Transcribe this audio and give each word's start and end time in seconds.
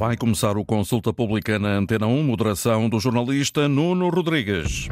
Vai 0.00 0.16
começar 0.16 0.56
o 0.56 0.64
Consulta 0.64 1.12
Pública 1.12 1.58
na 1.58 1.76
Antena 1.76 2.06
1, 2.06 2.22
moderação 2.22 2.88
do 2.88 2.98
jornalista 2.98 3.68
Nuno 3.68 4.08
Rodrigues. 4.08 4.88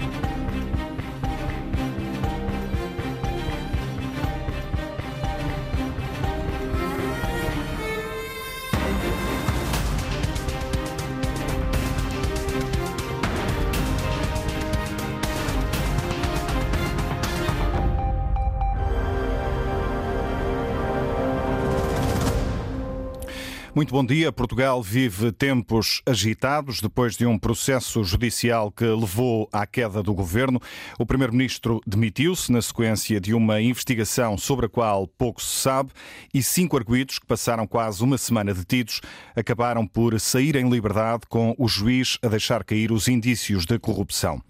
Muito 23.78 23.94
bom 23.94 24.04
dia. 24.04 24.32
Portugal 24.32 24.82
vive 24.82 25.30
tempos 25.30 26.02
agitados 26.04 26.80
depois 26.80 27.16
de 27.16 27.24
um 27.24 27.38
processo 27.38 28.02
judicial 28.02 28.72
que 28.72 28.84
levou 28.84 29.48
à 29.52 29.64
queda 29.68 30.02
do 30.02 30.12
governo. 30.12 30.60
O 30.98 31.06
primeiro-ministro 31.06 31.80
demitiu-se 31.86 32.50
na 32.50 32.60
sequência 32.60 33.20
de 33.20 33.32
uma 33.32 33.60
investigação 33.60 34.36
sobre 34.36 34.66
a 34.66 34.68
qual 34.68 35.06
pouco 35.06 35.40
se 35.40 35.60
sabe 35.60 35.92
e 36.34 36.42
cinco 36.42 36.76
arguídos 36.76 37.20
que 37.20 37.26
passaram 37.26 37.68
quase 37.68 38.02
uma 38.02 38.18
semana 38.18 38.52
detidos 38.52 39.00
acabaram 39.36 39.86
por 39.86 40.18
sair 40.18 40.56
em 40.56 40.68
liberdade 40.68 41.22
com 41.28 41.54
o 41.56 41.68
juiz 41.68 42.18
a 42.20 42.26
deixar 42.26 42.64
cair 42.64 42.90
os 42.90 43.06
indícios 43.06 43.64
de 43.64 43.78
corrupção. 43.78 44.42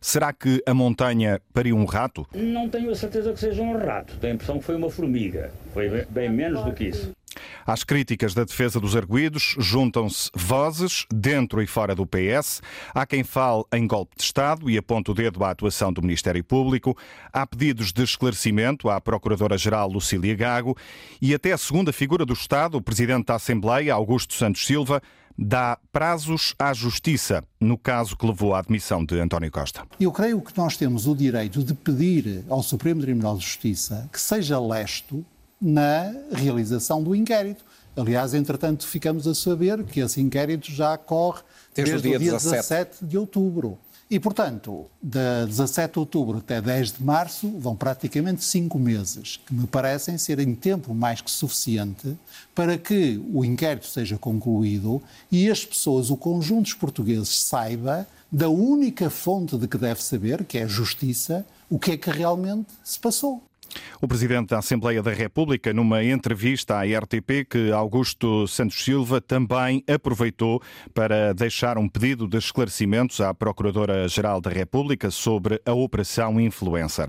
Será 0.00 0.32
que 0.32 0.60
a 0.66 0.74
montanha 0.74 1.40
pariu 1.54 1.76
um 1.76 1.84
rato? 1.84 2.26
Não 2.34 2.68
tenho 2.68 2.90
a 2.90 2.96
certeza 2.96 3.32
que 3.32 3.38
seja 3.38 3.62
um 3.62 3.78
rato. 3.78 4.16
Tenho 4.16 4.32
a 4.32 4.34
impressão 4.34 4.58
que 4.58 4.64
foi 4.64 4.74
uma 4.74 4.90
formiga. 4.90 5.52
Foi 5.72 6.04
bem 6.10 6.28
menos 6.28 6.64
do 6.64 6.72
que 6.72 6.86
isso. 6.88 7.12
Às 7.66 7.84
críticas 7.84 8.34
da 8.34 8.44
defesa 8.44 8.80
dos 8.80 8.96
arguídos 8.96 9.54
juntam-se 9.58 10.30
vozes 10.34 11.06
dentro 11.12 11.62
e 11.62 11.66
fora 11.66 11.94
do 11.94 12.06
PS. 12.06 12.60
Há 12.94 13.06
quem 13.06 13.22
fale 13.24 13.64
em 13.72 13.86
golpe 13.86 14.16
de 14.16 14.22
Estado 14.22 14.68
e 14.70 14.76
aponte 14.76 15.10
o 15.10 15.14
dedo 15.14 15.44
à 15.44 15.50
atuação 15.50 15.92
do 15.92 16.02
Ministério 16.02 16.42
Público. 16.42 16.96
Há 17.32 17.46
pedidos 17.46 17.92
de 17.92 18.02
esclarecimento 18.02 18.88
à 18.88 19.00
Procuradora-Geral 19.00 19.88
Lucília 19.88 20.34
Gago 20.34 20.76
e 21.20 21.34
até 21.34 21.52
a 21.52 21.58
segunda 21.58 21.92
figura 21.92 22.24
do 22.24 22.32
Estado, 22.32 22.76
o 22.76 22.82
Presidente 22.82 23.26
da 23.26 23.36
Assembleia, 23.36 23.94
Augusto 23.94 24.34
Santos 24.34 24.66
Silva, 24.66 25.02
dá 25.36 25.78
prazos 25.90 26.54
à 26.58 26.72
Justiça 26.72 27.44
no 27.60 27.78
caso 27.78 28.16
que 28.16 28.26
levou 28.26 28.54
à 28.54 28.58
admissão 28.58 29.04
de 29.04 29.18
António 29.18 29.50
Costa. 29.50 29.86
Eu 29.98 30.12
creio 30.12 30.40
que 30.40 30.56
nós 30.56 30.76
temos 30.76 31.06
o 31.06 31.14
direito 31.14 31.62
de 31.62 31.74
pedir 31.74 32.44
ao 32.48 32.62
Supremo 32.62 33.00
Tribunal 33.00 33.36
de 33.36 33.44
Justiça 33.44 34.08
que 34.12 34.20
seja 34.20 34.58
lesto 34.60 35.24
na 35.62 36.12
realização 36.32 37.00
do 37.00 37.14
inquérito. 37.14 37.64
Aliás, 37.96 38.34
entretanto, 38.34 38.86
ficamos 38.86 39.28
a 39.28 39.34
saber 39.34 39.84
que 39.84 40.00
esse 40.00 40.20
inquérito 40.20 40.72
já 40.72 40.98
corre 40.98 41.42
desde, 41.74 41.92
desde 41.92 42.08
o 42.08 42.10
dia, 42.10 42.18
dia 42.18 42.32
17. 42.32 42.56
17 42.56 43.04
de 43.04 43.16
outubro. 43.16 43.78
E, 44.10 44.20
portanto, 44.20 44.86
de 45.02 45.46
17 45.46 45.94
de 45.94 45.98
outubro 45.98 46.38
até 46.38 46.60
10 46.60 46.92
de 46.98 47.02
março 47.02 47.48
vão 47.58 47.74
praticamente 47.74 48.44
cinco 48.44 48.78
meses, 48.78 49.40
que 49.46 49.54
me 49.54 49.66
parecem 49.66 50.18
serem 50.18 50.54
tempo 50.54 50.94
mais 50.94 51.22
que 51.22 51.30
suficiente 51.30 52.14
para 52.54 52.76
que 52.76 53.22
o 53.32 53.42
inquérito 53.42 53.86
seja 53.86 54.18
concluído 54.18 55.02
e 55.30 55.50
as 55.50 55.64
pessoas, 55.64 56.10
o 56.10 56.16
conjunto 56.16 56.64
dos 56.64 56.74
portugueses, 56.74 57.44
saiba 57.44 58.06
da 58.30 58.50
única 58.50 59.08
fonte 59.08 59.56
de 59.56 59.66
que 59.66 59.78
deve 59.78 60.02
saber, 60.02 60.44
que 60.44 60.58
é 60.58 60.64
a 60.64 60.66
justiça, 60.66 61.46
o 61.70 61.78
que 61.78 61.92
é 61.92 61.96
que 61.96 62.10
realmente 62.10 62.68
se 62.84 62.98
passou. 62.98 63.42
O 64.00 64.08
Presidente 64.08 64.48
da 64.48 64.58
Assembleia 64.58 65.02
da 65.02 65.12
República, 65.12 65.72
numa 65.72 66.02
entrevista 66.02 66.76
à 66.76 66.82
RTP, 66.82 67.46
que 67.48 67.70
Augusto 67.70 68.46
Santos 68.48 68.84
Silva 68.84 69.20
também 69.20 69.84
aproveitou 69.88 70.60
para 70.92 71.32
deixar 71.32 71.78
um 71.78 71.88
pedido 71.88 72.26
de 72.26 72.36
esclarecimentos 72.36 73.20
à 73.20 73.32
Procuradora-Geral 73.32 74.40
da 74.40 74.50
República 74.50 75.10
sobre 75.10 75.60
a 75.64 75.72
Operação 75.72 76.40
Influencer. 76.40 77.08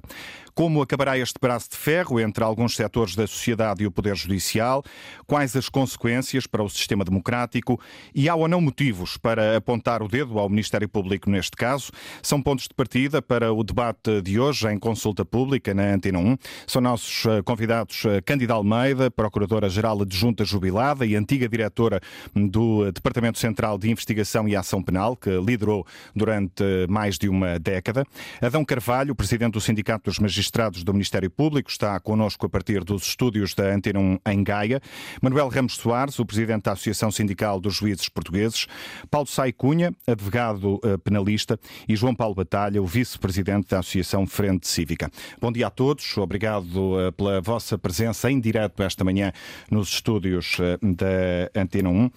Como 0.55 0.83
acabará 0.83 1.17
este 1.17 1.39
braço 1.41 1.71
de 1.71 1.77
ferro 1.77 2.19
entre 2.19 2.43
alguns 2.43 2.75
setores 2.75 3.15
da 3.15 3.25
sociedade 3.25 3.83
e 3.83 3.87
o 3.87 3.91
Poder 3.91 4.15
Judicial? 4.15 4.83
Quais 5.25 5.55
as 5.55 5.67
consequências 5.67 6.45
para 6.45 6.61
o 6.61 6.69
sistema 6.69 7.03
democrático? 7.03 7.81
E 8.13 8.29
há 8.29 8.35
ou 8.35 8.47
não 8.47 8.61
motivos 8.61 9.17
para 9.17 9.57
apontar 9.57 10.03
o 10.03 10.07
dedo 10.07 10.37
ao 10.37 10.47
Ministério 10.47 10.87
Público 10.87 11.27
neste 11.27 11.57
caso? 11.57 11.91
São 12.21 12.39
pontos 12.39 12.67
de 12.67 12.73
partida 12.75 13.19
para 13.19 13.51
o 13.51 13.63
debate 13.63 14.21
de 14.21 14.39
hoje 14.39 14.67
em 14.67 14.77
consulta 14.77 15.25
pública 15.25 15.73
na 15.73 15.91
Antena 15.95 16.19
1. 16.19 16.37
São 16.67 16.81
nossos 16.83 17.25
eh, 17.25 17.41
convidados 17.41 18.05
eh, 18.05 18.21
Cândida 18.21 18.53
Almeida, 18.53 19.09
Procuradora-Geral 19.09 20.03
Adjunta 20.03 20.45
Jubilada 20.45 21.03
e 21.03 21.15
antiga 21.15 21.49
diretora 21.49 21.99
do 22.35 22.91
Departamento 22.91 23.39
Central 23.39 23.79
de 23.79 23.89
Investigação 23.89 24.47
e 24.47 24.55
Ação 24.55 24.83
Penal, 24.83 25.15
que 25.15 25.31
liderou 25.31 25.83
durante 26.15 26.63
mais 26.87 27.17
de 27.17 27.27
uma 27.27 27.57
década. 27.57 28.05
Adão 28.39 28.63
Carvalho, 28.63 29.15
Presidente 29.15 29.53
do 29.53 29.61
Sindicato 29.61 30.11
dos 30.11 30.19
Magistrados 30.19 30.42
magistrados 30.43 30.83
do 30.83 30.91
Ministério 30.91 31.31
Público, 31.31 31.69
está 31.69 31.97
connosco 32.01 32.45
a 32.45 32.49
partir 32.49 32.83
dos 32.83 33.03
estúdios 33.03 33.55
da 33.55 33.73
Antena 33.73 33.99
1 33.99 34.19
em 34.25 34.43
Gaia. 34.43 34.81
Manuel 35.21 35.47
Ramos 35.47 35.77
Soares, 35.77 36.19
o 36.19 36.25
presidente 36.25 36.63
da 36.63 36.73
Associação 36.73 37.09
Sindical 37.11 37.61
dos 37.61 37.75
Juízes 37.75 38.09
Portugueses. 38.09 38.67
Paulo 39.09 39.25
Sai 39.25 39.53
Cunha, 39.53 39.93
advogado 40.05 40.81
eh, 40.83 40.97
penalista. 40.97 41.57
E 41.87 41.95
João 41.95 42.13
Paulo 42.13 42.35
Batalha, 42.35 42.81
o 42.81 42.85
vice-presidente 42.85 43.69
da 43.69 43.79
Associação 43.79 44.27
Frente 44.27 44.67
Cívica. 44.67 45.09
Bom 45.39 45.49
dia 45.49 45.67
a 45.67 45.69
todos. 45.69 46.17
Obrigado 46.17 46.99
eh, 46.99 47.11
pela 47.11 47.39
vossa 47.39 47.77
presença 47.77 48.29
em 48.29 48.37
direto 48.37 48.83
esta 48.83 49.05
manhã 49.05 49.31
nos 49.71 49.87
estúdios 49.93 50.57
eh, 50.59 50.77
da 50.81 51.61
Antena 51.61 51.89
1. 51.89 52.11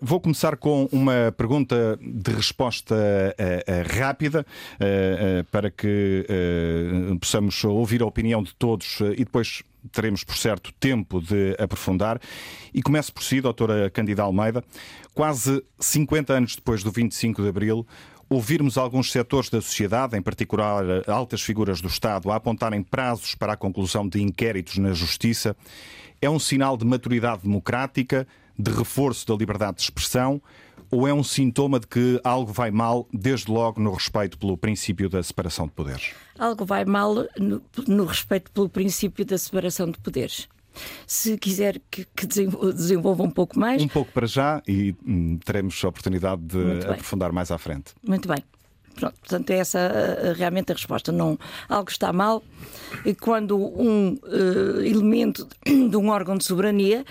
Vou 0.00 0.20
começar 0.20 0.56
com 0.56 0.88
uma 0.92 1.34
pergunta 1.36 1.98
de 2.00 2.30
resposta 2.30 2.94
rápida 3.98 4.44
para 5.50 5.70
que 5.70 6.26
possamos 7.20 7.39
possamos 7.40 7.64
ouvir 7.64 8.02
a 8.02 8.06
opinião 8.06 8.42
de 8.42 8.54
todos 8.54 9.00
eh, 9.00 9.14
e 9.14 9.24
depois 9.24 9.62
teremos, 9.90 10.22
por 10.22 10.36
certo, 10.36 10.72
tempo 10.78 11.20
de 11.20 11.56
aprofundar. 11.58 12.20
E 12.72 12.82
começo 12.82 13.12
por 13.12 13.22
si, 13.22 13.40
doutora 13.40 13.88
Candida 13.88 14.22
Almeida. 14.22 14.62
Quase 15.14 15.64
50 15.78 16.34
anos 16.34 16.56
depois 16.56 16.82
do 16.82 16.90
25 16.90 17.42
de 17.42 17.48
Abril, 17.48 17.86
ouvirmos 18.28 18.76
alguns 18.76 19.10
setores 19.10 19.48
da 19.48 19.60
sociedade, 19.60 20.16
em 20.16 20.22
particular 20.22 20.84
eh, 20.84 21.02
altas 21.10 21.40
figuras 21.40 21.80
do 21.80 21.88
Estado, 21.88 22.30
a 22.30 22.36
apontarem 22.36 22.82
prazos 22.82 23.34
para 23.34 23.54
a 23.54 23.56
conclusão 23.56 24.06
de 24.06 24.20
inquéritos 24.20 24.76
na 24.76 24.92
Justiça, 24.92 25.56
é 26.20 26.28
um 26.28 26.38
sinal 26.38 26.76
de 26.76 26.84
maturidade 26.84 27.42
democrática, 27.42 28.28
de 28.58 28.70
reforço 28.70 29.26
da 29.26 29.34
liberdade 29.34 29.78
de 29.78 29.84
expressão 29.84 30.42
ou 30.90 31.06
é 31.06 31.14
um 31.14 31.22
sintoma 31.22 31.78
de 31.78 31.86
que 31.86 32.20
algo 32.24 32.52
vai 32.52 32.70
mal, 32.70 33.06
desde 33.12 33.50
logo 33.50 33.80
no 33.80 33.92
respeito 33.92 34.36
pelo 34.36 34.56
princípio 34.56 35.08
da 35.08 35.22
separação 35.22 35.66
de 35.66 35.72
poderes? 35.72 36.12
Algo 36.38 36.64
vai 36.64 36.84
mal 36.84 37.14
no, 37.38 37.62
no 37.86 38.04
respeito 38.04 38.50
pelo 38.50 38.68
princípio 38.68 39.24
da 39.24 39.38
separação 39.38 39.90
de 39.90 39.98
poderes. 39.98 40.48
Se 41.06 41.36
quiser 41.36 41.80
que, 41.90 42.06
que 42.14 42.26
desenvolva 42.26 43.22
um 43.22 43.30
pouco 43.30 43.58
mais. 43.58 43.82
Um 43.82 43.88
pouco 43.88 44.12
para 44.12 44.26
já 44.26 44.62
e 44.66 44.94
hum, 45.06 45.38
teremos 45.44 45.82
a 45.84 45.88
oportunidade 45.88 46.42
de 46.42 46.86
aprofundar 46.86 47.32
mais 47.32 47.50
à 47.50 47.58
frente. 47.58 47.92
Muito 48.06 48.28
bem. 48.28 48.42
Pronto, 48.94 49.14
portanto, 49.20 49.50
é 49.50 49.56
essa 49.56 50.34
realmente 50.36 50.72
a 50.72 50.74
resposta. 50.74 51.10
Não, 51.10 51.38
algo 51.68 51.90
está 51.90 52.12
mal 52.12 52.42
e 53.04 53.14
quando 53.14 53.56
um 53.56 54.18
uh, 54.24 54.80
elemento 54.82 55.48
de 55.64 55.96
um 55.96 56.08
órgão 56.08 56.36
de 56.36 56.44
soberania 56.44 57.04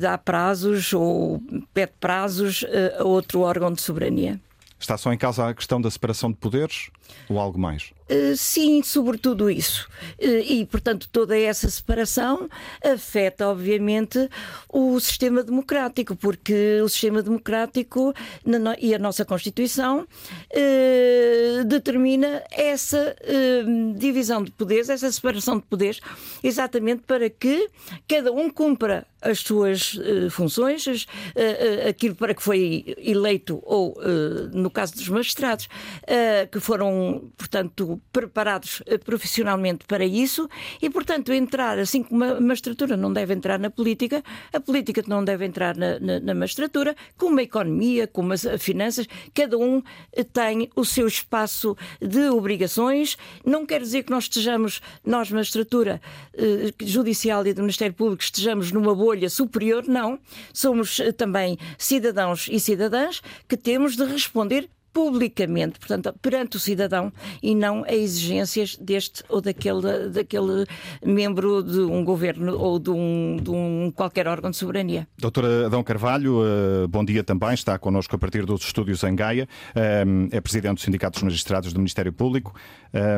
dá 0.00 0.16
prazos 0.16 0.92
ou 0.92 1.42
pede 1.74 1.92
prazos 2.00 2.62
uh, 2.62 3.02
a 3.02 3.04
outro 3.04 3.40
órgão 3.40 3.72
de 3.72 3.80
soberania. 3.80 4.40
Está 4.78 4.96
só 4.96 5.12
em 5.12 5.18
causa 5.18 5.48
a 5.48 5.54
questão 5.54 5.80
da 5.80 5.90
separação 5.90 6.30
de 6.30 6.36
poderes 6.36 6.90
ou 7.28 7.38
algo 7.38 7.58
mais? 7.58 7.92
Uh, 8.10 8.34
sim, 8.34 8.82
sobretudo 8.82 9.50
isso. 9.50 9.86
Uh, 10.18 10.40
e, 10.42 10.64
portanto, 10.64 11.08
toda 11.12 11.38
essa 11.38 11.68
separação 11.68 12.48
afeta, 12.82 13.46
obviamente, 13.46 14.30
o 14.66 14.98
sistema 14.98 15.42
democrático, 15.42 16.16
porque 16.16 16.80
o 16.82 16.88
sistema 16.88 17.22
democrático 17.22 18.14
no, 18.46 18.74
e 18.78 18.94
a 18.94 18.98
nossa 18.98 19.26
Constituição 19.26 20.06
uh, 20.06 21.64
determina 21.66 22.42
essa 22.50 23.14
divisão 23.96 24.42
de 24.42 24.50
poderes, 24.50 24.88
essa 24.88 25.10
separação 25.10 25.56
de 25.58 25.64
poderes, 25.64 26.00
exatamente 26.42 27.02
para 27.06 27.28
que 27.28 27.68
cada 28.06 28.32
um 28.32 28.48
cumpra 28.48 29.06
as 29.20 29.40
suas 29.40 29.98
funções, 30.30 31.06
aquilo 31.88 32.14
para 32.14 32.34
que 32.34 32.42
foi 32.42 32.94
eleito, 32.98 33.60
ou 33.64 33.96
no 34.52 34.70
caso 34.70 34.94
dos 34.94 35.08
magistrados, 35.08 35.68
que 36.50 36.60
foram, 36.60 36.97
portanto, 37.36 38.00
preparados 38.12 38.82
eh, 38.86 38.98
profissionalmente 38.98 39.84
para 39.86 40.04
isso 40.04 40.48
e, 40.80 40.88
portanto, 40.90 41.32
entrar 41.32 41.78
assim 41.78 42.02
como 42.02 42.24
a 42.24 42.40
magistratura 42.40 42.96
não 42.96 43.12
deve 43.12 43.34
entrar 43.34 43.58
na 43.58 43.70
política, 43.70 44.22
a 44.52 44.60
política 44.60 45.02
não 45.06 45.24
deve 45.24 45.44
entrar 45.44 45.76
na, 45.76 45.98
na, 45.98 46.20
na 46.20 46.34
magistratura, 46.34 46.94
como 47.16 47.38
a 47.38 47.42
economia, 47.42 48.06
como 48.06 48.32
as 48.32 48.46
finanças, 48.58 49.06
cada 49.34 49.56
um 49.58 49.82
eh, 50.12 50.24
tem 50.24 50.70
o 50.74 50.84
seu 50.84 51.06
espaço 51.06 51.76
de 52.00 52.28
obrigações. 52.28 53.16
Não 53.44 53.66
quer 53.66 53.80
dizer 53.80 54.02
que 54.02 54.10
nós 54.10 54.24
estejamos, 54.24 54.80
nós, 55.04 55.30
magistratura 55.30 56.00
eh, 56.34 56.72
judicial 56.80 57.46
e 57.46 57.54
do 57.54 57.62
Ministério 57.62 57.94
Público, 57.94 58.22
estejamos 58.22 58.72
numa 58.72 58.94
bolha 58.94 59.28
superior, 59.30 59.84
não. 59.86 60.18
Somos 60.52 61.00
também 61.16 61.58
cidadãos 61.76 62.48
e 62.50 62.58
cidadãs 62.58 63.20
que 63.46 63.56
temos 63.56 63.96
de 63.96 64.04
responder 64.04 64.68
publicamente, 64.98 65.78
portanto, 65.78 66.12
perante 66.20 66.56
o 66.56 66.60
cidadão 66.60 67.12
e 67.40 67.54
não 67.54 67.84
a 67.84 67.94
exigências 67.94 68.76
deste 68.76 69.22
ou 69.28 69.40
daquele, 69.40 70.08
daquele 70.08 70.66
membro 71.06 71.62
de 71.62 71.78
um 71.78 72.04
governo 72.04 72.58
ou 72.58 72.80
de 72.80 72.90
um, 72.90 73.36
de 73.40 73.48
um 73.48 73.92
qualquer 73.94 74.26
órgão 74.26 74.50
de 74.50 74.56
soberania. 74.56 75.06
Doutora 75.16 75.66
Adão 75.66 75.84
Carvalho, 75.84 76.40
eh, 76.42 76.88
bom 76.88 77.04
dia 77.04 77.22
também, 77.22 77.54
está 77.54 77.78
connosco 77.78 78.16
a 78.16 78.18
partir 78.18 78.44
dos 78.44 78.62
estúdios 78.62 79.04
em 79.04 79.14
Gaia, 79.14 79.48
eh, 79.72 80.04
é 80.32 80.40
presidente 80.40 80.78
do 80.78 80.80
Sindicato 80.80 81.12
dos 81.12 81.22
Magistrados 81.22 81.72
do 81.72 81.78
Ministério 81.78 82.12
Público. 82.12 82.52
Eh, 82.92 83.16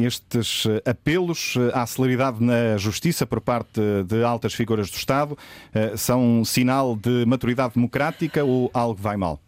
estes 0.00 0.66
apelos 0.86 1.54
à 1.74 1.84
celeridade 1.84 2.42
na 2.42 2.78
justiça 2.78 3.26
por 3.26 3.42
parte 3.42 3.78
de 4.06 4.24
altas 4.24 4.54
figuras 4.54 4.90
do 4.90 4.96
Estado 4.96 5.36
são 5.98 6.40
um 6.40 6.44
sinal 6.46 6.96
de 6.96 7.26
maturidade 7.26 7.74
democrática 7.74 8.42
ou 8.42 8.70
algo 8.72 8.98
vai 8.98 9.18
mal? 9.18 9.38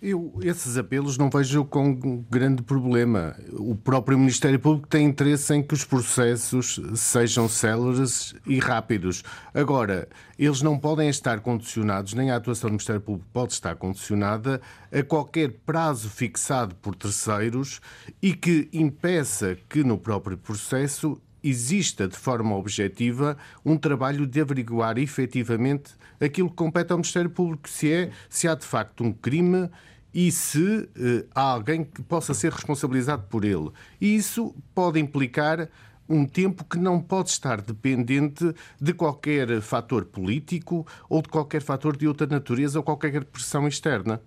Eu 0.00 0.38
esses 0.42 0.76
apelos 0.76 1.18
não 1.18 1.28
vejo 1.28 1.64
com 1.64 2.24
grande 2.30 2.62
problema. 2.62 3.34
O 3.52 3.74
próprio 3.74 4.16
Ministério 4.16 4.58
Público 4.60 4.86
tem 4.86 5.04
interesse 5.04 5.52
em 5.52 5.62
que 5.62 5.74
os 5.74 5.84
processos 5.84 6.80
sejam 6.94 7.48
céleres 7.48 8.32
e 8.46 8.60
rápidos. 8.60 9.24
Agora, 9.52 10.08
eles 10.38 10.62
não 10.62 10.78
podem 10.78 11.08
estar 11.08 11.40
condicionados, 11.40 12.14
nem 12.14 12.30
a 12.30 12.36
atuação 12.36 12.70
do 12.70 12.74
Ministério 12.74 13.00
Público 13.00 13.28
pode 13.32 13.54
estar 13.54 13.74
condicionada 13.74 14.60
a 14.92 15.02
qualquer 15.02 15.50
prazo 15.66 16.08
fixado 16.08 16.76
por 16.76 16.94
terceiros 16.94 17.80
e 18.22 18.32
que 18.34 18.68
impeça 18.72 19.56
que 19.68 19.82
no 19.82 19.98
próprio 19.98 20.38
processo 20.38 21.20
exista 21.48 22.06
de 22.06 22.16
forma 22.16 22.54
objetiva 22.56 23.36
um 23.64 23.76
trabalho 23.76 24.26
de 24.26 24.40
averiguar 24.40 24.98
efetivamente 24.98 25.92
aquilo 26.20 26.50
que 26.50 26.56
compete 26.56 26.92
ao 26.92 26.98
Ministério 26.98 27.30
Público, 27.30 27.68
se 27.68 27.92
é 27.92 28.10
se 28.28 28.48
há 28.48 28.54
de 28.54 28.64
facto 28.64 29.04
um 29.04 29.12
crime 29.12 29.68
e 30.12 30.32
se 30.32 30.58
uh, 30.58 31.28
há 31.34 31.42
alguém 31.42 31.84
que 31.84 32.02
possa 32.02 32.34
ser 32.34 32.52
responsabilizado 32.52 33.24
por 33.28 33.44
ele. 33.44 33.70
E 34.00 34.16
isso 34.16 34.54
pode 34.74 34.98
implicar 34.98 35.68
um 36.08 36.24
tempo 36.24 36.64
que 36.64 36.78
não 36.78 37.00
pode 37.00 37.30
estar 37.30 37.60
dependente 37.60 38.54
de 38.80 38.94
qualquer 38.94 39.60
fator 39.60 40.06
político 40.06 40.86
ou 41.08 41.20
de 41.20 41.28
qualquer 41.28 41.60
fator 41.60 41.96
de 41.96 42.08
outra 42.08 42.26
natureza 42.26 42.78
ou 42.78 42.82
qualquer 42.82 43.24
pressão 43.24 43.68
externa. 43.68 44.20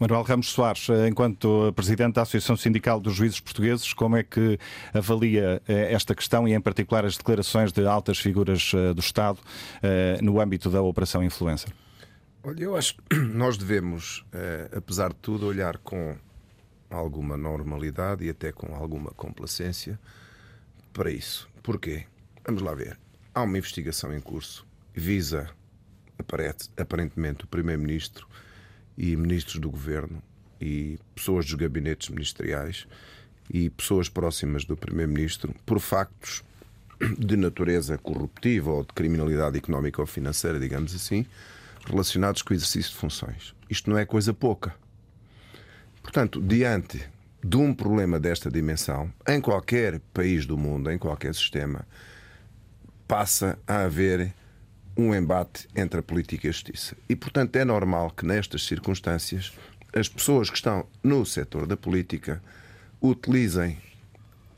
Manuel 0.00 0.22
Ramos 0.22 0.48
Soares, 0.48 0.88
eh, 0.88 1.08
enquanto 1.08 1.72
Presidente 1.74 2.14
da 2.14 2.22
Associação 2.22 2.56
Sindical 2.56 3.00
dos 3.00 3.14
Juízes 3.14 3.40
Portugueses, 3.40 3.92
como 3.92 4.16
é 4.16 4.22
que 4.22 4.58
avalia 4.92 5.62
eh, 5.68 5.92
esta 5.92 6.14
questão 6.14 6.48
e, 6.48 6.52
em 6.52 6.60
particular, 6.60 7.04
as 7.04 7.16
declarações 7.16 7.72
de 7.72 7.86
altas 7.86 8.18
figuras 8.18 8.72
do 8.94 9.00
Estado 9.00 9.38
no 10.22 10.40
âmbito 10.40 10.68
da 10.68 10.82
Operação 10.82 11.22
Influencer? 11.22 11.72
Olha, 12.46 12.62
eu 12.62 12.76
acho 12.76 12.96
que 12.96 13.16
nós 13.16 13.56
devemos, 13.56 14.22
eh, 14.30 14.68
apesar 14.76 15.08
de 15.08 15.16
tudo, 15.16 15.46
olhar 15.46 15.78
com 15.78 16.14
alguma 16.90 17.38
normalidade 17.38 18.22
e 18.22 18.28
até 18.28 18.52
com 18.52 18.74
alguma 18.74 19.10
complacência 19.12 19.98
para 20.92 21.10
isso. 21.10 21.48
Porquê? 21.62 22.04
Vamos 22.44 22.60
lá 22.60 22.74
ver. 22.74 22.98
Há 23.34 23.42
uma 23.42 23.56
investigação 23.56 24.14
em 24.14 24.20
curso, 24.20 24.66
visa 24.92 25.48
aparentemente 26.76 27.44
o 27.44 27.46
Primeiro-Ministro 27.46 28.28
e 28.96 29.16
ministros 29.16 29.60
do 29.60 29.70
Governo 29.70 30.22
e 30.60 30.98
pessoas 31.14 31.46
dos 31.46 31.54
gabinetes 31.54 32.08
ministeriais 32.08 32.86
e 33.50 33.68
pessoas 33.70 34.08
próximas 34.08 34.64
do 34.64 34.76
Primeiro-Ministro 34.76 35.54
por 35.66 35.80
factos 35.80 36.42
de 37.18 37.36
natureza 37.36 37.98
corruptiva 37.98 38.70
ou 38.70 38.82
de 38.82 38.92
criminalidade 38.94 39.58
económica 39.58 40.00
ou 40.00 40.06
financeira, 40.06 40.58
digamos 40.58 40.94
assim, 40.94 41.26
relacionados 41.86 42.42
com 42.42 42.54
o 42.54 42.56
exercício 42.56 42.92
de 42.92 42.96
funções. 42.96 43.54
Isto 43.68 43.90
não 43.90 43.98
é 43.98 44.06
coisa 44.06 44.32
pouca. 44.32 44.74
Portanto, 46.02 46.40
diante 46.40 47.02
de 47.42 47.56
um 47.56 47.74
problema 47.74 48.18
desta 48.18 48.50
dimensão, 48.50 49.12
em 49.28 49.40
qualquer 49.40 50.00
país 50.12 50.46
do 50.46 50.56
mundo, 50.56 50.90
em 50.90 50.96
qualquer 50.96 51.34
sistema, 51.34 51.86
passa 53.06 53.58
a 53.66 53.82
haver 53.82 54.32
um 54.96 55.14
embate 55.14 55.68
entre 55.74 56.00
a 56.00 56.02
política 56.02 56.46
e 56.46 56.50
a 56.50 56.52
justiça. 56.52 56.96
E, 57.08 57.16
portanto, 57.16 57.56
é 57.56 57.64
normal 57.64 58.10
que 58.10 58.24
nestas 58.24 58.64
circunstâncias 58.64 59.52
as 59.92 60.08
pessoas 60.08 60.50
que 60.50 60.56
estão 60.56 60.86
no 61.02 61.24
setor 61.24 61.66
da 61.66 61.76
política 61.76 62.42
utilizem 63.00 63.78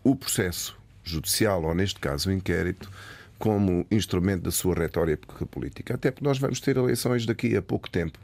o 0.02 0.14
processo 0.16 0.76
judicial, 1.04 1.62
ou 1.64 1.74
neste 1.74 2.00
caso 2.00 2.30
o 2.30 2.32
inquérito, 2.32 2.90
como 3.38 3.86
instrumento 3.90 4.42
da 4.42 4.50
sua 4.50 4.74
retórica 4.74 5.46
política. 5.46 5.94
Até 5.94 6.10
porque 6.10 6.24
nós 6.24 6.38
vamos 6.38 6.60
ter 6.60 6.76
eleições 6.76 7.26
daqui 7.26 7.56
a 7.56 7.62
pouco 7.62 7.88
tempo 7.90 8.18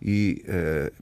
e 0.00 0.44
a 0.46 0.52
eh, 0.52 0.92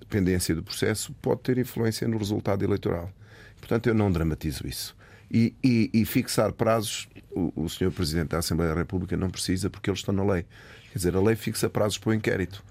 dependência 0.00 0.54
do 0.54 0.62
processo 0.62 1.12
pode 1.20 1.40
ter 1.40 1.58
influência 1.58 2.06
no 2.06 2.16
resultado 2.16 2.64
eleitoral. 2.64 3.10
Portanto, 3.58 3.88
eu 3.88 3.94
não 3.94 4.10
dramatizo 4.10 4.66
isso. 4.66 4.95
E, 5.30 5.54
e, 5.62 5.90
e 5.92 6.04
fixar 6.04 6.52
prazos, 6.52 7.08
o, 7.32 7.52
o 7.64 7.68
Sr. 7.68 7.90
Presidente 7.90 8.28
da 8.28 8.38
Assembleia 8.38 8.72
da 8.72 8.80
República 8.80 9.16
não 9.16 9.28
precisa 9.28 9.68
porque 9.68 9.90
eles 9.90 10.00
estão 10.00 10.14
na 10.14 10.24
lei. 10.24 10.46
Quer 10.92 10.98
dizer, 10.98 11.16
a 11.16 11.20
lei 11.20 11.36
fixa 11.36 11.68
prazos 11.68 11.98
para 11.98 12.10
o 12.10 12.14
inquérito. 12.14 12.64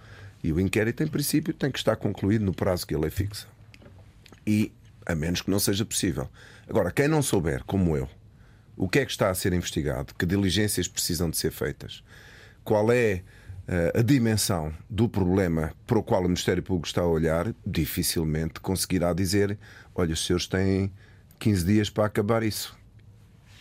E 0.44 0.54
o 0.54 0.60
inquérito, 0.60 1.04
em 1.04 1.08
princípio, 1.08 1.54
tem 1.54 1.72
que 1.72 1.78
estar 1.78 1.96
concluído 1.96 2.46
no 2.46 2.54
prazo 2.54 2.88
que 2.88 2.96
a 2.96 3.00
lei 3.00 3.10
fixa. 3.10 3.48
E 4.46 4.72
a 5.06 5.14
menos 5.14 5.42
que 5.42 5.52
não 5.52 5.60
seja 5.60 5.86
possível. 5.86 6.30
Agora, 6.68 6.92
quem 6.92 7.08
não 7.08 7.22
souber, 7.22 7.64
como 7.66 7.96
eu, 7.96 8.10
o 8.76 8.90
que 8.90 9.00
é 9.00 9.06
que 9.06 9.12
está 9.12 9.30
a 9.30 9.36
ser 9.36 9.54
investigado? 9.54 10.14
Que 10.16 10.26
diligências 10.26 10.88
precisam 10.88 11.30
de 11.30 11.38
ser 11.38 11.52
feitas? 11.52 12.04
Qual 12.64 12.92
é 12.92 13.22
uh, 13.68 14.00
a 14.00 14.02
dimensão 14.02 14.74
do 14.90 15.08
problema 15.08 15.74
para 15.86 16.00
o 16.00 16.04
qual 16.04 16.22
o 16.22 16.26
Ministério 16.26 16.64
Público 16.64 16.88
está 16.88 17.02
a 17.02 17.08
olhar? 17.08 17.54
Dificilmente 17.66 18.60
conseguirá 18.60 19.14
dizer: 19.14 19.58
olha, 19.94 20.14
os 20.14 20.26
senhores 20.26 20.48
têm 20.48 20.92
15 21.40 21.66
dias 21.66 21.90
para 21.90 22.06
acabar 22.06 22.44
isso. 22.44 22.76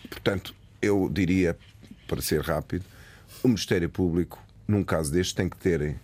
Portanto, 0.08 0.54
eu 0.80 1.08
diria, 1.12 1.56
para 2.06 2.20
ser 2.20 2.40
rápido, 2.40 2.84
o 3.42 3.48
Ministério 3.48 3.88
Público, 3.88 4.42
num 4.66 4.84
caso 4.84 5.12
deste, 5.12 5.34
tem 5.34 5.48
que 5.48 5.56
ter 5.56 5.96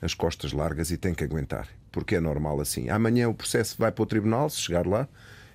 as 0.00 0.14
costas 0.14 0.52
largas 0.52 0.90
e 0.90 0.96
tem 0.96 1.14
que 1.14 1.24
aguentar, 1.24 1.68
porque 1.90 2.16
é 2.16 2.20
normal 2.20 2.60
assim. 2.60 2.88
Amanhã 2.90 3.28
o 3.28 3.34
processo 3.34 3.76
vai 3.78 3.90
para 3.90 4.02
o 4.02 4.06
tribunal, 4.06 4.50
se 4.50 4.60
chegar 4.60 4.86
lá, 4.86 5.08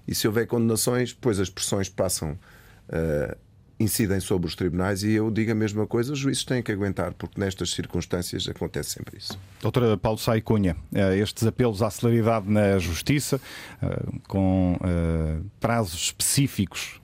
e 0.07 0.15
se 0.15 0.27
houver 0.27 0.47
condenações, 0.47 1.13
depois 1.13 1.39
as 1.39 1.49
pressões 1.49 1.87
passam 1.87 2.31
uh, 2.31 3.37
incidem 3.79 4.19
sobre 4.19 4.47
os 4.47 4.55
tribunais 4.55 5.03
e 5.03 5.11
eu 5.11 5.31
digo 5.31 5.51
a 5.51 5.55
mesma 5.55 5.87
coisa, 5.87 6.11
os 6.11 6.19
juízes 6.19 6.43
têm 6.43 6.61
que 6.61 6.71
aguentar, 6.71 7.13
porque 7.13 7.39
nestas 7.39 7.71
circunstâncias 7.71 8.47
acontece 8.47 8.91
sempre 8.91 9.17
isso. 9.17 9.39
Doutora 9.61 9.97
Paulo 9.97 10.17
Sai 10.17 10.41
Cunha, 10.41 10.75
eh, 10.93 11.17
estes 11.17 11.47
apelos 11.47 11.81
à 11.81 11.89
celeridade 11.89 12.49
na 12.49 12.77
justiça, 12.77 13.39
eh, 13.81 14.03
com 14.27 14.77
prazos 15.59 16.01
específicos 16.01 16.99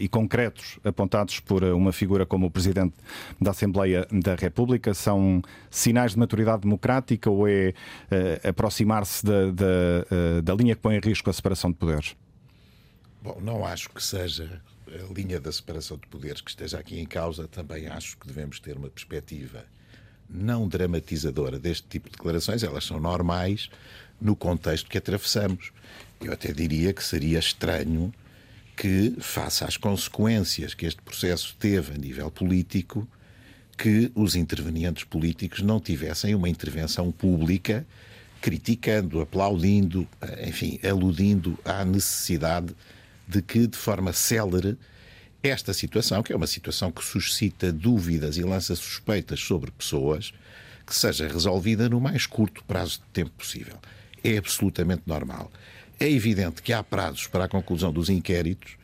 e 0.00 0.08
concretos 0.08 0.78
apontados 0.84 1.40
por 1.40 1.62
uma 1.62 1.92
figura 1.92 2.26
como 2.26 2.46
o 2.46 2.50
Presidente 2.50 2.94
da 3.40 3.50
Assembleia 3.50 4.06
da 4.10 4.34
República, 4.34 4.94
são 4.94 5.42
sinais 5.70 6.12
de 6.12 6.18
maturidade 6.18 6.62
democrática 6.62 7.30
ou 7.30 7.46
é 7.48 7.74
aproximar-se 8.42 9.24
da, 9.24 9.50
da, 9.50 10.40
da 10.42 10.54
linha 10.54 10.74
que 10.74 10.80
põe 10.80 10.96
em 10.96 11.00
risco 11.00 11.30
a 11.30 11.32
separação 11.32 11.70
de 11.70 11.76
poderes? 11.76 12.16
Bom, 13.22 13.38
não 13.40 13.64
acho 13.64 13.88
que 13.90 14.02
seja 14.02 14.60
a 14.94 15.12
linha 15.12 15.40
da 15.40 15.50
separação 15.50 15.96
de 15.96 16.06
poderes 16.06 16.40
que 16.40 16.50
esteja 16.50 16.78
aqui 16.78 16.98
em 16.98 17.06
causa, 17.06 17.48
também 17.48 17.86
acho 17.86 18.16
que 18.18 18.26
devemos 18.26 18.60
ter 18.60 18.76
uma 18.76 18.90
perspectiva 18.90 19.64
não 20.28 20.66
dramatizadora 20.66 21.58
deste 21.58 21.86
tipo 21.88 22.08
de 22.08 22.16
declarações. 22.16 22.62
Elas 22.62 22.84
são 22.84 22.98
normais 22.98 23.68
no 24.20 24.36
contexto 24.36 24.88
que 24.88 24.98
atravessamos. 24.98 25.72
Eu 26.20 26.32
até 26.32 26.52
diria 26.52 26.92
que 26.92 27.04
seria 27.04 27.38
estranho 27.38 28.12
que, 28.76 29.14
face 29.18 29.64
às 29.64 29.76
consequências 29.76 30.74
que 30.74 30.86
este 30.86 31.00
processo 31.02 31.54
teve 31.58 31.94
a 31.94 31.98
nível 31.98 32.30
político, 32.30 33.06
que 33.76 34.10
os 34.14 34.36
intervenientes 34.36 35.04
políticos 35.04 35.60
não 35.60 35.80
tivessem 35.80 36.34
uma 36.34 36.48
intervenção 36.48 37.10
pública 37.10 37.86
criticando, 38.40 39.20
aplaudindo, 39.20 40.06
enfim, 40.44 40.78
aludindo 40.82 41.56
à 41.64 41.84
necessidade 41.84 42.74
de 43.26 43.42
que, 43.42 43.66
de 43.66 43.76
forma 43.76 44.12
célere, 44.12 44.76
esta 45.42 45.72
situação, 45.72 46.22
que 46.22 46.32
é 46.32 46.36
uma 46.36 46.46
situação 46.46 46.92
que 46.92 47.04
suscita 47.04 47.72
dúvidas 47.72 48.36
e 48.36 48.42
lança 48.42 48.76
suspeitas 48.76 49.40
sobre 49.40 49.70
pessoas, 49.72 50.32
que 50.86 50.94
seja 50.94 51.26
resolvida 51.26 51.88
no 51.88 52.00
mais 52.00 52.26
curto 52.26 52.62
prazo 52.64 53.00
de 53.00 53.06
tempo 53.12 53.30
possível. 53.30 53.78
É 54.22 54.36
absolutamente 54.36 55.02
normal. 55.06 55.50
É 55.98 56.08
evidente 56.08 56.62
que 56.62 56.72
há 56.72 56.82
prazos 56.82 57.26
para 57.26 57.44
a 57.44 57.48
conclusão 57.48 57.92
dos 57.92 58.08
inquéritos, 58.08 58.76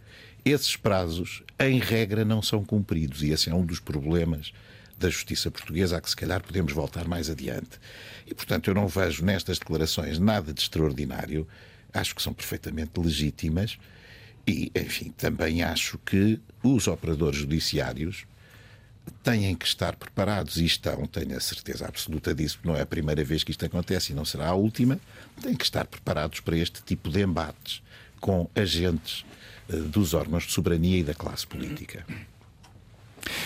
esses 0.44 0.76
prazos, 0.76 1.42
em 1.58 1.78
regra, 1.78 2.24
não 2.24 2.40
são 2.40 2.64
cumpridos, 2.64 3.22
e 3.22 3.30
esse 3.30 3.50
é 3.50 3.54
um 3.54 3.64
dos 3.64 3.80
problemas 3.80 4.52
da 4.98 5.08
justiça 5.08 5.50
portuguesa 5.50 5.96
a 5.96 6.00
que 6.00 6.10
se 6.10 6.16
calhar 6.16 6.42
podemos 6.42 6.72
voltar 6.72 7.06
mais 7.06 7.30
adiante. 7.30 7.78
E, 8.26 8.34
portanto, 8.34 8.68
eu 8.68 8.74
não 8.74 8.88
vejo 8.88 9.24
nestas 9.24 9.58
declarações 9.58 10.18
nada 10.18 10.52
de 10.52 10.60
extraordinário, 10.60 11.46
acho 11.92 12.14
que 12.14 12.22
são 12.22 12.32
perfeitamente 12.32 12.98
legítimas 12.98 13.78
e, 14.48 14.72
enfim, 14.74 15.12
também 15.14 15.62
acho 15.62 15.98
que 15.98 16.40
os 16.62 16.88
operadores 16.88 17.38
judiciários 17.38 18.24
têm 19.22 19.54
que 19.54 19.66
estar 19.66 19.94
preparados 19.94 20.56
e 20.56 20.64
estão, 20.64 21.06
tenho 21.06 21.36
a 21.36 21.40
certeza 21.40 21.86
absoluta 21.86 22.34
disso, 22.34 22.58
não 22.64 22.74
é 22.74 22.80
a 22.80 22.86
primeira 22.86 23.22
vez 23.22 23.44
que 23.44 23.50
isto 23.50 23.66
acontece 23.66 24.12
e 24.12 24.14
não 24.14 24.24
será 24.24 24.48
a 24.48 24.54
última, 24.54 24.98
têm 25.42 25.54
que 25.54 25.64
estar 25.64 25.86
preparados 25.86 26.40
para 26.40 26.56
este 26.56 26.82
tipo 26.82 27.10
de 27.10 27.22
embates 27.22 27.82
com 28.20 28.48
agentes 28.54 29.22
eh, 29.68 29.76
dos 29.76 30.14
órgãos 30.14 30.44
de 30.44 30.52
soberania 30.52 31.00
e 31.00 31.02
da 31.02 31.14
classe 31.14 31.46
política. 31.46 32.06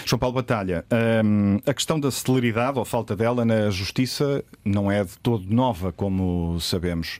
João 0.06 0.20
Paulo 0.20 0.36
Batalha, 0.36 0.84
hum, 1.24 1.58
a 1.66 1.74
questão 1.74 1.98
da 1.98 2.12
celeridade 2.12 2.78
ou 2.78 2.84
falta 2.84 3.16
dela 3.16 3.44
na 3.44 3.70
justiça 3.70 4.44
não 4.64 4.90
é 4.90 5.02
de 5.02 5.18
todo 5.18 5.52
nova, 5.52 5.90
como 5.90 6.60
sabemos. 6.60 7.18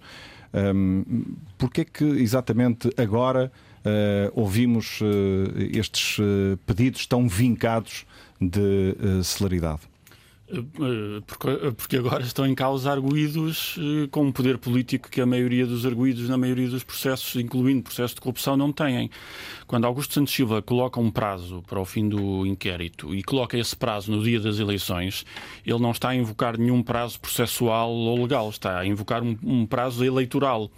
Um, 0.55 1.35
Porquê 1.59 1.81
é 1.81 1.85
que 1.85 2.05
exatamente 2.05 2.91
agora 2.97 3.51
ouvimos 4.35 5.01
uh, 5.01 5.07
estes 5.73 6.19
uh, 6.19 6.57
pedidos 6.67 7.07
tão 7.07 7.29
vincados 7.29 8.07
de 8.41 8.97
celeridade? 9.23 9.93
porque 11.79 11.97
agora 11.97 12.23
estão 12.23 12.47
em 12.47 12.55
causa 12.55 12.93
arguídos 12.93 13.79
com 14.11 14.25
um 14.25 14.33
poder 14.33 14.59
político 14.59 15.09
que 15.09 15.21
a 15.21 15.25
maioria 15.25 15.67
dos 15.67 15.87
arguídos 15.87 16.29
na 16.29 16.37
maioria 16.37 16.69
dos 16.69 16.85
processos, 16.85 17.37
incluindo 17.37 17.83
processos 17.83 18.15
de 18.15 18.21
corrupção, 18.21 18.55
não 18.55 18.71
têm. 18.71 19.11
Quando 19.67 19.87
Augusto 19.87 20.13
Santos 20.13 20.35
Silva 20.35 20.61
coloca 20.61 21.01
um 21.01 21.11
prazo 21.11 21.63
para 21.67 21.81
o 21.81 21.85
fim 21.87 22.07
do 22.07 22.45
inquérito 22.45 23.15
e 23.15 23.23
coloca 23.23 23.57
esse 23.57 23.75
prazo 23.75 24.13
no 24.13 24.23
dia 24.23 24.39
das 24.39 24.59
eleições, 24.59 25.25
ele 25.65 25.79
não 25.79 25.93
está 25.93 26.11
a 26.11 26.15
invocar 26.15 26.59
nenhum 26.59 26.83
prazo 26.83 27.19
processual 27.19 27.91
ou 27.91 28.21
legal, 28.21 28.51
está 28.51 28.81
a 28.81 28.87
invocar 28.87 29.23
um 29.23 29.65
prazo 29.65 30.05
eleitoral. 30.05 30.71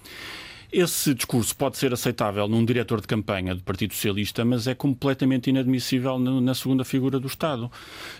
Esse 0.76 1.14
discurso 1.14 1.54
pode 1.54 1.78
ser 1.78 1.92
aceitável 1.92 2.48
num 2.48 2.64
diretor 2.64 3.00
de 3.00 3.06
campanha 3.06 3.54
do 3.54 3.62
Partido 3.62 3.94
Socialista, 3.94 4.44
mas 4.44 4.66
é 4.66 4.74
completamente 4.74 5.48
inadmissível 5.48 6.18
na 6.18 6.52
segunda 6.52 6.84
figura 6.84 7.20
do 7.20 7.28
Estado. 7.28 7.70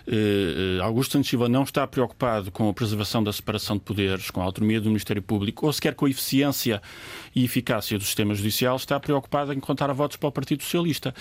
Eh, 0.07 0.77
eh, 0.77 0.81
Augusto 0.81 1.11
Santos 1.11 1.29
Silva 1.29 1.49
não 1.49 1.63
está 1.63 1.85
preocupado 1.85 2.51
com 2.51 2.69
a 2.69 2.73
preservação 2.73 3.21
da 3.21 3.33
separação 3.33 3.75
de 3.75 3.83
poderes, 3.83 4.31
com 4.31 4.39
a 4.39 4.45
autonomia 4.45 4.79
do 4.79 4.87
Ministério 4.87 5.21
Público, 5.21 5.65
ou 5.65 5.73
sequer 5.73 5.95
com 5.95 6.05
a 6.05 6.09
eficiência 6.09 6.81
e 7.35 7.43
eficácia 7.43 7.97
do 7.97 8.05
sistema 8.05 8.33
judicial, 8.33 8.77
está 8.77 8.97
preocupado 9.01 9.51
em 9.51 9.59
contar 9.59 9.91
votos 9.91 10.15
para 10.15 10.29
o 10.29 10.31
Partido 10.31 10.63
Socialista 10.63 11.13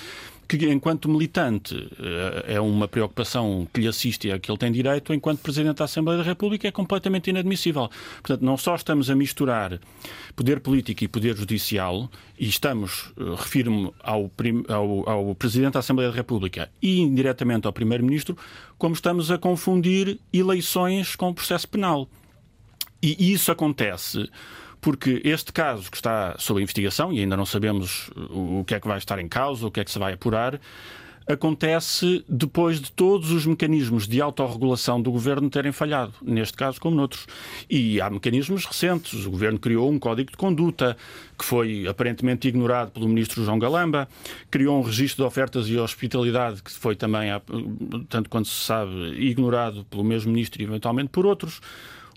que, 0.46 0.68
enquanto 0.70 1.08
militante, 1.08 1.74
eh, 1.98 2.54
é 2.54 2.60
uma 2.60 2.86
preocupação 2.86 3.66
que 3.72 3.80
lhe 3.80 3.88
assiste 3.88 4.28
e 4.28 4.32
a 4.32 4.38
que 4.38 4.50
ele 4.50 4.58
tem 4.58 4.70
direito, 4.70 5.12
enquanto 5.12 5.40
Presidente 5.40 5.78
da 5.78 5.84
Assembleia 5.84 6.18
da 6.18 6.24
República, 6.24 6.68
é 6.68 6.70
completamente 6.70 7.30
inadmissível. 7.30 7.90
Portanto, 8.22 8.42
não 8.42 8.56
só 8.56 8.74
estamos 8.74 9.10
a 9.10 9.14
misturar 9.14 9.80
poder 10.36 10.60
político 10.60 11.04
e 11.04 11.08
poder 11.08 11.36
judicial, 11.36 12.10
e 12.38 12.48
estamos, 12.48 13.12
eh, 13.18 13.34
refiro-me 13.36 13.92
ao, 14.02 14.30
ao, 14.68 15.08
ao 15.08 15.34
Presidente 15.34 15.74
da 15.74 15.80
Assembleia 15.80 16.10
da 16.10 16.16
República 16.16 16.70
e 16.82 17.00
indiretamente 17.00 17.66
ao 17.66 17.72
Primeiro-Ministro, 17.72 18.36
como 18.76 18.94
estamos 18.94 19.30
a 19.30 19.38
confundir 19.38 20.18
eleições 20.32 21.16
com 21.16 21.30
o 21.30 21.34
processo 21.34 21.68
penal. 21.68 22.08
E 23.02 23.32
isso 23.32 23.52
acontece 23.52 24.30
porque 24.84 25.22
este 25.24 25.50
caso 25.50 25.90
que 25.90 25.96
está 25.96 26.36
sob 26.38 26.60
investigação, 26.60 27.10
e 27.10 27.18
ainda 27.18 27.38
não 27.38 27.46
sabemos 27.46 28.10
o 28.28 28.62
que 28.66 28.74
é 28.74 28.78
que 28.78 28.86
vai 28.86 28.98
estar 28.98 29.18
em 29.18 29.26
causa, 29.26 29.66
o 29.66 29.70
que 29.70 29.80
é 29.80 29.84
que 29.84 29.90
se 29.90 29.98
vai 29.98 30.12
apurar, 30.12 30.60
acontece 31.26 32.22
depois 32.28 32.82
de 32.82 32.92
todos 32.92 33.30
os 33.30 33.46
mecanismos 33.46 34.06
de 34.06 34.20
autorregulação 34.20 35.00
do 35.00 35.10
governo 35.10 35.48
terem 35.48 35.72
falhado, 35.72 36.12
neste 36.20 36.54
caso 36.58 36.78
como 36.78 36.94
noutros. 36.94 37.26
E 37.70 37.98
há 37.98 38.10
mecanismos 38.10 38.66
recentes. 38.66 39.24
O 39.24 39.30
governo 39.30 39.58
criou 39.58 39.90
um 39.90 39.98
código 39.98 40.30
de 40.30 40.36
conduta 40.36 40.98
que 41.38 41.46
foi 41.46 41.88
aparentemente 41.88 42.46
ignorado 42.46 42.90
pelo 42.90 43.08
ministro 43.08 43.42
João 43.42 43.58
Galamba, 43.58 44.06
criou 44.50 44.78
um 44.78 44.82
registro 44.82 45.24
de 45.24 45.26
ofertas 45.26 45.66
e 45.66 45.78
hospitalidade 45.78 46.62
que 46.62 46.70
foi 46.70 46.94
também, 46.94 47.30
tanto 48.10 48.28
quanto 48.28 48.48
se 48.48 48.66
sabe, 48.66 48.92
ignorado 49.18 49.82
pelo 49.86 50.04
mesmo 50.04 50.30
ministro 50.30 50.60
e 50.60 50.66
eventualmente 50.66 51.08
por 51.08 51.24
outros 51.24 51.62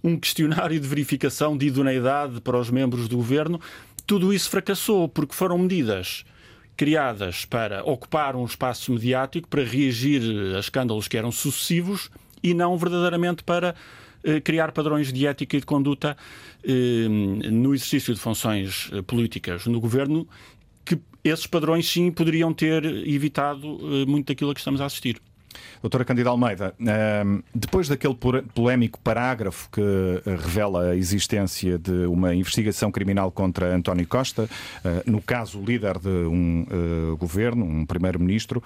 um 0.03 0.17
questionário 0.17 0.79
de 0.79 0.87
verificação 0.87 1.57
de 1.57 1.67
idoneidade 1.67 2.41
para 2.41 2.57
os 2.57 2.69
membros 2.69 3.07
do 3.07 3.17
governo. 3.17 3.59
Tudo 4.05 4.33
isso 4.33 4.49
fracassou 4.49 5.07
porque 5.09 5.33
foram 5.33 5.57
medidas 5.57 6.23
criadas 6.77 7.43
para 7.43 7.83
ocupar 7.83 8.35
um 8.35 8.45
espaço 8.45 8.93
mediático, 8.93 9.47
para 9.47 9.63
reagir 9.63 10.21
a 10.55 10.59
escândalos 10.59 11.07
que 11.07 11.17
eram 11.17 11.31
sucessivos 11.31 12.09
e 12.43 12.53
não 12.53 12.77
verdadeiramente 12.77 13.43
para 13.43 13.75
eh, 14.23 14.39
criar 14.39 14.71
padrões 14.71 15.11
de 15.11 15.25
ética 15.25 15.57
e 15.57 15.59
de 15.59 15.65
conduta 15.65 16.15
eh, 16.63 17.07
no 17.09 17.73
exercício 17.73 18.13
de 18.13 18.19
funções 18.19 18.89
eh, 18.93 19.01
políticas 19.01 19.65
no 19.65 19.79
governo, 19.79 20.27
que 20.85 20.99
esses 21.23 21.47
padrões 21.47 21.89
sim 21.89 22.11
poderiam 22.11 22.53
ter 22.53 22.85
evitado 22.85 23.79
muito 24.07 24.27
daquilo 24.27 24.51
a 24.51 24.53
que 24.53 24.59
estamos 24.59 24.79
a 24.79 24.85
assistir. 24.85 25.19
Doutora 25.81 26.03
Candida 26.03 26.29
Almeida, 26.29 26.73
ehm, 26.79 27.39
depois 27.53 27.87
daquele 27.87 28.15
polémico 28.53 28.99
parágrafo 28.99 29.69
que 29.71 29.81
eh, 29.81 30.35
revela 30.35 30.91
a 30.91 30.95
existência 30.95 31.77
de 31.77 32.05
uma 32.07 32.33
investigação 32.33 32.91
criminal 32.91 33.31
contra 33.31 33.75
António 33.75 34.07
Costa, 34.07 34.49
eh, 34.83 35.03
no 35.05 35.21
caso 35.21 35.61
líder 35.61 35.99
de 35.99 36.09
um 36.09 36.65
eh, 36.69 37.17
governo, 37.17 37.63
um 37.63 37.85
primeiro-ministro, 37.85 38.63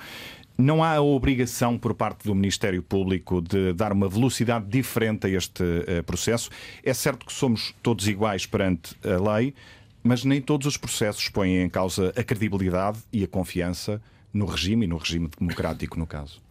não 0.57 0.83
há 0.83 0.95
a 0.95 1.01
obrigação 1.01 1.77
por 1.77 1.93
parte 1.93 2.25
do 2.25 2.35
Ministério 2.35 2.81
Público 2.83 3.41
de 3.41 3.73
dar 3.73 3.91
uma 3.91 4.07
velocidade 4.07 4.65
diferente 4.67 5.25
a 5.25 5.29
este 5.29 5.63
processo. 6.05 6.51
É 6.83 6.93
certo 6.93 7.25
que 7.25 7.33
somos 7.33 7.73
todos 7.81 8.07
iguais 8.07 8.45
perante 8.45 8.95
a 9.03 9.35
lei, 9.35 9.55
mas 10.03 10.23
nem 10.23 10.39
todos 10.39 10.67
os 10.67 10.77
processos 10.77 11.29
põem 11.29 11.61
em 11.61 11.69
causa 11.69 12.13
a 12.15 12.23
credibilidade 12.23 12.99
e 13.11 13.23
a 13.23 13.27
confiança 13.27 13.99
no 14.33 14.45
regime 14.45 14.85
e 14.85 14.87
no 14.87 14.97
regime 14.97 15.29
democrático, 15.37 15.97
no 15.97 16.07
caso. 16.07 16.41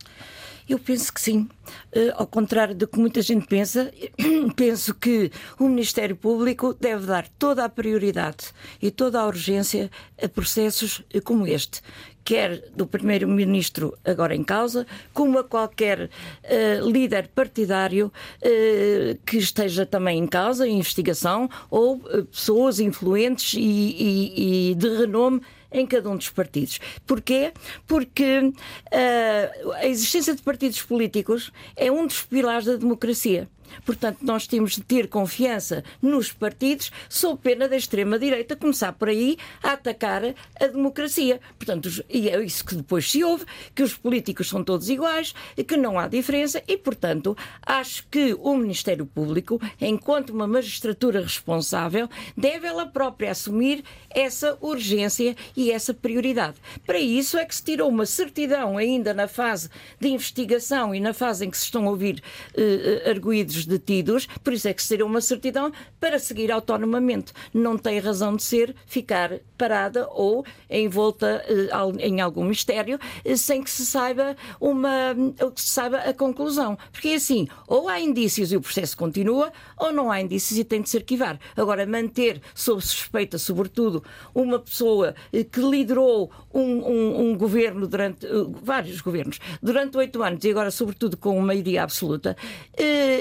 Eu 0.71 0.79
penso 0.79 1.13
que 1.13 1.21
sim. 1.21 1.49
Uh, 1.93 2.13
ao 2.15 2.27
contrário 2.29 2.77
do 2.77 2.87
que 2.87 2.97
muita 2.97 3.21
gente 3.23 3.45
pensa, 3.45 3.93
penso 4.55 4.95
que 4.95 5.33
o 5.59 5.65
Ministério 5.69 6.15
Público 6.15 6.73
deve 6.75 7.07
dar 7.07 7.27
toda 7.27 7.65
a 7.65 7.69
prioridade 7.69 8.53
e 8.81 8.89
toda 8.89 9.21
a 9.21 9.27
urgência 9.27 9.91
a 10.23 10.29
processos 10.29 11.03
como 11.25 11.45
este, 11.45 11.83
quer 12.23 12.71
do 12.77 12.87
Primeiro-Ministro 12.87 13.99
agora 14.05 14.33
em 14.37 14.45
causa, 14.45 14.87
como 15.13 15.41
a 15.41 15.45
qualquer 15.45 16.05
uh, 16.05 16.89
líder 16.89 17.27
partidário 17.35 18.13
uh, 18.37 19.19
que 19.27 19.39
esteja 19.39 19.85
também 19.85 20.21
em 20.21 20.27
causa, 20.29 20.69
em 20.69 20.79
investigação, 20.79 21.51
ou 21.69 21.99
pessoas 22.31 22.79
influentes 22.79 23.55
e, 23.55 23.61
e, 23.61 24.71
e 24.71 24.75
de 24.77 24.89
renome 24.89 25.43
em 25.73 25.87
cada 25.87 26.09
um 26.11 26.17
dos 26.17 26.29
partidos. 26.29 26.81
Porquê? 27.07 27.53
Porque 27.87 28.39
uh, 28.39 29.73
a 29.75 29.87
existência 29.87 30.35
de 30.35 30.43
partidos 30.43 30.83
políticos 30.83 31.53
é 31.77 31.91
um 31.91 32.07
dos 32.07 32.23
pilares 32.23 32.67
da 32.67 32.77
democracia. 32.77 33.49
Portanto, 33.85 34.19
nós 34.23 34.47
temos 34.47 34.73
de 34.73 34.83
ter 34.83 35.09
confiança 35.09 35.85
nos 36.01 36.33
partidos, 36.33 36.91
sob 37.09 37.41
pena 37.43 37.69
da 37.69 37.77
extrema-direita 37.77 38.57
começar 38.57 38.93
por 38.93 39.09
aí 39.09 39.37
a 39.63 39.73
atacar 39.73 40.23
a 40.61 40.67
democracia. 40.67 41.41
Portanto, 41.59 41.89
e 42.09 42.29
é 42.29 42.43
isso 42.43 42.65
que 42.65 42.75
depois 42.75 43.11
se 43.11 43.23
ouve, 43.25 43.45
que 43.75 43.83
os 43.83 43.95
políticos 43.95 44.49
são 44.49 44.63
todos 44.63 44.89
iguais, 44.89 45.35
que 45.67 45.77
não 45.77 45.99
há 45.99 46.09
diferença 46.09 46.63
e, 46.67 46.77
portanto, 46.77 47.37
acho 47.65 48.07
que 48.11 48.35
o 48.39 48.57
Ministério 48.57 49.07
Público, 49.07 49.61
enquanto 49.81 50.31
uma 50.31 50.47
magistratura 50.47 51.21
responsável, 51.21 52.09
deve 52.37 52.67
ela 52.67 52.87
própria 52.87 53.31
assumir 53.31 53.85
essa 54.11 54.57
urgência 54.61 55.37
e 55.57 55.71
essa 55.71 55.95
prioridade. 55.95 56.57
Para 56.87 56.99
isso 56.99 57.39
é 57.39 57.45
que 57.45 57.55
se 57.55 57.63
tirou 57.63 57.89
uma 57.89 58.07
certidão 58.07 58.77
ainda 58.77 59.15
na 59.15 59.29
fase 59.29 59.69
de 59.99 60.09
investigação 60.09 60.95
e 60.95 61.01
na 61.01 61.13
fase 61.13 61.47
em 61.47 61.51
que 61.51 61.57
se 61.57 61.65
estão 61.65 61.87
a 61.87 61.91
ouvir 61.91 62.23
uh, 62.55 63.11
arguídos 63.11 63.60
detidos, 63.65 64.27
por 64.43 64.53
isso 64.53 64.69
é 64.69 64.73
que 64.73 64.83
seria 64.83 65.07
uma 65.07 65.21
certidão 65.21 65.73
para 65.99 66.19
seguir 66.19 66.51
autonomamente. 66.51 67.33
Não 67.53 67.77
tem 67.77 67.99
razão 67.99 68.37
de 68.37 68.43
ser 68.43 68.75
ficar 68.87 69.41
parada 69.61 70.09
ou 70.13 70.43
envolta 70.71 71.45
eh, 71.47 72.07
em 72.07 72.21
algum 72.23 72.45
mistério 72.45 72.99
eh, 73.23 73.37
sem 73.37 73.63
que 73.63 73.71
se 73.71 73.85
saiba 73.85 74.35
uma 74.59 75.15
que 75.55 75.61
se 75.61 75.69
saiba 75.69 75.99
a 75.99 76.15
conclusão. 76.15 76.79
Porque 76.91 77.09
é 77.09 77.15
assim, 77.17 77.47
ou 77.69 77.89
há 77.89 78.01
indícios 78.01 78.53
e 78.53 78.57
o 78.57 78.61
processo 78.61 78.97
continua, 78.97 79.53
ou 79.77 79.93
não 79.93 80.11
há 80.11 80.21
indícios 80.21 80.59
e 80.59 80.65
tem 80.65 80.81
de 80.81 80.89
se 80.89 80.97
arquivar. 80.97 81.39
Agora, 81.55 81.85
manter 81.85 82.41
sob 82.55 82.81
suspeita, 82.81 83.37
sobretudo, 83.37 84.03
uma 84.35 84.59
pessoa 84.59 85.15
eh, 85.31 85.45
que 85.45 85.61
liderou 85.61 86.31
um, 86.55 86.63
um, 86.63 87.31
um 87.31 87.37
governo 87.37 87.87
durante 87.87 88.27
vários 88.63 89.01
governos 89.01 89.39
durante 89.63 89.97
oito 89.99 90.23
anos 90.23 90.43
e 90.45 90.51
agora, 90.51 90.71
sobretudo, 90.71 91.17
com 91.17 91.39
maioria 91.41 91.83
absoluta, 91.83 92.37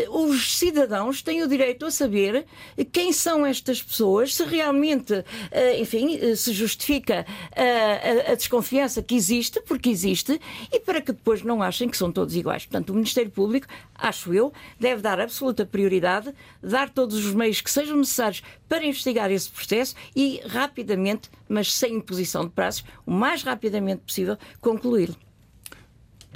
o 0.10 0.29
os 0.30 0.58
cidadãos 0.58 1.22
têm 1.22 1.44
o 1.44 1.48
direito 1.48 1.86
a 1.86 1.92
saber 1.92 2.46
quem 2.92 3.12
são 3.12 3.46
estas 3.46 3.82
pessoas, 3.82 4.36
se 4.36 4.44
realmente, 4.44 5.24
eh, 5.52 5.80
enfim, 5.80 6.18
eh, 6.18 6.36
se 6.36 6.54
justifica 6.54 7.26
a, 7.56 8.32
a 8.32 8.36
desconfiança 8.36 9.02
que 9.02 9.16
existe, 9.16 9.62
porque 9.62 9.90
existe, 9.90 10.40
e 10.72 10.80
para 10.80 11.02
que 11.02 11.12
depois 11.12 11.44
não 11.44 11.62
achem 11.62 11.90
que 11.90 11.98
são 11.98 12.12
todos 12.12 12.36
iguais. 12.36 12.66
Portanto, 12.66 12.92
o 12.92 12.94
Ministério 12.94 13.32
Público, 13.32 13.68
acho 13.96 14.34
eu, 14.34 14.54
deve 14.80 15.02
dar 15.02 15.20
absoluta 15.20 15.66
prioridade, 15.66 16.34
dar 16.62 16.90
todos 16.90 17.26
os 17.26 17.34
meios 17.34 17.62
que 17.62 17.72
sejam 17.72 17.98
necessários 17.98 18.44
para 18.68 18.86
investigar 18.86 19.32
esse 19.32 19.50
processo 19.50 19.96
e 20.16 20.42
rapidamente, 20.48 21.30
mas 21.48 21.74
sem 21.74 21.96
imposição 21.96 22.46
de 22.46 22.52
prazos, 22.52 22.84
o 23.06 23.12
mais 23.12 23.44
rapidamente 23.44 24.02
possível, 24.02 24.38
concluí-lo. 24.62 25.29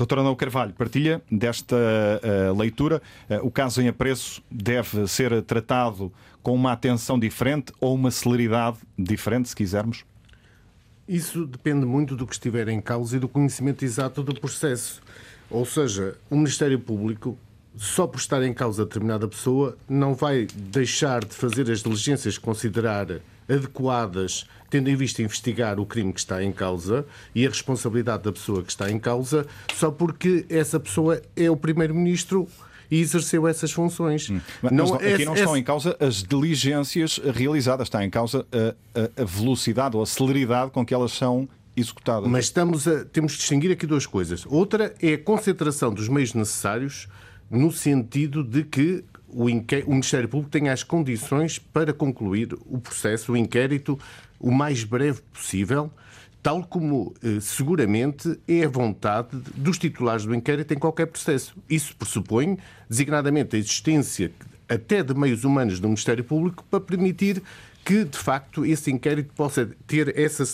Doutora 0.03 0.19
Ana 0.19 0.35
Carvalho, 0.35 0.73
partilha 0.73 1.21
desta 1.31 1.77
uh, 1.77 2.59
leitura. 2.59 3.01
Uh, 3.29 3.47
o 3.47 3.49
caso 3.49 3.81
em 3.81 3.87
apreço 3.87 4.43
deve 4.51 5.07
ser 5.07 5.41
tratado 5.43 6.11
com 6.41 6.53
uma 6.53 6.73
atenção 6.73 7.17
diferente 7.17 7.71
ou 7.79 7.95
uma 7.95 8.11
celeridade 8.11 8.79
diferente, 8.99 9.47
se 9.47 9.55
quisermos? 9.55 10.03
Isso 11.07 11.47
depende 11.47 11.85
muito 11.85 12.17
do 12.17 12.27
que 12.27 12.33
estiver 12.33 12.67
em 12.67 12.81
causa 12.81 13.15
e 13.15 13.19
do 13.19 13.29
conhecimento 13.29 13.85
exato 13.85 14.21
do 14.21 14.37
processo. 14.37 15.01
Ou 15.49 15.65
seja, 15.65 16.17
o 16.29 16.35
Ministério 16.35 16.79
Público, 16.79 17.37
só 17.77 18.05
por 18.05 18.17
estar 18.17 18.43
em 18.43 18.53
causa 18.53 18.83
determinada 18.83 19.25
pessoa, 19.25 19.77
não 19.87 20.13
vai 20.13 20.47
deixar 20.53 21.23
de 21.23 21.33
fazer 21.33 21.71
as 21.71 21.81
diligências 21.81 22.37
que 22.37 22.43
considerar 22.43 23.07
adequadas, 23.49 24.45
tendo 24.69 24.89
em 24.89 24.95
vista 24.95 25.21
investigar 25.21 25.79
o 25.79 25.85
crime 25.85 26.11
que 26.11 26.19
está 26.19 26.43
em 26.43 26.51
causa 26.51 27.05
e 27.33 27.45
a 27.45 27.49
responsabilidade 27.49 28.23
da 28.23 28.31
pessoa 28.31 28.63
que 28.63 28.71
está 28.71 28.89
em 28.89 28.99
causa, 28.99 29.45
só 29.73 29.91
porque 29.91 30.45
essa 30.49 30.79
pessoa 30.79 31.21
é 31.35 31.49
o 31.49 31.55
Primeiro-Ministro 31.55 32.47
e 32.89 32.99
exerceu 32.99 33.47
essas 33.47 33.71
funções. 33.71 34.29
Hum. 34.29 34.39
Não, 34.71 34.93
aqui 34.93 35.05
esse, 35.05 35.25
não 35.25 35.33
estão 35.33 35.57
em 35.57 35.63
causa 35.63 35.97
as 35.99 36.23
diligências 36.23 37.17
realizadas, 37.17 37.87
está 37.87 38.03
em 38.03 38.09
causa 38.09 38.45
a, 38.51 38.99
a, 38.99 39.21
a, 39.21 39.25
velocidade 39.25 39.95
ou 39.95 40.03
a 40.03 40.05
celeridade 40.05 40.71
com 40.71 40.85
que 40.85 40.93
elas 40.93 41.11
são 41.11 41.47
executadas. 41.75 42.29
Mas 42.29 42.45
estamos 42.45 42.87
a, 42.87 43.03
temos 43.05 43.31
de 43.31 43.39
distinguir 43.39 43.71
aqui 43.71 43.87
duas 43.87 44.05
coisas. 44.05 44.45
Outra 44.45 44.93
é 45.01 45.13
a 45.13 45.17
concentração 45.17 45.93
dos 45.93 46.07
meios 46.07 46.33
necessários 46.33 47.07
no 47.49 47.71
sentido 47.71 48.43
de 48.43 48.63
que 48.63 49.03
o, 49.33 49.45
o 49.45 49.91
Ministério 49.91 50.29
Público 50.29 50.51
tenha 50.51 50.71
as 50.71 50.83
condições 50.83 51.59
para 51.59 51.93
concluir 51.93 52.53
o 52.65 52.79
processo, 52.79 53.33
o 53.33 53.37
inquérito, 53.37 53.99
o 54.39 54.51
mais 54.51 54.83
breve 54.83 55.21
possível, 55.33 55.91
tal 56.41 56.63
como 56.63 57.13
eh, 57.23 57.39
seguramente 57.39 58.37
é 58.47 58.65
a 58.65 58.69
vontade 58.69 59.29
dos 59.55 59.77
titulares 59.77 60.25
do 60.25 60.35
inquérito 60.35 60.73
em 60.73 60.77
qualquer 60.77 61.07
processo. 61.07 61.55
Isso 61.69 61.95
pressupõe, 61.95 62.57
designadamente, 62.89 63.55
a 63.55 63.59
existência 63.59 64.31
até 64.67 65.01
de 65.01 65.13
meios 65.13 65.43
humanos 65.43 65.79
do 65.79 65.87
Ministério 65.87 66.23
Público 66.23 66.65
para 66.69 66.81
permitir 66.81 67.41
que, 67.85 68.05
de 68.05 68.17
facto, 68.17 68.65
esse 68.65 68.91
inquérito 68.91 69.33
possa 69.33 69.69
ter 69.85 70.17
essa 70.17 70.45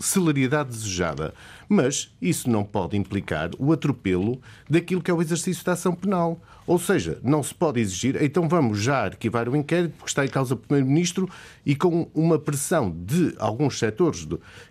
celeridade 0.00 0.70
desejada. 0.70 1.32
Mas 1.68 2.12
isso 2.20 2.50
não 2.50 2.64
pode 2.64 2.96
implicar 2.96 3.50
o 3.58 3.72
atropelo 3.72 4.40
daquilo 4.68 5.00
que 5.00 5.10
é 5.10 5.14
o 5.14 5.22
exercício 5.22 5.64
da 5.64 5.72
ação 5.72 5.94
penal. 5.94 6.40
Ou 6.66 6.78
seja, 6.78 7.18
não 7.22 7.42
se 7.42 7.54
pode 7.54 7.78
exigir, 7.78 8.22
então 8.22 8.48
vamos 8.48 8.80
já 8.80 9.04
arquivar 9.04 9.48
o 9.48 9.56
inquérito 9.56 9.94
porque 9.98 10.10
está 10.10 10.24
em 10.24 10.28
causa 10.28 10.54
o 10.54 10.56
Primeiro-Ministro 10.56 11.28
e 11.64 11.76
com 11.76 12.08
uma 12.14 12.38
pressão 12.38 12.90
de 12.90 13.34
alguns 13.38 13.78
setores 13.78 14.26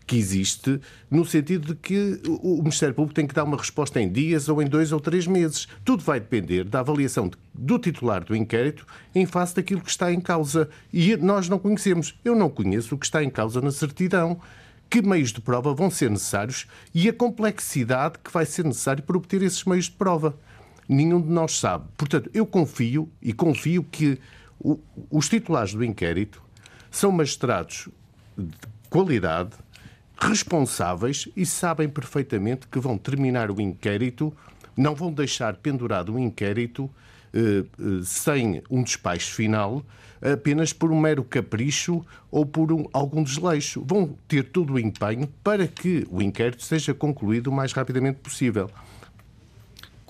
que 0.07 0.17
existe, 0.17 0.81
no 1.09 1.23
sentido 1.23 1.67
de 1.67 1.75
que 1.75 2.19
o 2.27 2.57
Ministério 2.57 2.95
Público 2.95 3.13
tem 3.13 3.27
que 3.27 3.35
dar 3.35 3.43
uma 3.43 3.57
resposta 3.57 4.01
em 4.01 4.11
dias 4.11 4.49
ou 4.49 4.61
em 4.61 4.67
dois 4.67 4.91
ou 4.91 4.99
três 4.99 5.27
meses. 5.27 5.67
Tudo 5.85 6.03
vai 6.03 6.19
depender 6.19 6.63
da 6.63 6.79
avaliação 6.79 7.29
do 7.53 7.77
titular 7.77 8.23
do 8.23 8.35
inquérito 8.35 8.87
em 9.13 9.25
face 9.27 9.55
daquilo 9.55 9.81
que 9.81 9.89
está 9.89 10.11
em 10.11 10.19
causa. 10.19 10.69
E 10.91 11.15
nós 11.15 11.47
não 11.47 11.59
conhecemos. 11.59 12.15
Eu 12.25 12.35
não 12.35 12.49
conheço 12.49 12.95
o 12.95 12.97
que 12.97 13.05
está 13.05 13.23
em 13.23 13.29
causa 13.29 13.61
na 13.61 13.71
certidão 13.71 14.41
que 14.89 15.01
meios 15.01 15.31
de 15.31 15.41
prova 15.41 15.73
vão 15.73 15.89
ser 15.89 16.11
necessários 16.11 16.67
e 16.93 17.09
a 17.09 17.13
complexidade 17.13 18.19
que 18.23 18.31
vai 18.31 18.45
ser 18.45 18.63
necessário 18.63 19.01
para 19.01 19.17
obter 19.17 19.41
esses 19.41 19.63
meios 19.63 19.85
de 19.85 19.91
prova. 19.91 20.37
Nenhum 20.87 21.21
de 21.21 21.29
nós 21.29 21.59
sabe. 21.59 21.85
Portanto, 21.97 22.29
eu 22.33 22.45
confio 22.45 23.09
e 23.21 23.33
confio 23.33 23.83
que 23.83 24.19
o, 24.59 24.79
os 25.09 25.29
titulares 25.29 25.73
do 25.73 25.83
inquérito 25.83 26.41
são 26.91 27.11
magistrados 27.11 27.89
de 28.37 28.49
qualidade, 28.89 29.51
responsáveis 30.17 31.27
e 31.35 31.45
sabem 31.45 31.89
perfeitamente 31.89 32.67
que 32.67 32.79
vão 32.79 32.97
terminar 32.97 33.51
o 33.51 33.59
inquérito, 33.59 34.33
não 34.75 34.95
vão 34.95 35.11
deixar 35.11 35.55
pendurado 35.55 36.13
o 36.13 36.19
inquérito 36.19 36.89
eh, 37.33 37.63
eh, 37.79 37.83
sem 38.03 38.61
um 38.69 38.83
despacho 38.83 39.33
final, 39.33 39.83
apenas 40.21 40.71
por 40.71 40.91
um 40.91 40.99
mero 40.99 41.23
capricho 41.23 42.05
ou 42.31 42.45
por 42.45 42.71
um, 42.71 42.85
algum 42.93 43.23
desleixo. 43.23 43.83
Vão 43.85 44.15
ter 44.27 44.43
todo 44.43 44.73
o 44.73 44.79
empenho 44.79 45.27
para 45.43 45.67
que 45.67 46.07
o 46.09 46.21
inquérito 46.21 46.63
seja 46.63 46.93
concluído 46.93 47.47
o 47.47 47.51
mais 47.51 47.73
rapidamente 47.73 48.19
possível. 48.19 48.69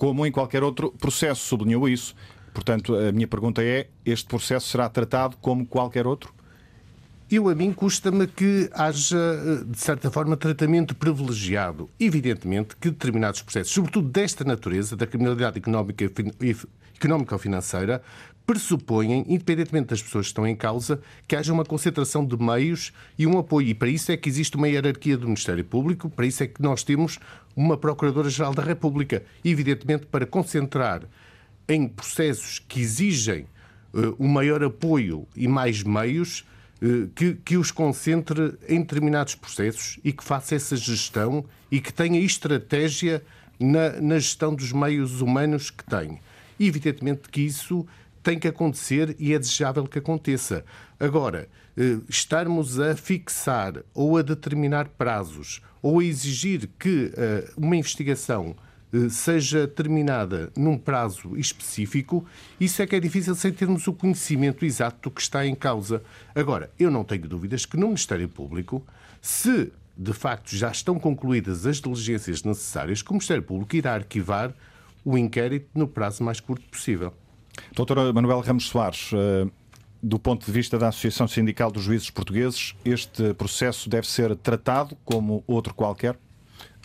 Como 0.04 0.26
em 0.26 0.30
qualquer 0.30 0.62
outro 0.62 0.92
processo, 0.92 1.40
sublinhou 1.46 1.88
isso. 1.88 2.14
Portanto, 2.52 2.94
a 2.94 3.10
minha 3.10 3.26
pergunta 3.26 3.64
é: 3.64 3.86
este 4.04 4.26
processo 4.26 4.68
será 4.68 4.86
tratado 4.86 5.34
como 5.40 5.64
qualquer 5.64 6.06
outro? 6.06 6.30
Eu, 7.30 7.48
a 7.48 7.54
mim, 7.54 7.72
custa-me 7.72 8.26
que 8.26 8.68
haja, 8.74 9.64
de 9.66 9.78
certa 9.78 10.10
forma, 10.10 10.36
tratamento 10.36 10.94
privilegiado. 10.94 11.88
Evidentemente 11.98 12.76
que 12.76 12.90
determinados 12.90 13.40
processos, 13.40 13.72
sobretudo 13.72 14.06
desta 14.10 14.44
natureza, 14.44 14.94
da 14.94 15.06
criminalidade 15.06 15.56
económica 15.56 16.04
económica 16.04 17.34
ou 17.34 17.38
financeira, 17.38 18.02
pressupõem, 18.46 19.24
independentemente 19.26 19.88
das 19.88 20.02
pessoas 20.02 20.26
que 20.26 20.32
estão 20.32 20.46
em 20.46 20.54
causa, 20.54 21.00
que 21.26 21.34
haja 21.34 21.52
uma 21.52 21.64
concentração 21.64 22.24
de 22.24 22.36
meios 22.36 22.92
e 23.18 23.26
um 23.26 23.38
apoio. 23.38 23.68
E 23.68 23.74
para 23.74 23.88
isso 23.88 24.12
é 24.12 24.16
que 24.16 24.28
existe 24.28 24.56
uma 24.56 24.68
hierarquia 24.68 25.16
do 25.16 25.26
Ministério 25.26 25.64
Público, 25.64 26.10
para 26.10 26.26
isso 26.26 26.42
é 26.42 26.46
que 26.46 26.60
nós 26.60 26.82
temos 26.82 27.18
uma 27.56 27.76
Procuradora-Geral 27.76 28.54
da 28.54 28.62
República. 28.62 29.22
Evidentemente, 29.44 30.06
para 30.06 30.26
concentrar 30.26 31.02
em 31.68 31.88
processos 31.88 32.58
que 32.58 32.80
exigem 32.80 33.46
uh, 33.92 34.14
um 34.18 34.28
maior 34.28 34.62
apoio 34.62 35.26
e 35.36 35.48
mais 35.48 35.82
meios, 35.82 36.44
uh, 36.82 37.08
que, 37.14 37.34
que 37.34 37.56
os 37.56 37.70
concentre 37.70 38.54
em 38.68 38.80
determinados 38.80 39.34
processos 39.34 39.98
e 40.04 40.12
que 40.12 40.24
faça 40.24 40.54
essa 40.54 40.76
gestão 40.76 41.44
e 41.70 41.80
que 41.80 41.92
tenha 41.92 42.20
estratégia 42.20 43.22
na, 43.58 44.00
na 44.00 44.18
gestão 44.18 44.54
dos 44.54 44.72
meios 44.72 45.20
humanos 45.20 45.70
que 45.70 45.84
tem. 45.84 46.20
Evidentemente, 46.58 47.28
que 47.28 47.40
isso 47.40 47.86
tem 48.22 48.38
que 48.38 48.48
acontecer 48.48 49.14
e 49.18 49.34
é 49.34 49.38
desejável 49.38 49.84
que 49.86 49.98
aconteça. 49.98 50.64
Agora, 50.98 51.40
eh, 51.42 51.48
estarmos 52.08 52.78
a 52.78 52.94
fixar 52.94 53.82
ou 53.92 54.16
a 54.16 54.22
determinar 54.22 54.88
prazos 54.90 55.60
ou 55.82 56.00
a 56.00 56.04
exigir 56.04 56.70
que 56.78 57.12
eh, 57.16 57.50
uma 57.56 57.76
investigação 57.76 58.56
eh, 58.92 59.08
seja 59.10 59.66
terminada 59.66 60.50
num 60.56 60.78
prazo 60.78 61.36
específico, 61.36 62.24
isso 62.60 62.80
é 62.80 62.86
que 62.86 62.96
é 62.96 63.00
difícil 63.00 63.34
sem 63.34 63.52
termos 63.52 63.86
o 63.86 63.92
conhecimento 63.92 64.64
exato 64.64 65.10
do 65.10 65.14
que 65.14 65.20
está 65.20 65.44
em 65.44 65.54
causa. 65.54 66.02
Agora, 66.34 66.70
eu 66.78 66.90
não 66.90 67.04
tenho 67.04 67.28
dúvidas 67.28 67.66
que 67.66 67.76
no 67.76 67.88
Ministério 67.88 68.28
Público, 68.28 68.82
se 69.20 69.72
de 69.96 70.12
facto 70.12 70.56
já 70.56 70.70
estão 70.70 70.98
concluídas 70.98 71.66
as 71.66 71.80
diligências 71.80 72.42
necessárias, 72.44 73.02
que 73.02 73.10
o 73.10 73.14
Ministério 73.14 73.42
Público 73.42 73.76
irá 73.76 73.94
arquivar 73.94 74.54
o 75.04 75.18
inquérito 75.18 75.68
no 75.74 75.86
prazo 75.86 76.24
mais 76.24 76.40
curto 76.40 76.64
possível. 76.68 77.12
Doutora 77.74 78.12
Manuel 78.12 78.40
Ramos 78.40 78.68
Soares, 78.68 79.10
eh, 79.12 79.46
do 80.04 80.18
ponto 80.18 80.44
de 80.44 80.52
vista 80.52 80.78
da 80.78 80.88
Associação 80.88 81.26
Sindical 81.26 81.70
dos 81.70 81.84
Juízes 81.84 82.10
Portugueses, 82.10 82.74
este 82.84 83.32
processo 83.32 83.88
deve 83.88 84.06
ser 84.06 84.36
tratado 84.36 84.94
como 85.02 85.42
outro 85.46 85.72
qualquer? 85.72 86.14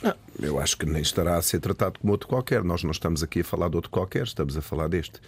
Não, 0.01 0.15
eu 0.39 0.57
acho 0.57 0.77
que 0.77 0.85
nem 0.85 1.01
estará 1.01 1.35
a 1.35 1.41
ser 1.41 1.59
tratado 1.59 1.99
como 1.99 2.13
outro 2.13 2.29
qualquer. 2.29 2.63
Nós 2.63 2.81
não 2.81 2.91
estamos 2.91 3.21
aqui 3.21 3.41
a 3.41 3.43
falar 3.43 3.67
de 3.67 3.75
outro 3.75 3.91
qualquer, 3.91 4.23
estamos 4.23 4.55
a 4.55 4.61
falar 4.61 4.87
deste. 4.87 5.19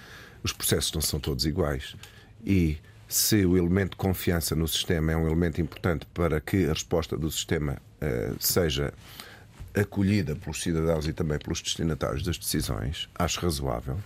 Os 0.42 0.54
processos 0.54 0.94
não 0.94 1.02
são 1.02 1.20
todos 1.20 1.46
iguais. 1.46 1.98
E 2.46 2.78
se 3.10 3.46
o 3.46 3.58
elemento 3.58 3.92
de 3.92 3.98
confiança 3.98 4.56
no 4.56 4.70
sistema 4.70 5.12
é 5.12 5.18
um 5.18 5.28
elemento 5.28 5.60
importante 5.60 6.06
para 6.14 6.40
que 6.40 6.68
a 6.68 6.70
resposta 6.70 7.18
do 7.18 7.30
sistema 7.30 7.74
uh, 7.74 8.36
seja 8.40 8.94
acolhida 9.76 10.34
pelos 10.34 10.62
cidadãos 10.64 11.10
e 11.10 11.12
também 11.14 11.38
pelos 11.40 11.62
destinatários 11.62 12.24
das 12.24 12.38
decisões, 12.38 13.10
acho 13.16 13.42
razoável 13.42 13.98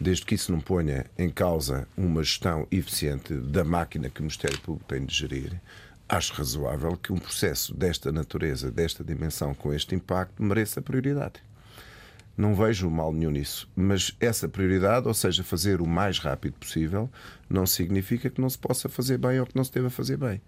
desde 0.00 0.24
que 0.24 0.34
isso 0.34 0.52
não 0.52 0.60
ponha 0.60 1.06
em 1.16 1.30
causa 1.30 1.86
uma 1.96 2.22
gestão 2.22 2.66
eficiente 2.70 3.34
da 3.34 3.64
máquina 3.64 4.10
que 4.10 4.20
o 4.20 4.22
Ministério 4.22 4.60
Público 4.60 4.86
tem 4.88 5.04
de 5.04 5.14
gerir, 5.14 5.60
acho 6.08 6.34
razoável 6.34 6.96
que 6.96 7.12
um 7.12 7.18
processo 7.18 7.74
desta 7.74 8.12
natureza, 8.12 8.70
desta 8.70 9.04
dimensão, 9.04 9.54
com 9.54 9.72
este 9.72 9.94
impacto, 9.94 10.42
mereça 10.42 10.82
prioridade. 10.82 11.40
Não 12.36 12.54
vejo 12.54 12.90
mal 12.90 13.12
nenhum 13.12 13.30
nisso, 13.30 13.70
mas 13.76 14.14
essa 14.18 14.48
prioridade, 14.48 15.06
ou 15.06 15.14
seja, 15.14 15.44
fazer 15.44 15.80
o 15.80 15.86
mais 15.86 16.18
rápido 16.18 16.54
possível, 16.54 17.08
não 17.48 17.64
significa 17.64 18.28
que 18.28 18.40
não 18.40 18.50
se 18.50 18.58
possa 18.58 18.88
fazer 18.88 19.18
bem 19.18 19.38
ou 19.38 19.46
que 19.46 19.54
não 19.54 19.62
se 19.62 19.72
deva 19.72 19.88
fazer 19.88 20.16
bem. 20.16 20.42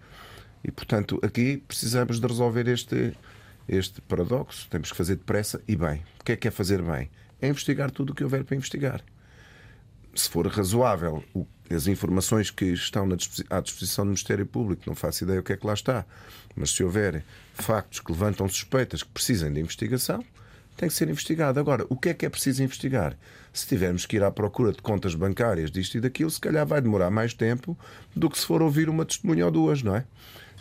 E, 0.65 0.73
portanto, 0.73 1.21
aqui 1.23 1.63
precisamos 1.69 2.19
de 2.19 2.27
resolver 2.27 2.67
este, 2.67 3.17
este 3.69 4.01
paradoxo. 4.01 4.69
Temos 4.69 4.91
que 4.91 4.97
fazer 4.97 5.15
depressa 5.15 5.63
e 5.69 5.77
bem. 5.77 6.03
O 6.21 6.25
que 6.25 6.33
é 6.33 6.37
que 6.37 6.49
é 6.49 6.51
fazer 6.51 6.83
bem? 6.83 7.09
É 7.41 7.47
investigar 7.47 7.93
tudo 7.93 8.11
o 8.11 8.15
que 8.15 8.25
houver 8.25 8.43
para 8.43 8.57
investigar 8.57 9.01
se 10.21 10.29
for 10.29 10.47
razoável 10.47 11.23
o, 11.35 11.47
as 11.71 11.87
informações 11.87 12.51
que 12.51 12.67
estão 12.67 13.09
à 13.51 13.61
disposição 13.61 14.05
do 14.05 14.09
Ministério 14.09 14.47
Público, 14.47 14.83
não 14.87 14.95
faço 14.95 15.25
ideia 15.25 15.41
o 15.41 15.43
que 15.43 15.53
é 15.53 15.57
que 15.57 15.67
lá 15.67 15.75
está, 15.75 16.05
mas 16.55 16.71
se 16.71 16.83
houver 16.83 17.25
factos 17.55 18.01
que 18.01 18.13
levantam 18.13 18.49
suspeitas 18.49 19.03
que 19.03 19.11
precisem 19.11 19.53
de 19.53 19.61
investigação, 19.61 20.25
tem 20.77 20.89
que 20.89 20.95
ser 20.95 21.09
investigado. 21.09 21.59
Agora, 21.59 21.87
o 21.89 21.97
que 21.97 22.11
é 22.11 22.15
que 22.15 22.27
é 22.27 22.29
preciso 22.29 22.63
investigar? 22.63 23.17
Se 23.53 23.67
tivermos 23.67 24.05
que 24.05 24.17
ir 24.17 24.23
à 24.23 24.31
procura 24.31 24.73
de 24.73 24.83
contas 24.83 25.15
bancárias 25.15 25.71
disto 25.71 25.97
e 25.97 26.01
daquilo, 26.01 26.31
se 26.31 26.41
calhar 26.41 26.67
vai 26.67 26.81
demorar 26.81 27.11
mais 27.11 27.33
tempo 27.33 27.77
do 28.15 28.29
que 28.29 28.39
se 28.39 28.47
for 28.47 28.63
ouvir 28.63 28.89
uma 28.89 29.05
testemunha 29.05 29.47
ou 29.47 29.51
duas, 29.51 29.83
não 29.83 29.97
é? 29.97 30.05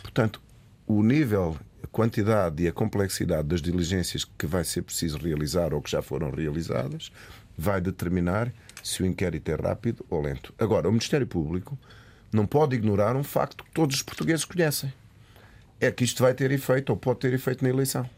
Portanto, 0.02 0.40
o 0.86 1.02
nível, 1.02 1.56
a 1.82 1.86
quantidade 1.86 2.62
e 2.62 2.68
a 2.68 2.72
complexidade 2.72 3.48
das 3.48 3.60
diligências 3.60 4.24
que 4.24 4.46
vai 4.46 4.64
ser 4.64 4.82
preciso 4.82 5.18
realizar 5.18 5.74
ou 5.74 5.82
que 5.82 5.90
já 5.90 6.00
foram 6.00 6.30
realizadas 6.30 7.12
vai 7.56 7.80
determinar 7.80 8.52
se 8.86 9.02
o 9.02 9.06
inquérito 9.06 9.50
é 9.50 9.54
rápido 9.54 10.04
ou 10.08 10.22
lento. 10.22 10.54
Agora, 10.58 10.88
o 10.88 10.92
Ministério 10.92 11.26
Público 11.26 11.78
não 12.32 12.46
pode 12.46 12.76
ignorar 12.76 13.16
um 13.16 13.24
facto 13.24 13.64
que 13.64 13.70
todos 13.70 13.96
os 13.96 14.02
portugueses 14.02 14.44
conhecem. 14.44 14.92
É 15.80 15.90
que 15.90 16.04
isto 16.04 16.22
vai 16.22 16.34
ter 16.34 16.50
efeito 16.50 16.90
ou 16.90 16.96
pode 16.96 17.20
ter 17.20 17.32
efeito 17.32 17.62
na 17.62 17.70
eleição 17.70 18.08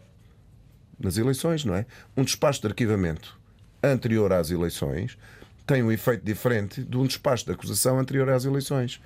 nas 0.99 1.17
eleições, 1.17 1.65
não 1.65 1.75
é? 1.75 1.87
Um 2.17 2.25
despacho 2.25 2.61
de 2.61 2.67
arquivamento 2.67 3.39
anterior 3.83 4.33
às 4.33 4.51
eleições 4.51 5.17
tem 5.67 5.83
um 5.83 5.93
efeito 5.93 6.25
diferente 6.25 6.83
de 6.83 6.97
um 6.97 7.07
despacho 7.07 7.45
de 7.45 7.53
acusação 7.53 7.99
anterior 7.99 8.29
às 8.31 8.45
eleições. 8.45 9.01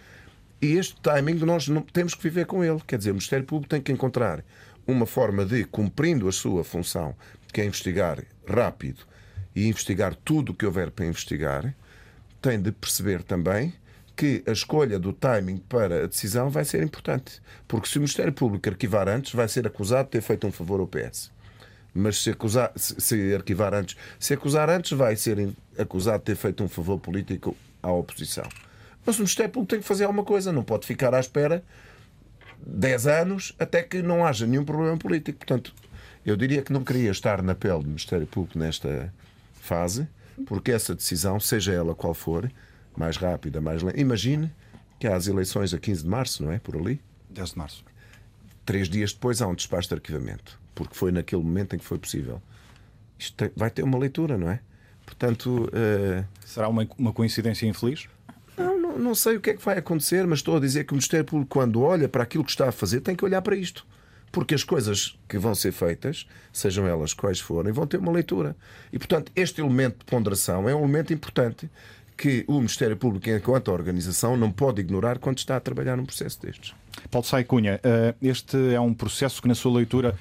E 0.61 0.77
este 0.77 0.98
timing 1.01 1.35
nós 1.44 1.68
não, 1.68 1.83
temos 1.83 2.14
que 2.14 2.22
viver 2.22 2.46
com 2.46 2.64
ele. 2.64 2.81
Quer 2.87 2.96
dizer, 2.98 3.11
o 3.11 3.14
Ministério 3.14 3.44
Público 3.44 3.68
tem 3.68 3.83
que 3.83 3.92
encontrar 3.92 4.44
uma 4.87 5.07
forma 5.07 5.44
de, 5.44 5.64
cumprindo 5.64 6.29
a 6.29 6.33
sua 6.33 6.62
função, 6.64 7.14
que 7.53 7.61
é 7.61 7.64
investigar 7.64 8.22
rápido 8.46 9.05
e 9.54 9.66
investigar 9.66 10.14
tudo 10.14 10.52
o 10.52 10.54
que 10.54 10.66
houver 10.66 10.90
para 10.90 11.06
investigar, 11.06 11.74
tem 12.40 12.60
de 12.60 12.72
perceber 12.72 13.22
também 13.22 13.72
que 14.16 14.42
a 14.46 14.52
escolha 14.52 14.98
do 14.98 15.12
timing 15.12 15.58
para 15.58 16.04
a 16.04 16.06
decisão 16.06 16.50
vai 16.50 16.64
ser 16.64 16.82
importante. 16.82 17.40
Porque 17.66 17.88
se 17.88 17.96
o 17.96 18.00
Ministério 18.00 18.32
Público 18.32 18.68
arquivar 18.68 19.08
antes, 19.08 19.32
vai 19.32 19.48
ser 19.48 19.66
acusado 19.66 20.04
de 20.04 20.10
ter 20.10 20.20
feito 20.20 20.46
um 20.46 20.52
favor 20.52 20.80
ao 20.80 20.86
PS 20.86 21.30
mas 21.94 22.22
se, 22.22 22.30
acusar, 22.30 22.72
se 22.76 23.34
arquivar 23.34 23.74
antes, 23.74 23.96
se 24.18 24.34
acusar 24.34 24.70
antes, 24.70 24.92
vai 24.92 25.16
ser 25.16 25.50
acusado 25.78 26.18
de 26.18 26.24
ter 26.24 26.36
feito 26.36 26.64
um 26.64 26.68
favor 26.68 26.98
político 26.98 27.56
à 27.82 27.92
oposição. 27.92 28.48
Mas 29.04 29.16
o 29.16 29.18
Ministério 29.18 29.52
Público 29.52 29.70
tem 29.70 29.80
que 29.80 29.86
fazer 29.86 30.04
alguma 30.04 30.24
coisa, 30.24 30.52
não 30.52 30.62
pode 30.62 30.86
ficar 30.86 31.14
à 31.14 31.20
espera 31.20 31.62
10 32.64 33.06
anos 33.06 33.54
até 33.58 33.82
que 33.82 34.00
não 34.00 34.24
haja 34.24 34.46
nenhum 34.46 34.64
problema 34.64 34.96
político. 34.96 35.38
Portanto, 35.38 35.74
eu 36.24 36.36
diria 36.36 36.62
que 36.62 36.72
não 36.72 36.84
queria 36.84 37.10
estar 37.10 37.42
na 37.42 37.54
pele 37.54 37.80
do 37.80 37.88
Ministério 37.88 38.26
Público 38.26 38.58
nesta 38.58 39.12
fase, 39.62 40.09
porque 40.46 40.72
essa 40.72 40.94
decisão, 40.94 41.38
seja 41.38 41.72
ela 41.72 41.94
qual 41.94 42.14
for, 42.14 42.51
mais 42.96 43.16
rápida, 43.16 43.61
mais 43.61 43.83
lenta. 43.83 44.01
Imagine 44.01 44.53
que 44.98 45.07
há 45.07 45.16
as 45.16 45.27
eleições 45.27 45.72
a 45.72 45.79
15 45.79 46.03
de 46.03 46.09
março, 46.09 46.44
não 46.44 46.53
é? 46.53 46.59
Por 46.59 46.77
ali? 46.77 47.01
10 47.31 47.51
de 47.51 47.59
março. 47.59 47.85
Três 48.64 48.88
dias 48.88 49.12
depois 49.12 49.42
há 49.42 49.46
um 49.46 49.55
despacho 49.55 49.88
de 49.88 49.94
arquivamento 49.94 50.62
porque 50.75 50.94
foi 50.94 51.12
naquele 51.12 51.42
momento 51.42 51.75
em 51.75 51.79
que 51.79 51.85
foi 51.85 51.98
possível. 51.98 52.42
Isto 53.18 53.51
vai 53.57 53.70
ter 53.70 53.83
uma 53.83 53.98
leitura, 53.98 54.37
não 54.37 54.51
é? 54.51 54.61
Portanto. 55.05 55.68
Uh... 55.68 56.25
Será 56.44 56.68
uma, 56.68 56.87
uma 56.98 57.12
coincidência 57.12 57.66
infeliz? 57.66 58.09
Não, 58.57 58.79
não, 58.79 58.98
não, 58.98 59.14
sei 59.14 59.37
o 59.37 59.40
que 59.40 59.51
é 59.51 59.55
que 59.55 59.64
vai 59.64 59.79
acontecer, 59.79 60.27
mas 60.27 60.40
estou 60.40 60.57
a 60.57 60.61
dizer 60.61 60.85
que 60.85 60.92
o 60.92 60.96
Ministério 60.96 61.25
Público, 61.25 61.51
quando 61.51 61.81
olha 61.81 62.09
para 62.09 62.22
aquilo 62.22 62.44
que 62.44 62.51
está 62.51 62.68
a 62.68 62.72
fazer, 62.72 63.01
tem 63.01 63.14
que 63.14 63.25
olhar 63.25 63.40
para 63.42 63.57
isto. 63.57 63.87
Porque 64.33 64.55
as 64.55 64.64
coisas 64.64 65.16
que 65.29 65.38
vão 65.38 65.55
ser 65.55 65.73
feitas, 65.73 66.27
sejam 66.53 66.87
elas 66.87 67.12
quais 67.12 67.38
forem, 67.38 67.73
vão 67.73 67.87
ter 67.87 67.99
uma 67.99 68.11
leitura. 68.11 68.57
E, 68.92 68.99
portanto, 68.99 69.31
este 69.37 69.61
elemento 69.61 69.99
de 69.99 70.05
ponderação 70.07 70.68
é 70.68 70.75
um 70.75 70.81
elemento 70.81 71.12
importante 71.12 71.71
que 72.16 72.45
o 72.49 72.55
Ministério 72.55 72.97
Público, 72.97 73.29
enquanto 73.29 73.68
organização, 73.68 74.37
não 74.37 74.51
pode 74.51 74.81
ignorar 74.81 75.18
quando 75.18 75.38
está 75.38 75.57
a 75.57 75.61
trabalhar 75.61 75.97
num 75.97 76.07
processo 76.07 76.40
destes. 76.40 76.75
Paulo 77.11 77.27
Saicunha, 77.27 77.79
eh, 77.83 78.14
este 78.23 78.57
é 78.73 78.81
um 78.81 78.95
processo 78.95 79.42
que, 79.42 79.49
na 79.49 79.55
sua 79.55 79.73
leitura, 79.73 80.16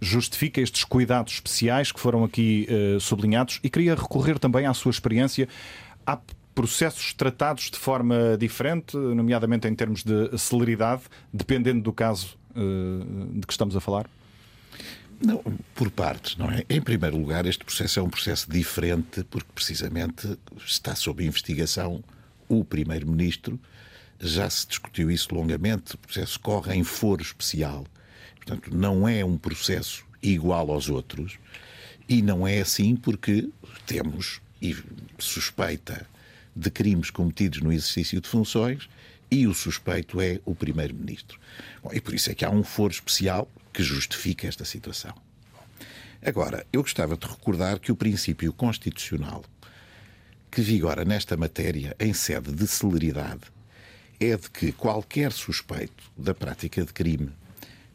justifica 0.00 0.60
estes 0.60 0.84
cuidados 0.84 1.34
especiais 1.34 1.90
que 1.90 1.98
foram 2.00 2.24
aqui 2.24 2.68
uh, 2.70 3.00
sublinhados 3.00 3.58
e 3.64 3.68
queria 3.68 3.94
recorrer 3.94 4.38
também 4.38 4.66
à 4.66 4.72
sua 4.72 4.90
experiência. 4.90 5.48
Há 6.06 6.18
processos 6.54 7.12
tratados 7.12 7.70
de 7.70 7.78
forma 7.78 8.36
diferente, 8.38 8.96
nomeadamente 8.96 9.68
em 9.68 9.74
termos 9.74 10.02
de 10.02 10.36
celeridade, 10.38 11.02
dependendo 11.32 11.82
do 11.82 11.92
caso 11.92 12.38
de 13.34 13.46
que 13.46 13.52
estamos 13.52 13.76
a 13.76 13.80
falar? 13.80 14.08
Não, 15.24 15.42
por 15.74 15.90
partes, 15.90 16.36
não 16.36 16.50
é? 16.50 16.64
Em 16.68 16.80
primeiro 16.80 17.16
lugar, 17.16 17.44
este 17.46 17.64
processo 17.64 17.98
é 17.98 18.02
um 18.02 18.10
processo 18.10 18.50
diferente 18.50 19.24
porque 19.24 19.48
precisamente 19.54 20.38
está 20.64 20.94
sob 20.94 21.24
investigação 21.24 22.02
o 22.48 22.64
Primeiro-Ministro. 22.64 23.58
Já 24.20 24.48
se 24.48 24.66
discutiu 24.68 25.10
isso 25.10 25.34
longamente. 25.34 25.94
O 25.94 25.98
processo 25.98 26.38
corre 26.38 26.74
em 26.74 26.84
foro 26.84 27.22
especial 27.22 27.84
Portanto, 28.48 28.74
não 28.74 29.06
é 29.06 29.22
um 29.22 29.36
processo 29.36 30.06
igual 30.22 30.70
aos 30.70 30.88
outros 30.88 31.38
e 32.08 32.22
não 32.22 32.48
é 32.48 32.60
assim 32.60 32.96
porque 32.96 33.50
temos 33.86 34.40
suspeita 35.18 36.06
de 36.56 36.70
crimes 36.70 37.10
cometidos 37.10 37.60
no 37.60 37.70
exercício 37.70 38.20
de 38.22 38.28
funções 38.28 38.88
e 39.30 39.46
o 39.46 39.54
suspeito 39.54 40.20
é 40.20 40.40
o 40.44 40.54
Primeiro-Ministro. 40.54 41.38
E 41.92 42.00
por 42.00 42.14
isso 42.14 42.30
é 42.30 42.34
que 42.34 42.44
há 42.44 42.50
um 42.50 42.64
foro 42.64 42.92
especial 42.92 43.50
que 43.72 43.82
justifica 43.82 44.46
esta 44.46 44.64
situação. 44.64 45.14
Agora, 46.24 46.66
eu 46.72 46.82
gostava 46.82 47.16
de 47.16 47.26
recordar 47.26 47.78
que 47.78 47.92
o 47.92 47.96
princípio 47.96 48.52
constitucional 48.52 49.44
que 50.50 50.60
vigora 50.60 51.04
nesta 51.04 51.36
matéria 51.36 51.94
em 52.00 52.12
sede 52.12 52.52
de 52.52 52.66
celeridade 52.66 53.42
é 54.18 54.36
de 54.36 54.50
que 54.50 54.72
qualquer 54.72 55.30
suspeito 55.30 56.02
da 56.16 56.34
prática 56.34 56.84
de 56.84 56.92
crime 56.92 57.30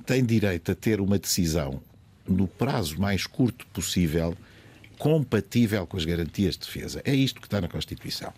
tem 0.06 0.24
direito 0.24 0.72
a 0.72 0.76
ter 0.76 1.02
uma 1.02 1.20
decisão 1.20 1.82
no 2.28 2.48
prazo 2.48 3.00
mais 3.00 3.28
curto 3.28 3.66
possível, 3.68 4.38
compatível 4.98 5.86
com 5.86 5.98
as 5.98 6.06
garantias 6.06 6.56
de 6.56 6.66
defesa. 6.66 7.02
É 7.04 7.14
isto 7.14 7.42
que 7.42 7.48
está 7.48 7.60
na 7.60 7.68
Constituição. 7.68 8.34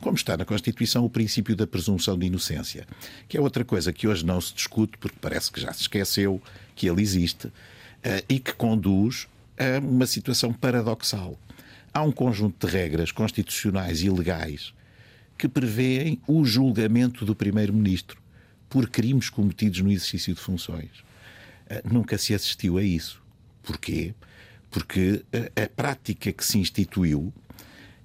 Como 0.00 0.16
está 0.16 0.36
na 0.36 0.46
Constituição 0.46 1.04
o 1.04 1.10
princípio 1.10 1.54
da 1.54 1.66
presunção 1.66 2.18
de 2.18 2.26
inocência, 2.26 2.86
que 3.28 3.36
é 3.36 3.40
outra 3.40 3.64
coisa 3.64 3.92
que 3.92 4.08
hoje 4.08 4.24
não 4.24 4.40
se 4.40 4.54
discute, 4.54 4.96
porque 4.98 5.18
parece 5.20 5.52
que 5.52 5.60
já 5.60 5.72
se 5.72 5.82
esqueceu 5.82 6.40
que 6.74 6.88
ele 6.88 7.02
existe, 7.02 7.48
uh, 7.48 7.52
e 8.28 8.38
que 8.38 8.54
conduz 8.54 9.28
a 9.58 9.78
uma 9.78 10.06
situação 10.06 10.52
paradoxal. 10.52 11.38
Há 11.92 12.02
um 12.02 12.12
conjunto 12.12 12.66
de 12.66 12.72
regras 12.72 13.12
constitucionais 13.12 14.02
e 14.02 14.08
legais 14.08 14.72
que 15.36 15.48
prevêem 15.48 16.20
o 16.26 16.44
julgamento 16.44 17.24
do 17.24 17.34
Primeiro-Ministro 17.34 18.20
por 18.68 18.88
crimes 18.88 19.28
cometidos 19.28 19.80
no 19.80 19.90
exercício 19.90 20.34
de 20.34 20.40
funções. 20.40 20.90
Eh, 21.68 21.82
nunca 21.90 22.16
se 22.16 22.34
assistiu 22.34 22.78
a 22.78 22.82
isso. 22.82 23.20
Porquê? 23.62 24.14
Porque 24.70 25.22
a, 25.32 25.64
a 25.64 25.68
prática 25.68 26.32
que 26.32 26.44
se 26.44 26.58
instituiu 26.58 27.32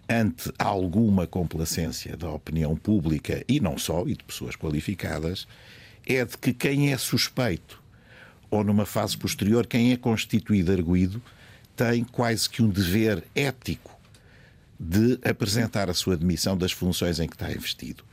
ante 0.09 0.51
alguma 0.57 1.25
complacência 1.25 2.15
da 2.15 2.29
opinião 2.29 2.75
pública 2.75 3.43
e 3.47 3.59
não 3.59 3.77
só, 3.77 4.03
e 4.07 4.15
de 4.15 4.23
pessoas 4.23 4.55
qualificadas, 4.55 5.47
é 6.05 6.23
de 6.23 6.37
que 6.37 6.53
quem 6.53 6.91
é 6.91 6.97
suspeito 6.97 7.81
ou 8.49 8.63
numa 8.63 8.85
fase 8.85 9.17
posterior, 9.17 9.65
quem 9.65 9.91
é 9.91 9.97
constituído 9.97 10.71
arguído, 10.71 11.21
tem 11.75 12.03
quase 12.03 12.49
que 12.49 12.61
um 12.61 12.69
dever 12.69 13.23
ético 13.33 13.99
de 14.79 15.19
apresentar 15.27 15.89
a 15.89 15.93
sua 15.93 16.15
demissão 16.15 16.55
das 16.57 16.71
funções 16.71 17.19
em 17.19 17.27
que 17.27 17.35
está 17.35 17.51
investido. 17.51 18.03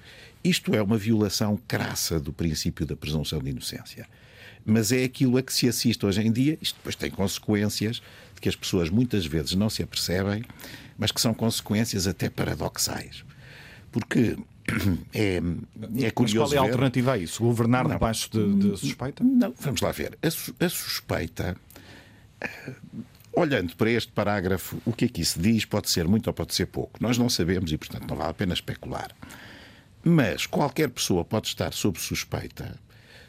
Isto 0.42 0.74
é 0.74 0.82
uma 0.82 0.96
violação 0.96 1.60
crassa 1.68 2.18
do 2.18 2.32
princípio 2.32 2.86
da 2.86 2.96
presunção 2.96 3.40
de 3.40 3.50
inocência 3.50 4.06
mas 4.64 4.92
é 4.92 5.04
aquilo 5.04 5.36
a 5.36 5.42
que 5.42 5.52
se 5.52 5.68
assiste 5.68 6.04
hoje 6.06 6.22
em 6.22 6.30
dia. 6.30 6.58
Isto 6.60 6.76
depois 6.76 6.94
tem 6.94 7.10
consequências 7.10 8.02
que 8.42 8.48
as 8.48 8.56
pessoas 8.56 8.90
muitas 8.90 9.24
vezes 9.24 9.54
não 9.54 9.70
se 9.70 9.84
apercebem, 9.84 10.42
mas 10.98 11.12
que 11.12 11.20
são 11.20 11.32
consequências 11.32 12.08
até 12.08 12.28
paradoxais. 12.28 13.24
Porque 13.92 14.36
é, 15.14 15.40
é 16.00 16.10
curioso. 16.10 16.40
Mas 16.40 16.50
qual 16.50 16.52
é 16.52 16.58
a 16.58 16.60
alternativa 16.62 17.12
a 17.12 17.18
isso? 17.18 17.40
Governar 17.40 17.84
não, 17.84 17.92
debaixo 17.92 18.28
de, 18.32 18.54
de, 18.54 18.76
suspeita? 18.76 19.22
Não, 19.22 19.54
vamos 19.60 19.80
lá 19.80 19.92
ver. 19.92 20.18
A, 20.20 20.26
a 20.26 20.68
suspeita. 20.68 21.56
Eh, 22.40 22.72
olhando 23.32 23.76
para 23.76 23.90
este 23.92 24.10
parágrafo, 24.10 24.82
o 24.84 24.92
que 24.92 25.04
é 25.04 25.08
que 25.08 25.22
isso 25.22 25.38
diz 25.40 25.64
pode 25.64 25.88
ser 25.88 26.08
muito 26.08 26.26
ou 26.26 26.34
pode 26.34 26.52
ser 26.52 26.66
pouco. 26.66 27.00
Nós 27.00 27.16
não 27.16 27.28
sabemos 27.28 27.70
e, 27.70 27.78
portanto, 27.78 28.08
não 28.08 28.16
vale 28.16 28.30
a 28.30 28.34
pena 28.34 28.54
especular. 28.54 29.12
Mas 30.02 30.46
qualquer 30.46 30.90
pessoa 30.90 31.24
pode 31.24 31.46
estar 31.46 31.72
sob 31.72 32.00
suspeita 32.00 32.76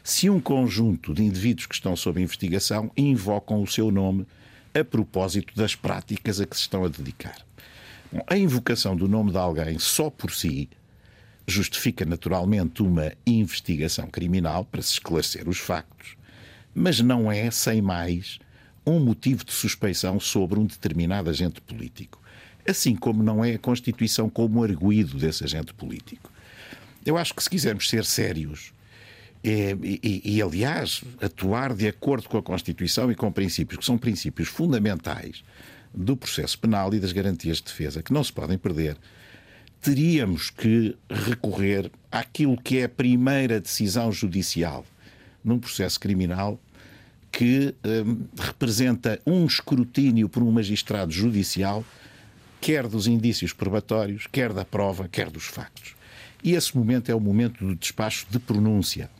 se 0.02 0.28
um 0.28 0.40
conjunto 0.40 1.14
de 1.14 1.22
indivíduos 1.22 1.66
que 1.66 1.74
estão 1.74 1.94
sob 1.94 2.20
investigação 2.20 2.90
invocam 2.96 3.62
o 3.62 3.66
seu 3.66 3.92
nome 3.92 4.26
a 4.74 4.84
propósito 4.84 5.54
das 5.54 5.74
práticas 5.74 6.40
a 6.40 6.46
que 6.46 6.56
se 6.56 6.62
estão 6.62 6.84
a 6.84 6.88
dedicar. 6.88 7.36
A 8.26 8.36
invocação 8.36 8.96
do 8.96 9.08
nome 9.08 9.30
de 9.30 9.38
alguém 9.38 9.78
só 9.78 10.10
por 10.10 10.32
si 10.32 10.68
justifica 11.46 12.04
naturalmente 12.04 12.82
uma 12.82 13.12
investigação 13.26 14.08
criminal 14.08 14.64
para 14.64 14.82
se 14.82 14.94
esclarecer 14.94 15.48
os 15.48 15.58
factos, 15.58 16.16
mas 16.74 17.00
não 17.00 17.30
é, 17.30 17.50
sem 17.50 17.80
mais, 17.80 18.38
um 18.86 18.98
motivo 18.98 19.44
de 19.44 19.52
suspeição 19.52 20.18
sobre 20.18 20.58
um 20.58 20.66
determinado 20.66 21.30
agente 21.30 21.60
político. 21.60 22.20
assim 22.66 22.96
como 22.96 23.22
não 23.22 23.44
é 23.44 23.54
a 23.54 23.58
Constituição 23.58 24.28
como 24.28 24.64
arguído 24.64 25.18
desse 25.18 25.44
agente 25.44 25.74
político. 25.74 26.32
Eu 27.04 27.18
acho 27.18 27.34
que 27.34 27.42
se 27.42 27.50
quisermos 27.50 27.88
ser 27.90 28.04
sérios 28.06 28.72
é, 29.44 29.76
e, 29.82 30.22
e, 30.24 30.42
aliás, 30.42 31.02
atuar 31.20 31.74
de 31.74 31.86
acordo 31.86 32.28
com 32.28 32.38
a 32.38 32.42
Constituição 32.42 33.12
e 33.12 33.14
com 33.14 33.30
princípios 33.30 33.78
que 33.78 33.84
são 33.84 33.98
princípios 33.98 34.48
fundamentais 34.48 35.44
do 35.92 36.16
processo 36.16 36.58
penal 36.58 36.92
e 36.94 36.98
das 36.98 37.12
garantias 37.12 37.58
de 37.58 37.64
defesa, 37.64 38.02
que 38.02 38.12
não 38.12 38.24
se 38.24 38.32
podem 38.32 38.56
perder, 38.56 38.96
teríamos 39.82 40.48
que 40.48 40.96
recorrer 41.10 41.90
àquilo 42.10 42.56
que 42.56 42.78
é 42.78 42.84
a 42.84 42.88
primeira 42.88 43.60
decisão 43.60 44.10
judicial 44.10 44.84
num 45.44 45.58
processo 45.58 46.00
criminal 46.00 46.58
que 47.30 47.74
hum, 47.84 48.26
representa 48.38 49.20
um 49.26 49.44
escrutínio 49.44 50.28
por 50.28 50.42
um 50.42 50.50
magistrado 50.50 51.12
judicial, 51.12 51.84
quer 52.60 52.86
dos 52.86 53.06
indícios 53.06 53.52
probatórios, 53.52 54.26
quer 54.26 54.54
da 54.54 54.64
prova, 54.64 55.06
quer 55.06 55.28
dos 55.28 55.44
factos. 55.44 55.94
E 56.42 56.54
esse 56.54 56.74
momento 56.76 57.10
é 57.10 57.14
o 57.14 57.20
momento 57.20 57.62
do 57.62 57.74
despacho 57.74 58.26
de 58.30 58.38
pronúncia. 58.38 59.10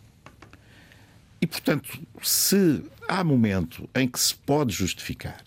E, 1.44 1.46
portanto, 1.46 2.00
se 2.22 2.82
há 3.06 3.22
momento 3.22 3.86
em 3.94 4.08
que 4.08 4.18
se 4.18 4.34
pode 4.34 4.72
justificar 4.72 5.44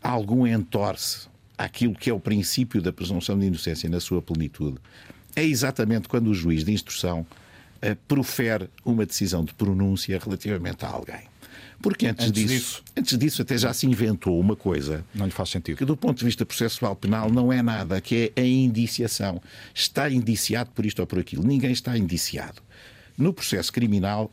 algum 0.00 0.46
entorce 0.46 1.26
àquilo 1.58 1.92
que 1.92 2.08
é 2.08 2.12
o 2.12 2.20
princípio 2.20 2.80
da 2.80 2.92
presunção 2.92 3.36
de 3.36 3.46
inocência 3.46 3.90
na 3.90 3.98
sua 3.98 4.22
plenitude, 4.22 4.76
é 5.34 5.42
exatamente 5.42 6.06
quando 6.06 6.28
o 6.28 6.34
juiz 6.34 6.62
de 6.62 6.70
instrução 6.70 7.26
uh, 7.82 7.96
profere 8.06 8.70
uma 8.84 9.04
decisão 9.04 9.44
de 9.44 9.52
pronúncia 9.54 10.20
relativamente 10.22 10.84
a 10.84 10.90
alguém. 10.90 11.22
Porque 11.82 12.06
antes, 12.06 12.28
antes 12.28 12.32
disso, 12.40 12.54
disso, 12.54 12.82
antes 12.96 13.18
disso 13.18 13.42
até 13.42 13.58
já 13.58 13.74
se 13.74 13.88
inventou 13.88 14.38
uma 14.38 14.54
coisa 14.54 15.04
não 15.12 15.26
lhe 15.26 15.32
faz 15.32 15.48
sentido. 15.48 15.78
que 15.78 15.84
do 15.84 15.96
ponto 15.96 16.18
de 16.18 16.24
vista 16.24 16.46
processual 16.46 16.94
penal 16.94 17.28
não 17.28 17.52
é 17.52 17.60
nada, 17.60 18.00
que 18.00 18.32
é 18.36 18.40
a 18.40 18.46
indiciação. 18.46 19.42
Está 19.74 20.08
indiciado 20.08 20.70
por 20.70 20.86
isto 20.86 21.00
ou 21.00 21.08
por 21.08 21.18
aquilo. 21.18 21.42
Ninguém 21.42 21.72
está 21.72 21.98
indiciado. 21.98 22.62
No 23.18 23.32
processo 23.32 23.72
criminal, 23.72 24.30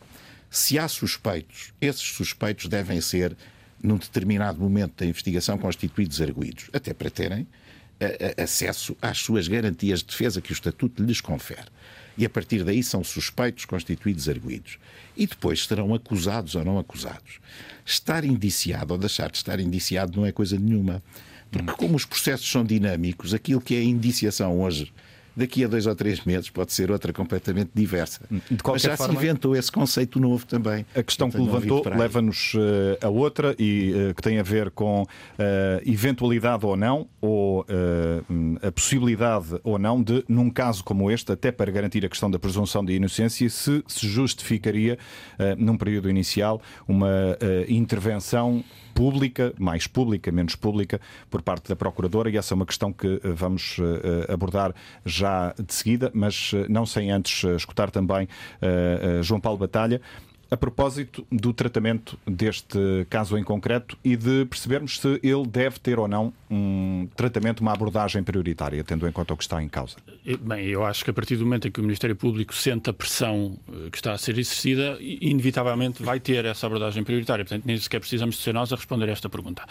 se 0.50 0.80
há 0.80 0.88
suspeitos, 0.88 1.74
esses 1.80 2.02
suspeitos 2.02 2.68
devem 2.68 3.00
ser, 3.02 3.36
num 3.82 3.98
determinado 3.98 4.60
momento 4.60 4.94
da 4.98 5.06
investigação, 5.06 5.58
constituídos 5.58 6.22
arguídos, 6.22 6.70
até 6.74 6.94
para 6.94 7.10
terem 7.10 7.48
acesso 8.42 8.96
às 9.02 9.18
suas 9.18 9.48
garantias 9.48 10.00
de 10.00 10.06
defesa 10.06 10.42
que 10.42 10.52
o 10.52 10.54
Estatuto 10.54 11.04
lhes 11.04 11.20
confere. 11.20 11.68
E 12.18 12.26
a 12.26 12.30
partir 12.30 12.64
daí 12.64 12.82
são 12.82 13.04
suspeitos 13.04 13.66
constituídos 13.66 14.28
arguídos. 14.28 14.78
E 15.16 15.28
depois 15.28 15.66
serão 15.66 15.94
acusados 15.94 16.56
ou 16.56 16.64
não 16.64 16.80
acusados. 16.80 17.40
Estar 17.86 18.24
indiciado 18.26 18.94
ou 18.94 18.98
deixar 18.98 19.30
de 19.30 19.38
estar 19.38 19.60
indiciado 19.60 20.18
não 20.18 20.26
é 20.26 20.32
coisa 20.32 20.58
nenhuma. 20.58 21.04
Porque, 21.52 21.72
como 21.74 21.96
os 21.96 22.06
processos 22.06 22.50
são 22.50 22.64
dinâmicos, 22.64 23.34
aquilo 23.34 23.62
que 23.62 23.76
é 23.76 23.84
indiciação 23.84 24.62
hoje 24.62 24.94
daqui 25.36 25.64
a 25.64 25.68
dois 25.68 25.86
ou 25.86 25.96
três 25.96 26.24
meses 26.24 26.50
pode 26.50 26.74
ser 26.74 26.92
outra 26.92 27.14
completamente 27.14 27.72
diversa. 27.74 28.22
Mas 28.30 28.82
já 28.82 28.98
forma, 28.98 29.14
se 29.14 29.20
inventou 29.20 29.56
esse 29.56 29.72
conceito 29.72 30.20
novo 30.20 30.46
também. 30.46 30.86
A 30.96 31.04
questão 31.04 31.30
que 31.30 31.38
levantou 31.38 31.84
leva-nos 31.96 32.54
uh, 32.54 32.60
a 33.02 33.10
outra 33.10 33.56
e 33.58 33.94
uh, 33.94 34.14
que 34.14 34.22
tem 34.22 34.40
a 34.40 34.44
ver 34.44 34.70
com 34.72 35.04
uh, 35.04 35.08
eventualidade 35.86 36.66
ou 36.66 36.76
não, 36.76 37.08
ou 37.22 37.66
a 38.62 38.72
possibilidade 38.72 39.60
ou 39.64 39.78
não 39.78 40.02
de, 40.02 40.24
num 40.28 40.50
caso 40.50 40.84
como 40.84 41.12
este, 41.12 41.32
até 41.32 41.52
para 41.52 41.72
garantir 41.72 42.06
a 42.06 42.10
questão 42.10 42.30
da 42.30 42.40
presunção 42.40 42.84
de 42.84 42.94
inocência, 42.94 43.50
se 43.50 43.84
se 43.88 44.08
justificaria, 44.08 44.98
num 45.58 45.78
período 45.78 46.10
inicial, 46.10 46.62
uma 46.88 47.38
intervenção 47.68 48.64
pública, 49.00 49.54
mais 49.58 49.88
pública, 49.88 50.30
menos 50.30 50.58
pública, 50.58 51.00
por 51.30 51.42
parte 51.42 51.70
da 51.70 51.76
Procuradora, 51.78 52.30
e 52.30 52.36
essa 52.36 52.54
é 52.54 52.56
uma 52.56 52.66
questão 52.66 52.92
que 52.92 53.08
eh, 53.24 53.30
vamos 53.32 53.78
eh, 53.80 54.28
eh, 54.28 54.34
abordar 54.34 54.76
já 55.06 55.56
de 55.58 55.74
seguida, 55.74 56.12
mas 56.14 56.52
não 56.68 56.86
sem 56.86 57.10
antes 57.10 57.46
escutar 57.56 57.90
também 57.92 58.28
João 59.22 59.40
Paulo 59.40 59.58
Batalha 59.58 60.02
a 60.52 60.58
propósito 60.58 61.26
do 61.32 61.54
tratamento 61.54 62.18
deste 62.26 63.06
caso 63.10 63.38
em 63.38 63.44
concreto 63.44 63.98
e 64.04 64.16
de 64.16 64.46
percebermos 64.46 65.00
se 65.00 65.20
ele 65.22 65.46
deve 65.48 65.80
ter 65.80 66.00
ou 66.00 66.08
não 66.08 66.34
um 66.50 67.08
tratamento, 67.16 67.62
uma 67.62 67.72
abordagem 67.74 68.24
prioritária, 68.24 68.84
tendo 68.84 69.08
em 69.08 69.12
conta 69.12 69.34
o 69.34 69.38
que 69.38 69.44
está 69.44 69.62
em 69.62 69.70
causa. 69.70 69.98
Bem, 70.42 70.66
eu 70.66 70.84
acho 70.84 71.04
que 71.04 71.12
a 71.12 71.14
partir 71.14 71.36
do 71.36 71.46
momento 71.46 71.68
em 71.68 71.72
que 71.72 71.80
o 71.80 71.84
Ministério 71.84 72.16
Público 72.16 72.54
sente 72.54 72.90
a 72.90 72.94
pressão 72.94 73.58
que 73.92 73.98
está 73.98 74.14
a 74.14 74.18
ser 74.18 74.38
exercida, 74.38 74.98
inevitavelmente 75.00 76.02
vai 76.02 76.20
ter 76.20 76.46
essa 76.46 76.66
abordagem 76.66 77.04
prioritária. 77.04 77.46
Portanto, 77.46 77.66
nem 77.66 77.78
sequer 77.78 78.00
precisamos 78.00 78.36
de 78.36 78.42
ser 78.42 78.54
nós 78.54 78.74
a 78.74 78.76
responder 78.76 79.10
a 79.10 79.12
esta 79.12 79.30
pergunta. 79.30 79.64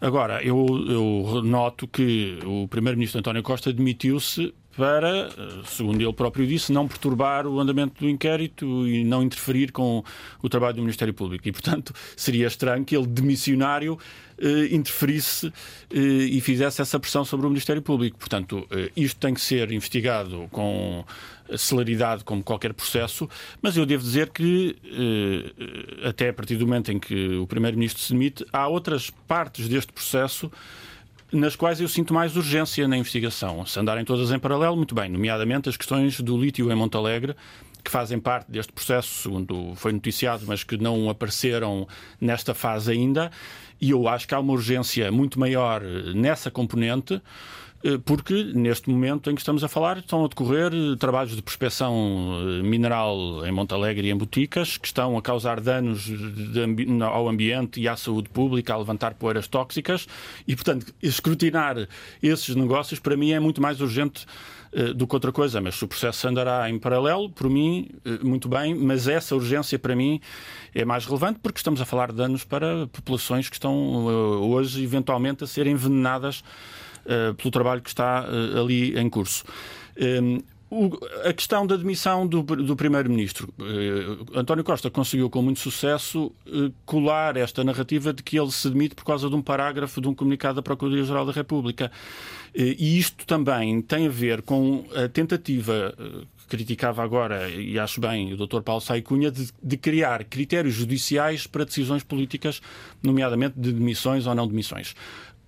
Agora, 0.00 0.42
eu, 0.42 0.66
eu 0.88 1.42
noto 1.42 1.88
que 1.88 2.38
o 2.44 2.68
Primeiro-Ministro 2.68 3.18
António 3.18 3.42
Costa 3.42 3.72
demitiu-se 3.72 4.54
para, 4.76 5.30
segundo 5.64 6.00
ele 6.00 6.12
próprio 6.12 6.46
disse, 6.46 6.72
não 6.72 6.86
perturbar 6.86 7.46
o 7.46 7.58
andamento 7.58 8.04
do 8.04 8.08
inquérito 8.08 8.86
e 8.86 9.04
não 9.04 9.22
interferir 9.22 9.72
com 9.72 10.04
o 10.42 10.48
trabalho 10.48 10.76
do 10.76 10.82
Ministério 10.82 11.14
Público. 11.14 11.48
E, 11.48 11.52
portanto, 11.52 11.94
seria 12.16 12.46
estranho 12.46 12.84
que 12.84 12.96
ele, 12.96 13.06
demissionário, 13.06 13.98
eh, 14.38 14.74
interferisse 14.74 15.50
eh, 15.90 15.98
e 15.98 16.40
fizesse 16.42 16.82
essa 16.82 17.00
pressão 17.00 17.24
sobre 17.24 17.46
o 17.46 17.48
Ministério 17.48 17.80
Público. 17.80 18.18
Portanto, 18.18 18.66
eh, 18.70 18.90
isto 18.94 19.18
tem 19.18 19.32
que 19.32 19.40
ser 19.40 19.72
investigado 19.72 20.46
com 20.52 21.04
celeridade 21.56 22.22
como 22.22 22.42
qualquer 22.42 22.74
processo, 22.74 23.28
mas 23.62 23.76
eu 23.76 23.86
devo 23.86 24.02
dizer 24.02 24.30
que, 24.30 24.74
até 26.02 26.30
a 26.30 26.32
partir 26.32 26.56
do 26.56 26.66
momento 26.66 26.90
em 26.90 26.98
que 26.98 27.36
o 27.36 27.46
Primeiro-Ministro 27.46 28.02
se 28.02 28.12
demite, 28.12 28.44
há 28.52 28.66
outras 28.66 29.10
partes 29.10 29.68
deste 29.68 29.92
processo 29.92 30.50
nas 31.36 31.54
quais 31.54 31.80
eu 31.80 31.88
sinto 31.88 32.14
mais 32.14 32.36
urgência 32.36 32.88
na 32.88 32.96
investigação. 32.96 33.64
Se 33.66 33.78
andarem 33.78 34.04
todas 34.04 34.30
em 34.30 34.38
paralelo, 34.38 34.76
muito 34.76 34.94
bem, 34.94 35.08
nomeadamente 35.08 35.68
as 35.68 35.76
questões 35.76 36.20
do 36.20 36.36
lítio 36.36 36.70
em 36.70 36.74
Montalegre, 36.74 37.36
que 37.84 37.90
fazem 37.90 38.18
parte 38.18 38.50
deste 38.50 38.72
processo, 38.72 39.22
segundo 39.22 39.74
foi 39.76 39.92
noticiado, 39.92 40.44
mas 40.46 40.64
que 40.64 40.76
não 40.76 41.08
apareceram 41.08 41.86
nesta 42.20 42.54
fase 42.54 42.90
ainda. 42.90 43.30
E 43.80 43.90
eu 43.90 44.08
acho 44.08 44.26
que 44.26 44.34
há 44.34 44.40
uma 44.40 44.52
urgência 44.52 45.12
muito 45.12 45.38
maior 45.38 45.82
nessa 46.14 46.50
componente 46.50 47.20
porque 48.04 48.52
neste 48.54 48.90
momento 48.90 49.30
em 49.30 49.34
que 49.34 49.40
estamos 49.40 49.62
a 49.62 49.68
falar 49.68 49.98
estão 49.98 50.24
a 50.24 50.28
decorrer 50.28 50.72
eh, 50.72 50.96
trabalhos 50.98 51.36
de 51.36 51.42
prospecção 51.42 51.92
eh, 52.40 52.62
mineral 52.62 53.46
em 53.46 53.52
Montalegre 53.52 54.08
e 54.08 54.10
em 54.10 54.16
Boticas 54.16 54.76
que 54.76 54.86
estão 54.86 55.16
a 55.16 55.22
causar 55.22 55.60
danos 55.60 56.10
ao 57.02 57.28
ambiente 57.28 57.80
e 57.80 57.88
à 57.88 57.96
saúde 57.96 58.28
pública, 58.28 58.74
a 58.74 58.78
levantar 58.78 59.14
poeiras 59.14 59.46
tóxicas. 59.46 60.08
E, 60.46 60.54
portanto, 60.54 60.92
escrutinar 61.02 61.88
esses 62.22 62.54
negócios 62.54 62.98
para 62.98 63.16
mim 63.16 63.32
é 63.32 63.40
muito 63.40 63.60
mais 63.60 63.80
urgente 63.80 64.26
do 64.94 65.06
que 65.06 65.14
outra 65.14 65.32
coisa, 65.32 65.58
mas 65.58 65.76
se 65.76 65.84
o 65.84 65.88
processo 65.88 66.28
andará 66.28 66.68
em 66.68 66.78
paralelo, 66.78 67.30
por 67.30 67.48
mim, 67.48 67.88
muito 68.22 68.46
bem, 68.46 68.74
mas 68.74 69.08
essa 69.08 69.34
urgência 69.34 69.78
para 69.78 69.96
mim 69.96 70.20
é 70.74 70.84
mais 70.84 71.06
relevante 71.06 71.38
porque 71.42 71.58
estamos 71.58 71.80
a 71.80 71.86
falar 71.86 72.10
de 72.10 72.16
danos 72.16 72.44
para 72.44 72.86
populações 72.88 73.48
que 73.48 73.56
estão 73.56 74.04
hoje 74.50 74.82
eventualmente 74.82 75.44
a 75.44 75.46
ser 75.46 75.66
envenenadas 75.66 76.42
eh, 76.42 76.85
pelo 77.36 77.50
trabalho 77.50 77.82
que 77.82 77.88
está 77.88 78.24
uh, 78.24 78.60
ali 78.60 78.98
em 78.98 79.08
curso. 79.08 79.44
Um, 80.00 80.40
o, 80.68 80.90
a 81.24 81.32
questão 81.32 81.66
da 81.66 81.76
demissão 81.76 82.26
do, 82.26 82.42
do 82.42 82.74
Primeiro-Ministro. 82.74 83.52
Uh, 83.58 84.38
António 84.38 84.64
Costa 84.64 84.90
conseguiu 84.90 85.30
com 85.30 85.40
muito 85.40 85.60
sucesso 85.60 86.32
uh, 86.46 86.72
colar 86.84 87.36
esta 87.36 87.62
narrativa 87.62 88.12
de 88.12 88.22
que 88.22 88.38
ele 88.38 88.50
se 88.50 88.68
demite 88.68 88.94
por 88.94 89.04
causa 89.04 89.28
de 89.28 89.34
um 89.36 89.42
parágrafo 89.42 90.00
de 90.00 90.08
um 90.08 90.14
comunicado 90.14 90.56
da 90.56 90.62
Procuradoria-Geral 90.62 91.24
da 91.24 91.32
República. 91.32 91.90
Uh, 92.54 92.74
e 92.78 92.98
isto 92.98 93.24
também 93.26 93.80
tem 93.80 94.06
a 94.06 94.10
ver 94.10 94.42
com 94.42 94.84
a 94.94 95.08
tentativa 95.08 95.94
criticava 96.48 97.02
agora, 97.02 97.48
e 97.50 97.76
acho 97.76 98.00
bem, 98.00 98.32
o 98.32 98.36
Dr. 98.36 98.60
Paulo 98.60 98.80
Saicunha, 98.80 99.32
de, 99.32 99.48
de 99.60 99.76
criar 99.76 100.22
critérios 100.22 100.74
judiciais 100.74 101.44
para 101.44 101.64
decisões 101.64 102.04
políticas, 102.04 102.62
nomeadamente 103.02 103.58
de 103.58 103.72
demissões 103.72 104.28
ou 104.28 104.34
não 104.36 104.46
demissões 104.46 104.94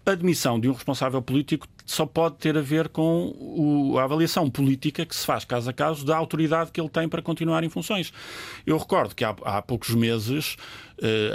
a 0.09 0.12
admissão 0.12 0.59
de 0.59 0.68
um 0.68 0.73
responsável 0.73 1.21
político 1.23 1.66
só 1.85 2.05
pode 2.05 2.37
ter 2.37 2.57
a 2.57 2.61
ver 2.61 2.88
com 2.88 3.35
o, 3.38 3.99
a 3.99 4.05
avaliação 4.05 4.51
política 4.51 5.07
que 5.07 5.14
se 5.14 5.25
faz 5.25 5.44
caso 5.44 5.71
a 5.71 5.73
caso 5.73 6.05
da 6.05 6.16
autoridade 6.16 6.71
que 6.71 6.81
ele 6.81 6.88
tem 6.88 7.09
para 7.09 7.23
continuar 7.23 7.64
em 7.64 7.68
funções. 7.68 8.12
Eu 8.66 8.77
recordo 8.77 9.14
que 9.14 9.25
há, 9.25 9.35
há 9.42 9.62
poucos 9.62 9.90
meses 9.94 10.57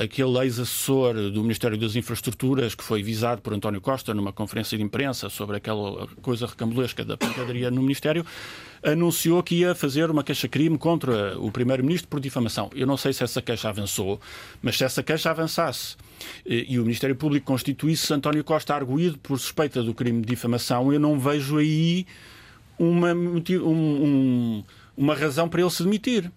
aquele 0.02 0.38
ex-assessor 0.40 1.14
do 1.32 1.42
Ministério 1.42 1.78
das 1.78 1.96
Infraestruturas 1.96 2.76
que 2.76 2.84
foi 2.84 3.02
visado 3.02 3.42
por 3.42 3.54
António 3.54 3.80
Costa 3.80 4.14
numa 4.14 4.34
conferência 4.34 4.78
de 4.78 4.84
imprensa 4.84 5.30
sobre 5.30 5.58
aquela 5.58 6.08
coisa 6.22 6.46
recambulesca 6.46 7.06
da 7.06 7.16
pancadaria 7.16 7.72
no 7.72 7.82
Ministério 7.82 8.26
anunciou 8.84 9.42
que 9.42 9.56
ia 9.56 9.74
fazer 9.74 10.12
uma 10.12 10.24
queixa-crime 10.24 10.78
contra 10.78 11.40
o 11.40 11.50
Primeiro-Ministro 11.52 12.10
por 12.10 12.20
difamação. 12.20 12.70
Eu 12.76 12.86
não 12.86 12.98
sei 12.98 13.14
se 13.14 13.24
essa 13.24 13.42
queixa 13.42 13.70
avançou, 13.70 14.20
mas 14.62 14.78
se 14.78 14.84
essa 14.84 15.02
queixa 15.02 15.32
avançasse 15.32 15.96
eh, 16.46 16.66
e 16.68 16.80
o 16.80 16.84
Ministério 16.84 17.16
Público 17.16 17.46
constituísse 17.46 18.14
António 18.14 18.44
Costa 18.44 18.76
arguído 18.76 19.18
por 19.20 19.40
suspeita 19.40 19.82
do 19.82 19.94
crime 19.94 20.22
de 20.22 20.28
difamação, 20.28 20.92
eu 20.92 21.00
não 21.00 21.18
vejo 21.18 21.58
aí 21.58 22.06
uma, 22.78 23.14
um, 23.14 24.64
uma 24.98 25.16
razão 25.16 25.48
para 25.48 25.62
ele 25.62 25.70
se 25.70 25.84
demitir. 25.84 26.30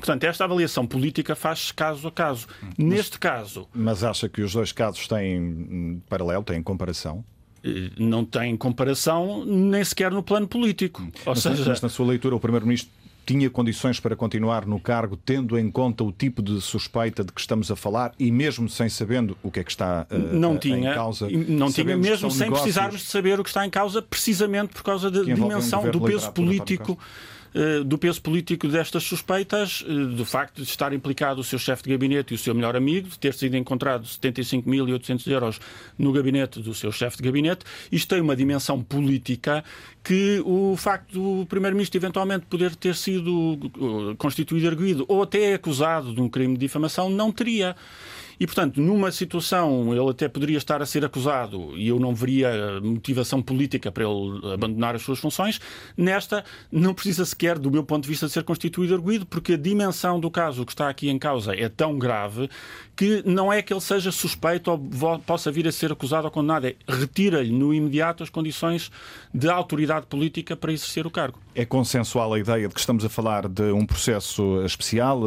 Portanto, 0.00 0.24
esta 0.24 0.44
avaliação 0.44 0.86
política 0.86 1.36
faz 1.36 1.70
caso 1.70 2.08
a 2.08 2.10
caso. 2.10 2.46
Mas, 2.62 2.76
Neste 2.78 3.18
caso. 3.18 3.68
Mas 3.72 4.02
acha 4.02 4.28
que 4.28 4.42
os 4.42 4.52
dois 4.52 4.72
casos 4.72 5.06
têm 5.06 6.02
paralelo, 6.08 6.42
têm 6.42 6.62
comparação? 6.62 7.24
eh, 7.64 7.90
não 7.98 8.24
tem 8.24 8.56
comparação 8.56 9.44
nem 9.44 9.84
sequer 9.84 10.10
no 10.10 10.22
plano 10.22 10.48
político. 10.48 11.02
Ou 11.02 11.34
mas, 11.34 11.40
seja, 11.40 11.64
mas 11.66 11.80
na 11.80 11.88
sua 11.88 12.06
leitura, 12.06 12.34
o 12.34 12.40
Primeiro-Ministro 12.40 12.90
tinha 13.26 13.48
condições 13.48 14.00
para 14.00 14.16
continuar 14.16 14.66
no 14.66 14.80
cargo, 14.80 15.16
tendo 15.16 15.58
em 15.58 15.70
conta 15.70 16.02
o 16.02 16.10
tipo 16.10 16.42
de 16.42 16.60
suspeita 16.60 17.22
de 17.22 17.30
que 17.30 17.40
estamos 17.40 17.70
a 17.70 17.76
falar 17.76 18.12
e 18.18 18.30
mesmo 18.30 18.68
sem 18.68 18.88
sabendo 18.88 19.36
o 19.42 19.50
que 19.50 19.60
é 19.60 19.64
que 19.64 19.70
está 19.70 20.06
uh, 20.10 20.18
não 20.34 20.56
tinha, 20.56 20.90
em 20.90 20.94
causa? 20.94 21.28
Não 21.30 21.70
tinha, 21.70 21.96
mesmo 21.96 22.30
sem 22.30 22.50
precisarmos 22.50 23.02
de 23.02 23.06
saber 23.06 23.38
o 23.38 23.44
que 23.44 23.50
está 23.50 23.64
em 23.64 23.70
causa, 23.70 24.02
precisamente 24.02 24.72
por 24.72 24.82
causa 24.82 25.10
da 25.10 25.22
dimensão 25.22 25.88
do 25.90 26.00
peso 26.00 26.32
político 26.32 26.98
eh, 26.98 27.39
do 27.84 27.98
peso 27.98 28.22
político 28.22 28.68
destas 28.68 29.02
suspeitas, 29.02 29.84
eh, 29.86 29.92
do 29.92 30.24
facto 30.24 30.62
de 30.62 30.68
estar 30.68 30.92
implicado 30.92 31.40
o 31.40 31.44
seu 31.44 31.58
chefe 31.58 31.82
de 31.82 31.90
gabinete 31.90 32.32
e 32.32 32.34
o 32.34 32.38
seu 32.38 32.54
melhor 32.54 32.76
amigo, 32.76 33.08
de 33.08 33.18
ter 33.18 33.34
sido 33.34 33.56
encontrado 33.56 34.04
75.800 34.04 35.26
euros 35.30 35.60
no 35.98 36.12
gabinete 36.12 36.60
do 36.60 36.74
seu 36.74 36.92
chefe 36.92 37.16
de 37.16 37.24
gabinete. 37.24 37.64
Isto 37.90 38.10
tem 38.10 38.20
uma 38.20 38.36
dimensão 38.36 38.82
política 38.82 39.64
que 40.02 40.40
o 40.44 40.76
facto 40.76 41.12
do 41.12 41.46
Primeiro-Ministro 41.46 41.98
eventualmente 41.98 42.46
poder 42.46 42.74
ter 42.76 42.94
sido 42.94 43.58
eh, 43.64 44.14
constituído 44.16 44.68
arguído 44.68 45.04
ou 45.08 45.22
até 45.22 45.54
acusado 45.54 46.14
de 46.14 46.20
um 46.20 46.28
crime 46.28 46.54
de 46.54 46.60
difamação 46.60 47.10
não 47.10 47.32
teria. 47.32 47.74
E, 48.40 48.46
portanto, 48.46 48.80
numa 48.80 49.12
situação, 49.12 49.94
ele 49.94 50.10
até 50.10 50.26
poderia 50.26 50.56
estar 50.56 50.80
a 50.80 50.86
ser 50.86 51.04
acusado 51.04 51.76
e 51.76 51.88
eu 51.88 52.00
não 52.00 52.14
veria 52.14 52.80
motivação 52.80 53.42
política 53.42 53.92
para 53.92 54.04
ele 54.04 54.54
abandonar 54.54 54.94
as 54.94 55.02
suas 55.02 55.18
funções. 55.18 55.60
Nesta, 55.94 56.42
não 56.72 56.94
precisa 56.94 57.26
sequer, 57.26 57.58
do 57.58 57.70
meu 57.70 57.84
ponto 57.84 58.04
de 58.04 58.08
vista, 58.08 58.26
de 58.26 58.32
ser 58.32 58.42
constituído 58.42 58.94
arguído, 58.94 59.26
porque 59.26 59.52
a 59.52 59.56
dimensão 59.58 60.18
do 60.18 60.30
caso 60.30 60.64
que 60.64 60.72
está 60.72 60.88
aqui 60.88 61.10
em 61.10 61.18
causa 61.18 61.54
é 61.54 61.68
tão 61.68 61.98
grave 61.98 62.48
que 63.00 63.22
não 63.24 63.50
é 63.50 63.62
que 63.62 63.72
ele 63.72 63.80
seja 63.80 64.12
suspeito 64.12 64.70
ou 64.70 65.18
possa 65.20 65.50
vir 65.50 65.66
a 65.66 65.72
ser 65.72 65.90
acusado 65.90 66.26
ou 66.26 66.30
condenado, 66.30 66.66
é 66.66 66.74
retira-lhe 66.86 67.50
no 67.50 67.72
imediato 67.72 68.22
as 68.22 68.28
condições 68.28 68.92
de 69.32 69.48
autoridade 69.48 70.04
política 70.04 70.54
para 70.54 70.70
exercer 70.70 71.06
o 71.06 71.10
cargo. 71.10 71.38
É 71.54 71.64
consensual 71.64 72.34
a 72.34 72.38
ideia 72.38 72.68
de 72.68 72.74
que 72.74 72.78
estamos 72.78 73.02
a 73.02 73.08
falar 73.08 73.48
de 73.48 73.72
um 73.72 73.86
processo 73.86 74.62
especial. 74.66 75.22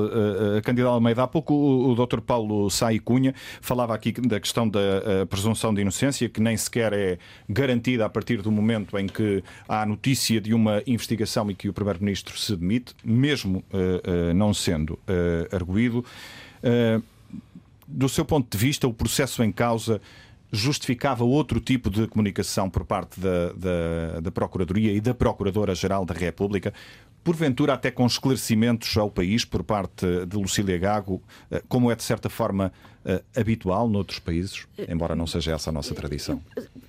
A 0.56 0.62
candidata 0.62 0.94
Almeida, 0.94 1.24
há 1.24 1.28
pouco 1.28 1.56
o 1.56 1.96
Dr. 1.96 2.22
Paulo 2.22 2.70
Sai 2.70 3.00
Cunha 3.00 3.34
falava 3.60 3.96
aqui 3.96 4.12
da 4.12 4.40
questão 4.40 4.70
da 4.70 5.26
presunção 5.28 5.74
de 5.74 5.82
inocência, 5.82 6.30
que 6.30 6.40
nem 6.40 6.56
sequer 6.56 6.94
é 6.94 7.18
garantida 7.50 8.06
a 8.06 8.10
partir 8.10 8.44
do 8.44 8.52
momento 8.52 9.00
em 9.00 9.08
que 9.08 9.44
há 9.68 9.84
notícia 9.84 10.40
de 10.40 10.54
uma 10.54 10.84
investigação 10.86 11.50
e 11.50 11.56
que 11.56 11.68
o 11.68 11.74
Primeiro-Ministro 11.74 12.38
se 12.38 12.56
demite, 12.56 12.94
mesmo 13.04 13.64
não 14.36 14.54
sendo 14.54 15.00
arguído 15.52 16.06
do 17.88 18.08
seu 18.10 18.26
ponto 18.26 18.50
de 18.50 18.58
vista, 18.58 18.88
o 18.88 18.94
processo 18.94 19.44
em 19.44 19.52
causa 19.52 20.02
justificava 20.52 21.24
outro 21.24 21.60
tipo 21.60 21.90
de 21.90 22.08
comunicação 22.08 22.70
por 22.70 22.86
parte 22.86 23.20
da, 23.20 23.54
da, 23.54 24.20
da 24.22 24.32
Procuradoria 24.32 24.94
e 24.94 25.02
da 25.02 25.14
Procuradora-Geral 25.14 26.06
da 26.06 26.14
República, 26.14 26.72
porventura 27.24 27.74
até 27.74 27.90
com 27.90 28.06
esclarecimentos 28.06 28.96
ao 28.98 29.10
país 29.10 29.46
por 29.46 29.64
parte 29.64 30.06
de 30.26 30.38
Lucília 30.38 30.78
Gago, 30.78 31.22
eh, 31.50 31.62
como 31.68 31.92
é 31.92 31.96
de 31.96 32.04
certa 32.04 32.30
forma 32.30 32.72
eh, 33.06 33.22
habitual 33.36 33.90
noutros 33.90 34.20
países, 34.20 34.66
embora 34.88 35.14
não 35.14 35.28
seja 35.28 35.52
essa 35.54 35.70
a 35.70 35.74
nossa 35.74 35.94
tradição. 35.94 36.42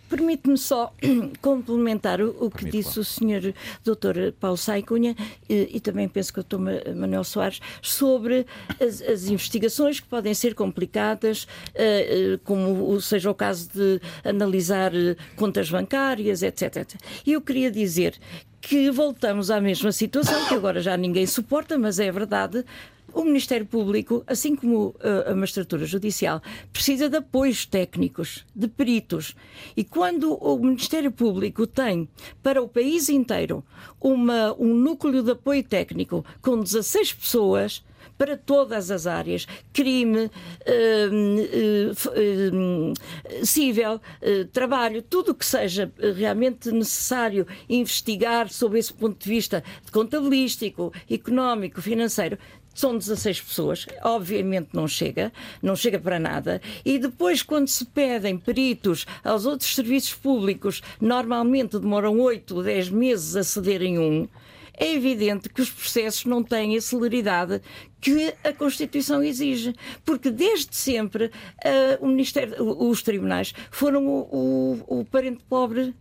Permite-me 0.08 0.56
só 0.56 0.94
complementar 1.42 2.20
o, 2.20 2.46
o 2.46 2.50
que 2.50 2.66
disse 2.66 2.94
claro. 2.94 3.00
o 3.00 3.04
Sr. 3.04 3.54
Dr. 3.82 4.32
Paulo 4.38 4.56
Saicunha 4.56 5.16
e, 5.48 5.70
e, 5.74 5.80
também 5.80 6.08
penso 6.08 6.32
que 6.32 6.38
o 6.38 6.44
Dr. 6.44 6.94
Manuel 6.94 7.24
Soares 7.24 7.60
sobre 7.82 8.46
as, 8.80 9.02
as 9.02 9.26
investigações 9.26 9.98
que 9.98 10.06
podem 10.06 10.34
ser 10.34 10.54
complicadas, 10.54 11.48
uh, 11.70 12.38
como 12.44 13.00
seja 13.00 13.28
o 13.28 13.34
caso 13.34 13.68
de 13.74 14.00
analisar 14.22 14.92
contas 15.34 15.68
bancárias, 15.68 16.44
etc, 16.44 16.76
etc. 16.76 17.00
E 17.26 17.32
eu 17.32 17.40
queria 17.40 17.72
dizer 17.72 18.20
que 18.66 18.90
voltamos 18.90 19.50
à 19.50 19.60
mesma 19.60 19.92
situação, 19.92 20.46
que 20.48 20.54
agora 20.54 20.80
já 20.80 20.96
ninguém 20.96 21.26
suporta, 21.26 21.78
mas 21.78 21.98
é 21.98 22.10
verdade. 22.10 22.64
O 23.12 23.22
Ministério 23.22 23.66
Público, 23.66 24.24
assim 24.26 24.56
como 24.56 24.94
eh, 25.00 25.30
a 25.30 25.34
magistratura 25.34 25.84
judicial, 25.84 26.42
precisa 26.72 27.08
de 27.08 27.16
apoios 27.18 27.64
técnicos, 27.64 28.44
de 28.56 28.66
peritos. 28.66 29.36
E 29.76 29.84
quando 29.84 30.34
o 30.34 30.58
Ministério 30.58 31.12
Público 31.12 31.66
tem 31.66 32.08
para 32.42 32.60
o 32.60 32.68
país 32.68 33.08
inteiro 33.08 33.62
uma, 34.00 34.52
um 34.58 34.74
núcleo 34.74 35.22
de 35.22 35.30
apoio 35.30 35.62
técnico 35.62 36.24
com 36.42 36.60
16 36.60 37.12
pessoas, 37.12 37.84
para 38.16 38.36
todas 38.36 38.90
as 38.90 39.06
áreas: 39.06 39.46
crime, 39.72 40.26
uh, 40.26 40.30
uh, 41.80 42.92
uh, 42.92 43.46
civil, 43.46 44.00
trabalho, 44.52 45.02
tudo 45.02 45.32
o 45.32 45.34
que 45.34 45.46
seja 45.46 45.92
realmente 46.16 46.70
necessário 46.70 47.46
investigar 47.68 48.48
sob 48.48 48.78
esse 48.78 48.92
ponto 48.92 49.22
de 49.22 49.28
vista 49.28 49.62
contabilístico, 49.92 50.92
económico, 51.10 51.80
financeiro, 51.82 52.38
são 52.74 52.98
16 52.98 53.40
pessoas, 53.40 53.86
obviamente 54.02 54.70
não 54.72 54.88
chega, 54.88 55.32
não 55.62 55.76
chega 55.76 55.98
para 55.98 56.18
nada. 56.18 56.60
E 56.84 56.98
depois, 56.98 57.42
quando 57.42 57.68
se 57.68 57.84
pedem 57.84 58.36
peritos 58.36 59.06
aos 59.22 59.46
outros 59.46 59.74
serviços 59.74 60.14
públicos, 60.14 60.82
normalmente 61.00 61.78
demoram 61.78 62.18
8 62.18 62.56
ou 62.56 62.62
10 62.64 62.88
meses 62.90 63.36
a 63.36 63.44
cederem 63.44 63.98
um 63.98 64.28
é 64.76 64.92
evidente 64.92 65.48
que 65.48 65.62
os 65.62 65.70
processos 65.70 66.24
não 66.24 66.42
têm 66.42 66.76
a 66.76 66.80
celeridade 66.80 67.60
que 68.00 68.34
a 68.42 68.52
Constituição 68.52 69.22
exige. 69.22 69.74
Porque 70.04 70.30
desde 70.30 70.74
sempre 70.74 71.26
uh, 71.26 72.04
o 72.04 72.06
Ministério, 72.06 72.54
os 72.60 73.02
tribunais 73.02 73.54
foram 73.70 74.06
o, 74.06 74.82
o, 74.88 75.00
o 75.00 75.04
parente 75.04 75.42
pobre 75.48 75.94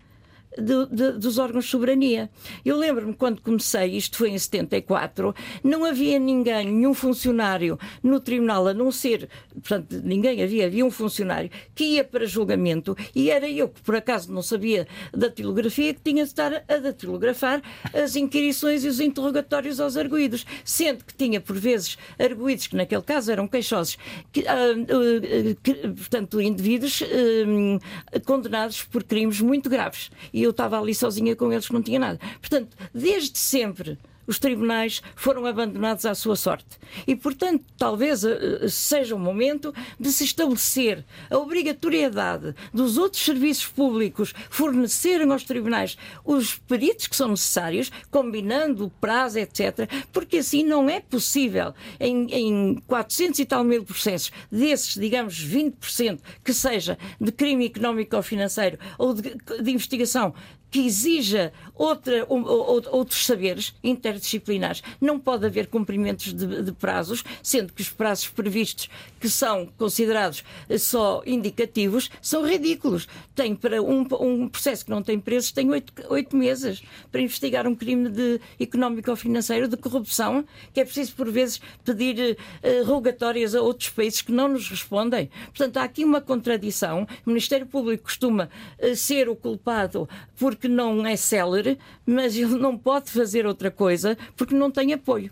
de, 0.57 0.85
de, 0.87 1.11
dos 1.13 1.37
órgãos 1.37 1.65
de 1.65 1.71
soberania. 1.71 2.29
Eu 2.63 2.77
lembro-me 2.77 3.13
quando 3.13 3.41
comecei, 3.41 3.97
isto 3.97 4.17
foi 4.17 4.29
em 4.29 4.37
74, 4.37 5.33
não 5.63 5.83
havia 5.85 6.19
ninguém, 6.19 6.65
nenhum 6.65 6.93
funcionário 6.93 7.77
no 8.01 8.19
tribunal, 8.19 8.67
a 8.67 8.73
não 8.73 8.91
ser, 8.91 9.29
portanto, 9.53 10.01
ninguém 10.03 10.41
havia, 10.41 10.65
havia 10.65 10.85
um 10.85 10.91
funcionário 10.91 11.49
que 11.75 11.83
ia 11.83 12.03
para 12.03 12.25
julgamento 12.25 12.95
e 13.15 13.29
era 13.29 13.49
eu 13.49 13.69
que 13.69 13.81
por 13.81 13.95
acaso 13.95 14.31
não 14.31 14.41
sabia 14.41 14.87
da 15.13 15.29
tilografia 15.29 15.93
que 15.93 16.01
tinha 16.01 16.23
de 16.23 16.29
estar 16.29 16.63
a 16.67 16.77
datilografar 16.77 17.61
as 17.93 18.15
inquirições 18.15 18.83
e 18.83 18.87
os 18.87 18.99
interrogatórios 18.99 19.79
aos 19.79 19.97
arguídos, 19.97 20.45
sendo 20.63 21.03
que 21.03 21.13
tinha 21.13 21.39
por 21.39 21.57
vezes 21.57 21.97
arguídos 22.19 22.67
que 22.67 22.75
naquele 22.75 23.01
caso 23.01 23.31
eram 23.31 23.47
queixosos, 23.47 23.97
que, 24.31 24.41
uh, 24.41 24.43
uh, 24.43 25.55
que, 25.61 25.73
portanto, 25.73 26.41
indivíduos 26.41 27.01
uh, 27.01 28.21
condenados 28.25 28.83
por 28.83 29.03
crimes 29.03 29.41
muito 29.41 29.69
graves. 29.69 30.11
E 30.33 30.42
eu 30.43 30.51
estava 30.51 30.79
ali 30.79 30.93
sozinha 30.93 31.35
com 31.35 31.51
eles 31.51 31.69
não 31.69 31.81
tinha 31.81 31.99
nada. 31.99 32.19
Portanto, 32.39 32.75
desde 32.93 33.37
sempre 33.37 33.97
os 34.27 34.39
tribunais 34.39 35.01
foram 35.15 35.45
abandonados 35.45 36.05
à 36.05 36.15
sua 36.15 36.35
sorte. 36.35 36.79
E, 37.07 37.15
portanto, 37.15 37.65
talvez 37.77 38.23
uh, 38.23 38.69
seja 38.69 39.15
o 39.15 39.19
momento 39.19 39.73
de 39.99 40.11
se 40.11 40.23
estabelecer 40.23 41.03
a 41.29 41.37
obrigatoriedade 41.37 42.55
dos 42.73 42.97
outros 42.97 43.23
serviços 43.23 43.67
públicos 43.67 44.33
fornecerem 44.49 45.31
aos 45.31 45.43
tribunais 45.43 45.97
os 46.23 46.55
peritos 46.55 47.07
que 47.07 47.15
são 47.15 47.29
necessários, 47.29 47.91
combinando 48.09 48.85
o 48.85 48.89
prazo, 48.89 49.39
etc., 49.39 49.89
porque 50.11 50.37
assim 50.37 50.63
não 50.63 50.89
é 50.89 50.99
possível 50.99 51.73
em, 51.99 52.27
em 52.31 52.75
400 52.87 53.39
e 53.39 53.45
tal 53.45 53.63
mil 53.63 53.83
processos, 53.83 54.31
desses, 54.51 54.95
digamos, 54.95 55.43
20% 55.43 56.19
que 56.43 56.53
seja 56.53 56.97
de 57.19 57.31
crime 57.31 57.65
económico 57.65 58.15
ou 58.15 58.23
financeiro 58.23 58.77
ou 58.97 59.13
de, 59.13 59.35
de 59.61 59.71
investigação 59.71 60.33
que 60.73 60.87
exija 60.87 61.53
outra, 61.75 62.25
outros 62.27 63.27
saberes 63.27 63.75
interdisciplinares. 63.83 64.81
Não 64.99 65.19
pode 65.19 65.45
haver 65.45 65.67
cumprimentos 65.67 66.33
de, 66.33 66.63
de, 66.63 66.71
prazos, 66.71 67.23
sendo 67.43 67.71
que 67.71 67.83
os 67.83 67.89
prazos 67.89 68.27
previstos, 68.29 68.89
que 69.19 69.29
são 69.29 69.67
considerados 69.77 70.43
só 70.79 71.21
indicativos, 71.27 72.09
são 72.19 72.43
ridículos. 72.43 73.07
Tem 73.35 73.55
para 73.55 73.83
um, 73.83 74.03
um 74.19 74.49
processo 74.49 74.83
que 74.83 74.89
não 74.89 75.03
tem 75.03 75.19
preços, 75.19 75.51
tem 75.51 75.69
oito, 75.69 75.93
oito 76.09 76.35
meses 76.35 76.81
para 77.11 77.21
investigar 77.21 77.67
um 77.67 77.75
crime 77.75 78.09
de 78.09 78.41
económico 78.59 79.11
ou 79.11 79.15
financeiro, 79.15 79.67
de 79.67 79.77
corrupção, 79.77 80.43
que 80.73 80.79
é 80.79 80.85
preciso, 80.85 81.13
por 81.13 81.29
vezes, 81.29 81.61
pedir 81.85 82.35
uh, 82.63 82.83
rogatórias 82.85 83.53
a 83.53 83.61
outros 83.61 83.89
países 83.89 84.23
que 84.23 84.31
não 84.31 84.47
nos 84.47 84.67
respondem. 84.67 85.29
Portanto, 85.45 85.77
há 85.77 85.83
aqui 85.83 86.03
uma 86.03 86.19
contradição. 86.19 87.07
O 87.23 87.29
Ministério 87.29 87.67
Público 87.67 88.05
costuma 88.05 88.49
uh, 88.81 88.95
ser 88.95 89.29
o 89.29 89.35
culpado 89.35 90.09
porque 90.35 90.62
porque 90.63 90.69
não 90.69 91.05
é 91.05 91.17
célere, 91.17 91.77
mas 92.05 92.37
ele 92.37 92.55
não 92.57 92.77
pode 92.77 93.11
fazer 93.11 93.45
outra 93.45 93.69
coisa 93.69 94.17
porque 94.37 94.55
não 94.55 94.71
tem 94.71 94.93
apoio. 94.93 95.29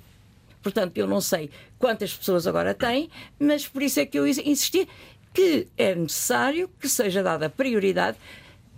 Portanto, 0.61 0.97
eu 0.97 1.07
não 1.07 1.21
sei 1.21 1.49
quantas 1.79 2.13
pessoas 2.13 2.45
agora 2.45 2.73
têm, 2.73 3.09
mas 3.39 3.65
por 3.65 3.81
isso 3.81 4.01
é 4.01 4.05
que 4.05 4.19
eu 4.19 4.27
insisti 4.27 4.85
que 5.33 5.69
é 5.77 5.95
necessário 5.95 6.69
que 6.77 6.89
seja 6.89 7.23
dada 7.23 7.49
prioridade 7.49 8.17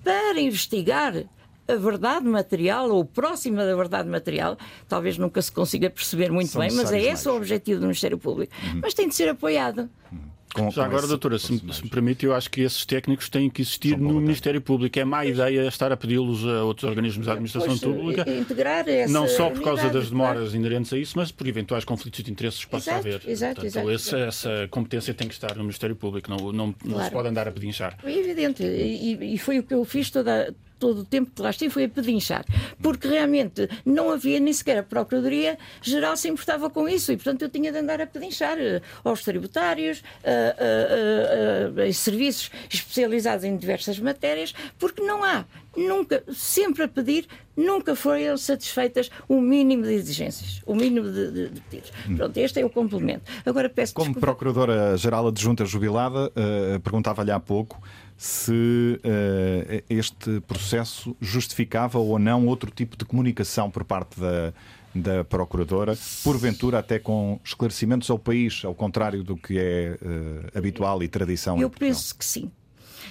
para 0.03 0.39
investigar 0.39 1.23
a 1.67 1.75
verdade 1.75 2.27
material 2.27 2.91
ou 2.91 3.03
próxima 3.03 3.65
da 3.65 3.75
verdade 3.75 4.07
material, 4.07 4.55
talvez 4.87 5.17
nunca 5.17 5.41
se 5.41 5.51
consiga 5.51 5.89
perceber 5.89 6.31
muito 6.31 6.51
São 6.51 6.61
bem, 6.61 6.71
mas 6.71 6.91
é 6.91 6.99
esse 6.99 7.25
mais. 7.25 7.25
o 7.25 7.35
objetivo 7.35 7.79
do 7.79 7.87
Ministério 7.87 8.19
Público. 8.19 8.53
Uhum. 8.63 8.81
Mas 8.83 8.93
tem 8.93 9.07
de 9.07 9.15
ser 9.15 9.27
apoiado. 9.29 9.89
Uhum. 10.11 10.32
Com, 10.53 10.69
Já 10.69 10.75
com 10.75 10.81
agora, 10.83 10.99
esse 10.99 11.07
doutora, 11.09 11.39
se, 11.39 11.51
me- 11.51 11.73
se 11.73 11.83
me 11.83 11.89
permite, 11.89 12.25
eu 12.25 12.33
acho 12.35 12.49
que 12.51 12.61
esses 12.61 12.85
técnicos 12.85 13.27
têm 13.27 13.49
que 13.49 13.61
existir 13.63 13.97
no 13.97 14.21
Ministério 14.21 14.61
Público. 14.61 14.99
É 14.99 15.03
má 15.03 15.25
ideia 15.25 15.67
estar 15.67 15.91
a 15.91 15.97
pedi-los 15.97 16.45
a 16.45 16.63
outros 16.63 16.87
organismos 16.87 17.25
da 17.25 17.33
administração 17.33 17.75
Pois, 17.77 17.81
pública. 17.97 18.23
eh, 18.29 18.37
Integrar 18.39 18.87
essa 18.87 19.11
Não 19.11 19.27
só 19.27 19.49
por 19.49 19.61
causa 19.63 19.89
das 19.89 20.09
demoras 20.11 20.53
inerentes 20.53 20.93
a 20.93 20.97
isso, 20.97 21.13
mas 21.17 21.31
por 21.31 21.47
eventuais 21.47 21.83
conflitos 21.83 22.23
de 22.23 22.31
interesses 22.31 22.63
que 22.65 22.69
possa 22.69 22.91
Exato, 22.91 23.07
haver. 23.07 23.21
exato, 23.27 23.55
Portanto, 23.55 23.65
exato, 23.65 23.91
esse- 23.91 24.09
exato. 24.15 24.23
essa 24.23 24.67
competência 24.69 25.13
tem 25.13 25.27
que 25.27 25.33
estar 25.33 25.55
no 25.55 25.63
Ministério 25.63 25.95
Público, 25.95 26.29
não, 26.29 26.37
não, 26.51 26.67
não 26.67 26.75
se 26.75 26.93
Claro. 26.93 27.11
pode 27.13 27.27
andar 27.29 27.47
a 27.47 27.51
pedinchar. 27.51 27.97
É 28.03 28.11
evidente, 28.15 28.61
e, 28.63 29.33
e 29.33 29.37
foi 29.39 29.57
o 29.59 29.63
que 29.63 29.73
eu 29.73 29.83
fiz 29.83 30.11
toda, 30.11 30.53
todo 30.83 30.99
o 30.99 31.05
tempo 31.05 31.31
que 31.33 31.41
lá 31.41 31.49
estive, 31.49 31.71
foi 31.73 31.85
a 31.85 31.89
pedinchar. 31.89 32.43
Porque 32.81 33.07
realmente 33.07 33.69
não 33.85 34.11
havia 34.11 34.37
nem 34.39 34.51
sequer 34.51 34.79
a 34.79 34.83
Procuradoria-Geral 34.83 36.17
se 36.17 36.27
importava 36.27 36.69
com 36.69 36.87
isso, 36.89 37.11
e 37.11 37.15
portanto 37.15 37.41
eu 37.43 37.49
tinha 37.49 37.71
de 37.71 37.77
andar 37.77 38.01
a 38.01 38.05
pedinchar 38.07 38.57
eh, 38.59 38.81
aos 39.03 39.23
tributários, 39.23 40.03
a, 40.23 40.29
a- 40.29 41.83
a- 41.83 41.89
a- 41.89 41.93
serviços 41.93 42.51
especializados 42.69 43.45
em 43.45 43.55
diversas 43.55 43.97
matérias, 43.99 44.53
porque 44.77 45.01
não 45.01 45.23
há, 45.23 45.45
nunca, 45.75 46.21
sempre 46.33 46.83
a 46.83 46.87
pedir, 46.87 47.27
nunca 47.55 47.95
foram 47.95 48.35
satisfeitas 48.37 49.09
o 49.29 49.39
mínimo 49.39 49.83
de 49.83 49.93
exigências, 49.93 50.61
o 50.65 50.75
mínimo 50.75 51.09
de, 51.11 51.31
de, 51.31 51.49
de 51.49 51.61
pedidos. 51.61 51.91
Pronto, 52.17 52.37
este 52.37 52.59
é 52.59 52.65
o 52.65 52.69
complemento. 52.69 53.23
Agora 53.45 53.69
peço 53.69 53.93
Como. 53.93 54.13
Procuradora-Geral 54.15 55.27
Adjunta 55.27 55.63
Jubilada, 55.65 56.31
eh, 56.35 56.79
perguntava-lhe 56.83 57.31
há 57.31 57.39
pouco 57.39 57.81
se 58.23 59.01
eh, 59.03 59.83
este 59.89 60.39
processo 60.47 61.13
justificava 61.19 61.99
ou 61.99 62.17
não 62.17 62.47
outro 62.47 62.71
tipo 62.71 62.95
de 62.95 63.03
comunicação 63.03 63.69
por 63.69 63.83
parte 63.83 64.17
da, 64.17 64.53
da 64.95 65.23
Procuradora, 65.25 65.97
porventura 66.23 66.79
até 66.79 66.97
com 66.99 67.37
esclarecimentos 67.43 68.09
ao 68.09 68.17
país, 68.17 68.63
ao 68.63 68.73
contrário 68.73 69.25
do 69.25 69.35
que 69.35 69.59
é 69.59 69.97
eh, 70.01 70.57
habitual 70.57 71.03
e 71.03 71.09
tradição. 71.09 71.57
em 71.57 71.61
Eu 71.63 71.69
penso 71.69 72.15
que 72.15 72.23
sim. 72.23 72.49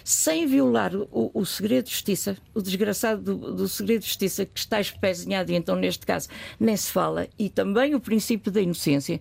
Sem 0.02 0.46
violar 0.46 0.96
o, 0.96 1.30
o 1.34 1.44
segredo 1.44 1.84
de 1.84 1.90
justiça, 1.90 2.38
o 2.54 2.62
desgraçado 2.62 3.20
do, 3.20 3.54
do 3.54 3.68
segredo 3.68 4.00
de 4.00 4.06
justiça 4.06 4.46
que 4.46 4.58
está 4.58 4.80
espezinhado, 4.80 5.52
e 5.52 5.54
então 5.54 5.76
neste 5.76 6.06
caso 6.06 6.26
nem 6.58 6.74
se 6.74 6.90
fala, 6.90 7.28
e 7.38 7.50
também 7.50 7.94
o 7.94 8.00
princípio 8.00 8.50
da 8.50 8.62
inocência, 8.62 9.20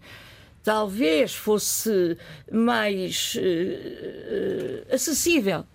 talvez 0.63 1.35
fosse 1.35 2.17
mais 2.49 3.37
eh, 3.37 4.85
acessível 4.89 5.65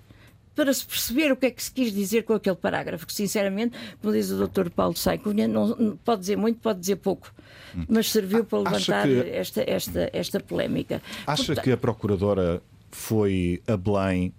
para 0.56 0.72
se 0.74 0.84
perceber 0.84 1.30
o 1.30 1.36
que 1.36 1.46
é 1.46 1.50
que 1.50 1.62
se 1.62 1.70
quis 1.70 1.92
dizer 1.92 2.22
com 2.24 2.32
aquele 2.32 2.56
parágrafo, 2.56 3.06
que 3.06 3.12
sinceramente, 3.12 3.76
como 4.00 4.12
diz 4.14 4.30
o 4.30 4.46
Dr. 4.48 4.70
Paulo 4.70 4.96
Saicunha, 4.96 5.46
não, 5.46 5.96
pode 6.04 6.20
dizer 6.22 6.36
muito, 6.36 6.58
pode 6.60 6.80
dizer 6.80 6.96
pouco, 6.96 7.32
mas 7.88 8.10
serviu 8.10 8.44
para 8.44 8.58
levantar 8.60 9.06
que- 9.06 9.28
esta, 9.30 9.62
esta, 9.70 10.10
esta 10.12 10.40
polémica. 10.40 11.02
Acha 11.26 11.44
Portanto- 11.44 11.62
que 11.64 11.70
a 11.72 11.76
Procuradora 11.76 12.62
foi 12.90 13.62
a 13.68 13.76
Belém 13.76 14.32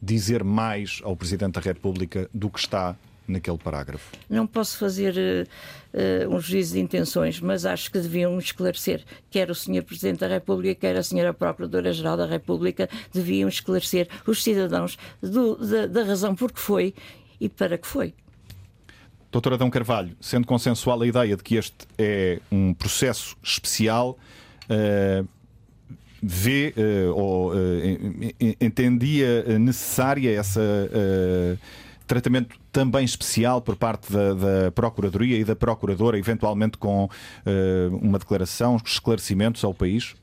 dizer 0.00 0.42
mais 0.42 1.00
ao 1.04 1.14
Presidente 1.14 1.54
da 1.54 1.60
República 1.60 2.30
do 2.32 2.48
que 2.48 2.58
está 2.60 2.96
naquele 3.28 3.58
parágrafo? 3.58 4.10
Não 4.28 4.46
posso 4.46 4.78
fazer 4.78 5.46
eh, 5.92 6.26
um 6.28 6.40
juízo 6.40 6.72
de 6.74 6.80
intenções, 6.80 7.40
mas 7.40 7.64
acho 7.66 7.90
que 7.92 7.98
deviam 8.00 8.38
esclarecer, 8.38 9.04
quer 9.30 9.50
o 9.50 9.54
Sr. 9.54 9.82
Presidente 9.84 10.20
da 10.20 10.26
República, 10.28 10.80
quer 10.80 10.96
a 10.96 11.00
Sra. 11.00 11.34
Procuradora-Geral 11.34 12.16
da 12.16 12.26
República, 12.26 12.88
deviam 13.12 13.48
esclarecer 13.48 14.08
os 14.26 14.42
cidadãos 14.42 14.96
do- 15.22 15.56
da, 15.56 15.86
da 15.86 16.02
razão 16.04 16.34
por 16.34 16.50
que 16.50 16.58
foi 16.60 16.94
e 17.40 17.48
para 17.48 17.76
que 17.76 17.86
foi. 17.86 18.14
Doutor 19.30 19.52
Adão 19.52 19.68
Carvalho, 19.68 20.16
sendo 20.20 20.46
consensual 20.46 21.02
a 21.02 21.06
ideia 21.06 21.36
de 21.36 21.42
que 21.42 21.56
este 21.56 21.86
é 21.98 22.40
um 22.50 22.72
processo 22.72 23.36
especial, 23.42 24.18
eh, 24.70 25.22
vê 26.22 26.72
eh, 26.76 27.06
ou 27.14 27.52
en- 27.54 28.56
entendia 28.60 29.58
necessária 29.58 30.40
esse 30.40 30.58
tratamento 32.06 32.58
também 32.78 33.04
especial 33.04 33.60
por 33.60 33.74
parte 33.74 34.12
da, 34.12 34.34
da 34.34 34.70
Procuradoria 34.70 35.36
e 35.36 35.42
da 35.42 35.56
Procuradora, 35.56 36.16
eventualmente 36.16 36.78
com 36.78 37.10
eh, 37.44 37.88
uma 37.90 38.20
declaração, 38.20 38.76
esclarecimentos 38.76 39.64
ao 39.64 39.74
país? 39.74 40.14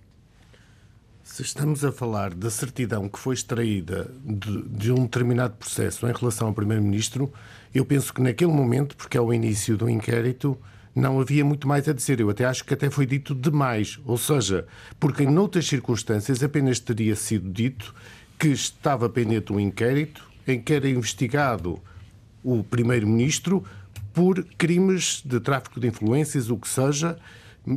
Se 1.21 1.41
estamos 1.41 1.83
a 1.83 1.91
falar 1.91 2.33
da 2.33 2.49
certidão 2.49 3.09
que 3.09 3.19
foi 3.19 3.33
extraída 3.33 4.09
de, 4.23 4.61
de 4.69 4.89
um 4.89 5.03
determinado 5.03 5.55
processo 5.55 6.07
em 6.07 6.13
relação 6.13 6.47
ao 6.47 6.53
Primeiro-Ministro, 6.53 7.29
eu 7.73 7.83
penso 7.83 8.13
que 8.13 8.21
naquele 8.21 8.53
momento, 8.53 8.95
porque 8.95 9.17
é 9.17 9.21
o 9.21 9.33
início 9.33 9.75
do 9.75 9.89
inquérito, 9.89 10.57
não 10.95 11.19
havia 11.19 11.43
muito 11.43 11.67
mais 11.67 11.89
a 11.89 11.93
dizer. 11.93 12.21
Eu 12.21 12.29
até 12.29 12.45
acho 12.45 12.63
que 12.63 12.73
até 12.73 12.89
foi 12.89 13.05
dito 13.05 13.35
demais. 13.35 13.99
Ou 14.05 14.17
seja, 14.17 14.65
porque 14.97 15.23
em 15.23 15.37
outras 15.37 15.67
circunstâncias 15.67 16.41
apenas 16.41 16.79
teria 16.79 17.17
sido 17.17 17.51
dito 17.51 17.93
que 18.39 18.47
estava 18.47 19.09
pendente 19.09 19.51
um 19.51 19.59
inquérito 19.59 20.25
em 20.47 20.61
que 20.61 20.71
era 20.71 20.87
investigado 20.87 21.81
o 22.45 22.63
Primeiro-Ministro 22.63 23.63
por 24.13 24.41
crimes 24.57 25.21
de 25.25 25.39
tráfico 25.39 25.79
de 25.79 25.87
influências, 25.87 26.49
o 26.49 26.55
que 26.57 26.69
seja, 26.69 27.17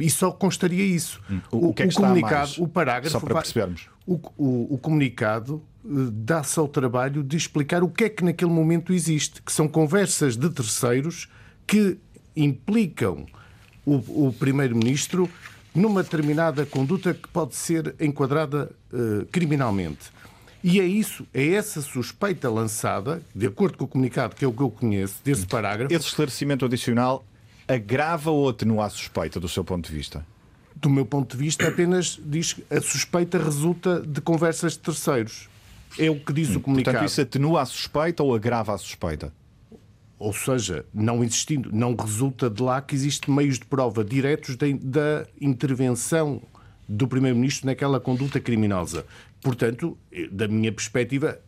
e 0.00 0.08
só 0.10 0.30
constaria 0.30 0.84
isso. 0.84 1.20
O- 1.50 1.68
o 1.70 1.74
que 1.74 1.82
é 1.82 1.88
que 1.88 1.92
a 1.96 2.00
comunicado, 2.00 2.52
o 2.62 2.68
parágrafo, 2.68 3.12
Só 3.18 3.20
para 3.20 3.34
percebermos. 3.36 3.88
o, 4.06 4.20
o- 4.36 4.74
o 4.74 4.78
comunicado 4.78 5.62
eh, 5.84 5.88
dá-se 6.12 6.58
ao 6.58 6.68
trabalho 6.68 7.24
de 7.24 7.36
explicar 7.36 7.82
o 7.82 7.88
que 7.88 8.04
é 8.04 8.08
que 8.10 8.22
naquele 8.22 8.50
momento 8.50 8.92
existe, 8.92 9.40
que 9.42 9.50
são 9.50 9.66
conversas 9.66 10.36
de 10.36 10.50
terceiros 10.50 11.28
que 11.66 11.96
implicam 12.36 13.24
o, 13.86 14.28
o 14.28 14.32
Primeiro-Ministro 14.38 15.28
numa 15.74 16.02
determinada 16.02 16.64
conduta 16.66 17.14
que 17.14 17.28
pode 17.28 17.54
ser 17.56 17.94
enquadrada 18.00 18.70
eh, 18.92 19.26
criminalmente. 19.32 20.10
E 20.62 20.80
é 20.80 20.84
isso, 20.84 21.26
é 21.32 21.54
essa 21.54 21.80
suspeita 21.80 22.50
lançada, 22.50 23.22
de 23.34 23.46
acordo 23.46 23.78
com 23.78 23.84
o 23.84 23.88
comunicado, 23.88 24.34
que 24.34 24.44
é 24.44 24.48
o 24.48 24.52
que 24.52 24.60
eu 24.60 24.70
conheço, 24.70 25.16
desse 25.24 25.46
parágrafo, 25.46 25.94
Esse 25.94 26.08
esclarecimento 26.08 26.64
adicional 26.64 27.24
agrava 27.66 28.30
ou 28.30 28.48
atenua 28.48 28.86
a 28.86 28.90
suspeita, 28.90 29.38
do 29.38 29.48
seu 29.48 29.62
ponto 29.62 29.88
de 29.88 29.94
vista? 29.94 30.24
do 30.80 30.88
meu 30.88 31.04
ponto 31.04 31.36
de 31.36 31.42
vista, 31.42 31.66
apenas 31.66 32.20
diz 32.24 32.52
que 32.52 32.64
a 32.70 32.80
suspeita 32.80 33.38
resulta 33.38 34.00
de 34.00 34.20
conversas 34.20 34.72
de 34.72 34.78
terceiros. 34.78 35.48
É 35.98 36.10
o 36.10 36.20
que 36.20 36.32
diz 36.32 36.54
o 36.54 36.60
comunicado. 36.60 36.98
Portanto, 36.98 37.10
isso 37.10 37.20
atenua 37.20 37.62
a 37.62 37.66
suspeita 37.66 38.22
ou 38.22 38.34
agrava 38.34 38.74
a 38.74 38.78
suspeita? 38.78 39.32
Ou 40.18 40.32
seja, 40.32 40.84
não 40.92 41.22
existindo, 41.22 41.70
não 41.72 41.94
resulta 41.94 42.50
de 42.50 42.62
lá 42.62 42.80
que 42.80 42.94
existem 42.94 43.34
meios 43.34 43.58
de 43.58 43.64
prova 43.64 44.04
diretos 44.04 44.56
da, 44.56 44.66
da 44.80 45.26
intervenção 45.40 46.42
do 46.88 47.06
Primeiro-Ministro 47.06 47.66
naquela 47.66 48.00
conduta 48.00 48.40
criminosa. 48.40 49.04
Portanto, 49.42 49.96
eh, 50.12 50.28
da 50.30 50.48
minha 50.48 50.72
perspectiva, 50.72 51.38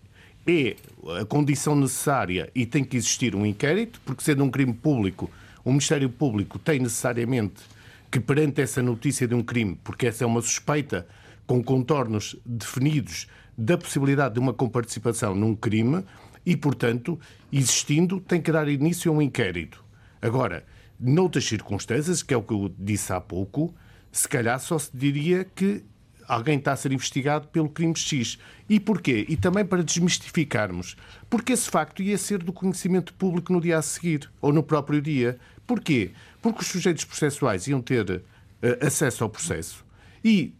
é 0.46 0.76
a 1.20 1.24
condição 1.24 1.76
necessária 1.76 2.50
e 2.54 2.64
tem 2.64 2.82
que 2.84 2.96
existir 2.96 3.34
um 3.34 3.44
inquérito, 3.44 4.00
porque 4.04 4.22
sendo 4.22 4.42
um 4.44 4.50
crime 4.50 4.72
público, 4.72 5.30
o 5.64 5.70
Ministério 5.70 6.08
Público 6.08 6.58
tem 6.58 6.78
necessariamente 6.78 7.62
que, 8.10 8.18
perante 8.18 8.60
essa 8.60 8.82
notícia 8.82 9.28
de 9.28 9.34
um 9.34 9.42
crime, 9.42 9.78
porque 9.84 10.06
essa 10.06 10.24
é 10.24 10.26
uma 10.26 10.40
suspeita 10.40 11.06
com 11.46 11.62
contornos 11.62 12.36
definidos 12.44 13.26
da 13.56 13.76
possibilidade 13.76 14.34
de 14.34 14.40
uma 14.40 14.54
comparticipação 14.54 15.34
num 15.34 15.54
crime 15.54 16.04
e, 16.44 16.56
portanto, 16.56 17.18
existindo, 17.52 18.20
tem 18.20 18.40
que 18.40 18.50
dar 18.50 18.68
início 18.68 19.12
a 19.12 19.14
um 19.14 19.22
inquérito. 19.22 19.84
Agora, 20.22 20.64
noutras 20.98 21.44
circunstâncias, 21.44 22.22
que 22.22 22.32
é 22.32 22.36
o 22.36 22.42
que 22.42 22.52
eu 22.52 22.74
disse 22.78 23.12
há 23.12 23.20
pouco, 23.20 23.74
se 24.10 24.28
calhar 24.28 24.58
só 24.58 24.78
se 24.78 24.90
diria 24.94 25.44
que 25.44 25.84
alguém 26.32 26.58
está 26.58 26.72
a 26.72 26.76
ser 26.76 26.92
investigado 26.92 27.48
pelo 27.48 27.68
crime 27.68 27.96
X. 27.96 28.38
E 28.68 28.78
porquê? 28.78 29.26
E 29.28 29.36
também 29.36 29.64
para 29.64 29.82
desmistificarmos. 29.82 30.96
Porque 31.28 31.52
esse 31.52 31.68
facto 31.68 32.02
ia 32.02 32.16
ser 32.16 32.42
do 32.42 32.52
conhecimento 32.52 33.12
público 33.14 33.52
no 33.52 33.60
dia 33.60 33.78
a 33.78 33.82
seguir, 33.82 34.30
ou 34.40 34.52
no 34.52 34.62
próprio 34.62 35.02
dia. 35.02 35.38
Porquê? 35.66 36.12
Porque 36.40 36.62
os 36.62 36.68
sujeitos 36.68 37.04
processuais 37.04 37.66
iam 37.66 37.80
ter 37.80 38.22
eh, 38.62 38.78
acesso 38.80 39.24
ao 39.24 39.30
processo 39.30 39.84
e 40.24 40.52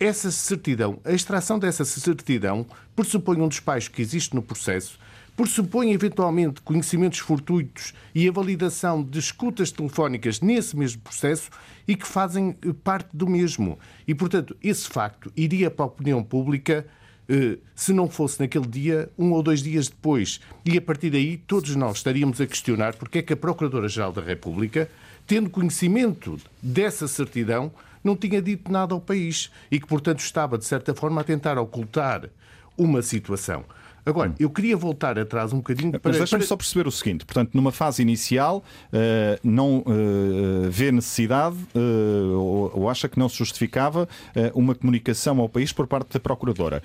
essa 0.00 0.30
certidão, 0.30 0.98
a 1.04 1.12
extração 1.12 1.58
dessa 1.58 1.84
certidão, 1.84 2.66
pressupõe 2.94 3.40
um 3.40 3.48
despacho 3.48 3.90
que 3.90 4.02
existe 4.02 4.34
no 4.34 4.42
processo, 4.42 4.98
pressupõe 5.36 5.92
eventualmente 5.92 6.62
conhecimentos 6.62 7.18
fortuitos 7.18 7.92
e 8.14 8.26
a 8.26 8.32
validação 8.32 9.02
de 9.02 9.18
escutas 9.18 9.70
telefónicas 9.70 10.40
nesse 10.40 10.74
mesmo 10.76 11.02
processo 11.02 11.50
e 11.86 11.94
que 11.94 12.06
fazem 12.06 12.56
eh, 12.62 12.72
parte 12.82 13.14
do 13.14 13.28
mesmo. 13.28 13.78
E, 14.08 14.14
portanto, 14.14 14.56
esse 14.62 14.88
facto 14.88 15.30
iria 15.36 15.70
para 15.70 15.84
a 15.84 15.88
opinião 15.88 16.24
pública 16.24 16.86
eh, 17.28 17.58
se 17.74 17.92
não 17.92 18.08
fosse 18.08 18.40
naquele 18.40 18.66
dia, 18.66 19.10
um 19.18 19.32
ou 19.32 19.42
dois 19.42 19.62
dias 19.62 19.88
depois. 19.88 20.40
E 20.64 20.78
a 20.78 20.80
partir 20.80 21.10
daí, 21.10 21.36
todos 21.36 21.76
nós 21.76 21.98
estaríamos 21.98 22.40
a 22.40 22.46
questionar 22.46 22.94
porque 22.94 23.18
é 23.18 23.22
que 23.22 23.34
a 23.34 23.36
Procuradora-Geral 23.36 24.12
da 24.12 24.22
República, 24.22 24.88
tendo 25.26 25.50
conhecimento 25.50 26.38
dessa 26.62 27.06
certidão, 27.06 27.70
não 28.02 28.16
tinha 28.16 28.40
dito 28.40 28.72
nada 28.72 28.94
ao 28.94 29.00
país 29.00 29.50
e 29.70 29.78
que, 29.78 29.86
portanto, 29.86 30.20
estava, 30.20 30.56
de 30.56 30.64
certa 30.64 30.94
forma, 30.94 31.20
a 31.20 31.24
tentar 31.24 31.58
ocultar 31.58 32.30
uma 32.78 33.02
situação. 33.02 33.64
Agora, 34.06 34.32
eu 34.38 34.48
queria 34.48 34.76
voltar 34.76 35.18
atrás 35.18 35.52
um 35.52 35.56
bocadinho 35.56 35.98
para. 35.98 36.10
Mas 36.10 36.18
deixa-me 36.18 36.44
só 36.44 36.56
perceber 36.56 36.86
o 36.86 36.92
seguinte: 36.92 37.24
portanto, 37.24 37.50
numa 37.54 37.72
fase 37.72 38.00
inicial, 38.00 38.62
uh, 38.92 39.40
não 39.42 39.78
uh, 39.78 40.70
vê 40.70 40.92
necessidade 40.92 41.56
uh, 41.74 42.38
ou, 42.38 42.70
ou, 42.82 42.88
acha 42.88 43.08
que 43.08 43.18
não 43.18 43.28
se 43.28 43.36
justificava 43.36 44.08
uma 44.54 44.76
comunicação 44.76 45.40
ao 45.40 45.48
país 45.48 45.72
por 45.72 45.88
parte 45.88 46.12
da 46.12 46.20
Procuradora. 46.20 46.82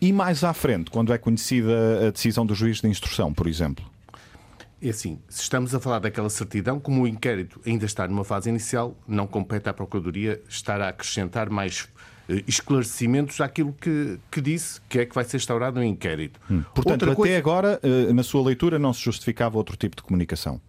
E 0.00 0.12
mais 0.12 0.42
à 0.42 0.54
frente, 0.54 0.90
quando 0.90 1.12
é 1.12 1.18
conhecida 1.18 2.08
a 2.08 2.10
decisão 2.10 2.46
do 2.46 2.54
juiz 2.54 2.80
de 2.80 2.88
instrução, 2.88 3.34
por 3.34 3.46
exemplo? 3.46 3.84
É 4.80 4.90
assim, 4.90 5.18
se 5.28 5.42
estamos 5.42 5.74
a 5.74 5.80
falar 5.80 5.98
daquela 5.98 6.30
certidão, 6.30 6.78
como 6.78 7.02
o 7.02 7.08
inquérito 7.08 7.60
ainda 7.66 7.84
está 7.84 8.06
numa 8.08 8.24
fase 8.24 8.48
inicial, 8.48 8.96
não 9.06 9.26
compete 9.26 9.68
à 9.68 9.74
Procuradoria 9.74 10.40
estar 10.48 10.80
a 10.80 10.88
acrescentar 10.88 11.50
mais 11.50 11.88
esclarecimentos 12.46 13.40
àquilo 13.40 13.72
que, 13.72 14.18
que 14.30 14.40
disse 14.40 14.80
que 14.88 14.98
é 14.98 15.06
que 15.06 15.14
vai 15.14 15.24
ser 15.24 15.36
instaurado 15.36 15.78
um 15.78 15.82
inquérito. 15.82 16.40
Hum. 16.50 16.62
Portanto, 16.74 17.02
Outra 17.02 17.12
até 17.12 17.16
coisa... 17.16 17.38
agora, 17.38 17.80
eh, 17.82 18.12
na 18.12 18.22
sua 18.22 18.42
leitura, 18.44 18.78
não 18.78 18.92
se 18.92 19.02
justificava 19.02 19.56
outro 19.56 19.76
tipo 19.76 19.96
de 19.96 20.02
comunicação? 20.02 20.60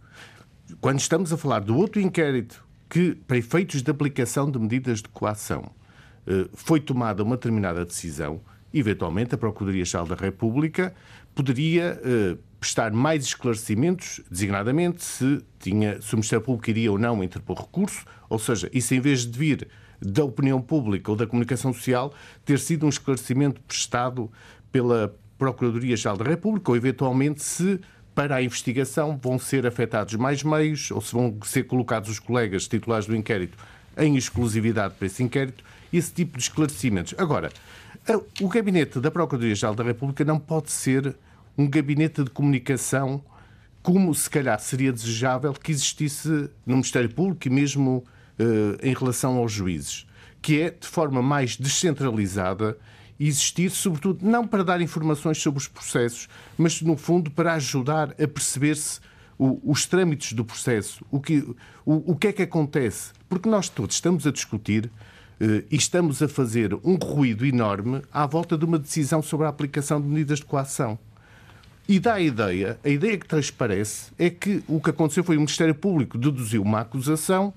Quando 0.79 0.99
estamos 0.99 1.33
a 1.33 1.37
falar 1.37 1.59
do 1.59 1.75
outro 1.75 1.99
inquérito 1.99 2.63
que, 2.89 3.15
para 3.27 3.37
efeitos 3.37 3.81
de 3.81 3.89
aplicação 3.89 4.51
de 4.51 4.59
medidas 4.59 5.01
de 5.01 5.09
coação, 5.09 5.71
eh, 6.27 6.47
foi 6.53 6.79
tomada 6.79 7.23
uma 7.23 7.35
determinada 7.35 7.83
decisão, 7.83 8.39
eventualmente 8.73 9.33
a 9.33 9.37
Procuradoria-Geral 9.37 10.05
da 10.05 10.15
República 10.15 10.93
poderia 11.33 12.01
prestar 12.59 12.91
mais 12.91 13.23
esclarecimentos, 13.23 14.19
designadamente 14.29 15.03
se, 15.03 15.43
tinha, 15.59 16.01
se 16.01 16.13
o 16.13 16.17
Ministério 16.17 16.43
Público 16.43 16.69
iria 16.69 16.91
ou 16.91 16.97
não 16.97 17.23
interpor 17.23 17.61
recurso, 17.61 18.03
ou 18.29 18.39
seja, 18.39 18.69
isso 18.73 18.93
em 18.93 18.99
vez 18.99 19.25
de 19.25 19.37
vir 19.37 19.67
da 20.01 20.23
opinião 20.23 20.61
pública 20.61 21.11
ou 21.11 21.17
da 21.17 21.25
comunicação 21.25 21.73
social, 21.73 22.13
ter 22.45 22.59
sido 22.59 22.85
um 22.85 22.89
esclarecimento 22.89 23.59
prestado 23.61 24.31
pela 24.71 25.15
Procuradoria-Geral 25.37 26.17
da 26.17 26.25
República, 26.25 26.71
ou 26.71 26.77
eventualmente 26.77 27.43
se 27.43 27.79
para 28.13 28.37
a 28.37 28.41
investigação 28.41 29.19
vão 29.21 29.37
ser 29.37 29.67
afetados 29.67 30.15
mais 30.15 30.41
meios 30.41 30.89
ou 30.89 30.99
se 30.99 31.13
vão 31.13 31.37
ser 31.43 31.63
colocados 31.63 32.09
os 32.09 32.17
colegas 32.17 32.67
titulares 32.67 33.05
do 33.05 33.15
inquérito 33.15 33.55
em 33.95 34.15
exclusividade 34.15 34.95
para 34.95 35.05
esse 35.05 35.21
inquérito, 35.21 35.63
esse 35.93 36.11
tipo 36.13 36.37
de 36.37 36.43
esclarecimentos. 36.43 37.13
Agora, 37.17 37.51
o 38.41 38.47
gabinete 38.47 38.99
da 38.99 39.11
Procuradoria-Geral 39.11 39.75
da 39.75 39.83
República 39.83 40.25
não 40.25 40.39
pode 40.39 40.71
ser 40.71 41.15
um 41.57 41.67
gabinete 41.67 42.23
de 42.23 42.29
comunicação 42.29 43.23
como 43.81 44.13
se 44.13 44.29
calhar 44.29 44.59
seria 44.59 44.91
desejável 44.91 45.53
que 45.53 45.71
existisse 45.71 46.27
no 46.65 46.73
Ministério 46.73 47.09
Público 47.09 47.47
e 47.47 47.49
mesmo 47.49 48.03
em 48.83 48.93
relação 48.93 49.37
aos 49.37 49.51
juízes, 49.51 50.05
que 50.41 50.61
é 50.61 50.69
de 50.69 50.87
forma 50.87 51.21
mais 51.21 51.57
descentralizada 51.57 52.77
existir, 53.19 53.71
sobretudo, 53.71 54.25
não 54.25 54.45
para 54.47 54.63
dar 54.63 54.81
informações 54.81 55.41
sobre 55.41 55.59
os 55.59 55.67
processos, 55.67 56.27
mas, 56.57 56.81
no 56.81 56.95
fundo, 56.95 57.31
para 57.31 57.53
ajudar 57.53 58.11
a 58.11 58.27
perceber-se 58.27 58.99
os 59.39 59.85
trâmites 59.85 60.33
do 60.33 60.43
processo, 60.43 61.05
o 61.11 61.19
que, 61.19 61.39
o, 61.85 62.11
o 62.11 62.15
que 62.15 62.27
é 62.27 62.33
que 62.33 62.41
acontece. 62.41 63.11
Porque 63.29 63.47
nós 63.47 63.69
todos 63.69 63.95
estamos 63.95 64.25
a 64.25 64.31
discutir 64.31 64.85
uh, 64.85 65.63
e 65.69 65.75
estamos 65.75 66.23
a 66.23 66.27
fazer 66.27 66.73
um 66.83 66.95
ruído 66.95 67.45
enorme 67.45 68.01
à 68.11 68.25
volta 68.25 68.57
de 68.57 68.65
uma 68.65 68.79
decisão 68.79 69.21
sobre 69.21 69.45
a 69.45 69.49
aplicação 69.49 70.01
de 70.01 70.07
medidas 70.07 70.39
de 70.39 70.45
coação. 70.45 70.97
E 71.87 71.99
dá 71.99 72.15
a 72.15 72.21
ideia, 72.21 72.79
a 72.83 72.89
ideia 72.89 73.17
que 73.17 73.27
transparece 73.27 74.11
é 74.17 74.29
que 74.29 74.63
o 74.67 74.81
que 74.81 74.89
aconteceu 74.89 75.23
foi 75.23 75.37
o 75.37 75.39
Ministério 75.39 75.75
Público 75.75 76.17
deduziu 76.17 76.61
uma 76.61 76.81
acusação 76.81 77.53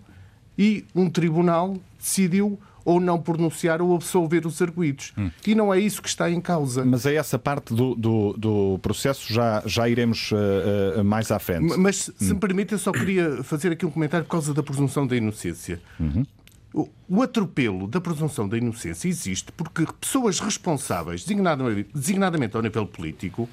e 0.61 0.85
um 0.95 1.09
tribunal 1.09 1.79
decidiu 1.99 2.61
ou 2.85 3.01
não 3.01 3.19
pronunciar 3.19 3.81
ou 3.81 3.95
absolver 3.95 4.47
os 4.47 4.61
arguídos. 4.61 5.15
Hum. 5.17 5.31
E 5.47 5.55
não 5.55 5.73
é 5.73 5.81
isso 5.81 6.03
que 6.03 6.09
está 6.09 6.31
em 6.31 6.39
causa. 6.39 6.85
Mas 6.85 7.07
é 7.07 7.15
essa 7.15 7.39
parte 7.39 7.73
do, 7.73 7.95
do, 7.95 8.35
do 8.35 8.79
processo 8.83 9.33
já, 9.33 9.63
já 9.65 9.89
iremos 9.89 10.31
uh, 10.33 11.01
uh, 11.01 11.05
mais 11.05 11.31
à 11.31 11.39
frente. 11.39 11.79
Mas, 11.79 12.11
se 12.15 12.31
hum. 12.31 12.35
me 12.35 12.41
permite, 12.41 12.73
eu 12.73 12.79
só 12.79 12.93
queria 12.93 13.43
fazer 13.43 13.73
aqui 13.73 13.87
um 13.87 13.91
comentário 13.91 14.27
por 14.27 14.33
causa 14.33 14.53
da 14.53 14.63
presunção 14.63 15.07
da 15.07 15.17
inocência. 15.17 15.81
Uhum. 15.99 16.27
O, 16.75 16.89
o 17.09 17.23
atropelo 17.23 17.87
da 17.87 18.01
presunção 18.01 18.47
da 18.47 18.59
inocência 18.59 19.09
existe 19.09 19.51
porque 19.53 19.87
pessoas 19.99 20.41
responsáveis, 20.41 21.23
designadamente, 21.23 21.89
designadamente 21.95 22.55
ao 22.55 22.63
nível 22.63 22.87
político, 22.87 23.49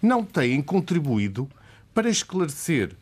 não 0.00 0.24
têm 0.24 0.62
contribuído 0.62 1.46
para 1.92 2.08
esclarecer, 2.08 2.92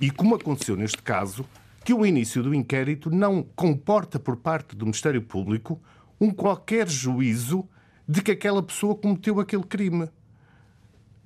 e 0.00 0.10
como 0.10 0.34
aconteceu 0.34 0.76
neste 0.76 1.02
caso, 1.02 1.44
que 1.84 1.92
o 1.92 2.06
início 2.06 2.42
do 2.42 2.54
inquérito 2.54 3.10
não 3.10 3.42
comporta 3.42 4.18
por 4.18 4.36
parte 4.36 4.76
do 4.76 4.84
Ministério 4.84 5.22
Público 5.22 5.80
um 6.20 6.30
qualquer 6.30 6.88
juízo 6.88 7.68
de 8.06 8.22
que 8.22 8.30
aquela 8.30 8.62
pessoa 8.62 8.94
cometeu 8.94 9.40
aquele 9.40 9.64
crime. 9.64 10.08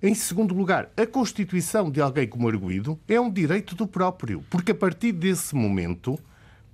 Em 0.02 0.14
segundo 0.14 0.54
lugar, 0.54 0.90
a 0.96 1.06
constituição 1.06 1.90
de 1.90 2.00
alguém 2.00 2.28
como 2.28 2.48
arguído 2.48 2.98
é 3.08 3.20
um 3.20 3.30
direito 3.30 3.74
do 3.74 3.86
próprio, 3.86 4.44
porque 4.50 4.72
a 4.72 4.74
partir 4.74 5.12
desse 5.12 5.54
momento 5.54 6.18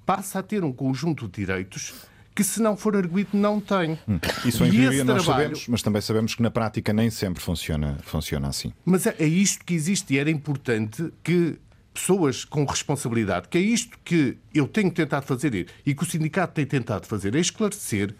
passa 0.04 0.40
a 0.40 0.42
ter 0.42 0.64
um 0.64 0.72
conjunto 0.72 1.26
de 1.26 1.44
direitos 1.44 1.94
que, 2.34 2.42
se 2.42 2.60
não 2.60 2.76
for 2.76 2.96
arguído, 2.96 3.30
não 3.34 3.60
tem. 3.60 3.98
Hum. 4.08 4.18
Isso 4.44 4.64
em 4.64 4.70
teoria 4.70 5.04
nós 5.04 5.24
trabalho... 5.24 5.44
sabemos, 5.44 5.68
mas 5.68 5.82
também 5.82 6.02
sabemos 6.02 6.34
que 6.34 6.42
na 6.42 6.50
prática 6.50 6.92
nem 6.92 7.10
sempre 7.10 7.42
funciona, 7.42 7.98
funciona 8.02 8.48
assim. 8.48 8.72
Mas 8.84 9.06
é, 9.06 9.14
é 9.18 9.26
isto 9.26 9.64
que 9.64 9.74
existe 9.74 10.14
e 10.14 10.18
era 10.18 10.30
importante 10.30 11.12
que 11.22 11.58
pessoas 11.92 12.44
com 12.44 12.64
responsabilidade, 12.64 13.48
que 13.48 13.58
é 13.58 13.60
isto 13.60 13.98
que 14.04 14.38
eu 14.54 14.66
tenho 14.66 14.90
tentado 14.90 15.26
fazer 15.26 15.68
e 15.84 15.94
que 15.94 16.02
o 16.02 16.06
sindicato 16.06 16.54
tem 16.54 16.66
tentado 16.66 17.06
fazer, 17.06 17.34
é 17.34 17.40
esclarecer 17.40 18.14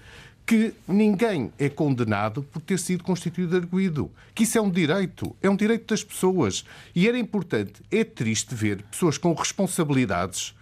que 0.45 0.75
ninguém 0.89 1.53
é 1.59 1.69
condenado 1.69 2.43
por 2.43 2.61
ter 2.61 2.79
sido 2.79 3.05
constituído 3.05 3.57
arguído. 3.57 4.11
Que 4.35 4.43
isso 4.43 4.59
é 4.59 4.61
um 4.61 4.71
direito, 4.71 5.35
é 5.41 5.49
um 5.49 5.57
direito 5.57 5.87
das 5.87 6.03
pessoas. 6.03 6.65
E 6.95 7.09
era 7.09 7.19
importante, 7.19 7.81
é 7.91 8.05
triste 8.05 8.55
ver 8.55 8.83
pessoas 8.91 9.17
com 9.17 9.33
responsabilidades, 9.35 10.55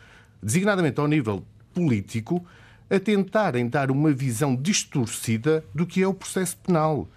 designadamente 0.42 1.00
ao 1.00 1.08
nível 1.08 1.44
político, 1.72 2.44
a 2.90 2.98
tentarem 2.98 3.68
dar 3.68 3.90
uma 3.90 4.12
visão 4.12 4.54
distorcida 4.54 5.64
do 5.74 5.86
que 5.86 6.02
é 6.02 6.06
o 6.06 6.14
processo 6.14 6.56
penal. 6.58 7.08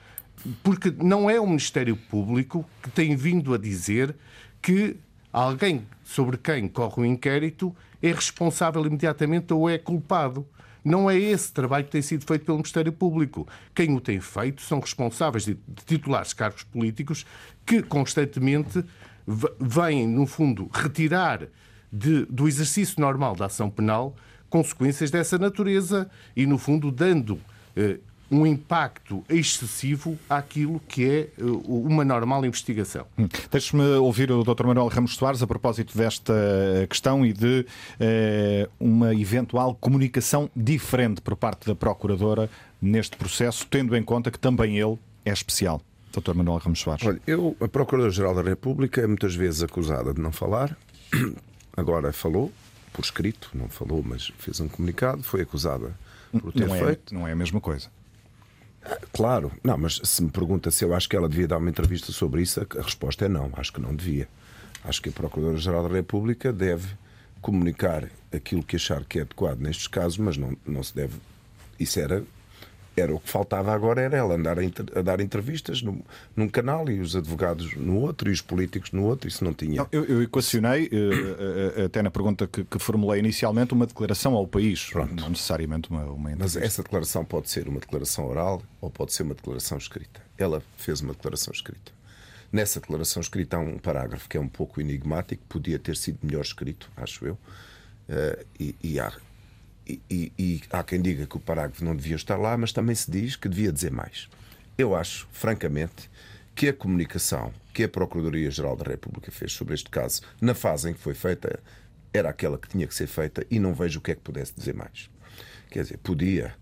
Porque 0.61 0.91
não 0.91 1.29
é 1.29 1.39
o 1.39 1.47
Ministério 1.47 1.95
Público 1.95 2.65
que 2.81 2.89
tem 2.91 3.15
vindo 3.15 3.53
a 3.53 3.57
dizer 3.57 4.15
que 4.61 4.95
alguém 5.33 5.85
sobre 6.03 6.37
quem 6.37 6.67
corre 6.67 6.93
o 6.97 7.01
um 7.01 7.05
inquérito 7.05 7.75
é 8.01 8.11
responsável 8.11 8.85
imediatamente 8.85 9.51
ou 9.53 9.69
é 9.69 9.77
culpado. 9.77 10.47
Não 10.85 11.09
é 11.09 11.17
esse 11.17 11.51
trabalho 11.51 11.85
que 11.85 11.91
tem 11.91 12.01
sido 12.01 12.25
feito 12.25 12.45
pelo 12.45 12.57
Ministério 12.57 12.91
Público. 12.91 13.47
Quem 13.73 13.95
o 13.95 13.99
tem 13.99 14.19
feito 14.19 14.61
são 14.61 14.79
responsáveis 14.79 15.45
de 15.45 15.57
titulares 15.85 16.33
cargos 16.33 16.63
políticos 16.63 17.25
que 17.65 17.81
constantemente 17.81 18.83
vêm, 19.59 20.05
no 20.07 20.27
fundo, 20.27 20.69
retirar 20.73 21.47
de, 21.91 22.25
do 22.25 22.47
exercício 22.47 22.99
normal 22.99 23.35
da 23.35 23.45
ação 23.45 23.69
penal 23.69 24.15
consequências 24.49 25.09
dessa 25.09 25.37
natureza 25.39 26.09
e, 26.35 26.45
no 26.45 26.59
fundo, 26.59 26.91
dando 26.91 27.39
eh, 27.75 27.97
um 28.31 28.45
impacto 28.45 29.23
excessivo 29.29 30.17
àquilo 30.29 30.81
que 30.87 31.05
é 31.05 31.19
eh, 31.19 31.43
uma 31.65 32.03
normal 32.03 32.45
investigação. 32.45 33.05
Hum. 33.17 33.27
Deixe-me 33.51 33.83
ouvir 33.97 34.31
o 34.31 34.43
Dr. 34.43 34.65
Manuel 34.65 34.87
Ramos 34.87 35.15
Soares 35.15 35.41
a 35.41 35.47
propósito 35.47 35.97
desta 35.97 36.33
questão 36.89 37.25
e 37.25 37.33
de 37.33 37.65
eh, 37.99 38.67
uma 38.79 39.13
eventual 39.13 39.75
comunicação 39.75 40.49
diferente 40.55 41.21
por 41.21 41.35
parte 41.35 41.67
da 41.67 41.75
Procuradora 41.75 42.49
neste 42.81 43.15
processo, 43.15 43.65
tendo 43.69 43.95
em 43.95 44.03
conta 44.03 44.31
que 44.31 44.39
também 44.39 44.77
ele 44.79 44.97
é 45.25 45.31
especial. 45.31 45.81
Dr. 46.11 46.33
Manuel 46.33 46.57
Ramos 46.57 46.79
Soares. 46.79 47.05
Olha, 47.05 47.21
eu, 47.25 47.55
a 47.59 47.67
Procuradora-Geral 47.67 48.35
da 48.35 48.41
República 48.41 49.01
é 49.01 49.07
muitas 49.07 49.35
vezes 49.35 49.63
acusada 49.63 50.13
de 50.13 50.21
não 50.21 50.31
falar, 50.31 50.77
agora 51.75 52.13
falou, 52.13 52.51
por 52.91 53.03
escrito, 53.03 53.49
não 53.53 53.67
falou, 53.67 54.03
mas 54.05 54.31
fez 54.37 54.59
um 54.59 54.67
comunicado, 54.67 55.23
foi 55.23 55.41
acusada 55.41 55.95
por 56.31 56.53
ter 56.53 56.67
não 56.67 56.75
é, 56.75 56.85
feito. 56.85 57.13
Não 57.13 57.27
é 57.27 57.31
a 57.31 57.35
mesma 57.35 57.59
coisa. 57.59 57.89
Claro, 59.11 59.51
não, 59.63 59.77
mas 59.77 59.99
se 60.03 60.23
me 60.23 60.29
pergunta 60.29 60.69
se 60.69 60.83
eu 60.83 60.93
acho 60.93 61.07
que 61.07 61.15
ela 61.15 61.29
devia 61.29 61.47
dar 61.47 61.57
uma 61.57 61.69
entrevista 61.69 62.11
sobre 62.11 62.41
isso, 62.41 62.59
a 62.61 62.81
resposta 62.81 63.25
é 63.25 63.29
não, 63.29 63.49
acho 63.53 63.71
que 63.71 63.81
não 63.81 63.95
devia. 63.95 64.27
Acho 64.83 65.01
que 65.01 65.09
a 65.09 65.11
Procuradora-Geral 65.11 65.87
da 65.87 65.95
República 65.95 66.51
deve 66.51 66.87
comunicar 67.41 68.09
aquilo 68.33 68.63
que 68.63 68.75
achar 68.75 69.03
que 69.05 69.19
é 69.19 69.21
adequado 69.21 69.59
nestes 69.59 69.87
casos, 69.87 70.17
mas 70.17 70.37
não, 70.37 70.57
não 70.65 70.83
se 70.83 70.93
deve. 70.95 71.13
Isso 71.79 71.99
era 71.99 72.23
era 72.95 73.13
o 73.13 73.19
que 73.19 73.29
faltava 73.29 73.73
agora 73.73 74.01
era 74.01 74.17
ela 74.17 74.35
andar 74.35 74.57
a, 74.59 74.61
a 74.99 75.01
dar 75.01 75.19
entrevistas 75.19 75.81
num, 75.81 76.01
num, 76.35 76.47
canal 76.47 76.89
e 76.89 76.99
os 76.99 77.15
advogados 77.15 77.75
no 77.75 77.99
outro 77.99 78.29
e 78.29 78.33
os 78.33 78.41
políticos 78.41 78.91
no 78.91 79.03
outro, 79.03 79.27
isso 79.27 79.43
não 79.43 79.53
tinha. 79.53 79.77
Não, 79.77 79.87
eu, 79.91 80.05
eu, 80.05 80.21
equacionei, 80.21 80.87
uh, 80.87 81.81
uh, 81.81 81.85
até 81.85 82.01
na 82.01 82.11
pergunta 82.11 82.47
que, 82.47 82.63
que, 82.63 82.79
formulei 82.79 83.19
inicialmente, 83.19 83.73
uma 83.73 83.87
declaração 83.87 84.35
ao 84.35 84.47
país, 84.47 84.89
Pronto. 84.91 85.15
não 85.15 85.29
necessariamente 85.29 85.89
uma, 85.89 86.03
uma 86.05 86.31
entrevista. 86.31 86.59
Mas 86.59 86.67
essa 86.67 86.83
declaração 86.83 87.25
pode 87.25 87.49
ser 87.49 87.67
uma 87.67 87.79
declaração 87.79 88.27
oral 88.27 88.61
ou 88.79 88.89
pode 88.89 89.13
ser 89.13 89.23
uma 89.23 89.33
declaração 89.33 89.77
escrita. 89.77 90.21
Ela 90.37 90.61
fez 90.77 91.01
uma 91.01 91.13
declaração 91.13 91.51
escrita. 91.53 91.91
Nessa 92.51 92.79
declaração 92.79 93.21
escrita 93.21 93.57
há 93.57 93.59
um 93.59 93.79
parágrafo 93.79 94.29
que 94.29 94.37
é 94.37 94.39
um 94.39 94.47
pouco 94.47 94.79
enigmático, 94.79 95.43
podia 95.49 95.79
ter 95.79 95.97
sido 95.97 96.19
melhor 96.21 96.41
escrito, 96.41 96.91
acho 96.95 97.25
eu, 97.25 97.33
uh, 97.33 98.45
e, 98.59 98.75
e 98.83 98.99
há 98.99 99.11
e, 99.87 100.31
e, 100.37 100.61
há 100.69 100.83
quem 100.83 101.01
diga 101.01 101.25
que 101.25 101.37
o 101.37 101.39
parágrafo 101.39 101.83
não 101.83 101.95
devia 101.95 102.15
estar 102.15 102.37
lá, 102.37 102.55
mas 102.57 102.71
também 102.71 102.95
se 102.95 103.09
diz 103.09 103.35
que 103.35 103.49
devia 103.49 103.71
dizer 103.71 103.91
mais. 103.91 104.29
Eu 104.77 104.95
acho, 104.95 105.27
francamente, 105.31 106.09
que 106.55 106.69
a 106.69 106.73
comunicação 106.73 107.51
que 107.73 107.83
a 107.83 107.89
Procuradoria-Geral 107.89 108.75
da 108.75 108.85
República 108.85 109.31
fez 109.31 109.51
sobre 109.51 109.73
este 109.73 109.89
caso, 109.89 110.21
na 110.39 110.53
fase 110.53 110.89
em 110.89 110.93
que 110.93 110.99
foi 110.99 111.13
feita, 111.13 111.59
era 112.13 112.29
aquela 112.29 112.57
que 112.57 112.69
tinha 112.69 112.85
que 112.85 112.93
ser 112.93 113.07
feita 113.07 113.45
e 113.49 113.59
não 113.59 113.73
vejo 113.73 113.99
o 113.99 114.01
que 114.01 114.11
é 114.11 114.15
que 114.15 114.21
pudesse 114.21 114.53
dizer 114.55 114.75
mais. 114.75 115.09
Quer 115.69 115.83
dizer, 115.83 115.97
podia 115.97 116.55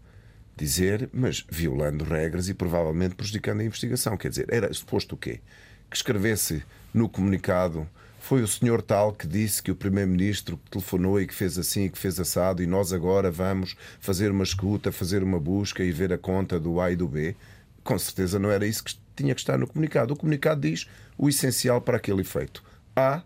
dizer, 0.56 1.10
mas 1.12 1.46
violando 1.50 2.06
regras 2.06 2.48
e 2.48 2.54
provavelmente 2.54 3.16
prejudicando 3.16 3.60
a 3.60 3.64
investigação. 3.64 4.16
Quer 4.16 4.30
dizer, 4.30 4.46
era 4.50 4.74
suposto 4.74 5.16
o 5.16 5.18
quê? 5.18 5.42
Que 5.90 5.98
escrevesse 5.98 6.64
no 6.94 7.10
comunicado 7.10 7.88
foi 8.22 8.44
o 8.44 8.48
senhor 8.48 8.84
tal 8.84 9.12
que 9.12 9.28
disse 9.28 9.64
que 9.64 9.72
o 9.72 9.76
primeiro-ministro 9.76 10.56
telefonou 10.70 11.20
e 11.20 11.26
que 11.26 11.34
fez 11.34 11.58
assim 11.58 11.86
e 11.86 11.90
que 11.90 11.98
fez 11.98 12.20
assado 12.20 12.62
e 12.62 12.68
nós 12.68 12.94
agora 12.94 13.32
vamos 13.32 13.76
fazer 14.00 14.32
uma 14.32 14.44
escuta, 14.44 14.92
fazer 14.92 15.24
uma 15.24 15.40
busca 15.40 15.84
e 15.84 15.92
ver 15.92 16.14
a 16.14 16.20
conta 16.20 16.60
do 16.60 16.80
A 16.80 16.92
e 16.92 16.96
do 16.96 17.08
B. 17.08 17.36
Com 17.84 17.98
certeza 17.98 18.38
não 18.38 18.52
era 18.52 18.66
isso 18.66 18.84
que 18.84 18.96
tinha 19.16 19.34
que 19.34 19.42
estar 19.42 19.58
no 19.58 19.66
comunicado. 19.66 20.14
O 20.14 20.16
comunicado 20.16 20.62
diz 20.62 20.88
o 21.18 21.28
essencial 21.28 21.82
para 21.82 21.98
aquele 21.98 22.22
efeito. 22.22 22.64
Há 22.96 23.24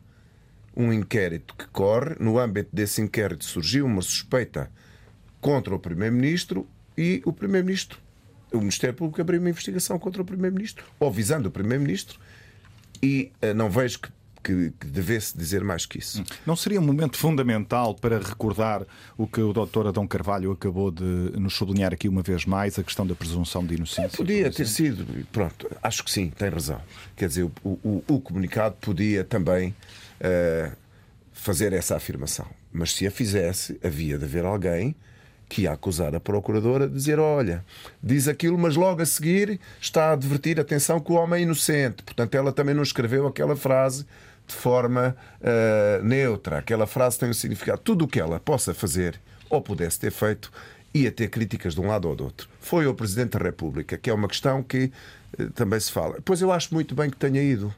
um 0.73 0.93
inquérito 0.93 1.53
que 1.55 1.67
corre, 1.67 2.15
no 2.17 2.39
âmbito 2.39 2.69
desse 2.73 3.01
inquérito 3.01 3.43
surgiu 3.43 3.85
uma 3.85 4.01
suspeita 4.01 4.71
contra 5.41 5.75
o 5.75 5.79
Primeiro-Ministro 5.79 6.65
e 6.97 7.21
o 7.25 7.33
Primeiro-Ministro, 7.33 7.99
o 8.51 8.59
Ministério 8.59 8.95
Público 8.95 9.19
abriu 9.19 9.41
uma 9.41 9.49
investigação 9.49 9.99
contra 9.99 10.21
o 10.21 10.25
Primeiro-Ministro, 10.25 10.85
ou 10.97 11.11
visando 11.11 11.49
o 11.49 11.51
Primeiro-Ministro, 11.51 12.17
e 13.03 13.31
uh, 13.43 13.53
não 13.53 13.69
vejo 13.69 13.99
que 13.99 14.09
que, 14.45 14.71
que 14.79 14.85
devesse 14.85 15.35
dizer 15.35 15.63
mais 15.63 15.87
que 15.87 15.97
isso. 15.97 16.23
Não 16.45 16.55
seria 16.55 16.79
um 16.79 16.83
momento 16.83 17.17
fundamental 17.17 17.95
para 17.95 18.19
recordar 18.19 18.85
o 19.17 19.25
que 19.25 19.41
o 19.41 19.51
doutor 19.51 19.87
Adão 19.87 20.05
Carvalho 20.05 20.51
acabou 20.51 20.91
de 20.91 21.03
nos 21.03 21.55
sublinhar 21.55 21.91
aqui 21.91 22.07
uma 22.07 22.21
vez 22.21 22.45
mais, 22.45 22.77
a 22.77 22.83
questão 22.83 23.07
da 23.07 23.15
presunção 23.15 23.65
de 23.65 23.73
inocência? 23.73 24.05
É, 24.05 24.09
podia 24.09 24.51
ter 24.51 24.67
sido, 24.67 25.25
pronto, 25.31 25.67
acho 25.81 26.03
que 26.03 26.11
sim, 26.11 26.29
tem 26.29 26.49
razão. 26.49 26.79
Quer 27.15 27.27
dizer, 27.27 27.43
o, 27.43 27.51
o, 27.63 28.03
o 28.07 28.21
comunicado 28.21 28.75
podia 28.79 29.23
também 29.23 29.69
uh, 30.21 30.71
fazer 31.33 31.73
essa 31.73 31.95
afirmação. 31.95 32.45
Mas 32.71 32.93
se 32.93 33.07
a 33.07 33.11
fizesse, 33.11 33.79
havia 33.83 34.17
de 34.17 34.25
haver 34.25 34.45
alguém 34.45 34.95
que 35.49 35.63
ia 35.63 35.71
acusar 35.71 36.13
a 36.15 36.19
procuradora 36.19 36.87
de 36.87 36.93
dizer: 36.93 37.19
olha, 37.19 37.63
diz 38.01 38.27
aquilo, 38.27 38.57
mas 38.57 38.75
logo 38.75 39.01
a 39.01 39.05
seguir 39.05 39.59
está 39.81 40.09
a 40.09 40.13
advertir, 40.13 40.59
atenção, 40.59 40.99
que 40.99 41.11
o 41.11 41.15
homem 41.15 41.39
é 41.39 41.43
inocente. 41.43 42.03
Portanto, 42.03 42.35
ela 42.35 42.51
também 42.51 42.75
não 42.75 42.83
escreveu 42.83 43.25
aquela 43.25 43.55
frase 43.55 44.05
de 44.47 44.53
forma 44.53 45.15
uh, 45.41 46.03
neutra. 46.03 46.59
Aquela 46.59 46.85
frase 46.85 47.19
tem 47.19 47.29
um 47.29 47.33
significado. 47.33 47.81
Tudo 47.83 48.05
o 48.05 48.07
que 48.07 48.19
ela 48.19 48.39
possa 48.39 48.73
fazer 48.73 49.19
ou 49.49 49.61
pudesse 49.61 49.99
ter 49.99 50.11
feito 50.11 50.51
ia 50.93 51.11
ter 51.11 51.29
críticas 51.29 51.73
de 51.73 51.81
um 51.81 51.87
lado 51.87 52.07
ou 52.07 52.15
do 52.15 52.23
outro. 52.23 52.47
Foi 52.59 52.87
o 52.87 52.93
Presidente 52.93 53.37
da 53.37 53.43
República, 53.43 53.97
que 53.97 54.09
é 54.09 54.13
uma 54.13 54.27
questão 54.27 54.63
que 54.63 54.91
uh, 55.39 55.49
também 55.51 55.79
se 55.79 55.91
fala. 55.91 56.19
Pois 56.23 56.41
eu 56.41 56.51
acho 56.51 56.73
muito 56.73 56.95
bem 56.95 57.09
que 57.09 57.17
tenha 57.17 57.41
ido. 57.41 57.73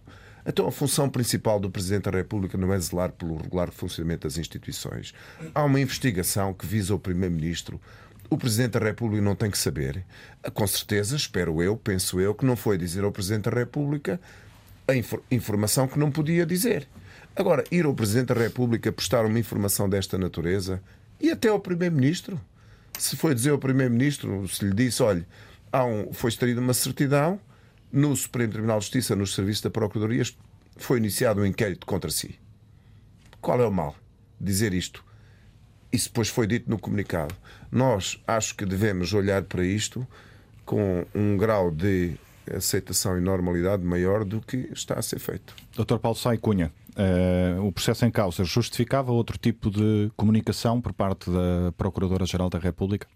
Então, 0.49 0.65
a 0.65 0.71
função 0.71 1.09
principal 1.09 1.59
do 1.59 1.69
Presidente 1.69 2.03
da 2.03 2.11
República 2.11 2.57
não 2.57 2.73
é 2.73 2.79
zelar 2.79 3.11
pelo 3.11 3.35
regular 3.35 3.69
funcionamento 3.69 4.25
das 4.25 4.37
instituições. 4.37 5.13
Há 5.53 5.61
uma 5.65 5.77
investigação 5.77 6.53
que 6.53 6.65
visa 6.65 6.95
o 6.95 6.99
Primeiro-Ministro. 6.99 7.81
O 8.29 8.37
Presidente 8.37 8.79
da 8.79 8.79
República 8.79 9.21
não 9.21 9.35
tem 9.35 9.51
que 9.51 9.57
saber. 9.57 10.05
Com 10.53 10.65
certeza, 10.65 11.17
espero 11.17 11.61
eu, 11.61 11.75
penso 11.75 12.21
eu, 12.21 12.33
que 12.33 12.45
não 12.45 12.55
foi 12.55 12.77
dizer 12.77 13.03
ao 13.03 13.11
Presidente 13.11 13.49
da 13.49 13.57
República 13.57 14.21
informação 15.31 15.87
que 15.87 15.99
não 15.99 16.11
podia 16.11 16.45
dizer. 16.45 16.87
Agora, 17.35 17.63
ir 17.71 17.85
ao 17.85 17.93
Presidente 17.93 18.33
da 18.33 18.41
República 18.41 18.91
prestar 18.91 19.25
uma 19.25 19.39
informação 19.39 19.87
desta 19.87 20.17
natureza 20.17 20.81
e 21.19 21.29
até 21.29 21.49
ao 21.49 21.59
Primeiro-Ministro. 21.59 22.39
Se 22.97 23.15
foi 23.15 23.35
dizer 23.35 23.51
ao 23.51 23.59
Primeiro-Ministro, 23.59 24.47
se 24.47 24.65
lhe 24.65 24.73
disse, 24.73 25.03
olha, 25.03 25.25
um, 25.73 26.11
foi 26.13 26.29
extraída 26.29 26.59
uma 26.59 26.73
certidão 26.73 27.39
no 27.91 28.15
Supremo 28.15 28.51
Tribunal 28.51 28.79
de 28.79 28.85
Justiça, 28.85 29.15
nos 29.15 29.35
serviços 29.35 29.61
da 29.61 29.69
Procuradoria, 29.69 30.23
foi 30.77 30.97
iniciado 30.97 31.41
um 31.41 31.45
inquérito 31.45 31.85
contra 31.85 32.09
si. 32.09 32.39
Qual 33.39 33.61
é 33.61 33.65
o 33.67 33.71
mal? 33.71 33.95
Dizer 34.39 34.73
isto. 34.73 35.05
Isso 35.91 36.09
depois 36.09 36.29
foi 36.29 36.47
dito 36.47 36.69
no 36.69 36.77
comunicado. 36.77 37.35
Nós 37.71 38.21
acho 38.27 38.55
que 38.55 38.65
devemos 38.65 39.13
olhar 39.13 39.43
para 39.43 39.63
isto 39.63 40.05
com 40.65 41.05
um 41.15 41.37
grau 41.37 41.71
de 41.71 42.17
aceitação 42.55 43.17
e 43.17 43.21
normalidade 43.21 43.83
maior 43.83 44.23
do 44.23 44.41
que 44.41 44.69
está 44.73 44.95
a 44.95 45.01
ser 45.01 45.19
feito. 45.19 45.55
Dr. 45.75 45.97
Paulo 45.97 46.17
Sai 46.17 46.37
Cunha, 46.37 46.71
uh, 46.95 47.65
o 47.65 47.71
processo 47.71 48.05
em 48.05 48.11
causa 48.11 48.43
justificava 48.43 49.11
outro 49.11 49.37
tipo 49.37 49.69
de 49.69 50.11
comunicação 50.15 50.81
por 50.81 50.93
parte 50.93 51.29
da 51.29 51.71
Procuradora-Geral 51.77 52.49
da 52.49 52.59
República? 52.59 53.07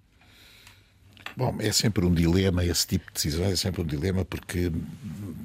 Bom, 1.36 1.55
é 1.59 1.71
sempre 1.71 2.05
um 2.05 2.13
dilema, 2.13 2.63
esse 2.65 2.86
tipo 2.86 3.05
de 3.07 3.13
decisões 3.13 3.53
é 3.53 3.55
sempre 3.55 3.82
um 3.82 3.86
dilema 3.86 4.25
porque 4.25 4.71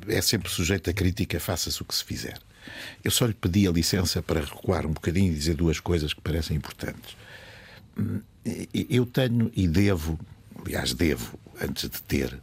é 0.08 0.20
sempre 0.20 0.50
sujeito 0.50 0.90
a 0.90 0.92
crítica, 0.92 1.38
faça-se 1.38 1.80
o 1.80 1.84
que 1.84 1.94
se 1.94 2.04
fizer. 2.04 2.38
Eu 3.04 3.10
só 3.10 3.26
lhe 3.26 3.34
pedi 3.34 3.68
a 3.68 3.70
licença 3.70 4.20
para 4.20 4.40
recuar 4.40 4.86
um 4.86 4.92
bocadinho 4.92 5.30
e 5.30 5.34
dizer 5.34 5.54
duas 5.54 5.78
coisas 5.78 6.12
que 6.12 6.20
parecem 6.20 6.56
importantes. 6.56 7.16
Eu 8.74 9.06
tenho 9.06 9.50
e 9.54 9.66
devo, 9.68 10.18
aliás, 10.64 10.92
devo, 10.92 11.38
antes 11.60 11.88
de 11.88 12.02
ter, 12.02 12.38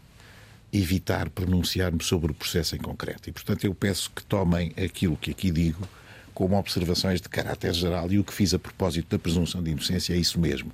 evitar 0.74 1.30
pronunciar-me 1.30 2.04
sobre 2.04 2.32
o 2.32 2.34
processo 2.34 2.76
em 2.76 2.80
concreto. 2.80 3.30
E, 3.30 3.32
portanto, 3.32 3.64
eu 3.64 3.76
peço 3.76 4.12
que 4.14 4.24
tomem 4.24 4.74
aquilo 4.76 5.16
que 5.16 5.32
aqui 5.32 5.52
digo 5.52 5.88
como 6.34 6.58
observações 6.58 7.22
de 7.22 7.30
caráter 7.30 7.72
geral 7.74 8.12
e 8.12 8.18
o 8.18 8.24
que 8.24 8.34
fiz 8.34 8.56
a 8.56 8.60
propósito 8.60 9.08
da 9.10 9.20
presunção 9.20 9.62
de 9.62 9.70
inocência 9.70 10.16
é 10.16 10.18
isso 10.18 10.40
mesmo. 10.40 10.72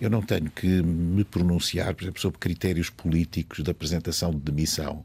Eu 0.00 0.08
não 0.08 0.22
tenho 0.22 0.50
que 0.50 0.66
me 0.66 1.22
pronunciar, 1.24 1.94
por 1.94 2.04
exemplo, 2.04 2.22
sobre 2.22 2.38
critérios 2.38 2.88
políticos 2.88 3.62
da 3.62 3.72
apresentação 3.72 4.30
de 4.30 4.38
demissão 4.38 5.04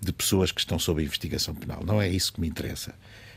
de 0.00 0.12
pessoas 0.12 0.50
que 0.50 0.60
estão 0.60 0.78
sob 0.78 1.02
investigação 1.02 1.54
penal. 1.54 1.82
Não 1.84 2.00
é 2.00 2.08
isso 2.08 2.32
que 2.32 2.40
me 2.40 2.48
interessa. 2.48 2.94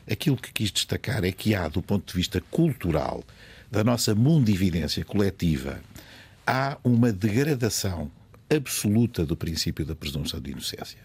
Aquilo 0.10 0.38
que 0.38 0.54
quis 0.54 0.72
destacar 0.72 1.26
é 1.26 1.32
que 1.32 1.54
há, 1.54 1.68
do 1.68 1.82
ponto 1.82 2.08
de 2.08 2.14
vista 2.14 2.42
cultural, 2.50 3.22
da 3.70 3.84
nossa 3.84 4.16
mundividência 4.16 5.04
coletiva, 5.04 5.82
há 6.46 6.78
uma 6.84 7.12
degradação 7.12 8.10
absoluta 8.50 9.26
do 9.26 9.36
princípio 9.36 9.86
da 9.86 9.96
presunção 9.96 10.40
de 10.40 10.52
inocência. 10.52 11.00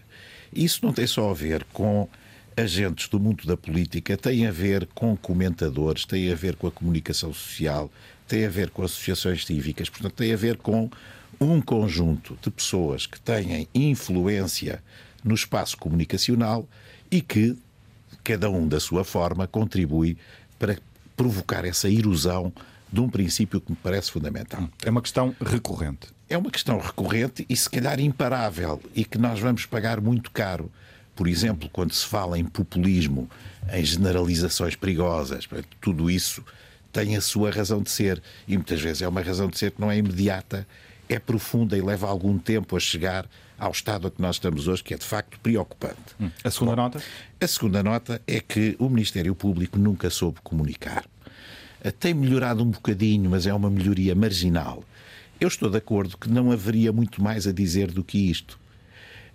Isso 0.53 0.85
não 0.85 0.93
tem 0.93 1.07
só 1.07 1.29
a 1.29 1.33
ver 1.33 1.63
com 1.73 2.07
agentes 2.55 3.07
do 3.07 3.19
mundo 3.19 3.45
da 3.45 3.57
política, 3.57 4.15
tem 4.15 4.45
a 4.45 4.51
ver 4.51 4.87
com 4.93 5.17
comentadores, 5.17 6.05
tem 6.05 6.31
a 6.31 6.35
ver 6.35 6.55
com 6.55 6.67
a 6.67 6.71
comunicação 6.71 7.33
social, 7.33 7.91
tem 8.27 8.45
a 8.45 8.49
ver 8.49 8.69
com 8.69 8.83
associações 8.83 9.45
cívicas, 9.45 9.89
portanto, 9.89 10.13
tem 10.13 10.31
a 10.31 10.37
ver 10.37 10.57
com 10.57 10.89
um 11.39 11.59
conjunto 11.59 12.37
de 12.41 12.51
pessoas 12.51 13.05
que 13.05 13.19
têm 13.19 13.67
influência 13.73 14.81
no 15.23 15.33
espaço 15.33 15.77
comunicacional 15.77 16.67
e 17.09 17.21
que, 17.21 17.57
cada 18.23 18.49
um 18.49 18.67
da 18.67 18.79
sua 18.79 19.03
forma, 19.03 19.47
contribui 19.47 20.17
para 20.59 20.77
provocar 21.17 21.65
essa 21.65 21.89
erosão 21.89 22.53
de 22.91 23.01
um 23.01 23.09
princípio 23.09 23.59
que 23.59 23.71
me 23.71 23.77
parece 23.81 24.11
fundamental. 24.11 24.69
É 24.83 24.89
uma 24.89 25.01
questão 25.01 25.35
recorrente. 25.43 26.07
É 26.33 26.37
uma 26.37 26.49
questão 26.49 26.79
recorrente 26.79 27.45
e, 27.47 27.55
se 27.55 27.69
calhar, 27.69 27.99
imparável 27.99 28.81
e 28.95 29.05
que 29.05 29.19
nós 29.19 29.39
vamos 29.39 29.67
pagar 29.67 30.01
muito 30.01 30.31
caro. 30.31 30.71
Por 31.15 31.27
exemplo, 31.27 31.69
quando 31.71 31.93
se 31.93 32.07
fala 32.07 32.39
em 32.39 32.43
populismo, 32.43 33.29
em 33.71 33.85
generalizações 33.85 34.75
perigosas, 34.75 35.47
tudo 35.79 36.09
isso 36.09 36.43
tem 36.91 37.15
a 37.15 37.21
sua 37.21 37.51
razão 37.51 37.83
de 37.83 37.91
ser. 37.91 38.19
E 38.47 38.57
muitas 38.57 38.81
vezes 38.81 39.03
é 39.03 39.07
uma 39.07 39.21
razão 39.21 39.47
de 39.47 39.59
ser 39.59 39.73
que 39.73 39.79
não 39.79 39.91
é 39.91 39.97
imediata, 39.99 40.67
é 41.07 41.19
profunda 41.19 41.77
e 41.77 41.81
leva 41.83 42.07
algum 42.07 42.39
tempo 42.39 42.75
a 42.75 42.79
chegar 42.79 43.29
ao 43.55 43.69
estado 43.69 44.07
a 44.07 44.09
que 44.09 44.19
nós 44.19 44.37
estamos 44.37 44.67
hoje, 44.67 44.83
que 44.83 44.95
é 44.95 44.97
de 44.97 45.05
facto 45.05 45.39
preocupante. 45.39 46.15
Hum. 46.19 46.31
A 46.43 46.49
segunda 46.49 46.75
Bom, 46.75 46.81
nota? 46.81 47.03
A 47.39 47.47
segunda 47.47 47.83
nota 47.83 48.19
é 48.25 48.39
que 48.39 48.75
o 48.79 48.89
Ministério 48.89 49.35
Público 49.35 49.77
nunca 49.77 50.09
soube 50.09 50.39
comunicar. 50.43 51.05
Tem 51.99 52.11
melhorado 52.11 52.63
um 52.63 52.71
bocadinho, 52.71 53.29
mas 53.29 53.45
é 53.45 53.53
uma 53.53 53.69
melhoria 53.69 54.15
marginal. 54.15 54.83
Eu 55.39 55.47
estou 55.47 55.69
de 55.69 55.77
acordo 55.77 56.17
que 56.17 56.29
não 56.29 56.51
haveria 56.51 56.91
muito 56.91 57.21
mais 57.21 57.47
a 57.47 57.51
dizer 57.51 57.91
do 57.91 58.03
que 58.03 58.29
isto. 58.29 58.59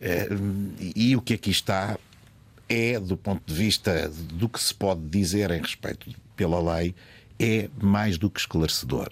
Eh, 0.00 0.28
e 0.94 1.16
o 1.16 1.20
que 1.20 1.34
aqui 1.34 1.50
está 1.50 1.98
é, 2.68 2.98
do 3.00 3.16
ponto 3.16 3.42
de 3.46 3.54
vista 3.54 4.08
do 4.08 4.48
que 4.48 4.60
se 4.60 4.74
pode 4.74 5.00
dizer 5.08 5.50
em 5.50 5.60
respeito 5.60 6.10
pela 6.36 6.76
lei, 6.76 6.94
é 7.38 7.68
mais 7.80 8.16
do 8.18 8.30
que 8.30 8.40
esclarecedor. 8.40 9.08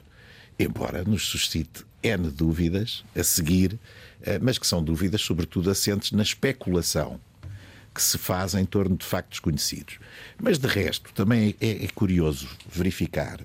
Embora 0.59 1.05
nos 1.05 1.27
suscite 1.27 1.85
N 2.03 2.31
dúvidas 2.31 3.05
a 3.15 3.23
seguir, 3.23 3.79
eh, 4.23 4.39
mas 4.39 4.59
que 4.59 4.67
são 4.67 4.83
dúvidas, 4.83 5.21
sobretudo, 5.23 5.71
assentes 5.71 6.13
na 6.13 6.23
especulação 6.23 7.21
que 7.95 8.03
se 8.03 8.19
faz 8.19 8.55
em 8.55 8.65
torno 8.65 8.97
de 8.97 9.07
factos 9.07 9.41
conhecidos. 9.41 9.99
Mas, 10.39 10.59
de 10.59 10.69
resto, 10.69 11.13
também 11.15 11.57
é, 11.61 11.85
é 11.85 11.89
curioso 11.95 12.49
verificar 12.71 13.41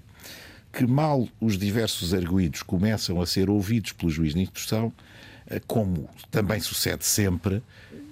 que, 0.72 0.86
mal 0.86 1.28
os 1.40 1.58
diversos 1.58 2.14
arguídos 2.14 2.64
começam 2.64 3.22
a 3.22 3.26
ser 3.26 3.50
ouvidos 3.50 3.92
pelo 3.92 4.12
juiz 4.12 4.34
de 4.34 4.42
instrução, 4.42 4.94
eh, 5.48 5.62
como 5.68 6.10
também 6.30 6.60
sucede 6.60 7.06
sempre, 7.06 7.62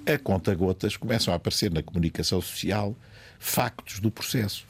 a 0.06 0.18
conta-gotas 0.18 0.98
começam 0.98 1.34
a 1.34 1.38
aparecer 1.38 1.72
na 1.72 1.84
comunicação 1.84 2.42
social 2.42 2.96
factos 3.38 4.00
do 4.00 4.12
processo. 4.12 4.66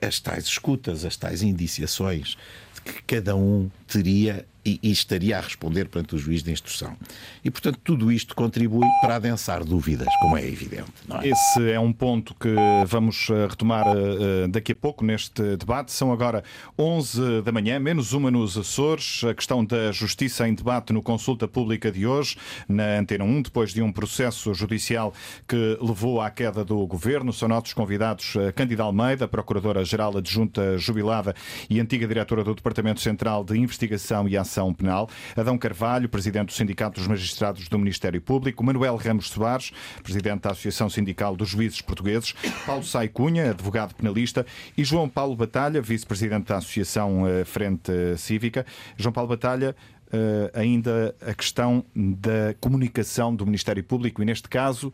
As 0.00 0.20
tais 0.20 0.44
escutas, 0.44 1.04
as 1.04 1.16
tais 1.16 1.42
indiciações 1.42 2.36
que 2.84 3.02
cada 3.02 3.34
um 3.34 3.70
teria 3.86 4.46
e, 4.64 4.80
e, 4.82 4.90
estaria 4.90 5.36
a 5.36 5.40
responder 5.40 5.88
perante 5.88 6.14
o 6.14 6.18
juiz 6.18 6.42
de 6.42 6.50
instrução. 6.50 6.96
E, 7.44 7.50
portanto, 7.50 7.78
tudo 7.84 8.10
isto 8.10 8.34
contribui 8.34 8.86
para 9.02 9.16
adensar 9.16 9.62
dúvidas, 9.62 10.08
como 10.20 10.38
é 10.38 10.46
evidente. 10.46 10.90
É? 11.22 11.28
Esse 11.28 11.70
é 11.70 11.78
um 11.78 11.92
ponto 11.92 12.34
que 12.34 12.54
vamos 12.86 13.28
eh, 13.28 13.46
retomar 13.46 13.84
uh, 13.86 14.48
daqui 14.48 14.72
a 14.72 14.74
pouco 14.74 15.04
neste 15.04 15.56
debate. 15.56 15.92
São 15.92 16.10
agora 16.10 16.42
11 16.78 17.42
da 17.42 17.52
manhã, 17.52 17.78
menos 17.78 18.14
uma 18.14 18.30
nos 18.30 18.56
Açores. 18.56 19.22
A 19.24 19.34
questão 19.34 19.62
da 19.64 19.92
justiça 19.92 20.48
em 20.48 20.54
debate 20.54 20.92
no 20.92 21.02
Consulta 21.02 21.46
Pública 21.46 21.92
de 21.92 22.06
hoje, 22.06 22.36
na 22.66 22.98
Antena 22.98 23.24
1, 23.24 23.42
depois 23.42 23.74
de 23.74 23.82
um 23.82 23.92
processo 23.92 24.54
judicial 24.54 25.12
que 25.46 25.78
levou 25.80 26.22
à 26.22 26.30
queda 26.30 26.64
do 26.64 26.86
governo. 26.86 27.32
São 27.32 27.48
nossos 27.48 27.74
convidados 27.74 28.34
Cândida 28.54 28.82
Almeida, 28.82 29.28
Procuradora-Geral 29.28 30.16
Adjunta 30.16 30.78
Jubilada 30.78 31.34
e 31.68 31.78
antiga 31.80 32.06
diretora 32.06 32.42
do 32.42 32.54
Departamento 32.54 33.00
Central 33.00 33.44
de 33.44 33.58
Investigação 33.58 33.83
e 34.28 34.36
Ação 34.36 34.54
Ação 34.54 34.72
Penal, 34.72 35.10
Adão 35.36 35.58
Carvalho, 35.58 36.08
presidente 36.08 36.46
do 36.46 36.52
Sindicato 36.52 37.00
dos 37.00 37.08
Magistrados 37.08 37.68
do 37.68 37.78
Ministério 37.78 38.20
Público, 38.20 38.62
Manuel 38.62 38.96
Ramos 38.96 39.28
Soares, 39.28 39.72
presidente 40.02 40.42
da 40.42 40.50
Associação 40.50 40.88
Sindical 40.88 41.34
dos 41.34 41.48
Juízes 41.48 41.80
Portugueses, 41.80 42.32
Paulo 42.64 42.84
Sai 42.84 43.08
Cunha, 43.08 43.50
advogado 43.50 43.94
penalista, 43.94 44.46
e 44.76 44.84
João 44.84 45.08
Paulo 45.08 45.34
Batalha, 45.34 45.82
vice-presidente 45.82 46.46
da 46.46 46.58
Associação 46.58 47.26
eh, 47.26 47.44
Frente 47.44 47.92
Cívica. 48.16 48.64
João 48.96 49.12
Paulo 49.12 49.28
Batalha, 49.28 49.74
eh, 50.12 50.50
ainda 50.54 51.14
a 51.20 51.34
questão 51.34 51.84
da 51.94 52.54
comunicação 52.60 53.34
do 53.34 53.44
Ministério 53.44 53.82
Público 53.82 54.22
e, 54.22 54.24
neste 54.24 54.48
caso, 54.48 54.92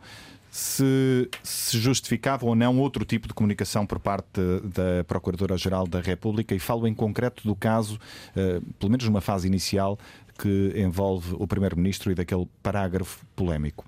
se, 0.51 1.29
se 1.41 1.79
justificava 1.79 2.45
ou 2.45 2.53
não 2.53 2.77
outro 2.77 3.05
tipo 3.05 3.25
de 3.25 3.33
comunicação 3.33 3.85
por 3.85 3.99
parte 3.99 4.41
da 4.61 5.01
Procuradora-Geral 5.07 5.87
da 5.87 6.01
República 6.01 6.53
e 6.53 6.59
falo 6.59 6.85
em 6.85 6.93
concreto 6.93 7.47
do 7.47 7.55
caso, 7.55 7.95
uh, 8.35 8.61
pelo 8.77 8.91
menos 8.91 9.05
numa 9.05 9.21
fase 9.21 9.47
inicial, 9.47 9.97
que 10.37 10.73
envolve 10.75 11.35
o 11.39 11.47
Primeiro-Ministro 11.47 12.11
e 12.11 12.15
daquele 12.15 12.47
parágrafo 12.61 13.25
polémico. 13.33 13.85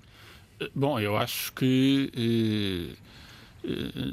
Bom, 0.74 0.98
eu 0.98 1.16
acho 1.16 1.52
que. 1.52 2.96
Eh, 2.96 3.04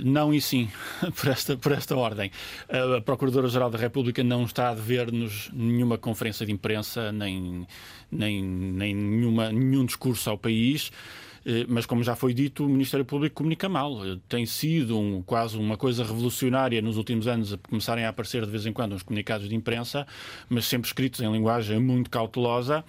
não 0.03 0.33
e 0.33 0.41
sim, 0.41 0.69
por 1.15 1.29
esta, 1.29 1.55
por 1.55 1.71
esta 1.71 1.95
ordem. 1.95 2.31
A 2.67 2.99
Procuradora-Geral 3.01 3.69
da 3.69 3.77
República 3.77 4.23
não 4.23 4.43
está 4.43 4.69
a 4.69 4.73
dever-nos 4.73 5.49
nenhuma 5.53 5.97
conferência 5.97 6.45
de 6.45 6.51
imprensa, 6.51 7.11
nem, 7.11 7.67
nem, 8.11 8.43
nem 8.43 8.95
nenhuma, 8.95 9.51
nenhum 9.51 9.85
discurso 9.85 10.29
ao 10.29 10.37
país. 10.37 10.91
Eh, 11.45 11.65
mas 11.67 11.85
como 11.85 12.03
já 12.03 12.15
foi 12.15 12.33
dito, 12.33 12.65
o 12.65 12.69
Ministério 12.69 13.05
Público 13.05 13.35
comunica 13.35 13.67
mal. 13.67 14.05
Eh, 14.05 14.17
tem 14.29 14.45
sido 14.45 14.97
um, 14.97 15.21
quase 15.21 15.57
uma 15.57 15.77
coisa 15.77 16.03
revolucionária 16.03 16.81
nos 16.81 16.97
últimos 16.97 17.27
anos 17.27 17.53
a 17.53 17.57
começarem 17.57 18.05
a 18.05 18.09
aparecer 18.09 18.45
de 18.45 18.51
vez 18.51 18.65
em 18.65 18.73
quando 18.73 18.93
uns 18.93 19.03
comunicados 19.03 19.49
de 19.49 19.55
imprensa, 19.55 20.05
mas 20.49 20.65
sempre 20.65 20.87
escritos 20.87 21.19
em 21.21 21.31
linguagem 21.31 21.79
muito 21.79 22.09
cautelosa. 22.09 22.83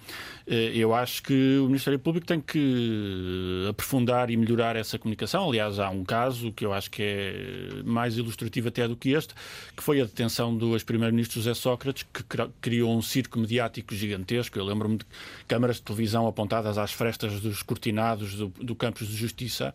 Eh, 0.45 0.71
eu 0.75 0.93
acho 0.93 1.23
que 1.23 1.57
o 1.57 1.65
Ministério 1.65 1.99
Público 1.99 2.27
tem 2.27 2.39
que 2.39 3.65
aprofundar 3.69 4.29
e 4.29 4.37
melhorar 4.37 4.75
essa 4.75 4.99
comunicação. 4.99 5.47
Aliás, 5.49 5.79
há 5.79 5.89
um 5.89 6.03
caso 6.03 6.51
que 6.51 6.65
eu 6.65 6.73
acho 6.73 6.91
que 6.91 7.01
é 7.01 7.83
mais 7.83 8.17
ilustrativo 8.17 8.67
até 8.67 8.87
do 8.87 8.95
que 8.95 9.11
este, 9.11 9.33
que 9.75 9.81
foi 9.83 10.01
a 10.01 10.05
detenção 10.05 10.55
do 10.55 10.73
ex-primeiro-ministro 10.73 11.39
José 11.39 11.53
Sócrates, 11.53 12.03
que 12.13 12.23
criou 12.61 12.95
um 12.95 13.01
circo 13.01 13.39
mediático 13.39 13.95
gigantesco. 13.95 14.59
Eu 14.59 14.65
lembro-me 14.65 14.97
de 14.97 15.05
câmaras 15.47 15.77
de 15.77 15.83
televisão 15.83 16.27
apontadas 16.27 16.77
às 16.77 16.91
frestas 16.91 17.39
dos 17.39 17.63
cortinados 17.63 18.42
do, 18.47 18.63
do 18.63 18.75
Campos 18.75 19.07
de 19.07 19.15
Justiça, 19.15 19.73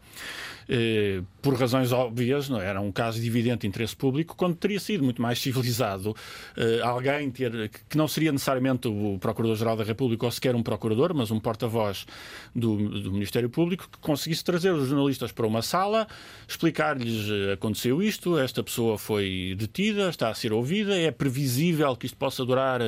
eh, 0.68 1.22
por 1.40 1.54
razões 1.54 1.92
óbvias, 1.92 2.48
não 2.48 2.60
é? 2.60 2.66
era 2.66 2.80
um 2.80 2.92
caso 2.92 3.20
de 3.20 3.26
evidente 3.26 3.66
interesse 3.66 3.96
público, 3.96 4.36
quando 4.36 4.56
teria 4.56 4.80
sido 4.80 5.02
muito 5.04 5.20
mais 5.22 5.40
civilizado 5.40 6.14
eh, 6.56 6.80
alguém 6.82 7.30
ter, 7.30 7.70
que 7.88 7.96
não 7.96 8.06
seria 8.06 8.32
necessariamente 8.32 8.88
o 8.88 9.18
Procurador-Geral 9.20 9.76
da 9.76 9.84
República 9.84 10.26
ou 10.26 10.30
sequer 10.32 10.54
um 10.54 10.62
procurador, 10.62 11.14
mas 11.14 11.30
um 11.30 11.40
porta-voz 11.40 12.06
do, 12.54 12.76
do, 13.00 13.12
Ministério 13.12 13.48
Público, 13.48 13.88
que 13.90 13.98
conseguisse 13.98 14.44
trazer 14.44 14.72
os 14.72 14.88
jornalistas 14.88 15.32
para 15.32 15.46
uma 15.46 15.62
sala, 15.62 16.06
explicar-lhes 16.46 17.28
eh, 17.30 17.52
aconteceu 17.52 18.02
isto, 18.02 18.38
esta 18.38 18.62
pessoa 18.62 18.98
foi 18.98 19.54
detida, 19.58 20.08
está 20.08 20.28
a 20.28 20.34
ser 20.34 20.52
ouvida, 20.52 20.96
é 20.98 21.10
previsível 21.10 21.96
que 21.96 22.06
isto 22.06 22.16
possa 22.16 22.44
durar 22.44 22.80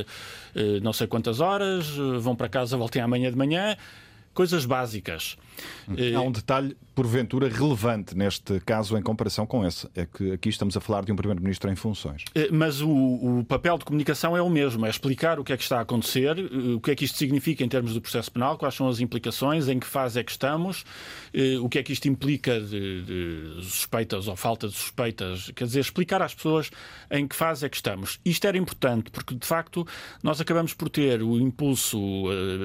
eh, 0.55 0.81
não 0.83 0.93
sei 0.93 1.07
quantas 1.07 1.41
horas, 1.41 1.87
eh, 1.97 2.19
vão 2.19 2.35
para 2.37 2.49
casa, 2.49 2.77
voltem 2.77 3.03
amanhã 3.03 3.31
de 3.31 3.37
manhã 3.37 3.77
coisas 4.35 4.65
básicas. 4.65 5.37
Há 6.17 6.21
um 6.21 6.31
detalhe, 6.31 6.77
porventura, 6.95 7.49
relevante 7.49 8.17
neste 8.17 8.61
caso 8.61 8.97
em 8.97 9.03
comparação 9.03 9.47
com 9.47 9.67
esse. 9.67 9.89
É 9.95 10.07
que 10.07 10.33
aqui 10.33 10.49
estamos 10.49 10.77
a 10.77 10.81
falar 10.81 11.05
de 11.05 11.13
um 11.13 11.17
Primeiro-Ministro 11.17 11.71
em 11.71 11.77
funções. 11.77 12.25
Eh, 12.35 12.49
mas 12.51 12.81
o, 12.81 12.89
o, 12.89 13.45
papel 13.45 13.77
de 13.77 13.85
comunicação 13.85 14.37
é 14.37 14.43
o 14.43 14.49
mesmo: 14.49 14.87
é 14.87 14.91
explicar 14.91 15.39
o 15.39 15.45
que 15.45 15.53
é 15.53 15.57
que 15.57 15.63
está 15.63 15.79
a 15.79 15.81
acontecer, 15.83 16.39
eh, 16.39 16.75
o 16.75 16.81
que 16.81 16.91
é 16.93 16.95
que 16.95 17.05
isto 17.05 17.19
significa 17.19 17.65
em 17.65 17.69
termos 17.69 17.95
do 17.95 18.01
processo 18.01 18.31
penal, 18.31 18.57
quais 18.57 18.75
são 18.75 18.89
as 18.89 19.01
implicações, 19.01 19.69
em 19.69 19.79
que 19.79 19.87
fase 19.87 20.21
é 20.21 20.25
que 20.25 20.31
estamos, 20.31 20.85
eh, 21.35 21.59
o 21.59 21.69
que 21.69 21.79
é 21.79 21.83
que 21.83 21.93
isto 21.93 22.09
implica 22.09 22.61
de, 22.61 23.03
de 23.57 23.65
suspeitas 23.65 24.29
ou 24.29 24.37
falta 24.37 24.69
de 24.69 24.75
suspeitas. 24.75 25.51
Quer 25.55 25.65
dizer, 25.65 25.81
explicar 25.81 26.23
às 26.23 26.35
pessoas 26.35 26.71
em 27.11 27.27
que 27.27 27.35
fase 27.35 27.67
é 27.67 27.69
que 27.69 27.77
estamos. 27.77 28.21
Isto 28.25 28.47
era 28.47 28.57
importante 28.57 29.11
porque, 29.11 29.35
de 29.35 29.47
facto, 29.47 29.87
nós 30.23 30.41
acabamos 30.41 30.73
por 30.73 30.89
ter 30.89 31.23
o 31.23 31.39
impulso 31.39 31.99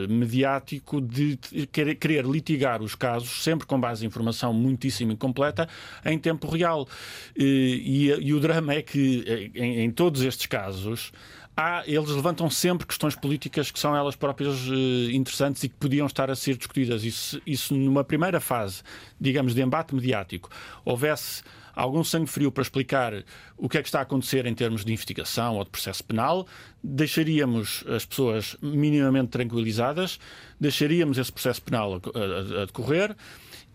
mediático 0.09 1.01
de 1.01 1.38
querer 1.68 2.26
litigar 2.26 2.82
os 2.82 2.95
casos, 2.95 3.43
sempre 3.43 3.66
com 3.66 3.80
base 3.80 4.03
em 4.03 4.08
informação 4.08 4.53
muitíssimo 4.53 5.12
incompleta, 5.12 5.68
em 6.06 6.18
tempo 6.18 6.47
real. 6.47 6.88
E, 7.36 8.10
e, 8.20 8.28
e 8.28 8.34
o 8.34 8.39
drama 8.39 8.74
é 8.74 8.82
que, 8.82 9.24
eh, 9.28 9.60
em, 9.60 9.80
em 9.82 9.91
todos 9.91 10.22
estes 10.22 10.45
casos, 10.45 11.12
há, 11.56 11.84
eles 11.88 12.10
levantam 12.10 12.49
sempre 12.49 12.86
questões 12.86 13.16
políticas 13.16 13.72
que 13.72 13.80
são 13.80 13.95
elas 13.95 14.16
próprias 14.16 14.68
uh, 14.68 15.12
interessantes 15.12 15.64
e 15.64 15.70
que 15.70 15.76
podiam 15.76 16.06
estar 16.06 16.30
a 16.30 16.36
ser 16.36 16.58
discutidas. 16.58 17.03
Isso, 17.03 17.41
isso 17.45 17.74
numa 17.74 18.03
primeira 18.03 18.39
fase, 18.39 18.82
digamos, 19.20 19.56
de 19.56 19.62
embate 19.62 19.95
mediático, 19.95 20.49
houvesse 20.84 21.43
algum 21.76 22.04
sangue 22.04 22.28
frio 22.28 22.52
para 22.52 22.62
explicar 22.62 23.14
o 23.58 23.68
que 23.68 23.78
é 23.78 23.82
que 23.82 23.88
está 23.88 24.00
a 24.00 24.04
acontecer 24.04 24.46
em 24.46 24.54
termos 24.56 24.86
de 24.86 24.94
investigação 24.94 25.58
ou 25.58 25.64
de 25.64 25.70
processo 25.70 26.04
penal, 26.04 26.48
deixaríamos 26.84 27.84
as 27.88 28.06
pessoas 28.06 28.56
minimamente 28.62 29.30
tranquilizadas, 29.30 30.20
deixaríamos 30.60 31.18
esse 31.18 31.32
processo 31.32 31.62
penal 31.62 31.94
a, 31.94 32.20
a, 32.20 32.62
a 32.64 32.66
decorrer? 32.66 33.16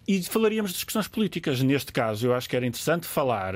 E 0.08 0.22
falaríamos 0.22 0.72
de 0.72 0.84
questões 0.84 1.06
políticas. 1.06 1.62
Neste 1.62 1.92
caso, 1.92 2.26
eu 2.26 2.34
acho 2.34 2.48
que 2.48 2.56
era 2.56 2.66
interessante 2.66 3.06
falar 3.06 3.54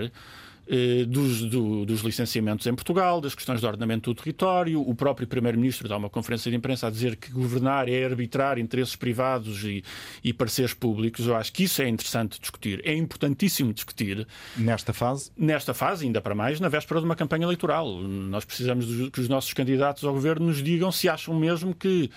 dos, 1.09 1.43
do, 1.43 1.85
dos, 1.85 2.01
licenciamentos 2.01 2.67
em 2.67 2.75
Portugal, 2.75 3.21
das 3.21 3.35
questões 3.35 3.61
de 3.61 3.67
ordenamento 3.67 4.13
do 4.13 4.15
território. 4.15 4.81
O 4.81 4.95
próprio 4.95 5.27
Primeiro-Ministro 5.27 5.89
dá 5.89 5.97
uma 5.97 6.09
conferência 6.09 6.51
de 6.51 6.57
imprensa 6.57 6.87
a 6.87 6.91
dizer 6.91 7.17
que 7.17 7.31
governar 7.31 7.89
é 7.89 8.05
arbitrar 8.05 8.59
interesses 8.59 8.97
privados 8.97 9.63
e, 9.65 9.85
e 10.23 10.33
pareceres 10.33 10.73
públicos. 10.73 11.27
Eu 11.27 11.37
acho 11.37 11.53
que 11.53 11.65
isso 11.65 11.83
é 11.83 11.89
interessante 11.89 12.41
discutir. 12.41 12.81
É 12.85 12.95
importantíssimo 12.95 13.73
discutir. 13.73 14.27
Nesta 14.57 14.93
fase? 14.93 15.31
Nesta 15.37 15.75
fase, 15.75 16.07
ainda 16.07 16.21
para 16.21 16.35
mais, 16.35 16.61
na 16.61 16.69
véspera 16.69 17.01
de 17.01 17.07
uma 17.07 17.17
campanha 17.17 17.45
eleitoral. 17.45 18.01
Nós 18.01 18.45
precisamos 18.45 19.11
que 19.11 19.21
os 19.21 19.29
nossos 19.29 19.53
candidatos 19.53 20.05
ao 20.05 20.13
governo 20.13 20.47
nos 20.47 20.63
digam 20.63 20.91
se 20.91 21.09
acham 21.09 21.35
mesmo 21.39 21.75
que. 21.75 22.11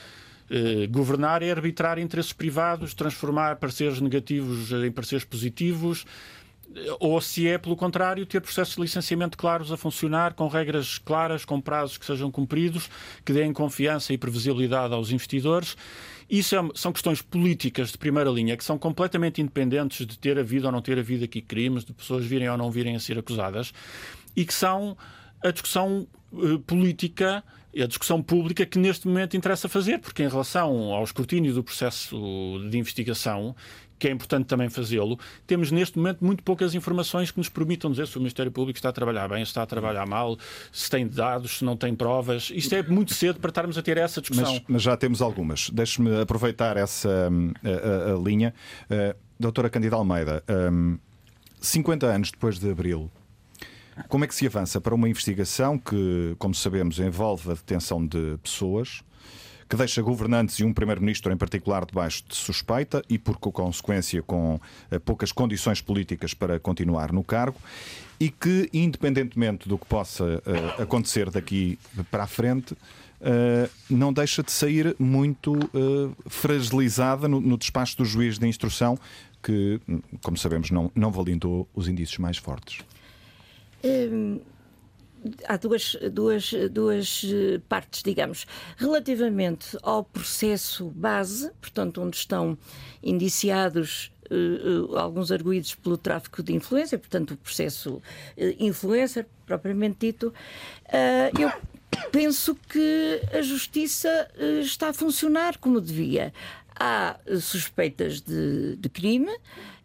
Eh, 0.49 0.87
governar 0.87 1.43
é 1.43 1.51
arbitrar 1.51 1.99
interesses 1.99 2.31
privados, 2.31 2.93
transformar 2.93 3.57
pareceres 3.57 3.99
negativos 3.99 4.71
em 4.71 4.89
pareceres 4.89 5.25
positivos, 5.25 6.05
ou 6.99 7.19
se 7.21 7.47
é, 7.47 7.57
pelo 7.57 7.75
contrário, 7.75 8.25
ter 8.25 8.41
processos 8.41 8.75
de 8.75 8.81
licenciamento 8.81 9.37
claros 9.37 9.71
a 9.71 9.77
funcionar, 9.77 10.33
com 10.33 10.47
regras 10.47 10.97
claras, 10.97 11.45
com 11.45 11.59
prazos 11.59 11.97
que 11.97 12.05
sejam 12.05 12.31
cumpridos, 12.31 12.89
que 13.25 13.33
deem 13.33 13.53
confiança 13.53 14.13
e 14.13 14.17
previsibilidade 14.17 14.93
aos 14.93 15.11
investidores. 15.11 15.75
Isso 16.29 16.55
é, 16.55 16.69
são 16.75 16.91
questões 16.91 17.21
políticas 17.21 17.91
de 17.91 17.97
primeira 17.97 18.29
linha 18.29 18.57
que 18.57 18.63
são 18.63 18.77
completamente 18.77 19.41
independentes 19.41 20.05
de 20.05 20.17
ter 20.19 20.37
havido 20.37 20.65
ou 20.65 20.71
não 20.71 20.81
ter 20.81 20.99
havido 20.99 21.23
aqui 21.23 21.41
crimes, 21.41 21.85
de 21.85 21.93
pessoas 21.93 22.25
virem 22.25 22.49
ou 22.49 22.57
não 22.57 22.69
virem 22.69 22.95
a 22.95 22.99
ser 22.99 23.17
acusadas, 23.17 23.73
e 24.35 24.45
que 24.45 24.53
são 24.53 24.97
a 25.43 25.51
discussão 25.51 26.07
uh, 26.31 26.59
política 26.59 27.43
a 27.81 27.85
discussão 27.85 28.21
pública 28.21 28.65
que 28.65 28.79
neste 28.79 29.07
momento 29.07 29.37
interessa 29.37 29.69
fazer, 29.69 29.99
porque 29.99 30.23
em 30.23 30.27
relação 30.27 30.93
ao 30.93 31.03
escrutínio 31.03 31.53
do 31.53 31.63
processo 31.63 32.17
de 32.69 32.77
investigação, 32.77 33.55
que 33.99 34.07
é 34.07 34.11
importante 34.11 34.45
também 34.45 34.69
fazê-lo, 34.69 35.19
temos 35.45 35.71
neste 35.71 35.97
momento 35.97 36.23
muito 36.23 36.43
poucas 36.43 36.75
informações 36.75 37.31
que 37.31 37.37
nos 37.37 37.49
permitam 37.49 37.91
dizer 37.91 38.07
se 38.07 38.15
o 38.17 38.19
Ministério 38.19 38.51
Público 38.51 38.77
está 38.77 38.89
a 38.89 38.93
trabalhar 38.93 39.27
bem, 39.27 39.43
se 39.43 39.49
está 39.49 39.63
a 39.63 39.65
trabalhar 39.65 40.05
mal, 40.05 40.37
se 40.71 40.89
tem 40.89 41.07
dados, 41.07 41.59
se 41.59 41.65
não 41.65 41.75
tem 41.75 41.95
provas. 41.95 42.51
Isto 42.53 42.75
é 42.75 42.83
muito 42.83 43.13
cedo 43.13 43.39
para 43.39 43.49
estarmos 43.49 43.77
a 43.77 43.81
ter 43.81 43.97
essa 43.97 44.21
discussão. 44.21 44.53
Mas, 44.53 44.63
mas 44.67 44.81
já 44.81 44.95
temos 44.95 45.21
algumas. 45.21 45.69
Deixe-me 45.69 46.21
aproveitar 46.21 46.77
essa 46.77 47.29
hum, 47.31 47.51
a, 47.63 48.11
a, 48.11 48.15
a 48.15 48.17
linha. 48.17 48.53
Uh, 48.89 49.17
doutora 49.39 49.69
Candida 49.69 49.95
Almeida, 49.95 50.43
um, 50.71 50.97
50 51.61 52.05
anos 52.07 52.31
depois 52.31 52.59
de 52.59 52.69
Abril, 52.69 53.11
como 54.07 54.23
é 54.23 54.27
que 54.27 54.35
se 54.35 54.45
avança 54.45 54.79
para 54.79 54.93
uma 54.93 55.09
investigação 55.09 55.77
que, 55.77 56.35
como 56.37 56.53
sabemos, 56.53 56.99
envolve 56.99 57.51
a 57.51 57.53
detenção 57.53 58.05
de 58.05 58.37
pessoas? 58.43 59.01
Que 59.67 59.75
deixa 59.75 60.01
governantes 60.01 60.59
e 60.59 60.63
um 60.63 60.73
primeiro-ministro 60.73 61.31
em 61.31 61.37
particular 61.37 61.85
debaixo 61.85 62.23
de 62.27 62.35
suspeita 62.35 63.03
e, 63.09 63.17
por 63.17 63.37
consequência, 63.37 64.21
com 64.21 64.59
eh, 64.89 64.99
poucas 64.99 65.31
condições 65.31 65.81
políticas 65.81 66.33
para 66.33 66.59
continuar 66.59 67.11
no 67.11 67.23
cargo 67.23 67.57
e 68.19 68.29
que, 68.29 68.69
independentemente 68.73 69.67
do 69.67 69.77
que 69.77 69.85
possa 69.85 70.23
uh, 70.23 70.81
acontecer 70.81 71.29
daqui 71.29 71.77
para 72.09 72.23
a 72.23 72.27
frente, 72.27 72.73
uh, 72.73 73.69
não 73.89 74.11
deixa 74.11 74.41
de 74.41 74.51
sair 74.51 74.95
muito 74.97 75.53
uh, 75.53 76.15
fragilizada 76.25 77.27
no, 77.27 77.39
no, 77.39 77.57
despacho 77.57 77.97
do 77.97 78.05
juiz 78.05 78.39
de 78.39 78.47
instrução, 78.47 78.97
que, 79.43 79.79
como 80.23 80.35
sabemos, 80.35 80.71
não, 80.71 80.91
não 80.95 81.11
validou 81.11 81.67
os 81.75 81.87
indícios 81.87 82.17
mais 82.17 82.37
fortes. 82.37 82.79
Hum, 83.83 84.39
há 85.47 85.57
duas, 85.57 85.95
duas, 86.11 86.51
duas 86.71 87.25
partes, 87.67 88.03
digamos. 88.03 88.45
Relativamente 88.77 89.77
ao 89.81 90.03
processo 90.03 90.89
base, 90.89 91.51
portanto, 91.61 92.01
onde 92.01 92.17
estão 92.17 92.57
indiciados 93.03 94.11
uh, 94.31 94.91
uh, 94.91 94.97
alguns 94.97 95.31
arguídos 95.31 95.75
pelo 95.75 95.97
tráfico 95.97 96.43
de 96.43 96.53
influência, 96.53 96.97
portanto, 96.97 97.31
o 97.31 97.37
processo 97.37 98.01
influencer, 98.59 99.25
propriamente 99.45 99.97
dito, 99.99 100.33
eu 101.39 101.51
penso 102.11 102.55
que 102.55 103.21
a 103.33 103.41
justiça 103.41 104.29
está 104.61 104.89
a 104.89 104.93
funcionar 104.93 105.57
como 105.57 105.79
devia. 105.79 106.33
Há 106.79 107.17
suspeitas 107.39 108.21
de, 108.21 108.75
de 108.75 108.89
crime, 108.89 109.31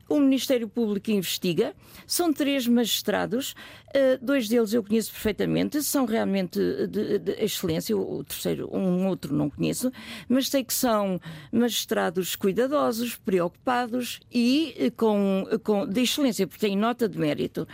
o 0.09 0.21
Ministério 0.21 0.69
Público 0.69 1.11
investiga, 1.11 1.75
são 2.07 2.33
três 2.33 2.67
magistrados, 2.67 3.55
dois 4.21 4.49
deles 4.49 4.73
eu 4.73 4.83
conheço 4.83 5.13
perfeitamente, 5.13 5.83
são 5.83 6.05
realmente 6.05 6.59
de, 6.87 7.19
de 7.19 7.33
excelência, 7.43 7.97
o 7.97 8.25
terceiro, 8.25 8.69
um 8.75 9.07
outro 9.07 9.35
não 9.35 9.51
conheço, 9.51 9.91
mas 10.29 10.49
sei 10.49 10.65
que 10.65 10.75
são 10.75 11.21
magistrados 11.51 12.37
cuidadosos, 12.37 13.17
preocupados 13.17 14.21
e 14.33 14.93
com, 14.97 15.47
com, 15.63 15.87
de 15.87 16.03
excelência, 16.03 16.47
porque 16.47 16.67
têm 16.67 16.77
nota 16.77 17.09
de 17.09 17.19
mérito. 17.19 17.67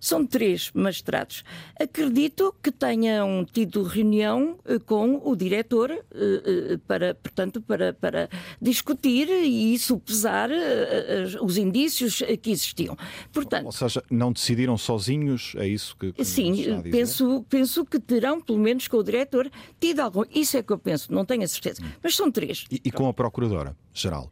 São 0.00 0.24
três 0.24 0.70
magistrados. 0.72 1.42
Acredito 1.78 2.54
que 2.62 2.70
tenham 2.70 3.44
tido 3.44 3.82
reunião 3.82 4.56
eh, 4.64 4.78
com 4.78 5.20
o 5.24 5.34
diretor 5.34 5.90
eh, 5.90 6.04
eh, 6.14 6.78
para, 6.86 7.14
portanto, 7.14 7.60
para, 7.60 7.92
para 7.92 8.28
discutir 8.62 9.28
e 9.28 9.74
isso 9.74 9.98
pesar 9.98 10.50
os 11.42 11.56
indícios 11.56 12.22
que 12.40 12.50
existiam. 12.50 12.96
Portanto, 13.32 13.66
Ou 13.66 13.72
seja, 13.72 14.02
não 14.08 14.32
decidiram 14.32 14.78
sozinhos, 14.78 15.54
é 15.58 15.66
isso 15.66 15.96
que, 15.96 16.12
que 16.12 16.24
Sim, 16.24 16.82
penso, 16.90 17.44
penso 17.48 17.84
que 17.84 17.98
terão, 17.98 18.40
pelo 18.40 18.58
menos 18.58 18.88
com 18.88 18.96
o 18.96 19.04
diretor, 19.04 19.50
tido 19.80 20.00
algum. 20.00 20.24
Isso 20.30 20.56
é 20.56 20.62
que 20.62 20.72
eu 20.72 20.78
penso, 20.78 21.12
não 21.12 21.24
tenho 21.24 21.42
a 21.42 21.48
certeza. 21.48 21.82
Mas 22.02 22.16
são 22.16 22.30
três. 22.30 22.64
E, 22.70 22.80
e 22.84 22.90
com 22.90 23.08
a 23.08 23.14
Procuradora-Geral? 23.14 24.30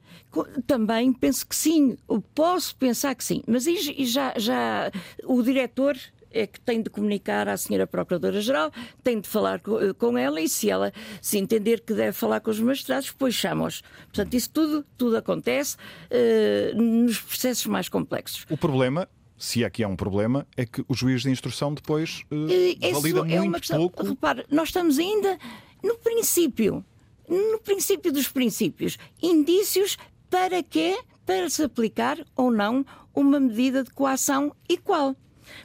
Também 0.66 1.12
penso 1.12 1.46
que 1.46 1.56
sim. 1.56 1.96
Posso 2.34 2.76
pensar 2.76 3.14
que 3.14 3.24
sim. 3.24 3.42
Mas 3.46 3.64
já, 3.64 4.34
já 4.36 4.90
o 5.24 5.42
diretor 5.42 5.66
diretor 5.66 5.96
é 6.30 6.46
que 6.46 6.60
tem 6.60 6.82
de 6.82 6.90
comunicar 6.90 7.48
à 7.48 7.56
senhora 7.56 7.86
Procuradora-Geral, 7.86 8.70
tem 9.02 9.20
de 9.20 9.28
falar 9.28 9.60
com 9.60 10.18
ela 10.18 10.40
e 10.40 10.48
se 10.48 10.68
ela 10.68 10.92
se 11.22 11.38
entender 11.38 11.80
que 11.80 11.94
deve 11.94 12.12
falar 12.12 12.40
com 12.40 12.50
os 12.50 12.60
magistrados, 12.60 13.10
depois 13.10 13.34
chama-os. 13.34 13.82
Portanto, 14.12 14.34
isso 14.34 14.50
tudo, 14.50 14.84
tudo 14.98 15.16
acontece 15.16 15.76
uh, 15.76 16.82
nos 16.82 17.18
processos 17.20 17.66
mais 17.66 17.88
complexos. 17.88 18.44
O 18.50 18.56
problema 18.56 19.08
se 19.38 19.64
aqui 19.64 19.82
é 19.82 19.86
há 19.86 19.88
um 19.88 19.96
problema, 19.96 20.46
é 20.56 20.64
que 20.64 20.84
o 20.88 20.94
juiz 20.94 21.22
de 21.22 21.30
instrução 21.30 21.74
depois 21.74 22.24
uh, 22.30 22.92
valida 22.94 23.20
é 23.20 23.40
muito 23.40 23.58
questão, 23.58 23.78
pouco. 23.80 24.04
Repare, 24.04 24.44
nós 24.50 24.68
estamos 24.68 24.98
ainda 24.98 25.38
no 25.82 25.96
princípio, 25.98 26.84
no 27.28 27.58
princípio 27.60 28.12
dos 28.12 28.28
princípios. 28.28 28.96
Indícios 29.22 29.96
para 30.30 30.62
quê? 30.62 30.98
Para 31.24 31.50
se 31.50 31.62
aplicar 31.62 32.18
ou 32.34 32.50
não 32.50 32.84
uma 33.14 33.40
medida 33.40 33.82
de 33.82 33.90
coação 33.90 34.54
e 34.68 34.76
qual. 34.76 35.14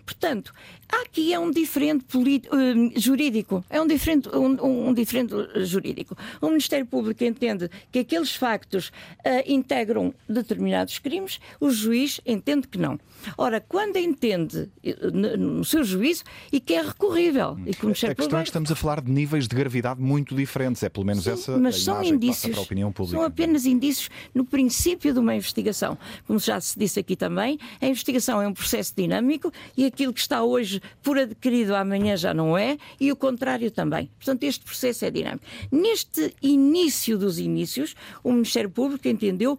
Portanto, 0.05 0.53
aqui 0.91 1.33
é 1.33 1.39
um 1.39 1.51
diferente 1.51 2.05
uh, 2.17 2.99
jurídico. 2.99 3.63
É 3.69 3.81
um 3.81 3.87
diferente, 3.87 4.29
um, 4.29 4.89
um, 4.89 4.93
diferente 4.93 5.33
jurídico. 5.63 6.15
O 6.41 6.47
Ministério 6.47 6.85
Público 6.85 7.23
entende 7.23 7.69
que 7.91 7.99
aqueles 7.99 8.35
factos 8.35 8.89
uh, 8.89 9.43
integram 9.45 10.13
determinados 10.27 10.99
crimes, 10.99 11.39
o 11.59 11.69
juiz 11.69 12.19
entende 12.25 12.67
que 12.67 12.77
não. 12.77 12.99
Ora, 13.37 13.61
quando 13.61 13.97
entende 13.97 14.69
no 15.13 15.63
seu 15.63 15.83
juízo 15.83 16.23
e 16.51 16.59
que 16.59 16.73
é 16.73 16.81
recorrível. 16.81 17.57
E 17.65 17.73
que 17.73 17.83
o 17.83 17.87
Ministério 17.87 18.13
a 18.13 18.15
questão 18.15 18.39
é 18.39 18.43
que 18.43 18.49
estamos 18.49 18.71
a 18.71 18.75
falar 18.75 19.01
de 19.01 19.11
níveis 19.11 19.47
de 19.47 19.55
gravidade 19.55 20.01
muito 20.01 20.35
diferentes. 20.35 20.81
É 20.83 20.89
pelo 20.89 21.05
menos 21.05 21.23
Sim, 21.23 21.31
essa 21.31 21.57
mas 21.57 21.83
são 21.83 22.03
indícios, 22.03 22.51
para 22.51 22.61
a 22.61 22.63
opinião 22.63 22.91
pública. 22.91 23.17
São 23.17 23.25
apenas 23.25 23.65
indícios 23.65 24.09
no 24.33 24.43
princípio 24.43 25.13
de 25.13 25.19
uma 25.19 25.35
investigação. 25.35 25.97
Como 26.25 26.39
já 26.39 26.59
se 26.59 26.77
disse 26.77 26.99
aqui 26.99 27.15
também, 27.15 27.59
a 27.79 27.87
investigação 27.87 28.41
é 28.41 28.47
um 28.47 28.53
processo 28.53 28.93
dinâmico 28.95 29.51
e 29.77 29.85
aquilo 29.85 30.13
que 30.13 30.19
está 30.19 30.43
hoje 30.43 30.80
por 31.01 31.17
adquirido 31.17 31.75
amanhã 31.75 32.15
já 32.15 32.33
não 32.33 32.57
é, 32.57 32.77
e 32.99 33.11
o 33.11 33.15
contrário 33.15 33.69
também. 33.71 34.09
Portanto, 34.17 34.43
este 34.43 34.63
processo 34.65 35.05
é 35.05 35.11
dinâmico. 35.11 35.45
Neste 35.71 36.33
início 36.41 37.17
dos 37.17 37.39
inícios, 37.39 37.95
o 38.23 38.31
Ministério 38.31 38.69
Público 38.69 39.07
entendeu 39.07 39.57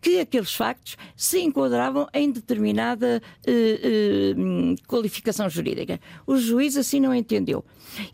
que 0.00 0.20
aqueles 0.20 0.54
factos 0.54 0.96
se 1.16 1.40
enquadravam 1.40 2.08
em 2.14 2.30
determinada 2.30 3.22
uh, 3.46 3.50
uh, 3.50 4.86
qualificação 4.86 5.48
jurídica. 5.48 6.00
O 6.26 6.36
juiz 6.36 6.76
assim 6.76 7.00
não 7.00 7.14
entendeu. 7.14 7.64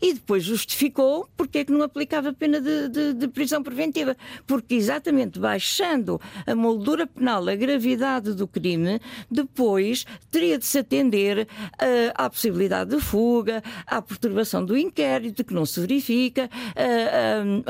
E 0.01 0.13
depois 0.13 0.43
justificou 0.43 1.27
porque 1.35 1.59
é 1.59 1.65
que 1.65 1.71
não 1.71 1.81
aplicava 1.81 2.33
pena 2.33 2.61
de, 2.61 2.89
de, 2.89 3.13
de, 3.13 3.27
prisão 3.27 3.61
preventiva. 3.61 4.15
Porque 4.47 4.75
exatamente 4.75 5.37
baixando 5.37 6.19
a 6.47 6.55
moldura 6.55 7.05
penal, 7.05 7.47
a 7.47 7.55
gravidade 7.55 8.33
do 8.33 8.47
crime, 8.47 8.99
depois 9.29 10.05
teria 10.31 10.57
de 10.57 10.65
se 10.65 10.79
atender 10.79 11.47
uh, 11.47 12.11
à 12.15 12.29
possibilidade 12.29 12.95
de 12.95 13.01
fuga, 13.01 13.61
à 13.85 14.01
perturbação 14.01 14.65
do 14.65 14.77
inquérito, 14.77 15.43
que 15.43 15.53
não 15.53 15.65
se 15.65 15.79
verifica, 15.79 16.49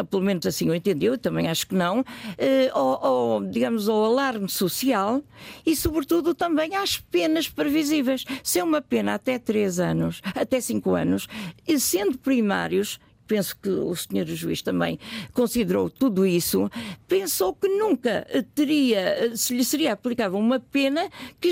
pelo 0.09 0.23
menos 0.23 0.45
assim 0.45 0.69
o 0.69 0.75
entendeu, 0.75 1.17
também 1.17 1.47
acho 1.47 1.67
que 1.67 1.75
não, 1.75 2.03
ou, 2.73 3.43
digamos, 3.45 3.87
alarme 4.05 4.47
social 4.47 5.23
e, 5.65 5.75
sobretudo, 5.75 6.33
também 6.33 6.75
às 6.75 6.97
penas 6.97 7.49
previsíveis. 7.49 8.23
Se 8.43 8.59
é 8.59 8.63
uma 8.63 8.81
pena 8.81 9.15
até 9.15 9.37
3 9.37 9.79
anos, 9.79 10.21
até 10.23 10.61
5 10.61 10.95
anos, 10.95 11.27
sendo 11.77 12.17
primários, 12.17 12.99
penso 13.27 13.57
que 13.57 13.69
o 13.69 13.95
senhor 13.95 14.25
juiz 14.27 14.61
também 14.61 14.99
considerou 15.33 15.89
tudo 15.89 16.25
isso, 16.25 16.69
pensou 17.07 17.53
que 17.53 17.67
nunca 17.67 18.25
teria, 18.53 19.35
se 19.35 19.55
lhe 19.55 19.63
seria 19.63 19.93
aplicável 19.93 20.39
uma 20.39 20.59
pena 20.59 21.09
que 21.39 21.51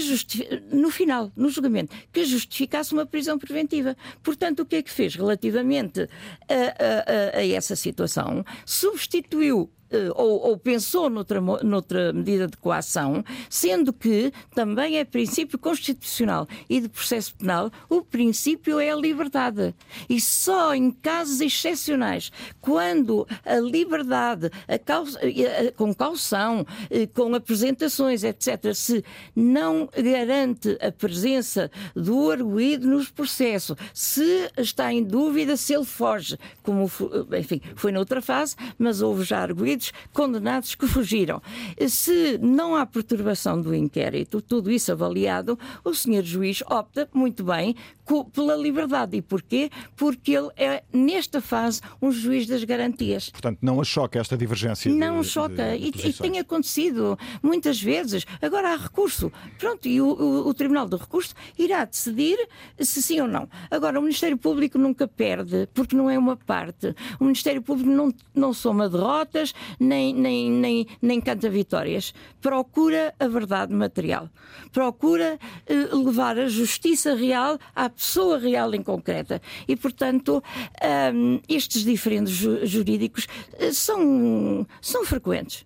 no 0.72 0.90
final, 0.90 1.32
no 1.36 1.50
julgamento, 1.50 1.96
que 2.12 2.26
justificasse 2.26 2.94
uma 2.94 3.06
prisão 3.06 3.38
preventiva. 3.38 3.96
Portanto, 4.22 4.62
o 4.62 4.66
que 4.66 4.78
é 4.78 4.82
que 4.82 4.92
fez 4.92 5.16
relativamente 5.16 6.02
a, 6.48 7.36
a, 7.36 7.40
a 7.40 7.48
essa 7.48 7.76
situação? 7.76 8.46
Substituiu 8.66 9.70
eh, 9.83 9.83
ou, 10.16 10.50
ou 10.50 10.58
pensou 10.58 11.10
noutra, 11.10 11.40
noutra 11.42 12.14
medida 12.14 12.48
de 12.48 12.58
coação, 12.58 13.24
sendo 13.50 13.94
que 13.94 14.32
também 14.54 14.98
é 14.98 15.06
princípio 15.06 15.58
constitucional 15.58 16.48
e 16.70 16.82
de 16.82 16.90
processo 16.90 17.36
penal, 17.36 17.72
o 17.90 18.02
princípio 18.02 18.80
é 18.80 18.92
a 18.92 18.96
liberdade. 18.96 19.74
E 20.10 20.20
só 20.20 20.74
em 20.74 20.92
casos 20.92 21.42
excepcionais, 21.42 22.32
quando 22.62 23.28
a 23.46 23.56
liberdade, 23.56 24.50
a 24.68 24.78
causa, 24.78 25.20
a, 25.20 25.72
com 25.74 25.94
caução, 25.94 26.66
eh, 26.90 27.08
com 27.08 27.34
apresentações, 27.36 28.24
etc., 28.24 28.74
se 28.74 29.04
não 29.36 29.90
garante 29.96 30.78
a 30.82 30.92
presença 30.92 31.70
do 31.96 32.32
arguído 32.32 32.88
nos 32.88 33.10
processos, 33.10 33.78
se 33.94 34.50
está 34.58 34.92
em 34.92 35.04
dúvida 35.04 35.56
se 35.58 35.74
ele 35.74 35.86
foge, 35.86 36.38
como 36.62 36.90
enfim, 37.38 37.62
foi 37.76 37.92
noutra 37.92 38.22
fase, 38.22 38.56
mas 38.78 39.02
houve 39.02 39.24
já 39.24 39.44
condenados 40.12 40.76
que 40.76 40.88
fugiram. 40.88 41.42
Se 41.88 42.38
não 42.40 42.76
há 42.76 42.86
perturbação 42.86 43.62
do 43.62 43.74
inquérito, 43.74 44.42
tudo 44.42 44.72
isso 44.72 44.92
avaliado, 44.92 45.58
o 45.84 45.94
senhor 45.94 46.24
juiz 46.24 46.62
opta 46.70 47.10
muito 47.14 47.44
bem 47.44 47.76
pela 48.34 48.56
liberdade. 48.56 49.18
E 49.18 49.22
porquê? 49.22 49.70
Porque 49.96 50.32
ele 50.32 50.50
é, 50.58 50.84
nesta 50.92 51.42
fase, 51.42 51.82
um 52.02 52.12
juiz 52.12 52.48
das 52.48 52.64
garantias. 52.64 53.30
Portanto, 53.30 53.60
não 53.62 53.80
a 53.80 53.84
choca 53.84 54.20
esta 54.20 54.38
divergência? 54.38 54.92
Não 54.92 55.22
de, 55.22 55.28
choca. 55.28 55.78
De, 55.78 55.92
de 55.92 56.08
e, 56.08 56.10
e, 56.10 56.14
tem 56.14 56.40
acontecido 56.40 57.18
muitas 57.42 57.82
vezes. 57.82 58.26
Agora 58.42 58.74
há 58.74 58.76
recurso. 58.76 59.32
Pronto, 59.58 59.88
e 59.88 60.02
o, 60.02 60.08
o, 60.08 60.48
o, 60.50 60.54
Tribunal 60.54 60.88
do 60.88 60.98
Recurso 60.98 61.34
irá 61.58 61.86
decidir 61.86 62.38
se 62.80 63.02
sim 63.02 63.20
ou 63.22 63.28
não. 63.28 63.48
Agora, 63.72 64.00
o 64.00 64.02
Ministério 64.02 64.38
Público 64.38 64.78
nunca 64.78 65.08
perde, 65.08 65.68
porque 65.74 65.96
não 65.96 66.10
é 66.10 66.18
uma 66.18 66.36
parte. 66.36 66.96
O 67.20 67.24
Ministério 67.24 67.62
Público 67.62 67.90
não, 67.90 68.14
não 68.34 68.54
soma 68.54 68.90
derrotas, 68.90 69.54
nem, 69.80 70.16
nem, 70.16 70.52
nem, 70.52 70.88
nem 71.02 71.22
canta 71.22 71.50
vitórias. 71.50 72.14
Procura 72.42 73.14
a 73.20 73.28
verdade 73.28 73.74
material. 73.74 74.30
Procura 74.72 75.40
eh, 75.68 75.74
levar 75.94 76.38
a 76.38 76.48
justiça 76.48 77.16
real 77.16 77.58
à 77.76 77.90
pessoa 77.90 78.38
real 78.38 78.74
em 78.74 78.84
concreta. 78.84 79.42
E, 79.68 79.76
portanto, 79.76 80.44
um, 81.14 81.40
estes 81.48 81.84
diferentes 81.84 82.34
jurídicos 82.34 83.28
eh, 83.60 83.72
são, 83.72 84.66
são 84.82 85.06
frequentes. 85.06 85.66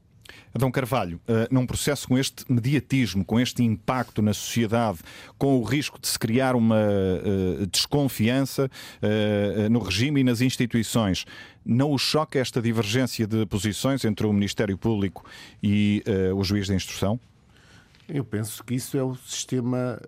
Adão 0.58 0.72
Carvalho, 0.72 1.22
uh, 1.28 1.54
num 1.54 1.68
processo 1.68 2.08
com 2.08 2.18
este 2.18 2.44
mediatismo, 2.52 3.24
com 3.24 3.40
este 3.40 3.64
impacto 3.64 4.24
na 4.24 4.34
sociedade, 4.34 5.00
com 5.38 5.60
o 5.60 5.64
risco 5.64 6.02
de 6.02 6.08
se 6.08 6.18
criar 6.18 6.56
uma 6.56 6.82
uh, 6.82 7.68
desconfiança 7.68 8.66
uh, 8.66 9.70
no 9.70 9.78
regime 9.78 10.22
e 10.22 10.24
nas 10.24 10.42
instituições, 10.42 11.26
não 11.64 11.92
o 11.92 11.98
choca 12.00 12.40
esta 12.40 12.60
divergência 12.60 13.28
de 13.28 13.46
posições 13.46 14.04
entre 14.04 14.26
o 14.26 14.34
Ministério 14.34 14.76
Público 14.78 15.26
e 15.62 16.02
o 16.34 16.42
juiz 16.42 16.68
de 16.68 16.74
instrução? 16.74 17.20
Eu 18.08 18.24
penso 18.24 18.64
que 18.64 18.74
isso 18.74 18.98
é 18.98 19.04
o 19.04 19.16
sistema 19.16 20.00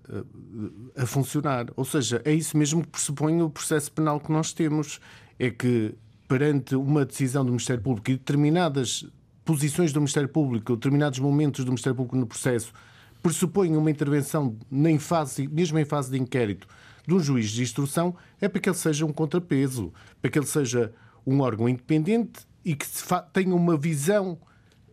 a 0.95 1.05
funcionar. 1.05 1.65
Ou 1.75 1.83
seja, 1.83 2.21
é 2.23 2.33
isso 2.33 2.57
mesmo 2.57 2.81
que 2.81 2.87
pressupõe 2.87 3.41
o 3.41 3.49
processo 3.49 3.91
penal 3.91 4.21
que 4.21 4.31
nós 4.31 4.53
temos. 4.53 5.01
É 5.37 5.49
que, 5.49 5.93
perante 6.29 6.75
uma 6.75 7.05
decisão 7.05 7.43
do 7.43 7.51
Ministério 7.51 7.83
Público 7.83 8.09
e 8.09 8.13
determinadas 8.13 9.05
posições 9.49 9.91
do 9.91 9.99
Ministério 9.99 10.29
Público, 10.29 10.75
determinados 10.75 11.17
momentos 11.17 11.65
do 11.65 11.71
Ministério 11.71 11.95
Público 11.95 12.15
no 12.15 12.27
processo, 12.27 12.71
pressupõem 13.19 13.75
uma 13.75 13.89
intervenção, 13.89 14.55
em 14.71 14.99
fase, 14.99 15.47
mesmo 15.47 15.79
em 15.79 15.85
fase 15.85 16.11
de 16.11 16.19
inquérito, 16.19 16.67
de 17.07 17.15
um 17.15 17.19
juiz 17.19 17.49
de 17.49 17.63
instrução, 17.63 18.15
é 18.39 18.47
para 18.47 18.61
que 18.61 18.69
ele 18.69 18.77
seja 18.77 19.07
um 19.07 19.11
contrapeso, 19.11 19.91
para 20.21 20.29
que 20.29 20.37
ele 20.37 20.45
seja 20.45 20.93
um 21.25 21.39
órgão 21.41 21.67
independente 21.67 22.41
e 22.63 22.75
que 22.75 22.85
tenha 23.33 23.55
uma 23.55 23.75
visão, 23.75 24.37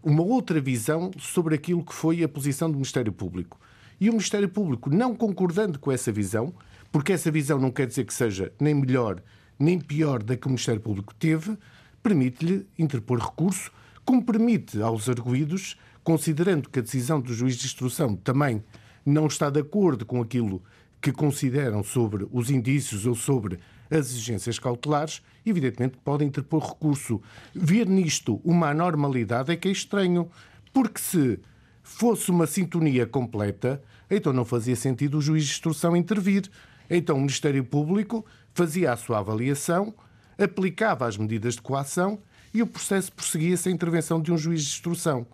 uma 0.02 0.22
outra 0.22 0.58
visão 0.58 1.10
sobre 1.18 1.54
aquilo 1.54 1.84
que 1.84 1.92
foi 1.92 2.22
a 2.22 2.28
posição 2.28 2.70
do 2.70 2.76
Ministério 2.76 3.12
Público. 3.12 3.60
E 4.00 4.08
o 4.08 4.12
Ministério 4.12 4.48
Público, 4.48 4.88
não 4.88 5.14
concordando 5.14 5.78
com 5.78 5.92
essa 5.92 6.10
visão, 6.10 6.54
porque 6.90 7.12
essa 7.12 7.30
visão 7.30 7.58
não 7.58 7.70
quer 7.70 7.86
dizer 7.86 8.06
que 8.06 8.14
seja 8.14 8.50
nem 8.58 8.72
melhor 8.72 9.22
nem 9.58 9.78
pior 9.78 10.22
da 10.22 10.34
que 10.34 10.46
o 10.46 10.50
Ministério 10.50 10.80
Público 10.80 11.14
teve, 11.14 11.58
permite-lhe 12.02 12.66
interpor 12.78 13.18
recurso 13.18 13.70
como 14.06 14.24
permite 14.24 14.80
aos 14.80 15.08
arguídos, 15.08 15.76
considerando 16.04 16.70
que 16.70 16.78
a 16.78 16.82
decisão 16.82 17.20
do 17.20 17.34
juiz 17.34 17.56
de 17.56 17.66
instrução 17.66 18.14
também 18.14 18.62
não 19.04 19.26
está 19.26 19.50
de 19.50 19.58
acordo 19.58 20.06
com 20.06 20.22
aquilo 20.22 20.62
que 21.02 21.12
consideram 21.12 21.82
sobre 21.82 22.26
os 22.30 22.48
indícios 22.48 23.04
ou 23.04 23.16
sobre 23.16 23.58
as 23.90 24.06
exigências 24.06 24.60
cautelares, 24.60 25.22
evidentemente 25.44 25.98
podem 26.04 26.28
interpor 26.28 26.64
recurso. 26.64 27.20
Ver 27.52 27.88
nisto 27.88 28.40
uma 28.44 28.70
anormalidade 28.70 29.50
é 29.52 29.56
que 29.56 29.68
é 29.68 29.72
estranho, 29.72 30.30
porque 30.72 31.00
se 31.00 31.40
fosse 31.82 32.30
uma 32.30 32.46
sintonia 32.46 33.06
completa, 33.06 33.82
então 34.08 34.32
não 34.32 34.44
fazia 34.44 34.76
sentido 34.76 35.18
o 35.18 35.20
juiz 35.22 35.44
de 35.44 35.50
instrução 35.50 35.96
intervir. 35.96 36.48
Então 36.88 37.16
o 37.16 37.20
Ministério 37.20 37.64
Público 37.64 38.24
fazia 38.54 38.92
a 38.92 38.96
sua 38.96 39.18
avaliação, 39.18 39.92
aplicava 40.38 41.06
as 41.06 41.16
medidas 41.16 41.54
de 41.54 41.62
coação 41.62 42.20
e 42.56 42.62
o 42.62 42.66
processo 42.66 43.12
prosseguia-se 43.12 43.68
a 43.68 43.72
intervenção 43.72 44.18
de 44.18 44.32
um 44.32 44.38
juiz 44.38 44.62
de 44.62 44.68
instrução. 44.68 45.26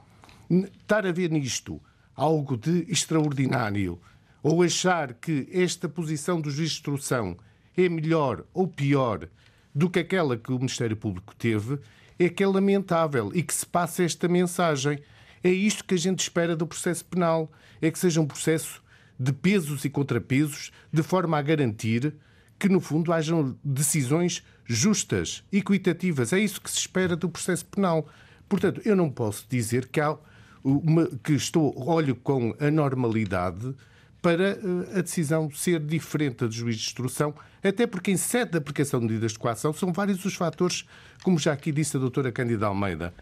Estar 0.51 1.07
a 1.07 1.13
ver 1.13 1.31
nisto 1.31 1.81
algo 2.17 2.57
de 2.57 2.85
extraordinário 2.89 4.01
ou 4.43 4.61
achar 4.61 5.15
que 5.15 5.49
esta 5.53 5.89
posição 5.89 6.41
do 6.41 6.51
juiz 6.51 6.71
de 6.71 6.79
instrução 6.79 7.37
é 7.77 7.89
melhor 7.89 8.45
ou 8.53 8.67
pior 8.67 9.29
do 9.73 9.89
que 9.89 10.01
aquela 10.01 10.37
que 10.37 10.51
o 10.51 10.57
Ministério 10.57 10.97
Público 10.97 11.33
teve, 11.37 11.79
é 12.19 12.29
que 12.29 12.43
é 12.43 12.47
lamentável 12.47 13.31
e 13.33 13.41
que 13.41 13.55
se 13.55 13.65
passe 13.65 14.03
esta 14.03 14.27
mensagem. 14.27 14.99
É 15.45 15.49
isto 15.49 15.85
que 15.85 15.95
a 15.95 15.99
gente 15.99 16.19
espera 16.19 16.57
do 16.57 16.67
processo 16.67 17.05
penal, 17.05 17.53
é 17.81 17.89
que 17.89 18.01
seja 18.01 18.21
um 18.21 18.27
processo 18.27 18.83
de 19.17 19.33
pesos 19.33 19.85
e 19.85 19.89
contrapesos, 19.89 20.73
de 20.93 21.05
forma 21.05 21.39
a 21.39 21.43
garantir 21.43 22.17
que, 22.59 22.69
no 22.69 22.81
fundo, 22.81 23.13
hajam 23.13 23.57
decisões 23.63 24.43
justas, 24.65 25.45
equitativas. 25.53 26.33
É 26.33 26.39
isso 26.39 26.61
que 26.61 26.71
se 26.71 26.79
espera 26.79 27.17
do 27.17 27.29
processo 27.29 27.65
penal. 27.67 28.09
Portanto, 28.49 28.81
eu 28.85 28.95
não 28.95 29.11
posso 29.11 29.47
dizer 29.49 29.89
que, 29.89 30.01
há 30.01 30.17
uma, 30.63 31.07
que 31.23 31.33
estou, 31.33 31.75
olho 31.89 32.15
com 32.15 32.55
a 32.61 32.71
normalidade 32.71 33.75
para 34.21 34.51
eh, 34.51 34.99
a 34.99 35.03
decisão 35.03 35.51
ser 35.51 35.81
diferente 35.81 36.47
do 36.47 36.53
juiz 36.53 36.77
de 36.77 36.83
instrução, 36.83 37.35
até 37.63 37.87
porque 37.87 38.13
em 38.13 38.17
sede 38.17 38.53
de 38.53 38.59
aplicação 38.59 39.01
de 39.01 39.07
medidas 39.07 39.33
de 39.33 39.39
coação 39.39 39.73
são 39.73 39.93
vários 39.93 40.25
os 40.25 40.35
fatores, 40.35 40.85
como 41.25 41.39
já 41.39 41.53
aqui 41.53 41.73
disse 41.73 41.97
a 41.97 42.01
doutora 42.01 42.31
Cândida 42.31 42.67
Almeida. 42.67 43.13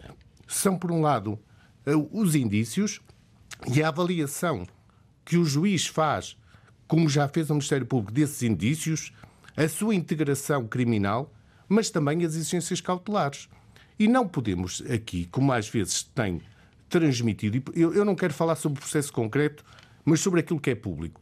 São, 0.47 0.77
por 0.77 0.93
um 0.93 1.01
lado, 1.01 1.39
eh, 1.87 1.93
os 2.13 2.35
indícios 2.35 3.01
e 3.73 3.83
a 3.83 3.89
avaliação 3.89 4.67
que 5.25 5.37
o 5.37 5.45
juiz 5.45 5.87
faz, 5.87 6.37
como 6.87 7.09
já 7.09 7.27
fez 7.29 7.49
o 7.51 7.55
Ministério 7.55 7.87
Público, 7.87 8.13
desses 8.13 8.43
indícios, 8.43 9.13
a 9.65 9.69
sua 9.69 9.95
integração 9.95 10.67
criminal, 10.67 11.31
mas 11.69 11.91
também 11.91 12.25
as 12.25 12.35
exigências 12.35 12.81
cautelares. 12.81 13.47
E 13.99 14.09
não 14.09 14.27
podemos 14.27 14.83
aqui, 14.91 15.27
como 15.27 15.53
às 15.53 15.69
vezes 15.69 16.03
tem 16.03 16.41
transmitido, 16.89 17.63
eu, 17.75 17.93
eu 17.93 18.05
não 18.05 18.15
quero 18.15 18.33
falar 18.33 18.57
sobre 18.57 18.79
o 18.79 18.81
processo 18.81 19.13
concreto, 19.13 19.63
mas 20.03 20.21
sobre 20.21 20.41
aquilo 20.41 20.59
que 20.59 20.71
é 20.71 20.75
público. 20.75 21.21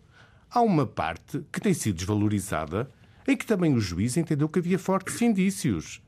Há 0.48 0.60
uma 0.60 0.86
parte 0.86 1.44
que 1.50 1.60
tem 1.60 1.74
sido 1.74 1.96
desvalorizada 1.96 2.88
em 3.26 3.36
que 3.36 3.44
também 3.44 3.74
o 3.74 3.80
juiz 3.80 4.16
entendeu 4.16 4.48
que 4.48 4.60
havia 4.60 4.78
fortes 4.78 5.20
indícios. 5.20 6.00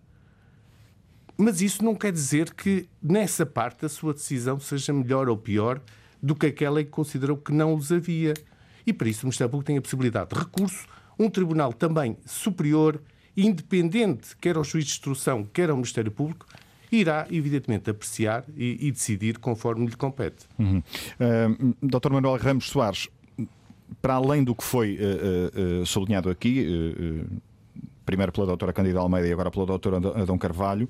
Mas 1.37 1.61
isso 1.61 1.85
não 1.85 1.97
quer 1.97 2.13
dizer 2.13 2.55
que 2.55 2.89
nessa 3.03 3.45
parte 3.45 3.85
a 3.85 3.89
sua 3.89 4.15
decisão 4.15 4.61
seja 4.61 4.93
melhor 4.93 5.29
ou 5.29 5.37
pior 5.37 5.81
do 6.23 6.37
que 6.37 6.47
aquela 6.47 6.81
em 6.81 6.85
que 6.85 6.91
considerou 6.91 7.37
que 7.37 7.53
não 7.53 7.75
os 7.75 7.91
havia. 7.91 8.35
E 8.87 8.93
para 8.93 9.09
isso 9.09 9.23
o 9.23 9.27
Ministério 9.27 9.51
Público 9.51 9.67
tem 9.67 9.77
a 9.79 9.83
possibilidade 9.83 10.31
de 10.31 10.39
recurso, 10.39 10.87
um 11.21 11.29
tribunal 11.29 11.73
também 11.73 12.17
superior, 12.25 13.01
independente, 13.37 14.35
quer 14.41 14.57
ao 14.57 14.65
juiz 14.65 14.87
de 14.87 14.93
instrução, 14.93 15.47
quer 15.53 15.69
ao 15.69 15.77
Ministério 15.77 16.11
Público, 16.11 16.47
irá, 16.91 17.27
evidentemente, 17.31 17.91
apreciar 17.91 18.45
e, 18.57 18.89
e 18.89 18.91
decidir 18.91 19.39
conforme 19.39 19.87
lhe 19.87 19.97
compete. 19.97 20.47
Uhum. 20.59 20.79
Uh, 20.79 21.77
Dr. 21.87 22.11
Manuel 22.11 22.37
Ramos 22.37 22.71
Soares, 22.71 23.09
para 24.01 24.15
além 24.15 24.43
do 24.43 24.55
que 24.55 24.65
foi 24.65 24.97
uh, 24.97 25.83
uh, 25.83 25.87
sublinhado 25.87 26.31
aqui, 26.31 26.67
primeiro 28.07 28.33
pela 28.33 28.47
doutora 28.47 28.73
Candida 28.73 28.99
Almeida 28.99 29.29
e 29.29 29.33
agora 29.33 29.51
pela 29.51 29.67
doutora 29.67 29.99
Adão 29.99 30.39
Carvalho, 30.39 30.89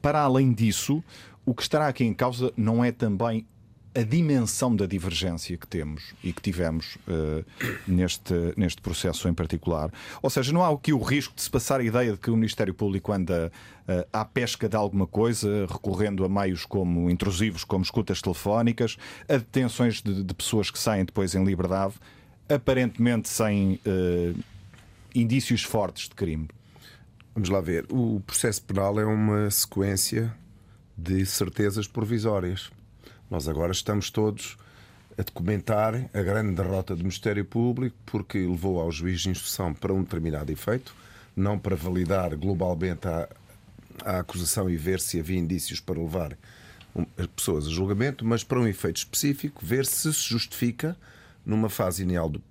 para 0.00 0.20
além 0.20 0.52
disso, 0.52 1.04
o 1.44 1.54
que 1.54 1.62
estará 1.62 1.88
aqui 1.88 2.04
em 2.04 2.14
causa 2.14 2.52
não 2.56 2.84
é 2.84 2.90
também 2.90 3.46
a 3.94 4.02
dimensão 4.02 4.74
da 4.74 4.86
divergência 4.86 5.56
que 5.56 5.66
temos 5.66 6.14
e 6.22 6.32
que 6.32 6.42
tivemos 6.42 6.96
uh, 7.06 7.44
neste, 7.86 8.34
neste 8.56 8.82
processo 8.82 9.28
em 9.28 9.34
particular. 9.34 9.92
Ou 10.20 10.28
seja, 10.28 10.52
não 10.52 10.64
há 10.64 10.72
aqui 10.72 10.92
o 10.92 11.00
risco 11.00 11.34
de 11.34 11.42
se 11.42 11.50
passar 11.50 11.80
a 11.80 11.84
ideia 11.84 12.12
de 12.12 12.18
que 12.18 12.30
o 12.30 12.34
Ministério 12.34 12.74
Público 12.74 13.12
anda 13.12 13.52
uh, 13.88 14.08
à 14.12 14.24
pesca 14.24 14.68
de 14.68 14.76
alguma 14.76 15.06
coisa, 15.06 15.66
recorrendo 15.70 16.24
a 16.24 16.28
meios 16.28 16.66
como 16.66 17.08
intrusivos, 17.08 17.62
como 17.62 17.84
escutas 17.84 18.20
telefónicas, 18.20 18.96
a 19.28 19.36
detenções 19.36 20.02
de, 20.02 20.24
de 20.24 20.34
pessoas 20.34 20.70
que 20.70 20.78
saem 20.78 21.04
depois 21.04 21.34
em 21.34 21.44
liberdade, 21.44 21.94
aparentemente 22.48 23.28
sem 23.28 23.80
uh, 23.86 24.38
indícios 25.14 25.62
fortes 25.62 26.08
de 26.08 26.14
crime. 26.16 26.48
Vamos 27.32 27.48
lá 27.48 27.60
ver. 27.60 27.86
O 27.90 28.20
processo 28.26 28.62
penal 28.62 28.98
é 28.98 29.04
uma 29.04 29.50
sequência 29.50 30.34
de 30.96 31.24
certezas 31.26 31.86
provisórias. 31.86 32.70
Nós 33.34 33.48
agora 33.48 33.72
estamos 33.72 34.10
todos 34.10 34.56
a 35.18 35.22
documentar 35.24 36.08
a 36.14 36.22
grande 36.22 36.54
derrota 36.54 36.94
do 36.94 37.00
Ministério 37.00 37.44
Público 37.44 37.96
porque 38.06 38.38
levou 38.38 38.80
ao 38.80 38.92
juiz 38.92 39.22
de 39.22 39.30
instrução 39.30 39.74
para 39.74 39.92
um 39.92 40.04
determinado 40.04 40.52
efeito, 40.52 40.94
não 41.34 41.58
para 41.58 41.74
validar 41.74 42.36
globalmente 42.36 43.08
a, 43.08 43.28
a 44.04 44.18
acusação 44.20 44.70
e 44.70 44.76
ver 44.76 45.00
se 45.00 45.18
havia 45.18 45.36
indícios 45.36 45.80
para 45.80 46.00
levar 46.00 46.38
as 47.18 47.26
pessoas 47.26 47.66
a 47.66 47.70
julgamento, 47.70 48.24
mas 48.24 48.44
para 48.44 48.60
um 48.60 48.68
efeito 48.68 48.98
específico, 48.98 49.66
ver 49.66 49.84
se 49.84 50.14
se 50.14 50.28
justifica, 50.28 50.96
numa 51.44 51.68
fase 51.68 52.06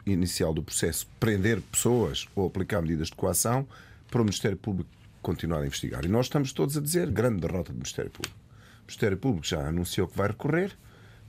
inicial 0.05 0.53
do 0.53 0.61
processo, 0.61 1.07
prender 1.17 1.61
pessoas 1.61 2.27
ou 2.36 2.47
aplicar 2.47 2.81
medidas 2.81 3.07
de 3.07 3.15
coação 3.15 3.65
para 4.11 4.19
o 4.19 4.25
Ministério 4.25 4.57
Público 4.57 4.89
continuar 5.21 5.61
a 5.61 5.65
investigar. 5.65 6.03
E 6.03 6.09
nós 6.09 6.25
estamos 6.25 6.51
todos 6.51 6.75
a 6.75 6.81
dizer 6.81 7.09
grande 7.09 7.39
derrota 7.39 7.71
do 7.71 7.75
Ministério 7.75 8.11
Público. 8.11 8.42
Ministério 8.93 9.17
Público 9.17 9.47
já 9.47 9.67
anunciou 9.67 10.07
que 10.07 10.15
vai 10.15 10.27
recorrer. 10.27 10.71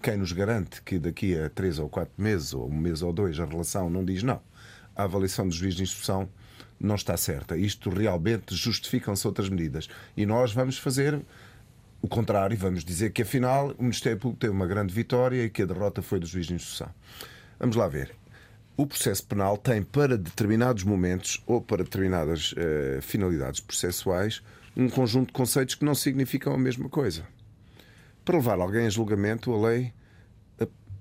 Quem 0.02 0.18
nos 0.18 0.32
garante 0.32 0.82
que 0.82 0.98
daqui 0.98 1.38
a 1.38 1.48
três 1.48 1.78
ou 1.78 1.88
quatro 1.88 2.12
meses, 2.18 2.52
ou 2.52 2.68
um 2.68 2.76
mês 2.76 3.00
ou 3.00 3.10
dois, 3.10 3.40
a 3.40 3.46
relação 3.46 3.88
não 3.88 4.04
diz 4.04 4.22
não? 4.22 4.38
A 4.94 5.04
avaliação 5.04 5.48
do 5.48 5.54
juiz 5.54 5.74
de 5.74 5.82
instrução 5.82 6.28
não 6.78 6.94
está 6.94 7.16
certa. 7.16 7.56
Isto 7.56 7.88
realmente 7.88 8.54
justificam-se 8.54 9.26
outras 9.26 9.48
medidas. 9.48 9.88
E 10.14 10.26
nós 10.26 10.52
vamos 10.52 10.76
fazer 10.76 11.18
o 12.02 12.06
contrário, 12.06 12.54
vamos 12.54 12.84
dizer 12.84 13.12
que 13.12 13.22
afinal 13.22 13.74
o 13.78 13.82
Ministério 13.82 14.18
Público 14.18 14.40
teve 14.40 14.52
uma 14.52 14.66
grande 14.66 14.92
vitória 14.92 15.42
e 15.42 15.48
que 15.48 15.62
a 15.62 15.66
derrota 15.66 16.02
foi 16.02 16.20
do 16.20 16.26
juiz 16.26 16.46
de 16.46 16.52
instrução. 16.52 16.90
Vamos 17.58 17.76
lá 17.76 17.88
ver. 17.88 18.14
O 18.76 18.86
processo 18.86 19.24
penal 19.24 19.56
tem 19.56 19.82
para 19.82 20.18
determinados 20.18 20.84
momentos 20.84 21.42
ou 21.46 21.62
para 21.62 21.82
determinadas 21.82 22.52
uh, 22.52 23.00
finalidades 23.00 23.60
processuais 23.60 24.42
um 24.76 24.88
conjunto 24.88 25.28
de 25.28 25.32
conceitos 25.32 25.74
que 25.74 25.84
não 25.84 25.94
significam 25.94 26.52
a 26.52 26.58
mesma 26.58 26.88
coisa. 26.88 27.24
Para 28.24 28.36
levar 28.36 28.58
alguém 28.58 28.86
a 28.86 28.90
julgamento, 28.90 29.52
a 29.52 29.68
lei, 29.68 29.92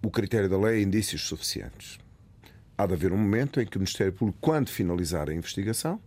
o 0.04 0.12
critério 0.12 0.50
da 0.50 0.58
lei 0.58 0.80
é 0.80 0.82
indícios 0.82 1.22
suficientes. 1.22 1.98
Há 2.78 2.86
de 2.86 2.94
haver 2.94 3.14
um 3.14 3.18
momento 3.18 3.62
em 3.62 3.66
que 3.66 3.78
o 3.78 3.80
Ministério 3.80 4.12
Público, 4.12 4.38
quando 4.42 4.70
finalizar 4.70 5.30
a 5.30 5.34
investigação, 5.34 6.02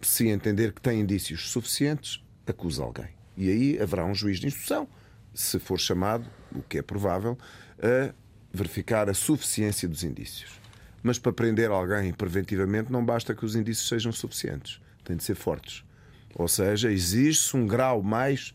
se 0.00 0.28
entender 0.28 0.72
que 0.72 0.80
tem 0.80 1.00
indícios 1.00 1.50
suficientes, 1.50 2.22
acusa 2.46 2.82
alguém. 2.82 3.10
E 3.36 3.48
aí 3.48 3.80
haverá 3.80 4.04
um 4.04 4.14
juiz 4.14 4.40
de 4.40 4.48
instrução 4.48 4.88
se 5.32 5.58
for 5.58 5.78
chamado, 5.78 6.26
o 6.52 6.62
que 6.62 6.78
é 6.78 6.82
provável, 6.82 7.38
a 7.78 8.12
verificar 8.52 9.08
a 9.08 9.14
suficiência 9.14 9.88
dos 9.88 10.02
indícios. 10.02 10.60
Mas 11.02 11.18
para 11.18 11.32
prender 11.32 11.70
alguém 11.70 12.12
preventivamente 12.12 12.90
não 12.90 13.04
basta 13.04 13.34
que 13.34 13.44
os 13.44 13.54
indícios 13.54 13.88
sejam 13.88 14.12
suficientes, 14.12 14.80
têm 15.04 15.16
de 15.16 15.24
ser 15.24 15.36
fortes. 15.36 15.84
Ou 16.34 16.48
seja, 16.48 16.90
exige-se 16.90 17.56
um 17.56 17.66
grau 17.66 18.02
mais. 18.02 18.52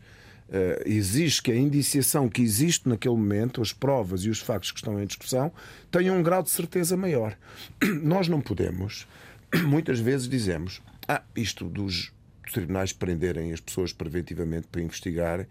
Uh, 0.48 0.88
exige 0.88 1.42
que 1.42 1.50
a 1.50 1.56
indiciação 1.56 2.28
que 2.28 2.40
existe 2.40 2.88
naquele 2.88 3.16
momento, 3.16 3.60
as 3.60 3.72
provas 3.72 4.22
e 4.22 4.30
os 4.30 4.38
factos 4.38 4.70
que 4.70 4.78
estão 4.78 5.00
em 5.02 5.06
discussão, 5.06 5.52
tenham 5.90 6.16
um 6.16 6.22
grau 6.22 6.42
de 6.42 6.50
certeza 6.50 6.96
maior. 6.96 7.36
Nós 8.02 8.28
não 8.28 8.40
podemos, 8.40 9.08
muitas 9.66 9.98
vezes 9.98 10.28
dizemos, 10.28 10.80
ah, 11.08 11.22
isto 11.34 11.64
dos 11.68 12.12
tribunais 12.52 12.92
prenderem 12.92 13.52
as 13.52 13.60
pessoas 13.60 13.92
preventivamente 13.92 14.68
para 14.70 14.80
investigar, 14.80 15.46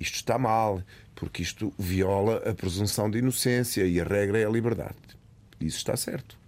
isto 0.00 0.14
está 0.14 0.38
mal, 0.38 0.82
porque 1.14 1.42
isto 1.42 1.70
viola 1.78 2.38
a 2.48 2.54
presunção 2.54 3.10
de 3.10 3.18
inocência 3.18 3.86
e 3.86 4.00
a 4.00 4.04
regra 4.04 4.38
é 4.38 4.46
a 4.46 4.50
liberdade. 4.50 4.96
Isso 5.60 5.76
está 5.76 5.94
certo. 5.98 6.39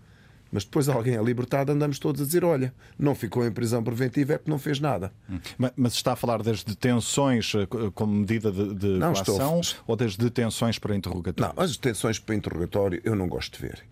Mas 0.53 0.64
depois 0.64 0.86
alguém 0.86 1.16
é 1.16 1.22
libertado, 1.22 1.72
andamos 1.72 1.98
todos 1.98 2.20
a 2.20 2.24
dizer: 2.26 2.44
olha, 2.44 2.74
não 2.98 3.14
ficou 3.14 3.46
em 3.46 3.50
prisão 3.50 3.82
preventiva 3.82 4.34
é 4.34 4.38
porque 4.38 4.50
não 4.50 4.59
fez 4.59 4.78
nada. 4.78 5.11
Hum. 5.28 5.40
Mas 5.74 5.94
está 5.94 6.12
a 6.12 6.16
falar 6.16 6.42
das 6.42 6.62
detenções 6.62 7.55
eh, 7.55 7.66
como 7.94 8.12
medida 8.12 8.53
de, 8.53 8.74
de 8.74 8.86
não, 8.98 9.14
coação 9.14 9.61
estou... 9.61 9.84
ou 9.86 9.96
das 9.96 10.14
detenções 10.14 10.78
para 10.78 10.94
interrogatório? 10.94 11.55
Não, 11.57 11.64
as 11.64 11.76
detenções 11.76 12.18
para 12.18 12.34
interrogatório 12.34 13.00
eu 13.03 13.16
não 13.16 13.26
gosto 13.26 13.57
de 13.57 13.66
ver. 13.66 13.82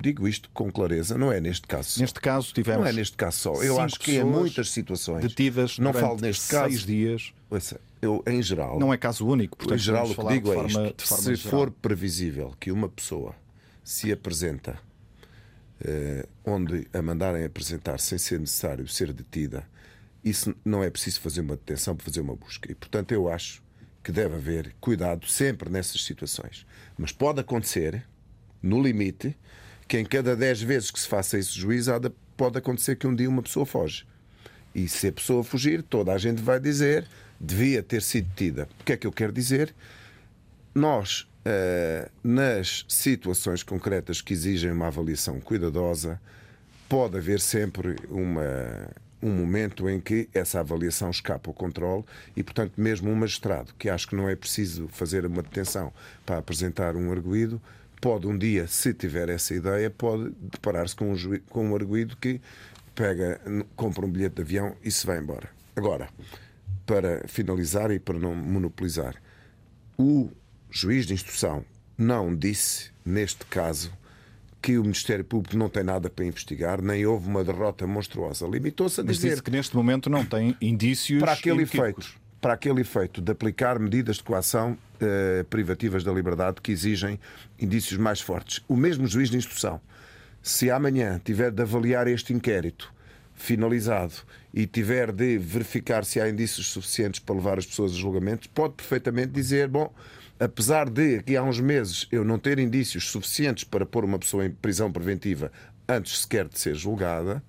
Digo 0.00 0.28
isto 0.28 0.48
com 0.52 0.70
clareza, 0.70 1.18
não 1.18 1.32
é 1.32 1.40
neste 1.40 1.66
caso 1.66 1.90
só. 1.90 2.00
Neste 2.00 2.20
caso 2.20 2.52
tivemos. 2.54 2.82
Não 2.82 2.88
é 2.88 2.92
neste 2.92 3.16
caso 3.16 3.38
só. 3.38 3.54
Eu 3.62 3.80
acho 3.80 3.98
que 3.98 4.16
em 4.16 4.24
muitas 4.24 4.70
situações. 4.70 5.22
Detidas 5.22 5.78
não 5.78 5.92
falo 5.92 6.20
neste 6.20 6.48
caso. 6.48 6.68
seis 6.68 6.84
dias. 6.84 7.32
Eu, 8.00 8.22
em 8.26 8.40
geral. 8.42 8.78
Não 8.78 8.92
é 8.92 8.96
caso 8.96 9.26
único, 9.26 9.56
portanto, 9.56 9.76
em 9.76 9.82
geral, 9.82 10.08
o 10.08 10.14
que 10.14 10.28
digo 10.28 10.52
é 10.52 10.66
isto. 10.66 11.06
se 11.06 11.34
geral. 11.34 11.50
for 11.50 11.70
previsível 11.70 12.54
que 12.60 12.70
uma 12.70 12.88
pessoa 12.88 13.34
se 13.82 14.12
apresenta 14.12 14.78
onde 16.44 16.86
a 16.92 17.02
mandarem 17.02 17.44
apresentar 17.44 17.98
sem 17.98 18.18
ser 18.18 18.40
necessário 18.40 18.88
ser 18.88 19.12
detida, 19.12 19.66
isso 20.24 20.54
não 20.64 20.82
é 20.82 20.90
preciso 20.90 21.20
fazer 21.20 21.40
uma 21.40 21.56
detenção 21.56 21.94
para 21.94 22.04
fazer 22.04 22.20
uma 22.20 22.34
busca. 22.34 22.70
E, 22.70 22.74
portanto, 22.74 23.12
eu 23.12 23.28
acho 23.28 23.62
que 24.02 24.10
deve 24.10 24.34
haver 24.36 24.74
cuidado 24.80 25.26
sempre 25.26 25.70
nessas 25.70 26.04
situações. 26.04 26.66
Mas 26.96 27.12
pode 27.12 27.40
acontecer, 27.40 28.04
no 28.62 28.82
limite, 28.82 29.36
que 29.86 29.98
em 29.98 30.04
cada 30.04 30.34
10 30.34 30.62
vezes 30.62 30.90
que 30.90 30.98
se 30.98 31.06
faça 31.06 31.38
esse 31.38 31.52
juizado, 31.52 32.14
pode 32.36 32.58
acontecer 32.58 32.96
que 32.96 33.06
um 33.06 33.14
dia 33.14 33.28
uma 33.28 33.42
pessoa 33.42 33.64
foge. 33.66 34.06
E 34.74 34.88
se 34.88 35.08
a 35.08 35.12
pessoa 35.12 35.42
fugir, 35.42 35.82
toda 35.82 36.12
a 36.12 36.18
gente 36.18 36.42
vai 36.42 36.60
dizer 36.60 37.06
devia 37.40 37.82
ter 37.82 38.02
sido 38.02 38.28
detida. 38.28 38.68
O 38.80 38.84
que 38.84 38.92
é 38.92 38.96
que 38.96 39.06
eu 39.06 39.12
quero 39.12 39.32
dizer? 39.32 39.74
Nós 40.74 41.28
eh, 41.48 42.08
nas 42.24 42.84
situações 42.88 43.62
concretas 43.62 44.20
que 44.20 44.32
exigem 44.32 44.72
uma 44.72 44.88
avaliação 44.88 45.38
cuidadosa, 45.38 46.20
pode 46.88 47.16
haver 47.16 47.38
sempre 47.38 47.94
uma, 48.10 48.90
um 49.22 49.30
momento 49.30 49.88
em 49.88 50.00
que 50.00 50.28
essa 50.34 50.58
avaliação 50.58 51.08
escapa 51.08 51.48
ao 51.48 51.54
controle 51.54 52.04
e, 52.36 52.42
portanto, 52.42 52.72
mesmo 52.76 53.08
um 53.12 53.14
magistrado 53.14 53.72
que 53.78 53.88
acha 53.88 54.08
que 54.08 54.16
não 54.16 54.28
é 54.28 54.34
preciso 54.34 54.88
fazer 54.88 55.24
uma 55.24 55.40
detenção 55.40 55.92
para 56.24 56.38
apresentar 56.38 56.96
um 56.96 57.12
arguído, 57.12 57.62
pode 58.00 58.26
um 58.26 58.36
dia, 58.36 58.66
se 58.66 58.92
tiver 58.92 59.28
essa 59.28 59.54
ideia, 59.54 59.88
pode 59.88 60.32
deparar-se 60.40 60.96
com, 60.96 61.12
um 61.12 61.16
com 61.48 61.70
um 61.70 61.76
arguído 61.76 62.16
que 62.16 62.40
pega, 62.92 63.40
compra 63.76 64.04
um 64.04 64.10
bilhete 64.10 64.34
de 64.34 64.42
avião 64.42 64.74
e 64.82 64.90
se 64.90 65.06
vai 65.06 65.20
embora. 65.20 65.48
Agora, 65.76 66.08
para 66.84 67.22
finalizar 67.28 67.92
e 67.92 68.00
para 68.00 68.18
não 68.18 68.34
monopolizar, 68.34 69.14
o 69.96 70.28
juiz 70.76 71.06
de 71.06 71.14
instrução 71.14 71.64
não 71.96 72.36
disse, 72.36 72.90
neste 73.04 73.46
caso, 73.46 73.90
que 74.60 74.76
o 74.76 74.82
Ministério 74.82 75.24
Público 75.24 75.56
não 75.56 75.68
tem 75.68 75.82
nada 75.82 76.10
para 76.10 76.24
investigar, 76.24 76.82
nem 76.82 77.06
houve 77.06 77.28
uma 77.28 77.42
derrota 77.42 77.86
monstruosa. 77.86 78.46
Limitou-se 78.46 79.00
a 79.00 79.04
Mas 79.04 79.16
dizer. 79.16 79.30
disse 79.30 79.42
que 79.42 79.50
neste 79.50 79.74
momento 79.74 80.10
não 80.10 80.24
tem 80.24 80.56
indícios. 80.60 81.20
Para 81.20 81.32
aquele 81.32 81.62
efeito. 81.62 82.06
Para 82.40 82.52
aquele 82.52 82.82
efeito 82.82 83.22
de 83.22 83.32
aplicar 83.32 83.78
medidas 83.78 84.16
de 84.16 84.22
coação 84.22 84.76
eh, 85.00 85.44
privativas 85.48 86.04
da 86.04 86.12
liberdade 86.12 86.60
que 86.60 86.70
exigem 86.70 87.18
indícios 87.58 87.98
mais 87.98 88.20
fortes. 88.20 88.62
O 88.68 88.76
mesmo 88.76 89.06
juiz 89.06 89.30
de 89.30 89.38
instrução, 89.38 89.80
se 90.42 90.70
amanhã 90.70 91.20
tiver 91.24 91.50
de 91.50 91.62
avaliar 91.62 92.06
este 92.06 92.34
inquérito 92.34 92.92
finalizado 93.34 94.14
e 94.52 94.66
tiver 94.66 95.12
de 95.12 95.38
verificar 95.38 96.04
se 96.04 96.20
há 96.20 96.28
indícios 96.28 96.66
suficientes 96.68 97.20
para 97.20 97.34
levar 97.34 97.58
as 97.58 97.66
pessoas 97.66 97.92
a 97.92 97.94
julgamento, 97.94 98.48
pode 98.50 98.74
perfeitamente 98.74 99.32
dizer: 99.32 99.68
bom, 99.68 99.92
apesar 100.38 100.88
de 100.90 101.16
aqui 101.16 101.36
há 101.36 101.42
uns 101.42 101.60
meses 101.60 102.06
eu 102.10 102.24
não 102.24 102.38
ter 102.38 102.58
indícios 102.58 103.10
suficientes 103.10 103.64
para 103.64 103.86
pôr 103.86 104.04
uma 104.04 104.18
pessoa 104.18 104.44
em 104.44 104.50
prisão 104.50 104.92
preventiva 104.92 105.50
antes 105.88 106.20
sequer 106.20 106.48
de 106.48 106.58
ser 106.58 106.74
julgada, 106.74 107.42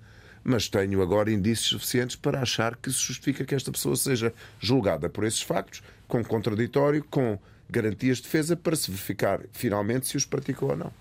mas 0.44 0.70
tenho 0.70 1.02
agora 1.02 1.32
indícios 1.32 1.70
suficientes 1.70 2.16
para 2.16 2.42
achar 2.42 2.78
que 2.78 2.92
se 2.92 3.00
justifica 3.00 3.44
que 3.44 3.56
esta 3.56 3.72
pessoa 3.72 3.96
seja 3.96 4.34
julgada 4.60 5.10
por 5.10 5.26
esses 5.26 5.42
factos, 5.42 5.84
com 6.08 6.24
contraditório, 6.24 7.04
com 7.04 7.38
garantias 7.70 8.18
de 8.18 8.24
defesa, 8.24 8.56
para 8.56 8.76
se 8.76 8.90
verificar 8.90 9.42
finalmente 9.52 10.08
se 10.08 10.16
os 10.16 10.26
praticou 10.26 10.70
ou 10.70 10.78
não. 10.78 10.94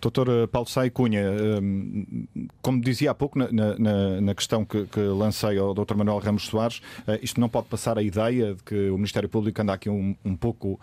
Doutor 0.00 0.28
eh, 0.28 0.46
Paulo 0.46 0.68
Sai 0.68 0.90
Cunha, 0.90 1.20
ehm, 1.20 2.26
como 2.60 2.80
dizia 2.80 3.10
há 3.10 3.14
pouco 3.14 3.38
na, 3.38 3.48
na, 3.50 4.20
na 4.20 4.34
questão 4.34 4.64
que, 4.64 4.86
que, 4.86 5.00
lancei 5.00 5.58
ao 5.58 5.74
Dr. 5.74 5.94
Manuel 5.94 6.18
Ramos 6.18 6.46
Soares, 6.46 6.80
eh, 7.06 7.20
isto 7.22 7.40
não 7.40 7.48
pode 7.48 7.68
passar 7.68 7.98
a 7.98 8.02
ideia 8.02 8.54
de 8.54 8.62
que 8.62 8.90
o 8.90 8.96
Ministério 8.96 9.28
Público 9.28 9.60
anda 9.60 9.72
aqui 9.72 9.88
um, 9.88 10.14
um 10.24 10.36
pouco 10.36 10.72
uh, 10.72 10.78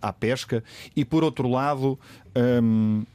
à 0.00 0.12
pesca. 0.12 0.62
E 0.94 1.04
por 1.04 1.24
outro 1.24 1.48
lado, 1.48 1.98
um, 2.36 3.02
ehm, 3.02 3.06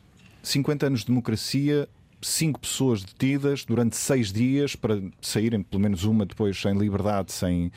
50 0.41 0.87
anos 0.87 0.99
de 1.01 1.07
democracia, 1.07 1.87
cinco 2.21 2.59
pessoas 2.59 3.03
detidas 3.03 3.63
durante 3.65 3.95
seis 3.95 4.31
dias 4.31 4.75
para 4.75 5.01
saírem, 5.21 5.63
pelo 5.63 5.81
menos 5.81 6.03
uma 6.03 6.25
depois 6.25 6.63
em 6.65 6.77
liberdade, 6.77 7.31
sem 7.31 7.71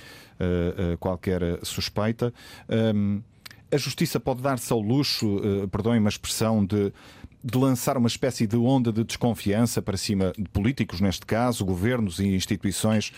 qualquer 0.99 1.61
suspeita. 1.63 2.35
Ehm, 2.69 3.21
a 3.71 3.77
justiça 3.77 4.19
pode 4.19 4.43
dar-se 4.43 4.73
ao 4.73 4.81
luxo, 4.81 5.41
perdoem 5.71 6.01
uma 6.01 6.09
expressão, 6.09 6.65
de 6.65 6.93
de 7.43 7.59
lançar 7.59 7.97
uma 7.97 8.09
espécie 8.09 8.47
de 8.47 8.57
onda 8.57 8.93
de 8.93 9.03
desconfiança 9.03 9.83
para 9.83 9.97
cima 9.97 10.33
de 10.39 10.49
políticos, 10.49 11.01
neste 11.01 11.27
caso, 11.27 11.65
governos 11.65 12.19
e 12.21 12.27
instituições, 12.27 13.13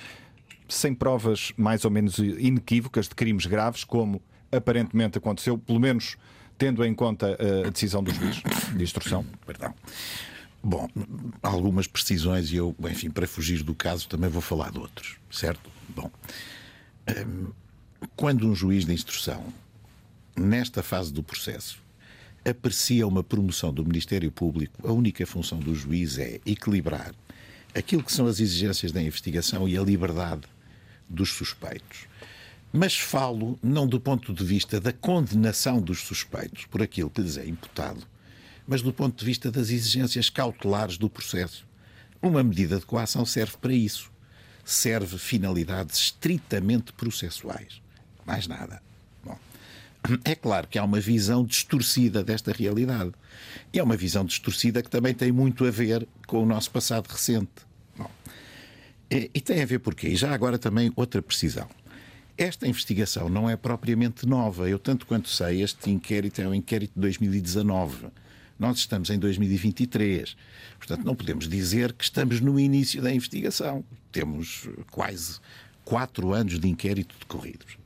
sem 0.69 0.95
provas 0.95 1.53
mais 1.57 1.85
ou 1.85 1.91
menos 1.91 2.19
inequívocas 2.19 3.09
de 3.09 3.15
crimes 3.15 3.47
graves, 3.47 3.85
como 3.85 4.23
aparentemente 4.51 5.19
aconteceu, 5.19 5.59
pelo 5.59 5.79
menos 5.79 6.17
tendo 6.57 6.85
em 6.85 6.95
conta 6.95 7.37
a 7.67 7.71
decisão 7.71 8.03
dos 8.03 8.15
juiz 8.15 8.43
de 8.75 8.83
instrução? 8.83 9.25
Perdão. 9.47 9.75
Bom, 10.63 10.89
algumas 11.43 11.87
precisões 11.87 12.51
e 12.51 12.57
eu, 12.57 12.75
enfim, 12.89 13.11
para 13.11 13.27
fugir 13.27 13.63
do 13.63 13.75
caso 13.75 14.09
também 14.09 14.31
vou 14.31 14.41
falar 14.41 14.71
de 14.71 14.79
outros, 14.79 15.17
certo? 15.31 15.71
Bom, 15.91 16.11
hum, 17.07 17.53
quando 18.17 18.49
um 18.49 18.55
juiz 18.55 18.87
de 18.87 18.95
instrução, 18.95 19.45
nesta 20.35 20.83
fase 20.83 21.13
do 21.13 21.23
processo, 21.23 21.84
aprecia 22.45 23.07
uma 23.07 23.23
promoção 23.23 23.73
do 23.73 23.85
Ministério 23.85 24.31
Público, 24.31 24.87
a 24.87 24.93
única 24.93 25.27
função 25.27 25.59
do 25.59 25.75
juiz 25.75 26.19
é 26.19 26.41
equilibrar 26.45 27.15
aquilo 27.75 28.05
que 28.05 28.13
são 28.13 28.27
as 28.27 28.39
exigências 28.39 28.93
da 28.93 29.03
investigação 29.03 29.69
e 29.69 29.77
a 29.77 29.83
liberdade 29.83 30.43
dos 31.09 31.31
suspeitos. 31.31 32.07
Mas 32.73 32.97
falo 32.97 33.59
não 33.63 33.87
do 33.87 34.01
ponto 34.01 34.33
de 34.33 34.45
vista 34.45 34.81
da 34.81 34.93
condenação 34.93 35.81
dos 35.81 36.01
suspeitos 36.01 36.67
por 36.67 36.83
aquilo 36.83 37.11
que 37.11 37.21
lhes 37.21 37.37
é 37.37 37.47
imputado, 37.47 38.07
mas 38.67 38.81
do 38.81 38.93
ponto 38.93 39.19
de 39.19 39.25
vista 39.25 39.51
das 39.51 39.71
exigências 39.71 40.31
cautelares 40.31 40.97
do 40.97 41.11
processo. 41.11 41.67
Uma 42.23 42.43
medida 42.43 42.79
de 42.79 42.87
coação 42.87 43.27
serve 43.27 43.57
para 43.59 43.73
isso. 43.73 44.11
Serve 44.65 45.19
finalidades 45.19 45.99
estritamente 45.99 46.93
processuais. 46.95 47.83
Mais 48.25 48.47
nada. 48.47 48.81
É 50.25 50.35
claro 50.35 50.69
que 50.69 50.79
há 50.79 50.85
uma 50.85 51.01
visão 51.01 51.45
distorcida 51.45 52.23
desta 52.23 52.53
realidade. 52.53 53.13
E 53.73 53.79
é 53.79 53.83
uma 53.83 53.97
visão 53.97 54.25
distorcida 54.25 54.83
que 54.83 54.91
também 54.91 55.15
tem 55.15 55.33
muito 55.33 55.65
a 55.65 55.71
ver 55.71 56.07
com 56.27 56.43
o 56.43 56.47
nosso 56.47 56.71
passado 56.71 57.07
recente. 57.07 57.51
Bom, 57.97 58.11
e, 59.11 59.41
tem 59.41 59.63
a 59.63 59.67
ver 59.67 59.79
porquê? 59.79 60.09
E 60.09 60.17
já 60.17 60.33
agora 60.35 60.59
também 60.59 60.93
outra 60.95 61.23
precisão. 61.23 61.69
Esta 62.37 62.69
investigação 62.69 63.29
não 63.31 63.49
é 63.49 63.57
propriamente 63.57 64.27
nova. 64.27 64.69
Eu, 64.69 64.79
tanto 64.79 65.07
quanto 65.07 65.29
sei, 65.29 65.63
este 65.63 65.91
inquérito 65.91 66.43
é 66.43 66.49
um 66.49 66.55
inquérito 66.55 66.93
de 66.95 67.01
2019. 67.01 68.09
Nós 68.59 68.79
estamos 68.79 69.09
em 69.09 69.19
2023. 69.19 70.37
Portanto, 70.77 71.05
não 71.05 71.15
podemos 71.15 71.49
dizer 71.49 71.93
que 71.95 72.05
estamos 72.05 72.41
no 72.41 72.61
início 72.61 73.01
da 73.01 73.13
investigação. 73.13 73.83
Temos 74.13 74.69
quase 74.91 75.39
quatro 75.83 76.35
anos 76.35 76.59
de 76.59 76.69
inquérito 76.69 77.15
decorridos. 77.19 77.84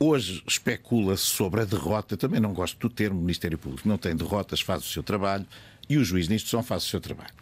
Hoje 0.00 0.44
especula-se 0.46 1.24
sobre 1.24 1.62
a 1.62 1.64
derrota. 1.64 2.16
Também 2.16 2.38
não 2.38 2.52
gosto 2.52 2.78
do 2.78 2.88
termo 2.88 3.20
Ministério 3.20 3.58
Público. 3.58 3.88
Não 3.88 3.98
tem 3.98 4.14
derrotas, 4.14 4.60
faz 4.60 4.84
o 4.84 4.88
seu 4.88 5.02
trabalho 5.02 5.44
e 5.88 5.98
o 5.98 6.04
juiz 6.04 6.28
de 6.28 6.34
instrução 6.34 6.62
faz 6.62 6.84
o 6.84 6.86
seu 6.86 7.00
trabalho. 7.00 7.34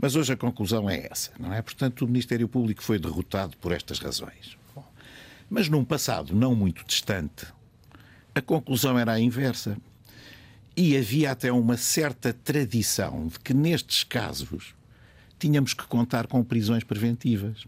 Mas 0.00 0.14
hoje 0.14 0.32
a 0.32 0.36
conclusão 0.36 0.88
é 0.88 1.08
essa, 1.10 1.32
não 1.40 1.52
é? 1.52 1.60
Portanto, 1.60 2.04
o 2.04 2.06
Ministério 2.06 2.46
Público 2.46 2.84
foi 2.84 3.00
derrotado 3.00 3.56
por 3.56 3.72
estas 3.72 3.98
razões. 3.98 4.56
Bom, 4.72 4.84
Mas 5.50 5.68
num 5.68 5.84
passado 5.84 6.36
não 6.36 6.54
muito 6.54 6.84
distante, 6.86 7.46
a 8.32 8.40
conclusão 8.40 8.96
era 8.96 9.14
a 9.14 9.20
inversa. 9.20 9.76
E 10.76 10.96
havia 10.96 11.32
até 11.32 11.50
uma 11.50 11.76
certa 11.76 12.32
tradição 12.32 13.26
de 13.26 13.40
que 13.40 13.52
nestes 13.52 14.04
casos 14.04 14.72
tínhamos 15.36 15.74
que 15.74 15.84
contar 15.84 16.28
com 16.28 16.44
prisões 16.44 16.84
preventivas. 16.84 17.64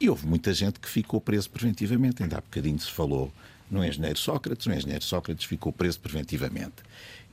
E 0.00 0.10
houve 0.10 0.26
muita 0.26 0.52
gente 0.52 0.80
que 0.80 0.88
ficou 0.88 1.20
preso 1.20 1.48
preventivamente. 1.48 2.24
Ainda 2.24 2.38
há 2.38 2.40
bocadinho 2.40 2.80
se 2.80 2.90
falou 2.90 3.32
no 3.70 3.84
engenheiro 3.84 4.18
Sócrates, 4.18 4.66
o 4.66 4.72
engenheiro 4.72 5.04
Sócrates 5.04 5.44
ficou 5.44 5.72
preso 5.72 6.00
preventivamente. 6.00 6.76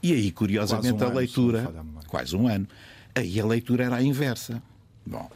E 0.02 0.14
aí, 0.14 0.32
curiosamente, 0.32 1.04
um 1.04 1.08
a 1.08 1.10
leitura. 1.10 1.74
quase 2.08 2.36
um 2.36 2.48
ano. 2.48 2.68
Aí 3.14 3.40
a 3.40 3.46
leitura 3.46 3.86
era 3.86 3.96
a 3.96 4.04
inversa. 4.04 4.62
Bom, 5.06 5.30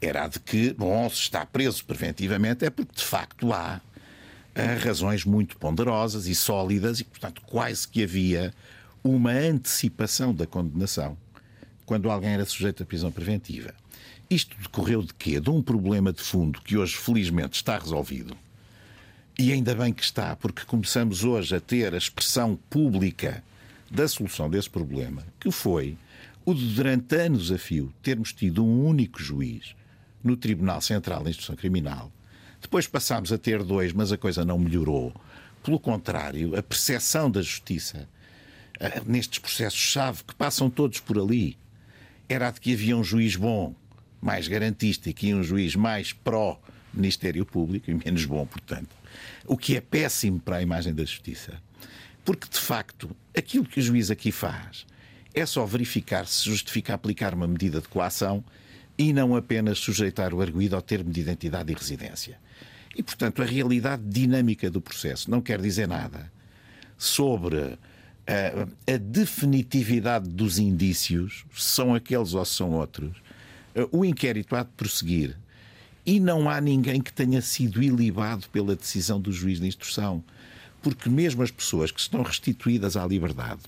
era 0.00 0.24
a 0.24 0.28
de 0.28 0.40
que, 0.40 0.72
bom, 0.72 1.08
se 1.08 1.20
está 1.20 1.44
preso 1.44 1.84
preventivamente 1.84 2.64
é 2.64 2.70
porque 2.70 2.94
de 2.94 3.04
facto 3.04 3.52
há 3.52 3.80
uh, 3.80 4.84
razões 4.84 5.24
muito 5.24 5.56
ponderosas 5.58 6.26
e 6.26 6.34
sólidas 6.34 7.00
e, 7.00 7.04
portanto, 7.04 7.42
quase 7.42 7.86
que 7.86 8.02
havia 8.02 8.52
uma 9.02 9.32
antecipação 9.32 10.34
da 10.34 10.46
condenação 10.46 11.16
quando 11.84 12.10
alguém 12.10 12.30
era 12.30 12.44
sujeito 12.44 12.82
à 12.82 12.86
prisão 12.86 13.12
preventiva. 13.12 13.72
Isto 14.28 14.56
decorreu 14.60 15.02
de 15.02 15.14
quê? 15.14 15.38
De 15.38 15.50
um 15.50 15.62
problema 15.62 16.12
de 16.12 16.20
fundo 16.20 16.60
que 16.60 16.76
hoje, 16.76 16.96
felizmente, 16.96 17.54
está 17.54 17.78
resolvido. 17.78 18.36
E 19.38 19.52
ainda 19.52 19.74
bem 19.74 19.92
que 19.92 20.02
está, 20.02 20.34
porque 20.34 20.64
começamos 20.64 21.22
hoje 21.22 21.54
a 21.54 21.60
ter 21.60 21.92
a 21.92 21.98
expressão 21.98 22.58
pública 22.70 23.44
da 23.90 24.08
solução 24.08 24.48
desse 24.48 24.70
problema, 24.70 25.22
que 25.38 25.50
foi 25.50 25.98
o 26.42 26.54
de, 26.54 26.74
durante 26.74 27.14
anos 27.16 27.52
a 27.52 27.58
fio, 27.58 27.92
termos 28.02 28.32
tido 28.32 28.64
um 28.64 28.86
único 28.86 29.22
juiz 29.22 29.76
no 30.24 30.38
Tribunal 30.38 30.80
Central 30.80 31.22
da 31.22 31.28
Instrução 31.28 31.54
Criminal. 31.54 32.10
Depois 32.62 32.86
passámos 32.86 33.30
a 33.30 33.36
ter 33.36 33.62
dois, 33.62 33.92
mas 33.92 34.10
a 34.10 34.16
coisa 34.16 34.42
não 34.42 34.58
melhorou. 34.58 35.12
Pelo 35.62 35.78
contrário, 35.78 36.58
a 36.58 36.62
percepção 36.62 37.30
da 37.30 37.42
justiça 37.42 38.08
eh, 38.80 39.02
nestes 39.04 39.38
processos-chave, 39.38 40.24
que 40.24 40.34
passam 40.34 40.70
todos 40.70 40.98
por 41.00 41.18
ali, 41.18 41.58
era 42.26 42.48
a 42.48 42.50
de 42.50 42.58
que 42.58 42.72
havia 42.72 42.96
um 42.96 43.04
juiz 43.04 43.36
bom, 43.36 43.74
mais 44.18 44.48
garantista, 44.48 45.10
e 45.10 45.12
que 45.12 45.34
um 45.34 45.42
juiz 45.42 45.76
mais 45.76 46.14
pró-Ministério 46.14 47.44
Público, 47.44 47.90
e 47.90 47.94
menos 47.94 48.24
bom, 48.24 48.46
portanto. 48.46 48.96
O 49.46 49.56
que 49.56 49.76
é 49.76 49.80
péssimo 49.80 50.40
para 50.40 50.56
a 50.56 50.62
imagem 50.62 50.94
da 50.94 51.04
justiça. 51.04 51.60
Porque, 52.24 52.48
de 52.48 52.58
facto, 52.58 53.14
aquilo 53.36 53.64
que 53.64 53.78
o 53.78 53.82
juiz 53.82 54.10
aqui 54.10 54.32
faz 54.32 54.86
é 55.32 55.44
só 55.46 55.64
verificar 55.64 56.26
se 56.26 56.46
justifica 56.46 56.94
aplicar 56.94 57.34
uma 57.34 57.46
medida 57.46 57.80
de 57.80 57.88
coação 57.88 58.42
e 58.98 59.12
não 59.12 59.36
apenas 59.36 59.78
sujeitar 59.78 60.32
o 60.32 60.40
arguído 60.40 60.74
ao 60.74 60.82
termo 60.82 61.10
de 61.10 61.20
identidade 61.20 61.70
e 61.70 61.76
residência. 61.76 62.38
E, 62.96 63.02
portanto, 63.02 63.42
a 63.42 63.44
realidade 63.44 64.02
dinâmica 64.04 64.70
do 64.70 64.80
processo 64.80 65.30
não 65.30 65.42
quer 65.42 65.60
dizer 65.60 65.86
nada 65.86 66.32
sobre 66.96 67.78
a, 68.26 68.92
a 68.92 68.96
definitividade 68.96 70.28
dos 70.28 70.58
indícios, 70.58 71.44
se 71.54 71.68
são 71.68 71.94
aqueles 71.94 72.34
ou 72.34 72.44
se 72.44 72.54
são 72.54 72.72
outros. 72.72 73.16
O 73.92 74.04
inquérito 74.04 74.56
há 74.56 74.62
de 74.62 74.70
prosseguir 74.70 75.36
e 76.06 76.20
não 76.20 76.48
há 76.48 76.60
ninguém 76.60 77.00
que 77.00 77.12
tenha 77.12 77.42
sido 77.42 77.82
ilibado 77.82 78.48
pela 78.50 78.76
decisão 78.76 79.20
do 79.20 79.32
juiz 79.32 79.58
de 79.58 79.66
instrução. 79.66 80.22
Porque 80.80 81.10
mesmo 81.10 81.42
as 81.42 81.50
pessoas 81.50 81.90
que 81.90 81.98
estão 81.98 82.22
restituídas 82.22 82.96
à 82.96 83.04
liberdade 83.04 83.62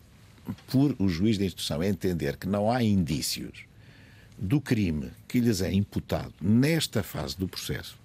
por 0.68 0.94
o 0.98 1.08
juiz 1.08 1.36
de 1.36 1.44
instrução 1.44 1.82
entender 1.82 2.36
que 2.36 2.48
não 2.48 2.70
há 2.70 2.82
indícios 2.82 3.64
do 4.38 4.60
crime 4.60 5.10
que 5.26 5.40
lhes 5.40 5.60
é 5.60 5.72
imputado 5.72 6.32
nesta 6.40 7.02
fase 7.02 7.36
do 7.36 7.48
processo 7.48 7.98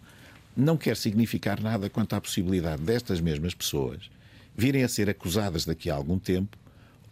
não 0.58 0.76
quer 0.76 0.98
significar 0.98 1.62
nada 1.62 1.90
quanto 1.90 2.14
à 2.16 2.22
possibilidade 2.22 2.82
destas 2.82 3.22
mesmas 3.22 3.54
pessoas 3.54 4.10
virem 4.58 4.84
a 4.84 4.90
ser 4.90 5.10
acusadas 5.10 5.64
daqui 5.64 5.90
a 5.90 5.96
algum 5.96 6.18
tempo 6.20 6.58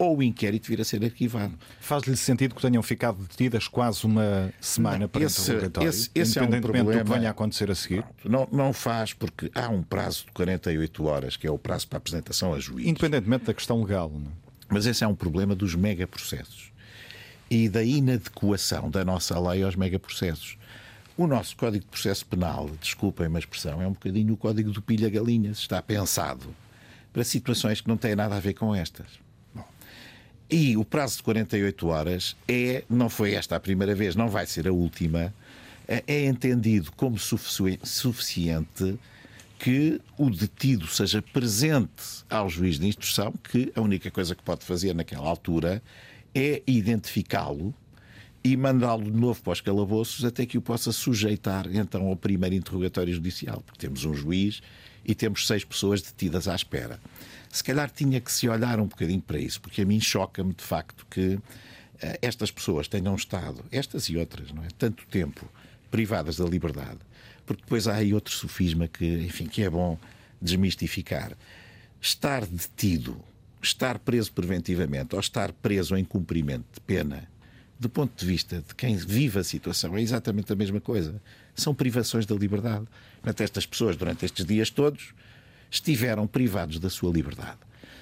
ou 0.02 0.18
o 0.18 0.22
inquérito 0.22 0.68
vir 0.68 0.80
a 0.80 0.84
ser 0.84 1.04
arquivado. 1.04 1.54
Faz-lhe 1.80 2.16
sentido 2.16 2.54
que 2.54 2.60
tenham 2.60 2.82
ficado 2.82 3.22
detidas 3.22 3.68
quase 3.68 4.04
uma 4.04 4.52
semana 4.60 5.06
para 5.06 5.22
esse, 5.22 5.40
interrogatório, 5.42 5.88
esse, 5.88 6.10
esse 6.14 6.38
é 6.38 6.42
um 6.42 6.60
problema, 6.60 6.92
do 6.92 7.04
que 7.04 7.10
venha 7.12 7.28
a 7.28 7.30
acontecer 7.30 7.70
a 7.70 7.74
seguir? 7.74 8.04
Não, 8.24 8.48
não 8.50 8.72
faz, 8.72 9.12
porque 9.12 9.50
há 9.54 9.68
um 9.68 9.82
prazo 9.82 10.26
de 10.26 10.32
48 10.32 11.04
horas, 11.04 11.36
que 11.36 11.46
é 11.46 11.50
o 11.50 11.58
prazo 11.58 11.86
para 11.86 11.98
a 11.98 12.00
apresentação 12.00 12.52
a 12.52 12.58
juiz. 12.58 12.86
Independentemente 12.86 13.44
da 13.44 13.54
questão 13.54 13.80
legal. 13.82 14.10
Não? 14.10 14.26
É? 14.26 14.42
Mas 14.68 14.86
esse 14.86 15.04
é 15.04 15.06
um 15.06 15.14
problema 15.14 15.54
dos 15.54 15.74
megaprocessos 15.74 16.72
e 17.50 17.68
da 17.68 17.84
inadequação 17.84 18.90
da 18.90 19.04
nossa 19.04 19.38
lei 19.38 19.62
aos 19.62 19.76
megaprocessos. 19.76 20.56
O 21.16 21.26
nosso 21.26 21.54
Código 21.56 21.84
de 21.84 21.90
Processo 21.90 22.24
Penal, 22.26 22.70
desculpem 22.80 23.26
a 23.32 23.38
expressão, 23.38 23.82
é 23.82 23.86
um 23.86 23.92
bocadinho 23.92 24.32
o 24.32 24.36
Código 24.36 24.72
do 24.72 24.80
Pilha-Galinhas. 24.80 25.58
Está 25.58 25.80
pensado 25.82 26.56
para 27.12 27.22
situações 27.22 27.80
que 27.80 27.88
não 27.88 27.98
têm 27.98 28.16
nada 28.16 28.34
a 28.34 28.40
ver 28.40 28.54
com 28.54 28.74
estas. 28.74 29.06
E 30.52 30.76
o 30.76 30.84
prazo 30.84 31.16
de 31.16 31.22
48 31.22 31.86
horas 31.86 32.36
é, 32.46 32.84
não 32.90 33.08
foi 33.08 33.32
esta 33.32 33.56
a 33.56 33.60
primeira 33.60 33.94
vez, 33.94 34.14
não 34.14 34.28
vai 34.28 34.44
ser 34.44 34.68
a 34.68 34.72
última, 34.72 35.32
é, 35.88 36.04
é 36.06 36.26
entendido 36.26 36.92
como 36.92 37.16
suficiente 37.18 38.98
que 39.58 39.98
o 40.18 40.28
detido 40.28 40.86
seja 40.86 41.22
presente 41.22 42.22
ao 42.28 42.50
juiz 42.50 42.78
de 42.78 42.86
instrução, 42.86 43.32
que 43.50 43.72
a 43.74 43.80
única 43.80 44.10
coisa 44.10 44.34
que 44.34 44.42
pode 44.42 44.62
fazer 44.62 44.94
naquela 44.94 45.26
altura 45.26 45.82
é 46.34 46.60
identificá-lo 46.66 47.72
e 48.44 48.54
mandá-lo 48.54 49.04
de 49.04 49.18
novo 49.18 49.40
para 49.42 49.54
os 49.54 49.60
calabouços 49.62 50.22
até 50.22 50.44
que 50.44 50.58
o 50.58 50.60
possa 50.60 50.92
sujeitar 50.92 51.66
então 51.74 52.08
ao 52.08 52.16
primeiro 52.16 52.54
interrogatório 52.54 53.14
judicial, 53.14 53.62
porque 53.64 53.78
temos 53.78 54.04
um 54.04 54.12
juiz 54.12 54.60
e 55.02 55.14
temos 55.14 55.46
seis 55.46 55.64
pessoas 55.64 56.02
detidas 56.02 56.46
à 56.46 56.54
espera. 56.54 57.00
Se 57.52 57.62
calhar 57.62 57.88
tinha 57.88 58.20
que 58.20 58.32
se 58.32 58.48
olhar 58.48 58.80
um 58.80 58.86
bocadinho 58.86 59.20
para 59.20 59.38
isso, 59.38 59.60
porque 59.60 59.82
a 59.82 59.84
mim 59.84 60.00
choca-me 60.00 60.52
de 60.52 60.64
facto 60.64 61.06
que 61.08 61.34
uh, 61.34 61.40
estas 62.20 62.50
pessoas 62.50 62.88
tenham 62.88 63.14
estado, 63.14 63.64
estas 63.70 64.08
e 64.08 64.16
outras, 64.16 64.50
não 64.50 64.64
é? 64.64 64.68
Tanto 64.76 65.06
tempo 65.06 65.48
privadas 65.90 66.38
da 66.38 66.44
liberdade, 66.44 66.98
porque 67.46 67.62
depois 67.62 67.86
há 67.86 67.94
aí 67.94 68.12
outro 68.12 68.34
sofisma 68.34 68.88
que, 68.88 69.04
enfim, 69.04 69.46
que 69.46 69.62
é 69.62 69.70
bom 69.70 69.96
desmistificar. 70.40 71.36
Estar 72.00 72.44
detido 72.44 73.22
estar 73.62 73.98
preso 74.00 74.32
preventivamente 74.32 75.14
ou 75.14 75.20
estar 75.20 75.52
preso 75.52 75.96
em 75.96 76.04
cumprimento 76.04 76.64
de 76.74 76.80
pena, 76.80 77.28
do 77.78 77.88
ponto 77.88 78.12
de 78.18 78.26
vista 78.26 78.56
de 78.66 78.74
quem 78.74 78.96
vive 78.96 79.38
a 79.38 79.44
situação, 79.44 79.96
é 79.96 80.02
exatamente 80.02 80.52
a 80.52 80.56
mesma 80.56 80.80
coisa. 80.80 81.20
São 81.54 81.74
privações 81.74 82.26
da 82.26 82.34
liberdade. 82.34 82.86
Portanto, 83.20 83.40
estas 83.40 83.66
pessoas, 83.66 83.96
durante 83.96 84.24
estes 84.24 84.44
dias 84.44 84.70
todos, 84.70 85.14
estiveram 85.72 86.26
privados 86.26 86.78
da 86.78 86.90
sua 86.90 87.10
liberdade. 87.10 87.58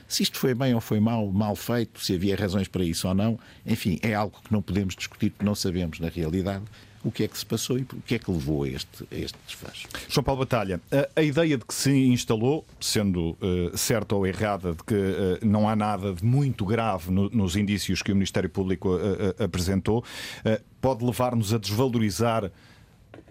Se 0.08 0.24
isto 0.24 0.38
foi 0.38 0.54
bem 0.54 0.74
ou 0.74 0.80
foi 0.80 0.98
mal, 0.98 1.30
mal 1.30 1.54
feito, 1.54 2.04
se 2.04 2.14
havia 2.14 2.34
razões 2.34 2.66
para 2.66 2.82
isso 2.82 3.06
ou 3.06 3.14
não, 3.14 3.38
enfim, 3.64 3.98
é 4.02 4.12
algo 4.12 4.36
que 4.44 4.52
não 4.52 4.60
podemos 4.60 4.96
discutir 4.96 5.30
porque 5.30 5.44
não 5.44 5.54
sabemos, 5.54 6.00
na 6.00 6.08
realidade, 6.08 6.64
o 7.04 7.12
que 7.12 7.22
é 7.22 7.28
que 7.28 7.38
se 7.38 7.46
passou 7.46 7.78
e 7.78 7.82
o 7.82 7.86
que 8.04 8.16
é 8.16 8.18
que 8.18 8.30
levou 8.30 8.64
a 8.64 8.68
este, 8.68 9.04
a 9.10 9.14
este 9.14 9.38
desfecho. 9.46 9.88
João 10.08 10.24
Paulo 10.24 10.40
Batalha, 10.40 10.80
a, 10.90 11.20
a, 11.20 11.22
ideia 11.22 11.56
de 11.56 11.64
que 11.64 11.72
se 11.72 11.90
instalou, 11.90 12.66
sendo 12.80 13.30
uh, 13.40 13.76
certa 13.78 14.16
ou 14.16 14.26
errada, 14.26 14.72
de 14.72 14.82
que 14.82 14.94
uh, 14.94 15.38
não 15.42 15.68
há 15.68 15.76
nada 15.76 16.12
de 16.12 16.24
muito 16.24 16.66
grave 16.66 17.10
no, 17.10 17.30
nos 17.30 17.54
indícios 17.54 18.02
que 18.02 18.10
o 18.10 18.14
Ministério 18.16 18.50
Público 18.50 18.96
uh, 18.96 19.42
apresentou, 19.42 20.04
pode 20.80 21.04
levar-nos 21.04 21.54
a 21.54 21.58
desvalorizar 21.58 22.50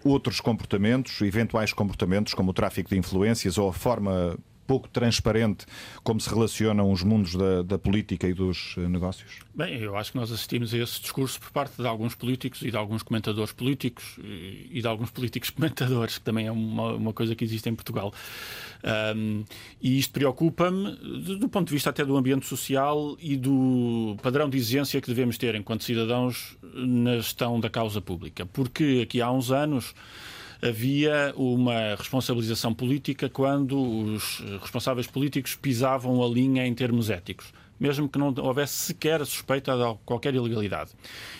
outros 0.04 0.40
comportamentos, 0.40 1.20
eventuais 1.20 1.72
comportamentos, 1.72 2.34
como 2.34 2.50
o 2.50 2.54
tráfico 2.54 2.90
de 2.90 2.98
influências 2.98 3.58
ou 3.58 3.68
a 3.68 3.72
forma 3.72 4.38
pouco 4.70 4.88
transparente 4.88 5.66
como 6.04 6.20
se 6.20 6.30
relacionam 6.30 6.92
os 6.92 7.02
mundos 7.02 7.34
da, 7.34 7.62
da, 7.62 7.76
política 7.76 8.28
e 8.28 8.32
dos 8.32 8.76
eh, 8.78 8.88
negócios? 8.88 9.40
Bem, 9.52 9.80
eu 9.80 9.96
acho 9.96 10.12
que 10.12 10.16
nós 10.16 10.30
assistimos 10.30 10.72
a 10.72 10.78
esse 10.78 11.00
discurso 11.00 11.40
por 11.40 11.50
parte 11.50 11.82
de 11.82 11.88
alguns 11.88 12.14
políticos 12.14 12.62
e 12.62 12.70
de 12.70 12.76
alguns 12.76 13.02
comentadores 13.02 13.52
políticos 13.52 14.16
e 14.22 14.80
de 14.80 14.86
alguns 14.86 15.10
políticos 15.10 15.50
comentadores, 15.50 16.18
que 16.18 16.24
também 16.24 16.46
é 16.46 16.52
uma, 16.52 16.92
uma 16.92 17.12
coisa 17.12 17.34
que 17.34 17.42
existe 17.42 17.68
em 17.68 17.74
Portugal. 17.74 18.14
Um, 19.16 19.42
e 19.82 19.98
isto 19.98 20.12
preocupa-me 20.12 20.92
do 21.36 21.48
ponto 21.48 21.66
de 21.66 21.74
vista 21.74 21.90
até 21.90 22.04
do 22.04 22.16
ambiente 22.16 22.46
social 22.46 23.16
e 23.20 23.36
do 23.36 24.16
padrão 24.22 24.48
de 24.48 24.56
exigência 24.56 25.00
que 25.00 25.08
devemos 25.08 25.36
ter 25.36 25.56
enquanto 25.56 25.82
cidadãos 25.82 26.56
na 26.62 27.16
gestão 27.16 27.58
da 27.58 27.68
causa 27.68 28.00
pública. 28.00 28.46
Porque 28.46 29.00
aqui 29.02 29.20
há 29.20 29.32
uns 29.32 29.50
anos 29.50 29.92
havia 30.62 31.32
uma 31.36 31.94
responsabilização 31.96 32.74
política 32.74 33.28
quando 33.28 33.80
os 33.80 34.40
responsáveis 34.60 35.06
políticos 35.06 35.54
pisavam 35.54 36.22
a 36.22 36.28
linha 36.28 36.66
em 36.66 36.74
termos 36.74 37.10
éticos 37.10 37.52
mesmo 37.80 38.06
que 38.08 38.18
não 38.18 38.34
houvesse 38.42 38.74
sequer 38.74 39.24
suspeita 39.24 39.72
de 39.74 39.98
qualquer 40.04 40.34
ilegalidade. 40.34 40.90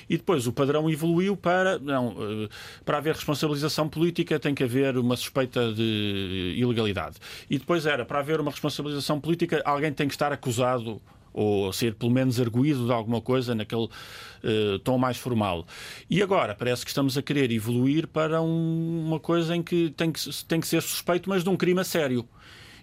E 0.09 0.17
depois 0.17 0.47
o 0.47 0.53
padrão 0.53 0.89
evoluiu 0.89 1.37
para, 1.37 1.79
não, 1.79 2.17
eh, 2.19 2.49
para 2.83 2.97
haver 2.97 3.15
responsabilização 3.15 3.87
política 3.87 4.41
tem 4.41 4.55
que 4.55 4.65
haver 4.65 4.97
uma 4.97 5.17
suspeita 5.17 5.71
de 5.75 6.55
ilegalidade. 6.57 7.17
E 7.51 7.59
depois 7.59 7.85
era, 7.85 8.07
para 8.07 8.21
haver 8.21 8.41
uma 8.41 8.51
responsabilização 8.51 9.21
política, 9.21 9.61
alguém 9.67 9.93
tem 9.93 10.09
que 10.09 10.15
estar 10.15 10.33
acusado 10.33 11.01
ou 11.33 11.73
ser 11.73 11.95
pelo 11.95 12.11
menos 12.11 12.41
arguído 12.41 12.87
de 12.87 12.93
alguma 12.93 13.21
coisa 13.21 13.55
naquele 13.55 13.85
uh, 13.85 14.79
tom 14.85 14.99
mais 14.99 15.17
formal. 15.17 15.67
E 16.09 16.23
agora 16.23 16.55
parece 16.55 16.85
que 16.85 16.91
estamos 16.91 17.17
a 17.17 17.23
querer 17.23 17.51
evoluir 17.51 18.07
para 18.07 18.41
um, 18.43 19.07
uma 19.07 19.21
coisa 19.21 19.55
em 19.55 19.63
que 19.63 19.91
tem, 19.97 20.11
que 20.11 20.45
tem 20.47 20.61
que 20.61 20.67
ser 20.67 20.83
suspeito, 20.83 21.29
mas 21.29 21.43
de 21.45 21.51
um 21.51 21.57
crime 21.57 21.81
a 21.81 21.85
sério 21.85 22.29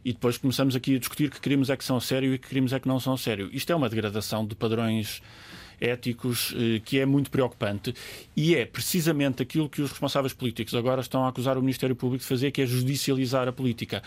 e 0.07 0.13
depois 0.13 0.37
começamos 0.37 0.73
aqui 0.73 0.95
a 0.95 0.99
discutir 0.99 1.29
que 1.29 1.41
crimes 1.41 1.69
é 1.69 1.75
que 1.75 1.83
são 1.83 1.99
sério 1.99 2.33
e 2.33 2.37
que 2.37 2.47
crimes 2.47 2.71
é 2.71 2.79
que 2.79 2.87
não 2.87 2.97
são 2.97 3.17
sério. 3.17 3.49
Isto 3.51 3.73
é 3.73 3.75
uma 3.75 3.89
degradação 3.89 4.45
de 4.45 4.55
padrões 4.55 5.21
éticos 5.79 6.53
eh, 6.55 6.81
que 6.83 6.99
é 6.99 7.05
muito 7.05 7.29
preocupante 7.29 7.93
e 8.35 8.55
é 8.55 8.65
precisamente 8.65 9.41
aquilo 9.41 9.69
que 9.69 9.81
os 9.81 9.91
responsáveis 9.91 10.33
políticos 10.33 10.73
agora 10.73 11.01
estão 11.01 11.25
a 11.25 11.29
acusar 11.29 11.57
o 11.57 11.61
Ministério 11.61 11.95
Público 11.95 12.21
de 12.21 12.27
fazer, 12.27 12.51
que 12.51 12.61
é 12.61 12.65
judicializar 12.65 13.47
a 13.47 13.51
política. 13.51 14.01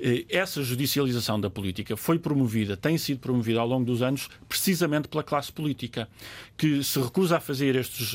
Eh, 0.00 0.24
essa 0.28 0.62
judicialização 0.62 1.40
da 1.40 1.48
política 1.48 1.96
foi 1.96 2.18
promovida, 2.18 2.76
tem 2.76 2.98
sido 2.98 3.20
promovida 3.20 3.60
ao 3.60 3.66
longo 3.66 3.84
dos 3.84 4.02
anos, 4.02 4.28
precisamente 4.48 5.08
pela 5.08 5.22
classe 5.22 5.52
política, 5.52 6.08
que 6.56 6.82
se 6.82 6.98
recusa 7.00 7.36
a 7.36 7.40
fazer 7.40 7.76
estes, 7.76 8.14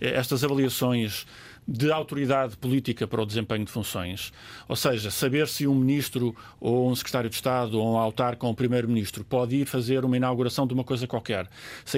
eh, 0.00 0.16
estas 0.18 0.44
avaliações 0.44 1.26
de 1.70 1.92
autoridade 1.92 2.56
política 2.56 3.06
para 3.06 3.22
o 3.22 3.26
desempenho 3.26 3.64
de 3.64 3.70
funções. 3.70 4.32
Ou 4.68 4.74
seja, 4.74 5.08
saber 5.08 5.46
se 5.46 5.68
um 5.68 5.74
ministro 5.74 6.34
ou 6.60 6.90
um 6.90 6.96
secretário 6.96 7.30
de 7.30 7.36
Estado 7.36 7.78
ou 7.78 7.94
um 7.94 7.96
autar 7.96 8.34
com 8.34 8.50
o 8.50 8.54
primeiro-ministro 8.54 9.24
pode 9.24 9.54
ir 9.54 9.66
fazer 9.66 10.04
uma 10.04 10.16
inauguração 10.16 10.66
de 10.66 10.74
uma 10.74 10.82
coisa 10.82 11.06
qualquer, 11.06 11.48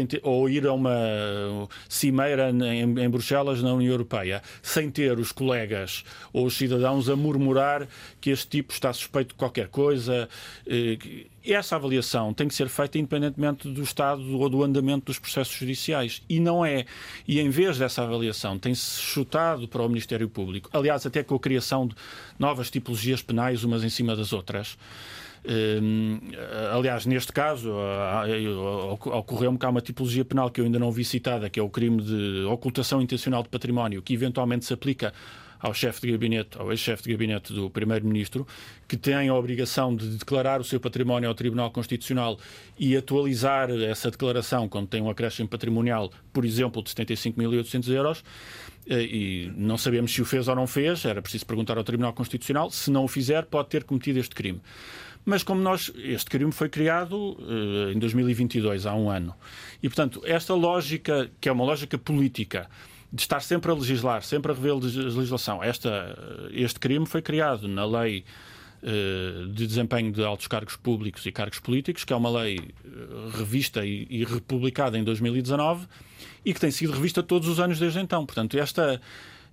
ter, 0.08 0.20
ou 0.22 0.46
ir 0.48 0.66
a 0.66 0.74
uma 0.74 1.68
cimeira 1.88 2.50
em, 2.50 2.82
em, 2.82 3.08
Bruxelas, 3.08 3.62
na 3.62 3.72
União 3.72 3.92
Europeia, 3.92 4.42
sem 4.60 4.90
ter 4.90 5.18
os 5.18 5.32
colegas 5.32 6.04
ou 6.34 6.44
os 6.44 6.54
cidadãos 6.54 7.08
a 7.08 7.16
murmurar 7.16 7.88
que 8.20 8.28
este 8.28 8.48
tipo 8.48 8.74
está 8.74 8.92
suspeito 8.92 9.28
de 9.28 9.34
qualquer 9.36 9.68
coisa. 9.68 10.28
Essa 11.44 11.76
avaliação 11.76 12.32
tem 12.32 12.46
que 12.46 12.54
ser 12.54 12.68
feita 12.68 12.98
independentemente 12.98 13.68
do 13.68 13.82
estado 13.82 14.38
ou 14.38 14.48
do 14.48 14.62
andamento 14.62 15.06
dos 15.06 15.18
processos 15.18 15.54
judiciais. 15.54 16.22
E 16.28 16.38
não 16.38 16.64
é. 16.64 16.84
E 17.26 17.40
em 17.40 17.50
vez 17.50 17.78
dessa 17.78 18.02
avaliação, 18.02 18.58
tem-se 18.58 19.00
chutado 19.00 19.66
para 19.66 19.82
o 19.82 19.88
Ministério 19.88 20.28
Público, 20.28 20.70
aliás, 20.72 21.04
até 21.04 21.22
com 21.22 21.34
a 21.34 21.40
criação 21.40 21.86
de 21.86 21.94
novas 22.38 22.70
tipologias 22.70 23.22
penais, 23.22 23.64
umas 23.64 23.82
em 23.82 23.88
cima 23.88 24.14
das 24.14 24.32
outras. 24.32 24.78
Um, 25.44 26.20
aliás, 26.72 27.04
neste 27.04 27.32
caso, 27.32 27.72
ocorreu-me 29.06 29.58
que 29.58 29.66
há 29.66 29.70
uma 29.70 29.80
tipologia 29.80 30.24
penal 30.24 30.48
que 30.50 30.60
eu 30.60 30.64
ainda 30.64 30.78
não 30.78 30.92
vi 30.92 31.04
citada, 31.04 31.50
que 31.50 31.58
é 31.58 31.62
o 31.62 31.68
crime 31.68 32.00
de 32.00 32.44
ocultação 32.44 33.02
intencional 33.02 33.42
de 33.42 33.48
património, 33.48 34.00
que 34.00 34.14
eventualmente 34.14 34.64
se 34.64 34.72
aplica 34.72 35.12
ao 35.62 35.72
chefe 35.72 36.00
de 36.00 36.12
gabinete, 36.12 36.58
ao 36.58 36.70
ex-chefe 36.72 37.04
de 37.04 37.12
gabinete 37.12 37.52
do 37.52 37.70
Primeiro-Ministro, 37.70 38.44
que 38.88 38.96
tem 38.96 39.28
a 39.28 39.34
obrigação 39.34 39.94
de 39.94 40.18
declarar 40.18 40.60
o 40.60 40.64
seu 40.64 40.80
património 40.80 41.28
ao 41.28 41.34
Tribunal 41.34 41.70
Constitucional 41.70 42.36
e 42.76 42.96
atualizar 42.96 43.70
essa 43.70 44.10
declaração 44.10 44.68
quando 44.68 44.88
tem 44.88 45.00
um 45.00 45.08
acréscimo 45.08 45.48
patrimonial, 45.48 46.10
por 46.32 46.44
exemplo, 46.44 46.82
de 46.82 46.90
75.800 46.90 47.88
euros, 47.94 48.24
eh, 48.88 49.02
e 49.02 49.52
não 49.56 49.78
sabemos 49.78 50.12
se 50.12 50.20
o 50.20 50.24
fez 50.24 50.48
ou 50.48 50.56
não 50.56 50.66
fez, 50.66 51.04
era 51.04 51.22
preciso 51.22 51.46
perguntar 51.46 51.78
ao 51.78 51.84
Tribunal 51.84 52.12
Constitucional. 52.12 52.68
Se 52.70 52.90
não 52.90 53.04
o 53.04 53.08
fizer, 53.08 53.44
pode 53.44 53.68
ter 53.68 53.84
cometido 53.84 54.18
este 54.18 54.34
crime. 54.34 54.60
Mas 55.24 55.44
como 55.44 55.60
nós, 55.60 55.92
este 55.96 56.28
crime 56.28 56.50
foi 56.50 56.68
criado 56.68 57.36
uh, 57.38 57.92
em 57.94 57.98
2022, 58.00 58.86
há 58.86 58.94
um 58.96 59.08
ano. 59.08 59.32
E, 59.80 59.88
portanto, 59.88 60.20
esta 60.24 60.52
lógica, 60.52 61.30
que 61.40 61.48
é 61.48 61.52
uma 61.52 61.64
lógica 61.64 61.96
política, 61.96 62.68
de 63.12 63.20
estar 63.20 63.40
sempre 63.40 63.70
a 63.70 63.74
legislar, 63.74 64.22
sempre 64.22 64.52
a 64.52 64.54
rever 64.54 64.74
legislação. 64.74 65.62
Esta, 65.62 66.16
este 66.50 66.80
crime 66.80 67.04
foi 67.04 67.20
criado 67.20 67.68
na 67.68 67.84
lei 67.84 68.24
uh, 68.82 69.48
de 69.48 69.66
desempenho 69.66 70.10
de 70.10 70.24
altos 70.24 70.46
cargos 70.46 70.76
públicos 70.76 71.26
e 71.26 71.30
cargos 71.30 71.58
políticos, 71.58 72.04
que 72.04 72.12
é 72.12 72.16
uma 72.16 72.30
lei 72.30 72.58
uh, 72.58 73.28
revista 73.36 73.84
e, 73.84 74.06
e, 74.08 74.24
republicada 74.24 74.96
em 74.96 75.04
2019 75.04 75.86
e 76.42 76.54
que 76.54 76.60
tem 76.60 76.70
sido 76.70 76.92
revista 76.92 77.22
todos 77.22 77.48
os 77.48 77.60
anos 77.60 77.78
desde 77.78 78.00
então. 78.00 78.24
Portanto, 78.24 78.58
esta, 78.58 78.98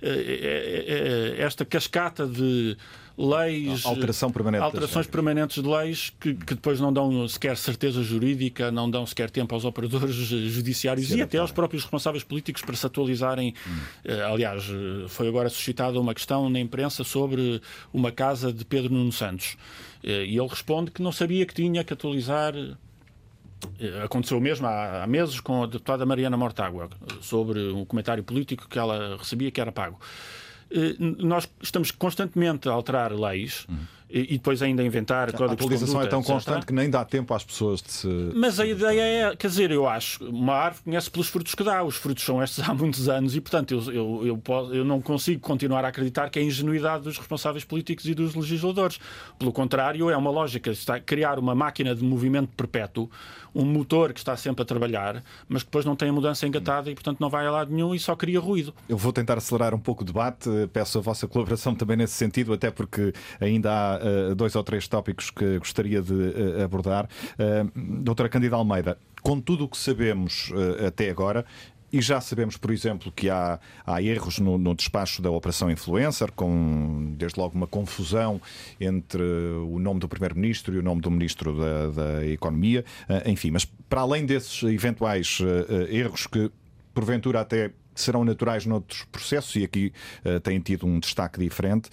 uh, 0.01 1.35
esta 1.37 1.65
cascata 1.65 2.25
de 2.25 2.77
leis. 3.19 3.85
Alteração 3.85 4.31
permanente 4.31 4.63
alterações 4.63 5.05
permanentes 5.05 5.61
de 5.61 5.69
leis 5.69 6.13
que, 6.19 6.33
que, 6.33 6.55
depois 6.55 6.79
não 6.79 6.93
dão 6.93 7.27
sequer 7.27 7.57
certeza 7.57 8.01
jurídica, 8.01 8.71
não 8.71 8.89
dão 8.89 9.05
sequer 9.05 9.29
tempo 9.29 9.53
aos 9.53 9.65
operadores 9.65 10.15
judiciários 10.15 11.09
Sim, 11.09 11.17
e 11.17 11.21
até 11.21 11.37
aos 11.37 11.51
próprios 11.51 11.83
responsáveis 11.83 12.23
políticos 12.23 12.61
para 12.61 12.75
se 12.75 12.85
atualizarem. 12.85 13.53
Hum. 13.67 14.11
Aliás, 14.31 14.63
foi 15.09 15.27
agora 15.27 15.49
suscitada 15.49 15.99
uma 15.99 16.13
questão 16.13 16.49
na 16.49 16.59
imprensa 16.59 17.03
sobre 17.03 17.61
uma 17.93 18.11
casa 18.11 18.53
de 18.53 18.63
Pedro 18.63 18.93
Nuno 18.93 19.11
Santos. 19.11 19.57
Eh, 20.03 20.25
e 20.25 20.37
ele 20.37 20.47
responde 20.47 20.91
que 20.91 21.01
não 21.01 21.11
sabia 21.11 21.45
que 21.45 21.53
tinha 21.53 21.83
que 21.83 21.93
atualizar 21.93 22.53
eh, 22.55 24.03
Aconteceu 24.03 24.39
mesmo 24.39 24.67
há, 24.67 25.05
meses 25.07 25.39
com 25.39 25.63
a 25.63 25.65
deputada 25.65 26.05
Mariana 26.05 26.37
Mortágua, 26.37 26.89
sobre 27.21 27.59
um 27.71 27.83
comentário 27.83 28.23
político 28.23 28.67
que 28.69 28.79
ela 28.79 29.17
recebia 29.17 29.51
que 29.51 29.59
era 29.59 29.71
pago. 29.71 29.99
Eh, 30.71 30.95
nós 30.99 31.49
estamos 31.61 31.91
constantemente 31.91 32.69
a 32.69 32.71
alterar 32.71 33.11
leis. 33.13 33.65
Uhum 33.69 33.98
e, 34.09 34.37
depois 34.37 34.61
ainda 34.61 34.83
inventar 34.83 35.31
códigos 35.31 35.51
A 35.51 35.53
atualização 35.53 36.01
é 36.01 36.07
tão 36.07 36.23
constante 36.23 36.65
que 36.65 36.73
nem 36.73 36.89
dá 36.89 37.05
tempo 37.05 37.33
às 37.33 37.43
pessoas 37.43 37.81
de 37.81 37.91
se. 37.91 38.07
Mas 38.33 38.59
a 38.59 38.65
ideia 38.65 39.01
é, 39.01 39.35
quer 39.35 39.47
dizer, 39.47 39.71
eu 39.71 39.87
acho, 39.87 40.23
uma 40.25 40.53
árvore 40.53 40.83
conhece 40.83 41.11
pelos 41.11 41.27
frutos 41.27 41.53
que 41.53 41.63
dá. 41.63 41.83
Os 41.83 41.95
frutos 41.95 42.23
são 42.23 42.41
estes 42.41 42.67
há 42.67 42.73
muitos 42.73 43.07
anos 43.07 43.35
e, 43.35 43.41
portanto, 43.41 43.71
eu, 43.73 43.93
eu, 43.93 44.27
eu, 44.27 44.37
posso, 44.37 44.73
eu 44.73 44.83
não 44.83 45.01
consigo 45.01 45.39
continuar 45.41 45.85
a 45.85 45.89
acreditar 45.89 46.29
que 46.29 46.39
é 46.39 46.43
ingenuidade 46.43 47.03
dos 47.03 47.17
responsáveis 47.17 47.63
políticos 47.63 48.05
e 48.05 48.13
dos 48.13 48.33
legisladores. 48.33 48.99
Pelo 49.37 49.51
contrário, 49.51 50.09
é 50.09 50.17
uma 50.17 50.31
lógica 50.31 50.71
está 50.71 50.99
criar 50.99 51.37
uma 51.37 51.53
máquina 51.53 51.93
de 51.93 52.03
movimento 52.03 52.49
perpétuo, 52.55 53.09
um 53.53 53.65
motor 53.65 54.13
que 54.13 54.19
está 54.19 54.35
sempre 54.37 54.61
a 54.61 54.65
trabalhar, 54.65 55.23
mas 55.47 55.63
que 55.63 55.67
depois 55.67 55.85
não 55.85 55.95
tem 55.95 56.09
a 56.09 56.13
mudança 56.13 56.47
engatada 56.47 56.89
e, 56.89 56.93
portanto, 56.93 57.19
não 57.19 57.29
vai 57.29 57.45
a 57.45 57.51
lado 57.51 57.71
nenhum 57.71 57.93
e 57.93 57.99
só 57.99 58.15
cria 58.15 58.39
ruído. 58.39 58.73
Eu 58.87 58.97
vou 58.97 59.11
tentar 59.11 59.37
acelerar 59.37 59.73
um 59.73 59.79
pouco 59.79 60.03
o 60.03 60.05
debate, 60.05 60.49
peço 60.71 60.97
a 60.97 61.01
vossa 61.01 61.27
colaboração 61.27 61.75
também 61.75 61.97
nesse 61.97 62.13
sentido, 62.13 62.53
até 62.53 62.71
porque 62.71 63.13
ainda 63.39 63.71
há 63.71 63.98
uh, 63.99 64.35
dois 64.35 64.55
ou 64.55 64.63
três 64.63 64.87
tópicos 64.87 65.29
que 65.29 65.57
gostaria 65.59 66.01
de 66.01 66.13
uh, 66.13 66.63
abordar. 66.63 67.07
Uh, 67.33 68.01
doutora 68.01 68.29
Candida 68.29 68.55
Almeida, 68.55 68.97
com 69.21 69.39
tudo 69.39 69.65
o 69.65 69.67
que 69.67 69.77
sabemos 69.77 70.51
até 70.85 71.09
agora, 71.09 71.45
e 71.91 72.01
já 72.01 72.21
sabemos, 72.21 72.55
por 72.55 72.71
exemplo, 72.71 73.11
que 73.11 73.29
há, 73.29 73.59
há 73.85 74.01
erros 74.01 74.39
no, 74.39 74.57
no, 74.57 74.75
despacho 74.75 75.21
da 75.21 75.31
Operação 75.31 75.69
Influencer, 75.71 76.31
com 76.31 77.15
desde 77.17 77.39
logo 77.39 77.55
uma 77.55 77.67
confusão 77.67 78.39
entre 78.79 79.23
o 79.23 79.79
nome 79.79 79.99
do 79.99 80.07
Primeiro-Ministro 80.07 80.75
e 80.75 80.77
o 80.77 80.83
nome 80.83 81.01
do 81.01 81.09
Ministro 81.09 81.57
da, 81.59 81.87
da 81.89 82.25
Economia, 82.27 82.85
enfim. 83.25 83.49
Mas 83.51 83.65
para 83.65 84.01
além 84.01 84.25
desses 84.25 84.61
eventuais 84.63 85.39
erros 85.89 86.27
que, 86.27 86.51
porventura, 86.93 87.41
até 87.41 87.71
serão 87.95 88.23
naturais 88.23 88.65
noutros 88.67 89.03
processos, 89.11 89.55
e 89.55 89.63
aqui 89.63 89.91
têm 90.43 90.59
tido 90.59 90.85
um 90.85 90.99
destaque 90.99 91.39
diferente, 91.39 91.89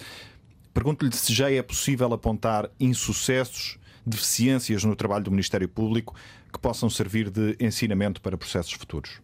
Pergunto-lhe 0.77 1.11
se 1.11 1.33
já 1.33 1.51
é 1.51 1.59
possível 1.63 2.13
apontar 2.13 2.69
insucessos, 2.79 3.79
deficiências 4.05 4.83
no 4.83 4.95
trabalho 4.95 5.23
do 5.23 5.31
Ministério 5.31 5.67
Público 5.67 6.13
que 6.53 6.59
possam 6.59 6.87
servir 6.87 7.31
de 7.31 7.57
ensinamento 7.59 8.21
para 8.21 8.37
processos 8.37 8.73
futuros. 8.73 9.19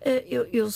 Eh, 0.00 0.24
eu, 0.30 0.46
eu, 0.52 0.68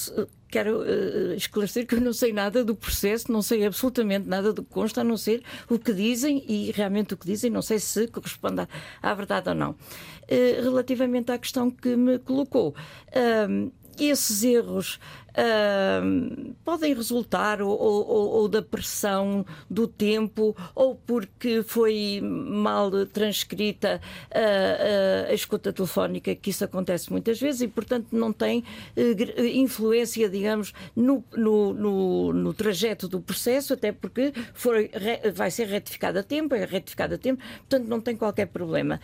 quero 0.49 0.81
uh, 0.81 1.35
esclarecer 1.35 1.87
que 1.87 1.95
eu 1.95 2.01
não 2.01 2.13
sei 2.13 2.33
nada 2.33 2.65
do 2.65 2.75
processo, 2.75 3.31
não 3.31 3.43
sei 3.43 3.65
absolutamente 3.65 4.29
nada 4.29 4.53
do 4.53 4.65
que 4.65 4.71
consta, 4.71 5.03
a 5.03 5.05
não 5.05 5.17
ser 5.17 5.41
o 5.71 5.79
que 5.79 5.93
dizem 5.93 6.45
e 6.49 6.73
realmente 6.73 7.15
o 7.15 7.17
que 7.17 7.25
dizem, 7.25 7.49
não 7.49 7.63
sei 7.63 7.79
se 7.79 8.09
corresponde 8.09 8.63
à, 8.63 8.69
à 9.01 9.15
verdade 9.15 9.49
ou 9.51 9.55
não. 9.55 9.71
Uh, 9.71 10.65
relativamente 10.65 11.31
à 11.31 11.39
questão 11.39 11.71
que 11.71 11.95
me 11.95 12.19
colocou, 12.19 12.75
uh, 13.11 13.73
esses 14.01 14.43
erros 14.43 14.99
uh, 15.39 16.55
podem 16.65 16.93
resultar 16.95 17.63
ou, 17.63 17.71
ou, 17.71 18.29
ou, 18.31 18.49
da 18.49 18.61
pressão 18.61 19.47
do 19.71 19.87
tempo 19.87 20.57
ou 20.75 20.95
porque 20.95 21.63
foi 21.63 22.21
mal 22.23 22.91
transcrita 23.07 24.01
uh, 24.31 25.31
a 25.31 25.35
escuta 25.35 25.73
telefónica, 25.73 26.35
que 26.35 26.51
isso 26.51 26.65
acontece 26.65 27.11
muitas 27.11 27.41
vezes 27.41 27.63
e, 27.63 27.69
portanto, 27.69 28.09
não 28.13 28.33
tem 28.33 28.65
uh, 28.97 29.43
influência, 29.43 30.29
digamos, 30.29 30.73
no, 30.95 31.25
no, 31.37 31.73
no, 31.73 32.33
no, 32.33 32.55
trajeto 32.55 33.07
do 33.09 33.21
processo, 33.21 33.75
até 33.75 33.93
porque 33.93 34.33
foi, 34.55 34.91
vai 35.35 35.51
ser 35.51 35.67
retificado 35.69 36.19
a 36.19 36.23
tempo, 36.23 36.55
é 36.55 36.65
retificado 36.65 37.15
a 37.15 37.19
tempo, 37.19 37.43
portanto, 37.59 37.87
não 37.87 38.01
tem 38.01 38.17
qualquer 38.17 38.47
problema. 38.47 39.01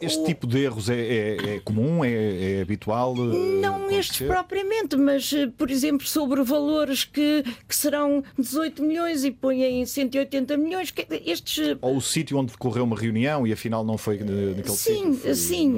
Este 0.00 0.20
o... 0.20 0.24
tipo 0.24 0.46
de 0.46 0.62
erros 0.62 0.90
é, 0.90 1.00
é, 1.00 1.54
é 1.56 1.60
comum, 1.60 2.04
é, 2.04 2.58
é 2.58 2.62
habitual? 2.62 3.14
Não 3.14 3.90
estes 3.90 4.26
propriamente, 4.26 4.96
mas 4.96 5.32
por 5.52 5.70
exemplo, 5.70 6.06
sobre 6.06 6.42
valores 6.42 7.04
que, 7.04 7.44
que 7.68 7.74
serão 7.76 8.22
18 8.38 8.82
milhões 8.82 9.24
e 9.24 9.30
põem 9.30 9.84
180 9.84 10.56
milhões. 10.56 10.92
Estes... 11.24 11.76
Ou 11.80 11.96
o 11.96 12.00
sítio 12.00 12.38
onde 12.38 12.52
decorreu 12.52 12.84
uma 12.84 12.96
reunião 12.96 13.46
e 13.46 13.52
afinal 13.52 13.84
não 13.84 13.98
foi 13.98 14.18
naquele 14.18 14.68
sim, 14.70 15.14
sítio. 15.14 15.34
Sim, 15.34 15.74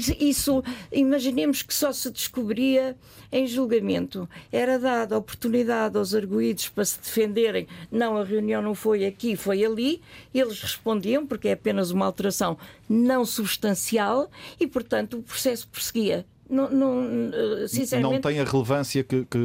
sim. 0.00 0.16
Isso, 0.20 0.62
imaginemos 0.90 1.62
que 1.62 1.74
só 1.74 1.92
se 1.92 2.10
descobria 2.10 2.96
em 3.30 3.46
julgamento. 3.46 4.28
Era 4.50 4.78
dada 4.78 5.16
oportunidade 5.16 5.96
aos 5.96 6.14
arguídos 6.14 6.68
para 6.68 6.84
se 6.84 6.98
defenderem. 7.00 7.66
Não, 7.90 8.16
a 8.16 8.24
reunião 8.24 8.60
não 8.60 8.74
foi 8.74 9.06
aqui, 9.06 9.36
foi 9.36 9.64
ali. 9.64 10.02
Eles 10.34 10.60
respondiam, 10.60 11.26
porque 11.26 11.48
é 11.48 11.52
apenas 11.52 11.90
uma 11.90 12.06
alteração 12.06 12.58
não 12.88 13.24
substancial 13.24 14.30
e, 14.60 14.66
portanto, 14.66 15.18
o 15.18 15.22
processo 15.22 15.66
prosseguia 15.68 16.26
não, 16.52 16.70
não, 16.70 17.30
eh, 17.32 17.66
sinceramente... 17.66 18.12
não 18.12 18.20
tem 18.20 18.38
a 18.38 18.44
relevância 18.44 19.02
que, 19.02 19.24
que 19.24 19.38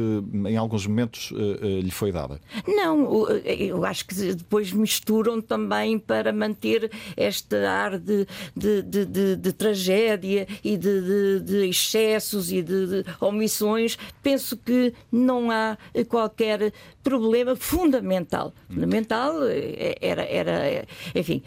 em 0.46 0.56
alguns 0.58 0.86
momentos 0.86 1.30
uh, 1.30 1.36
uh, 1.36 1.80
lhe 1.80 1.90
foi 1.90 2.12
dada? 2.12 2.38
Não, 2.66 3.26
eu 3.46 3.82
acho 3.84 4.06
que 4.06 4.14
depois 4.34 4.70
misturam 4.72 5.40
também 5.40 5.98
para 5.98 6.34
manter 6.34 6.90
este 7.16 7.56
ar 7.56 7.98
de, 7.98 8.26
de, 8.54 8.82
de, 8.82 9.06
de, 9.06 9.36
de 9.36 9.52
tragédia 9.54 10.46
e 10.62 10.76
de, 10.76 11.66
excessos 11.66 12.52
e 12.52 12.62
de, 12.62 13.04
omissões. 13.20 13.96
Penso 14.22 14.54
que 14.56 14.92
não 15.10 15.50
há 15.50 15.78
qualquer 16.08 16.74
problema 17.08 17.56
fundamental. 17.56 18.52
Fundamental 18.68 19.34
era, 20.00 20.22
era 20.22 20.86
enfim, 21.14 21.42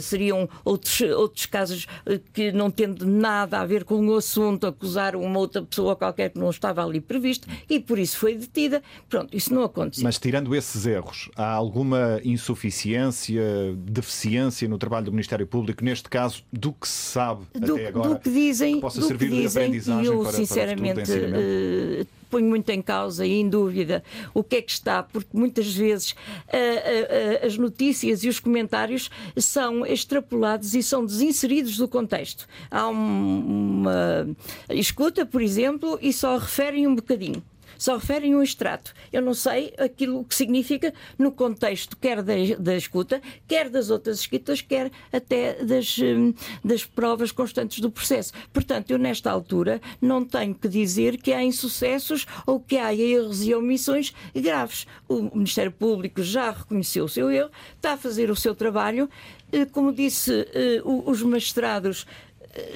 seriam 0.00 0.48
outros, 0.64 1.00
outros 1.00 1.46
casos 1.46 1.86
que 2.32 2.52
não 2.52 2.70
tendo 2.70 3.06
nada 3.06 3.60
a 3.60 3.66
ver 3.66 3.84
com 3.84 4.06
o 4.06 4.16
assunto 4.16 4.66
acusar 4.66 5.16
uma 5.16 5.38
outra 5.38 5.62
pessoa 5.62 5.96
qualquer 5.96 6.30
que 6.30 6.38
não 6.38 6.50
estava 6.50 6.84
ali 6.84 7.00
previsto 7.00 7.48
e 7.68 7.80
por 7.80 7.98
isso 7.98 8.18
foi 8.18 8.34
detida. 8.34 8.82
Pronto, 9.08 9.34
isso 9.36 9.54
não 9.54 9.62
aconteceu. 9.62 10.04
Mas 10.04 10.18
tirando 10.18 10.54
esses 10.54 10.86
erros, 10.86 11.30
há 11.36 11.52
alguma 11.52 12.20
insuficiência, 12.22 13.42
deficiência 13.76 14.68
no 14.68 14.76
trabalho 14.76 15.06
do 15.06 15.12
Ministério 15.12 15.46
Público, 15.46 15.82
neste 15.84 16.08
caso, 16.08 16.42
do 16.52 16.72
que 16.72 16.86
se 16.86 17.12
sabe 17.12 17.46
do, 17.54 17.74
até 17.74 17.86
agora? 17.88 18.10
Do 18.10 18.18
que 18.18 18.30
dizem, 18.30 18.74
que 18.74 18.80
possa 18.80 19.00
servir 19.00 19.30
que 19.30 19.36
dizem, 19.36 19.48
de 19.48 19.58
aprendizagem 19.58 20.12
eu, 20.12 20.22
para, 20.22 20.32
sinceramente, 20.32 20.94
para 20.94 22.06
ponho 22.28 22.46
muito 22.46 22.68
em 22.70 22.82
causa 22.82 23.26
e 23.26 23.32
em 23.32 23.48
dúvida 23.48 24.02
o 24.34 24.42
que 24.42 24.56
é 24.56 24.62
que 24.62 24.70
está, 24.70 25.02
porque 25.02 25.36
muitas 25.36 25.74
vezes 25.74 26.12
uh, 26.12 26.14
uh, 26.14 27.46
as 27.46 27.56
notícias 27.56 28.24
e 28.24 28.28
os 28.28 28.40
comentários 28.40 29.10
são 29.36 29.84
extrapolados 29.86 30.74
e 30.74 30.82
são 30.82 31.04
desinseridos 31.04 31.76
do 31.76 31.88
contexto. 31.88 32.46
Há 32.70 32.88
um, 32.88 33.80
uma 33.80 34.28
escuta, 34.70 35.24
por 35.24 35.42
exemplo, 35.42 35.98
e 36.00 36.12
só 36.12 36.36
referem 36.38 36.86
um 36.86 36.94
bocadinho 36.94 37.42
só 37.78 37.96
referem 37.96 38.34
um 38.34 38.42
extrato. 38.42 38.92
Eu 39.12 39.22
não 39.22 39.32
sei 39.32 39.72
aquilo 39.78 40.24
que 40.24 40.34
significa 40.34 40.92
no 41.18 41.32
contexto 41.32 41.96
quer 41.96 42.22
da, 42.22 42.34
da 42.58 42.76
escuta, 42.76 43.22
quer 43.46 43.70
das 43.70 43.88
outras 43.88 44.20
escritas, 44.20 44.60
quer 44.60 44.90
até 45.12 45.64
das, 45.64 45.96
hum, 45.98 46.34
das 46.64 46.84
provas 46.84 47.32
constantes 47.32 47.80
do 47.80 47.90
processo. 47.90 48.32
Portanto, 48.52 48.90
eu 48.90 48.98
nesta 48.98 49.30
altura 49.30 49.80
não 50.02 50.24
tenho 50.24 50.54
que 50.54 50.68
dizer 50.68 51.16
que 51.16 51.32
há 51.32 51.42
insucessos 51.42 52.26
ou 52.46 52.60
que 52.60 52.76
há 52.76 52.92
erros 52.94 53.44
e 53.44 53.54
omissões 53.54 54.12
graves. 54.34 54.86
O 55.08 55.22
Ministério 55.36 55.72
Público 55.72 56.22
já 56.22 56.50
reconheceu 56.50 57.04
o 57.04 57.08
seu 57.08 57.30
erro, 57.30 57.50
está 57.76 57.92
a 57.92 57.96
fazer 57.96 58.30
o 58.30 58.36
seu 58.36 58.54
trabalho. 58.54 59.08
Eh, 59.50 59.64
como 59.66 59.92
disse, 59.92 60.46
eh, 60.52 60.82
os 60.84 61.22
magistrados 61.22 62.06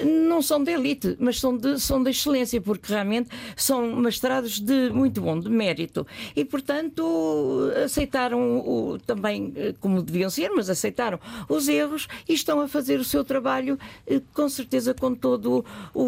não 0.03 0.41
são 0.41 0.63
de 0.63 0.71
elite, 0.71 1.15
mas 1.19 1.39
são 1.39 1.55
de, 1.57 1.79
são 1.79 2.01
de 2.03 2.09
excelência, 2.09 2.59
porque 2.61 2.91
realmente 2.91 3.29
são 3.55 3.95
mestrados 3.95 4.59
de 4.59 4.89
muito 4.89 5.21
bom, 5.21 5.39
de 5.39 5.49
mérito. 5.49 6.05
E, 6.35 6.43
portanto, 6.45 7.71
aceitaram 7.83 8.59
o, 8.59 8.97
também, 8.99 9.53
eh, 9.55 9.73
como 9.79 10.01
deviam 10.01 10.29
ser, 10.29 10.49
mas 10.49 10.69
aceitaram 10.69 11.19
os 11.49 11.67
erros 11.67 12.07
e 12.27 12.33
estão 12.33 12.61
a 12.61 12.67
fazer 12.67 12.99
o 12.99 13.03
seu 13.03 13.23
trabalho, 13.23 13.77
eh, 14.07 14.21
com 14.33 14.47
certeza, 14.49 14.93
com 14.93 15.13
todo 15.15 15.65
o, 15.93 16.03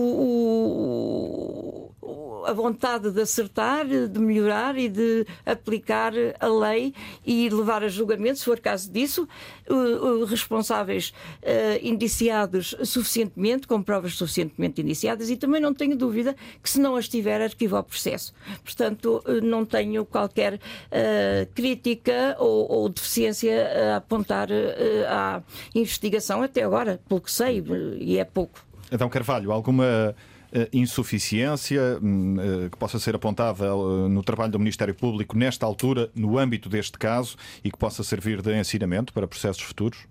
o, 2.01 2.45
a 2.45 2.53
vontade 2.53 3.11
de 3.11 3.21
acertar, 3.21 3.85
de 3.85 4.19
melhorar 4.19 4.77
e 4.77 4.87
de 4.87 5.25
aplicar 5.45 6.13
a 6.39 6.47
lei 6.47 6.93
e 7.25 7.49
levar 7.49 7.83
a 7.83 7.87
julgamento, 7.87 8.39
se 8.39 8.45
for 8.45 8.59
caso 8.59 8.91
disso, 8.91 9.27
responsáveis 10.27 11.13
uh, 11.41 11.79
indiciados 11.81 12.75
suficientemente, 12.83 13.67
com 13.67 13.81
provas 13.81 14.15
suficientemente 14.15 14.81
indiciadas, 14.81 15.29
e 15.29 15.37
também 15.37 15.61
não 15.61 15.73
tenho 15.73 15.97
dúvida 15.97 16.35
que, 16.61 16.69
se 16.69 16.79
não 16.79 16.95
as 16.95 17.07
tiver, 17.07 17.41
arquiva 17.41 17.79
o 17.79 17.83
processo. 17.83 18.33
Portanto, 18.63 19.23
uh, 19.25 19.41
não 19.41 19.65
tenho 19.65 20.05
qualquer 20.05 20.55
uh, 20.55 20.59
crítica 21.53 22.35
ou, 22.39 22.71
ou, 22.71 22.89
deficiência 22.89 23.93
a 23.93 23.95
apontar 23.97 24.49
à 25.07 25.41
investigação 25.73 26.41
até 26.41 26.63
agora, 26.63 26.99
pelo 27.07 27.21
que 27.21 27.31
sei, 27.31 27.63
e 27.99 28.17
é 28.17 28.23
pouco. 28.23 28.63
Então, 28.91 29.09
Carvalho, 29.09 29.51
alguma 29.51 30.15
insuficiência 30.71 31.99
hum, 32.01 32.37
eh, 32.39 32.69
que 32.69 32.77
possa 32.77 32.99
ser 32.99 33.15
apontada 33.15 33.65
eh, 33.65 34.07
no 34.09 34.23
trabalho 34.23 34.51
do 34.51 34.59
Ministério 34.59 34.95
Público 34.95 35.37
nesta 35.37 35.65
altura, 35.65 36.09
no 36.15 36.37
âmbito 36.37 36.69
deste 36.69 36.97
caso, 36.97 37.35
e 37.63 37.71
que 37.71 37.77
possa 37.77 38.03
servir 38.03 38.41
de 38.41 38.57
ensinamento 38.57 39.13
para 39.13 39.27
processos 39.27 39.61
futuros? 39.61 40.07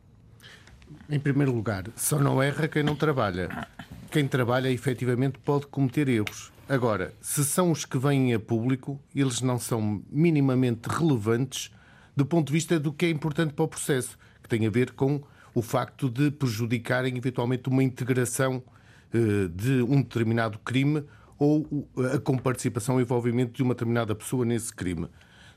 Em 1.08 1.18
primeiro 1.18 1.52
lugar, 1.52 1.84
só 1.96 2.18
não 2.18 2.42
erra 2.42 2.68
quem 2.68 2.82
não 2.82 2.94
trabalha. 2.94 3.66
Quem 4.10 4.28
trabalha 4.28 4.70
efetivamente 4.70 5.38
pode 5.38 5.66
cometer 5.66 6.08
erros. 6.08 6.52
Agora, 6.68 7.12
se 7.20 7.44
são 7.44 7.70
os 7.70 7.84
que 7.84 7.98
vêm 7.98 8.32
a 8.32 8.40
público, 8.40 9.00
eles 9.14 9.40
não 9.40 9.58
são 9.58 10.02
minimamente 10.10 10.88
relevantes 10.88 11.70
do 12.16 12.24
ponto 12.24 12.46
de 12.48 12.52
vista 12.52 12.78
do 12.78 12.92
que 12.92 13.06
é 13.06 13.10
importante 13.10 13.52
para 13.52 13.64
o 13.64 13.68
processo, 13.68 14.16
que 14.42 14.48
tem 14.48 14.66
a 14.66 14.70
ver 14.70 14.92
com 14.92 15.22
o 15.54 15.62
facto 15.62 16.08
de 16.08 16.30
prejudicarem 16.30 17.16
eventualmente 17.16 17.68
uma 17.68 17.82
integração 17.82 18.62
eh, 18.66 18.73
de 19.54 19.82
um 19.82 20.02
determinado 20.02 20.58
crime 20.58 21.04
ou 21.38 21.88
a 22.14 22.18
comparticipação 22.18 22.98
e 22.98 23.02
envolvimento 23.02 23.52
de 23.52 23.62
uma 23.62 23.74
determinada 23.74 24.14
pessoa 24.14 24.44
nesse 24.44 24.72
crime. 24.72 25.08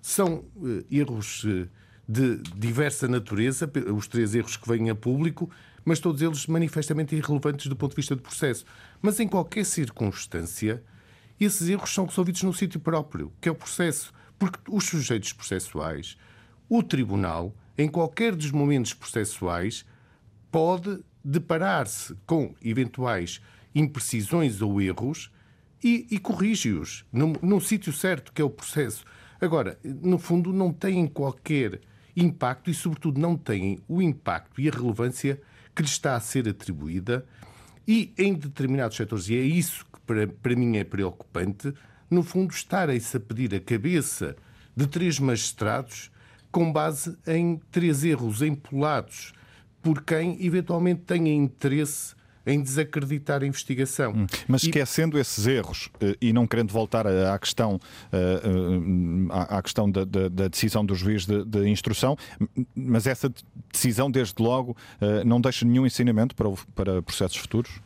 São 0.01 0.45
eh, 0.63 0.85
erros 0.91 1.45
eh, 1.45 1.67
de 2.07 2.37
diversa 2.55 3.07
natureza, 3.07 3.69
os 3.95 4.07
três 4.07 4.33
erros 4.33 4.57
que 4.57 4.67
vêm 4.67 4.89
a 4.89 4.95
público, 4.95 5.49
mas 5.83 5.99
todos 5.99 6.21
eles 6.21 6.47
manifestamente 6.47 7.15
irrelevantes 7.15 7.67
do 7.67 7.75
ponto 7.75 7.91
de 7.91 7.95
vista 7.97 8.15
do 8.15 8.21
processo. 8.21 8.65
Mas 9.01 9.19
em 9.19 9.27
qualquer 9.27 9.65
circunstância, 9.65 10.83
esses 11.39 11.67
erros 11.69 11.93
são 11.93 12.05
resolvidos 12.05 12.43
no 12.43 12.53
sítio 12.53 12.79
próprio, 12.79 13.31
que 13.39 13.47
é 13.47 13.51
o 13.51 13.55
processo. 13.55 14.13
Porque 14.39 14.59
os 14.69 14.85
sujeitos 14.85 15.33
processuais, 15.33 16.17
o 16.69 16.83
tribunal, 16.83 17.55
em 17.77 17.87
qualquer 17.87 18.35
dos 18.35 18.51
momentos 18.51 18.93
processuais, 18.93 19.85
pode 20.51 20.99
deparar-se 21.27 22.15
com 22.25 22.55
eventuais 22.63 23.41
imprecisões 23.75 24.61
ou 24.61 24.81
erros 24.81 25.29
e, 25.83 26.07
e 26.09 26.17
corrige-os 26.17 27.05
num, 27.11 27.33
num 27.41 27.59
sítio 27.59 27.91
certo, 27.91 28.31
que 28.31 28.41
é 28.41 28.45
o 28.45 28.49
processo. 28.49 29.03
Agora, 29.41 29.77
no 29.83 30.17
fundo, 30.17 30.53
não 30.53 30.71
têm 30.71 31.05
qualquer 31.05 31.81
impacto 32.15 32.69
e, 32.69 32.73
sobretudo, 32.73 33.19
não 33.19 33.35
têm 33.35 33.77
o 33.89 34.01
impacto 34.01 34.61
e 34.61 34.69
a 34.69 34.71
relevância 34.71 35.39
que 35.75 35.81
lhe 35.81 35.87
está 35.87 36.15
a 36.15 36.19
ser 36.21 36.47
atribuída. 36.47 37.25
E 37.85 38.13
em 38.17 38.33
determinados 38.33 38.95
setores, 38.95 39.27
e 39.27 39.35
é 39.35 39.41
isso 39.41 39.85
que 39.85 39.99
para, 40.01 40.27
para 40.27 40.55
mim 40.55 40.77
é 40.77 40.85
preocupante, 40.85 41.73
no 42.09 42.23
fundo, 42.23 42.53
estarem-se 42.53 43.17
a 43.17 43.19
pedir 43.19 43.53
a 43.53 43.59
cabeça 43.59 44.35
de 44.73 44.87
três 44.87 45.19
magistrados 45.19 46.09
com 46.49 46.71
base 46.71 47.17
em 47.27 47.59
três 47.69 48.05
erros 48.05 48.41
empolados 48.41 49.33
por 49.81 50.03
quem 50.03 50.37
eventualmente 50.45 51.01
tenha 51.01 51.33
interesse 51.33 52.17
em 52.47 52.61
desacreditar 52.61 53.43
a 53.43 53.45
investigação. 53.45 54.13
Hum, 54.13 54.25
mas 54.47 54.63
esquecendo 54.63 55.17
e... 55.17 55.21
esses 55.21 55.45
erros 55.45 55.89
eh, 55.99 56.15
e 56.21 56.31
não 56.31 56.47
querendo 56.47 56.71
voltar 56.71 57.05
à 57.05 57.37
questão, 57.37 57.77
eh, 58.11 58.41
eh, 58.43 59.49
à 59.49 59.61
questão 59.61 59.91
da, 59.91 60.05
da, 60.05 60.29
da 60.29 60.47
decisão 60.47 60.85
do 60.85 60.95
juiz 60.95 61.25
de, 61.25 61.43
de, 61.43 61.67
instrução, 61.67 62.17
mas 62.73 63.05
essa 63.05 63.31
decisão, 63.71 64.09
desde 64.09 64.41
logo, 64.41 64.77
não 65.25 65.41
deixa 65.41 65.65
nenhum 65.65 65.85
ensinamento 65.85 66.33
para, 66.33 66.49
para 66.73 67.01
processos 67.01 67.37
futuros? 67.37 67.81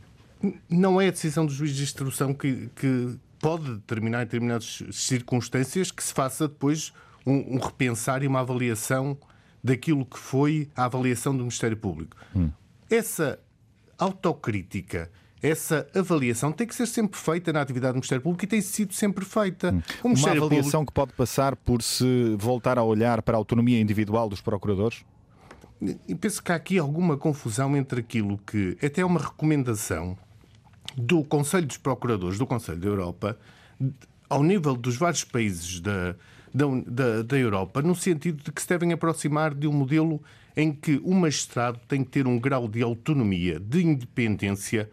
Não 0.70 1.02
é 1.02 1.08
a 1.08 1.12
decisão 1.12 1.46
do 1.46 1.52
juiz 1.52 1.76
de 1.76 1.82
instrução 1.82 2.34
que, 2.34 2.70
que 2.76 3.18
pode 3.40 3.74
determinar 3.76 4.22
em 4.22 4.26
determinadas 4.26 4.84
circunstâncias 4.92 5.92
que 5.92 6.04
se 6.04 6.14
faça 6.14 6.48
depois 6.48 6.94
um, 7.26 7.56
um 7.56 7.60
repensar 7.60 8.24
e 8.24 8.28
uma 8.28 8.42
avaliação 8.42 9.18
daquilo 9.64 10.06
que 10.06 10.18
foi 10.18 10.70
a 10.76 10.86
avaliação 10.86 11.34
do 11.34 11.40
Ministério 11.40 11.78
Público. 11.78 12.16
Hum. 12.36 12.50
Essa 12.90 13.40
autocrítica 13.98 15.10
essa 15.42 15.88
avaliação 15.96 16.52
tem 16.52 16.68
que 16.68 16.76
ser 16.76 16.86
sempre 16.86 17.20
feita 17.20 17.52
na 17.52 17.62
atividade 17.62 17.94
do 17.94 17.96
Ministério 17.96 18.22
Público 18.22 18.46
e 18.46 18.48
tem 18.48 18.62
sido 18.62 18.94
sempre 18.94 19.26
feita. 19.26 19.74
Hum. 19.74 19.82
Uma 20.04 20.30
avaliação 20.30 20.82
Público... 20.82 20.86
que 20.86 20.94
pode 20.94 21.14
passar 21.14 21.56
por 21.56 21.82
se 21.82 22.36
voltar 22.38 22.78
a 22.78 22.84
olhar 22.84 23.22
para 23.24 23.36
a 23.36 23.40
autonomia 23.40 23.82
individual 23.82 24.30
dos 24.30 24.40
procuradores? 24.40 25.04
E 26.08 26.14
penso 26.14 26.44
que 26.44 26.52
há 26.52 26.56
aqui 26.56 26.78
alguma 26.78 27.18
confusão 27.18 27.76
entre 27.76 28.02
aquilo 28.02 28.38
que 28.46 28.78
até 28.84 29.02
é 29.02 29.06
uma 29.06 29.20
recomendação 29.20 30.16
do 30.96 31.24
Conselho 31.24 31.66
dos 31.66 31.78
Procuradores 31.78 32.38
do 32.38 32.46
Conselho 32.46 32.78
da 32.78 32.88
Europa 32.88 33.38
ao 34.30 34.44
nível 34.44 34.76
dos 34.76 34.96
vários 34.96 35.24
países 35.24 35.80
da, 35.80 36.16
da, 36.54 36.66
da, 36.86 37.22
da 37.24 37.38
Europa, 37.38 37.82
no 37.82 37.96
sentido 37.96 38.44
de 38.44 38.52
que 38.52 38.62
se 38.62 38.68
devem 38.68 38.94
aproximar 38.94 39.54
de 39.54 39.68
um 39.68 39.74
modelo 39.74 40.22
em 40.56 40.74
que 40.74 41.00
o 41.04 41.14
magistrado 41.14 41.80
tem 41.88 42.04
que 42.04 42.12
ter 42.12 42.28
um 42.28 42.40
grau 42.40 42.68
de 42.68 42.82
autonomia, 42.82 43.60
de 43.60 43.84
independência, 43.86 44.90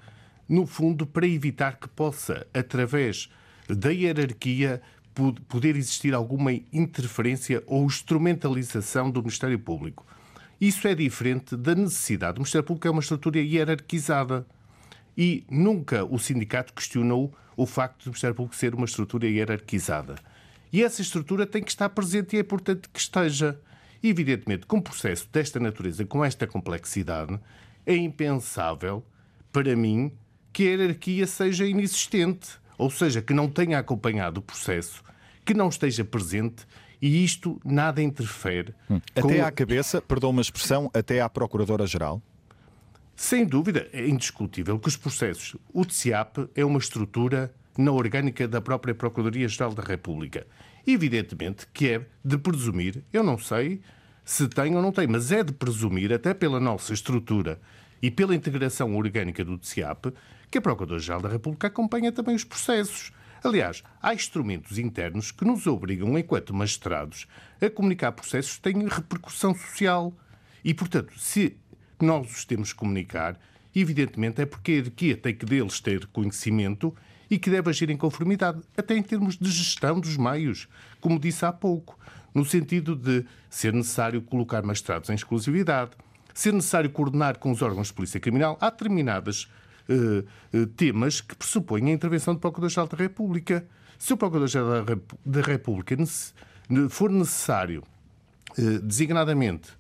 no 0.48 0.66
fundo, 0.66 1.06
para 1.06 1.26
evitar 1.26 1.76
que 1.78 1.89
possa, 1.89 2.47
através 2.55 3.28
da 3.68 3.90
hierarquia, 3.90 4.80
poder 5.48 5.76
existir 5.76 6.14
alguma 6.14 6.52
interferência 6.72 7.62
ou 7.66 7.85
instrumentalização 7.85 9.10
do 9.10 9.20
Ministério 9.20 9.59
Público. 9.59 10.06
Isso 10.60 10.86
é 10.86 10.94
diferente 10.94 11.56
da 11.56 11.74
necessidade. 11.74 12.39
O 12.39 12.40
Ministério 12.40 12.64
Público 12.64 12.86
é 12.86 12.90
uma 12.90 13.01
estrutura 13.01 13.39
hierarquizada 13.39 14.47
e 15.16 15.44
nunca 15.51 16.05
o 16.05 16.18
sindicato 16.18 16.72
questionou 16.72 17.32
o 17.56 17.66
facto 17.66 18.05
do 18.05 18.10
Ministério 18.10 18.36
Público 18.36 18.56
ser 18.56 18.74
uma 18.74 18.85
estrutura 18.85 19.26
hierarquizada. 19.26 20.14
E 20.73 20.82
essa 20.82 21.03
estrutura 21.03 21.47
tem 21.47 21.62
que 21.62 21.70
estar 21.70 21.89
presente 21.89 22.35
e 22.35 22.39
é 22.39 22.40
importante 22.40 22.89
que 22.89 22.99
esteja. 22.99 23.61
Evidentemente, 24.03 24.66
com 24.66 24.77
um 24.77 24.81
processo 24.81 25.28
desta 25.32 25.59
natureza, 25.59 26.05
com 26.05 26.24
esta 26.24 26.47
complexidade, 26.47 27.39
é 27.85 27.97
impensável, 27.97 29.05
para 29.53 29.74
mim, 29.74 30.12
que 30.53 30.62
a 30.62 30.70
hierarquia 30.70 31.27
seja 31.27 31.66
inexistente, 31.66 32.51
ou 32.77 32.90
seja, 32.90 33.20
que 33.20 33.35
não 33.35 33.49
tenha 33.49 33.78
acompanhado 33.78 34.39
o 34.39 34.43
processo, 34.43 35.03
que 35.45 35.53
não 35.53 35.69
esteja 35.69 36.05
presente 36.05 36.66
e 37.01 37.24
isto 37.24 37.61
nada 37.65 38.03
interfere. 38.03 38.74
Hum. 38.90 39.01
Até 39.15 39.40
à 39.40 39.51
cabeça, 39.51 40.01
perdão 40.01 40.31
uma 40.31 40.43
expressão, 40.43 40.90
até 40.95 41.20
à 41.20 41.28
Procuradora-Geral? 41.28 42.23
Sem 43.16 43.45
dúvida, 43.45 43.89
é 43.93 44.07
indiscutível 44.07 44.78
que 44.78 44.89
os 44.89 44.97
processos. 44.97 45.57
O 45.73 45.85
TCIAP 45.85 46.49
é 46.55 46.65
uma 46.65 46.78
estrutura 46.78 47.53
na 47.78 47.92
orgânica 47.92 48.48
da 48.48 48.60
própria 48.60 48.92
Procuradoria-Geral 48.92 49.72
da 49.72 49.84
República. 49.84 50.44
Evidentemente 50.84 51.64
que 51.72 51.88
é 51.90 52.06
de 52.24 52.36
presumir, 52.36 53.05
eu 53.12 53.22
não 53.22 53.38
sei 53.38 53.80
se 54.24 54.48
tem 54.48 54.74
ou 54.74 54.82
não 54.82 54.90
tem, 54.90 55.06
mas 55.06 55.30
é 55.30 55.44
de 55.44 55.52
presumir, 55.52 56.12
até 56.12 56.34
pela 56.34 56.59
nossa 56.59 56.92
estrutura 56.92 57.60
e 58.02 58.10
pela 58.10 58.34
integração 58.34 58.96
orgânica 58.96 59.44
do 59.44 59.56
TCIAP, 59.56 60.12
que 60.50 60.59
a 60.59 60.60
Procuradora-Geral 60.60 61.20
da 61.20 61.28
República 61.28 61.68
acompanha 61.68 62.10
também 62.10 62.34
os 62.34 62.42
processos. 62.42 63.12
Aliás, 63.44 63.84
há 64.02 64.12
instrumentos 64.12 64.76
internos 64.76 65.30
que 65.30 65.44
nos 65.44 65.68
obrigam, 65.68 66.18
enquanto 66.18 66.52
magistrados, 66.52 67.28
a 67.60 67.70
comunicar 67.70 68.10
processos 68.10 68.56
que 68.56 68.62
têm 68.62 68.88
repercussão 68.88 69.55
social. 69.55 70.12
E, 70.64 70.74
portanto, 70.74 71.16
se 71.16 71.56
nós 72.00 72.28
os 72.30 72.44
temos 72.44 72.72
que 72.72 72.78
comunicar, 72.80 73.38
evidentemente 73.74 74.42
é 74.42 74.46
porque 74.46 74.72
a 74.72 74.74
hierarquia 74.74 75.16
tem 75.16 75.34
que 75.34 75.46
deles 75.46 75.78
ter 75.80 76.06
conhecimento 76.06 76.92
e 77.30 77.38
que 77.38 77.50
deve 77.50 77.70
agir 77.70 77.90
em 77.90 77.96
conformidade, 77.96 78.60
até 78.76 78.96
em 78.96 79.02
termos 79.02 79.36
de 79.36 79.50
gestão 79.50 80.00
dos 80.00 80.16
meios, 80.16 80.68
como 81.00 81.18
disse 81.18 81.44
há 81.44 81.52
pouco, 81.52 81.98
no 82.34 82.44
sentido 82.44 82.94
de 82.94 83.24
ser 83.50 83.72
necessário 83.72 84.22
colocar 84.22 84.62
magistrados 84.62 85.10
em 85.10 85.14
exclusividade, 85.14 85.92
ser 86.34 86.52
necessário 86.52 86.90
coordenar 86.90 87.38
com 87.38 87.50
os 87.50 87.62
órgãos 87.62 87.88
de 87.88 87.94
polícia 87.94 88.20
criminal. 88.20 88.56
Há 88.60 88.70
determinados 88.70 89.50
uh, 89.88 90.56
uh, 90.56 90.66
temas 90.68 91.20
que 91.20 91.34
pressupõem 91.34 91.88
a 91.88 91.92
intervenção 91.92 92.34
do 92.34 92.40
Procurador-Geral 92.40 92.86
da 92.86 92.96
República. 92.96 93.66
Se 93.98 94.12
o 94.12 94.16
Procurador-Geral 94.16 94.84
da 95.26 95.40
República 95.42 95.96
for 96.90 97.10
necessário, 97.10 97.82
uh, 98.56 98.78
designadamente, 98.80 99.76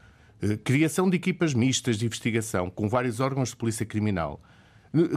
criação 0.62 1.10
de 1.10 1.16
equipas 1.16 1.52
mistas 1.52 1.96
de 1.96 2.06
investigação 2.06 2.70
com 2.70 2.88
vários 2.88 3.18
órgãos 3.18 3.50
de 3.50 3.56
polícia 3.56 3.84
criminal, 3.84 4.40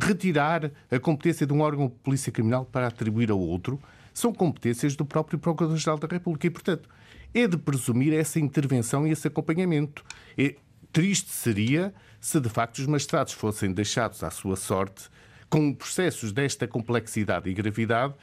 retirar 0.02 0.72
a 0.90 1.00
competência 1.00 1.46
de 1.46 1.54
um 1.54 1.62
órgão 1.62 1.88
de 1.88 1.94
polícia 1.96 2.32
criminal 2.32 2.66
para 2.66 2.88
atribuir 2.88 3.32
a 3.32 3.36
outro, 3.36 3.80
são 4.14 4.34
competências 4.34 4.96
do 4.96 5.06
próprio 5.06 5.40
Procurador-Geral 5.40 5.98
da 5.98 6.08
República. 6.08 6.48
E, 6.48 6.50
portanto, 6.50 6.90
é 7.34 7.48
de 7.48 7.58
presumir 7.58 8.14
essa 8.14 8.40
intervenção 8.40 9.08
e 9.08 9.12
esse 9.12 9.28
acompanhamento. 9.28 10.04
É, 10.38 10.56
triste 10.92 11.30
seria 11.30 11.94
se, 12.20 12.40
de 12.40 12.50
facto, 12.50 12.80
os 12.80 12.88
magistrados 12.88 13.34
fossem 13.34 13.72
deixados 13.72 14.24
à 14.24 14.30
sua 14.30 14.56
sorte 14.56 15.10
com 15.50 15.74
processos 15.74 16.32
desta 16.32 16.68
complexidade 16.68 17.50
e 17.50 17.54
gravidade 17.54 18.14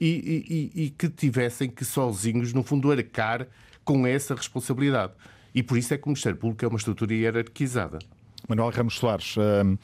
e, 0.00 0.70
e, 0.74 0.84
e 0.84 0.90
que 0.90 1.08
tivessem 1.08 1.68
que 1.68 1.84
sozinhos, 1.84 2.52
no 2.52 2.62
fundo, 2.62 2.90
arcar 2.90 3.46
com 3.84 4.06
essa 4.06 4.34
responsabilidade. 4.34 5.12
E 5.54 5.62
por 5.62 5.76
isso 5.76 5.92
é 5.92 5.98
que 5.98 6.04
o 6.04 6.08
Ministério 6.08 6.38
Público 6.38 6.64
é 6.64 6.68
uma 6.68 6.78
estrutura 6.78 7.12
hierarquizada. 7.12 7.98
Manuel 8.48 8.70
Ramos 8.70 8.94
Soares, 8.94 9.34
hum, 9.36 9.76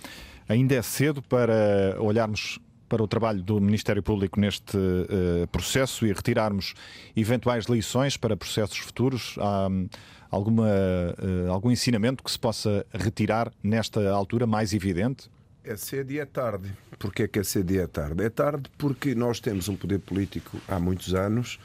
ainda 0.48 0.74
é 0.74 0.82
cedo 0.82 1.22
para 1.22 1.96
olharmos 1.98 2.58
para 2.88 3.02
o 3.02 3.08
trabalho 3.08 3.42
do 3.42 3.60
Ministério 3.60 4.02
Público 4.02 4.38
neste 4.38 4.76
uh, 4.76 5.46
processo 5.50 6.06
e 6.06 6.12
retirarmos 6.12 6.74
eventuais 7.16 7.64
lições 7.66 8.16
para 8.16 8.36
processos 8.36 8.78
futuros? 8.78 9.36
Há 9.38 9.68
um, 9.68 9.88
alguma, 10.30 10.68
uh, 10.68 11.50
algum 11.50 11.70
ensinamento 11.70 12.22
que 12.22 12.30
se 12.30 12.38
possa 12.38 12.86
retirar 12.92 13.52
nesta 13.62 14.10
altura 14.10 14.46
mais 14.46 14.72
evidente? 14.72 15.30
É 15.64 15.76
cedo 15.76 16.12
e 16.12 16.18
é 16.18 16.26
tarde. 16.26 16.70
Porquê 16.98 17.22
é 17.24 17.28
que 17.28 17.38
é 17.38 17.44
cedo 17.44 17.70
e 17.72 17.78
é 17.78 17.86
tarde? 17.86 18.22
É 18.22 18.30
tarde 18.30 18.70
porque 18.76 19.14
nós 19.14 19.40
temos 19.40 19.68
um 19.68 19.76
poder 19.76 19.98
político 19.98 20.60
há 20.68 20.78
muitos 20.78 21.14
anos 21.14 21.58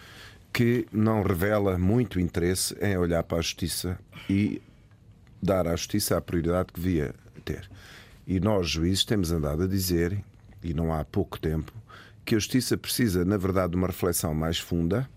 que 0.53 0.88
não 0.91 1.22
revela 1.22 1.77
muito 1.77 2.19
interesse 2.19 2.76
em 2.81 2.97
olhar 2.97 3.23
para 3.23 3.38
a 3.38 3.41
justiça 3.41 3.99
e 4.30 4.61
dar 5.41 5.68
à 5.68 5.76
justiça 5.76 6.18
a 6.18 6.22
prioridade 6.22 6.72
que 6.73 6.80
devia 6.80 7.14
ter. 7.45 7.69
E 8.30 8.39
nós, 8.39 8.69
juízes, 8.69 9.03
temos 9.03 9.31
andado 9.31 9.64
a 9.64 9.68
dizer, 9.68 10.23
e 10.64 10.72
não 10.72 10.93
há 10.93 11.03
pouco 11.03 11.39
tempo, 11.39 11.73
que 12.23 12.35
a 12.35 12.38
justiça 12.38 12.77
precisa, 12.77 13.26
na 13.26 13.38
verdade, 13.38 13.72
de 13.72 13.76
uma 13.76 13.88
reflexão 13.88 14.35
mais 14.35 14.60
funda 14.60 15.10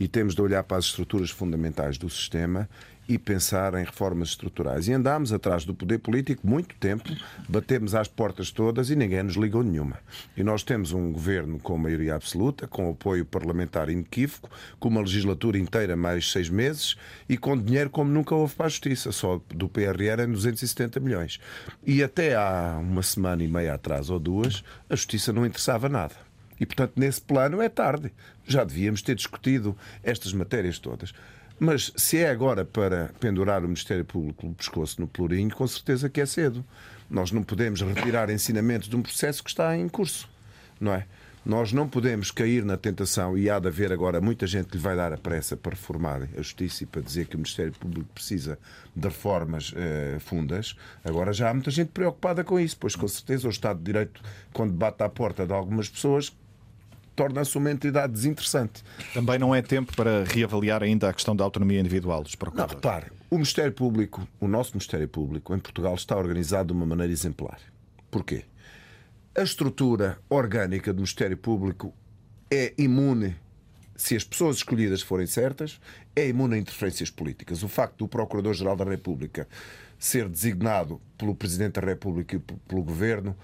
e 0.00 0.08
temos 0.08 0.34
de 0.34 0.40
olhar 0.40 0.64
para 0.64 0.78
as 0.78 0.86
estruturas 0.86 1.28
fundamentais 1.28 1.98
do 1.98 2.08
sistema 2.08 2.66
e 3.08 3.18
pensar 3.18 3.74
em 3.74 3.84
reformas 3.84 4.30
estruturais. 4.30 4.88
E 4.88 4.92
andámos 4.92 5.32
atrás 5.32 5.64
do 5.64 5.74
poder 5.74 5.98
político 5.98 6.46
muito 6.46 6.74
tempo, 6.76 7.08
batemos 7.48 7.94
às 7.94 8.08
portas 8.08 8.50
todas 8.50 8.90
e 8.90 8.96
ninguém 8.96 9.22
nos 9.22 9.36
ligou 9.36 9.62
nenhuma. 9.62 9.98
E 10.36 10.42
nós 10.42 10.62
temos 10.62 10.92
um 10.92 11.12
governo 11.12 11.58
com 11.58 11.76
maioria 11.76 12.14
absoluta, 12.14 12.66
com 12.66 12.90
apoio 12.90 13.24
parlamentar 13.24 13.88
inequívoco, 13.88 14.50
com 14.78 14.88
uma 14.88 15.00
legislatura 15.00 15.58
inteira 15.58 15.96
mais 15.96 16.30
seis 16.30 16.48
meses 16.48 16.96
e 17.28 17.36
com 17.36 17.56
dinheiro 17.56 17.90
como 17.90 18.10
nunca 18.10 18.34
houve 18.34 18.54
para 18.54 18.66
a 18.66 18.68
justiça, 18.70 19.12
só 19.12 19.40
do 19.48 19.68
PRR 19.68 20.22
em 20.26 20.32
270 20.32 21.00
milhões. 21.00 21.40
E 21.86 22.02
até 22.02 22.34
há 22.34 22.78
uma 22.80 23.02
semana 23.02 23.42
e 23.42 23.48
meia 23.48 23.74
atrás 23.74 24.10
ou 24.10 24.18
duas, 24.18 24.64
a 24.88 24.96
justiça 24.96 25.32
não 25.32 25.44
interessava 25.44 25.88
nada. 25.88 26.14
E, 26.58 26.64
portanto, 26.66 26.92
nesse 26.96 27.20
plano 27.20 27.60
é 27.60 27.68
tarde. 27.68 28.12
Já 28.46 28.64
devíamos 28.64 29.02
ter 29.02 29.14
discutido 29.14 29.76
estas 30.02 30.32
matérias 30.32 30.78
todas. 30.78 31.12
Mas 31.58 31.92
se 31.96 32.18
é 32.18 32.30
agora 32.30 32.64
para 32.64 33.10
pendurar 33.20 33.60
o 33.60 33.68
Ministério 33.68 34.04
Público 34.04 34.46
no 34.46 34.54
pescoço 34.54 35.00
no 35.00 35.06
plurinho, 35.06 35.54
com 35.54 35.66
certeza 35.66 36.08
que 36.08 36.20
é 36.20 36.26
cedo. 36.26 36.64
Nós 37.08 37.30
não 37.30 37.42
podemos 37.42 37.80
retirar 37.80 38.30
ensinamentos 38.30 38.88
de 38.88 38.96
um 38.96 39.02
processo 39.02 39.42
que 39.42 39.50
está 39.50 39.76
em 39.76 39.88
curso, 39.88 40.28
não 40.80 40.92
é? 40.94 41.06
Nós 41.44 41.74
não 41.74 41.86
podemos 41.86 42.30
cair 42.30 42.64
na 42.64 42.78
tentação, 42.78 43.36
e 43.36 43.50
há 43.50 43.58
de 43.58 43.68
haver 43.68 43.92
agora 43.92 44.18
muita 44.18 44.46
gente 44.46 44.68
que 44.68 44.78
lhe 44.78 44.82
vai 44.82 44.96
dar 44.96 45.12
a 45.12 45.18
pressa 45.18 45.54
para 45.54 45.72
reformar 45.72 46.22
a 46.22 46.40
justiça 46.40 46.84
e 46.84 46.86
para 46.86 47.02
dizer 47.02 47.26
que 47.26 47.36
o 47.36 47.38
Ministério 47.38 47.72
Público 47.72 48.08
precisa 48.14 48.58
de 48.96 49.06
reformas 49.06 49.74
eh, 49.76 50.16
fundas. 50.20 50.74
Agora 51.04 51.34
já 51.34 51.50
há 51.50 51.54
muita 51.54 51.70
gente 51.70 51.88
preocupada 51.88 52.42
com 52.42 52.58
isso, 52.58 52.78
pois 52.80 52.96
com 52.96 53.06
certeza 53.06 53.46
o 53.46 53.50
Estado 53.50 53.78
de 53.78 53.84
Direito, 53.84 54.22
quando 54.54 54.72
bate 54.72 55.02
à 55.02 55.08
porta 55.08 55.46
de 55.46 55.52
algumas 55.52 55.86
pessoas, 55.86 56.34
torna-se 57.14 57.56
uma 57.56 57.70
entidade 57.70 58.12
desinteressante. 58.12 58.82
Também 59.12 59.38
não 59.38 59.54
é 59.54 59.62
tempo 59.62 59.94
para 59.94 60.24
reavaliar 60.24 60.82
ainda 60.82 61.08
a 61.08 61.12
questão 61.12 61.34
da 61.34 61.44
autonomia 61.44 61.80
individual 61.80 62.22
dos 62.22 62.34
procuradores? 62.34 62.82
Não, 62.82 62.90
repare, 62.90 63.12
o 63.30 63.36
Ministério 63.36 63.72
Público, 63.72 64.26
o 64.40 64.48
nosso 64.48 64.72
Ministério 64.72 65.08
Público 65.08 65.54
em 65.54 65.58
Portugal 65.58 65.94
está 65.94 66.16
organizado 66.16 66.68
de 66.68 66.72
uma 66.72 66.86
maneira 66.86 67.12
exemplar. 67.12 67.58
Porquê? 68.10 68.44
A 69.36 69.42
estrutura 69.42 70.18
orgânica 70.28 70.92
do 70.92 70.98
Ministério 70.98 71.36
Público 71.36 71.92
é 72.50 72.72
imune, 72.78 73.36
se 73.96 74.14
as 74.14 74.22
pessoas 74.22 74.56
escolhidas 74.56 75.02
forem 75.02 75.26
certas, 75.26 75.80
é 76.14 76.28
imune 76.28 76.54
a 76.54 76.58
interferências 76.58 77.10
políticas. 77.10 77.62
O 77.62 77.68
facto 77.68 77.98
do 77.98 78.08
Procurador-Geral 78.08 78.76
da 78.76 78.84
República 78.84 79.48
ser 79.98 80.28
designado 80.28 81.00
pelo 81.18 81.34
Presidente 81.34 81.80
da 81.80 81.86
República 81.86 82.36
e 82.36 82.38
pelo 82.38 82.82
Governo 82.82 83.36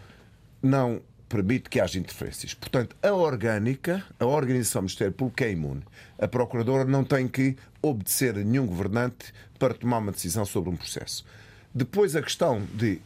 não 0.62 1.00
permite 1.30 1.70
que 1.70 1.80
haja 1.80 1.96
interferências. 1.96 2.52
Portanto, 2.52 2.96
a 3.00 3.12
orgânica, 3.12 4.04
a 4.18 4.26
organização 4.26 4.82
do 4.82 4.86
Ministério 4.86 5.14
Público 5.14 5.44
é 5.44 5.52
imune. 5.52 5.82
A 6.18 6.26
Procuradora 6.26 6.84
não 6.84 7.04
tem 7.04 7.28
que 7.28 7.56
obedecer 7.80 8.36
a 8.36 8.42
nenhum 8.42 8.66
governante 8.66 9.32
para 9.56 9.72
tomar 9.72 9.98
uma 9.98 10.10
decisão 10.10 10.44
sobre 10.44 10.70
um 10.70 10.76
processo. 10.76 11.24
Depois, 11.72 12.16
a 12.16 12.20
questão 12.20 12.60
de 12.74 13.00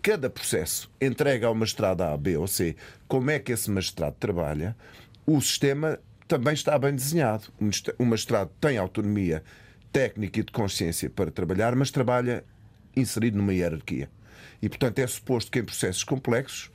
cada 0.00 0.30
processo 0.30 0.88
entrega 1.00 1.48
ao 1.48 1.54
magistrado 1.54 2.04
A, 2.04 2.16
B 2.16 2.36
ou 2.36 2.46
C 2.46 2.76
como 3.08 3.30
é 3.32 3.40
que 3.40 3.50
esse 3.50 3.68
magistrado 3.68 4.14
trabalha, 4.20 4.76
o 5.26 5.40
sistema 5.40 5.98
também 6.28 6.54
está 6.54 6.78
bem 6.78 6.94
desenhado. 6.94 7.52
O 7.98 8.04
magistrado 8.04 8.52
tem 8.60 8.78
autonomia 8.78 9.42
técnica 9.92 10.38
e 10.38 10.44
de 10.44 10.52
consciência 10.52 11.10
para 11.10 11.30
trabalhar, 11.30 11.74
mas 11.74 11.90
trabalha 11.90 12.44
inserido 12.96 13.36
numa 13.36 13.52
hierarquia. 13.52 14.08
E, 14.62 14.68
portanto, 14.68 15.00
é 15.00 15.06
suposto 15.08 15.50
que 15.50 15.58
em 15.58 15.64
processos 15.64 16.04
complexos 16.04 16.70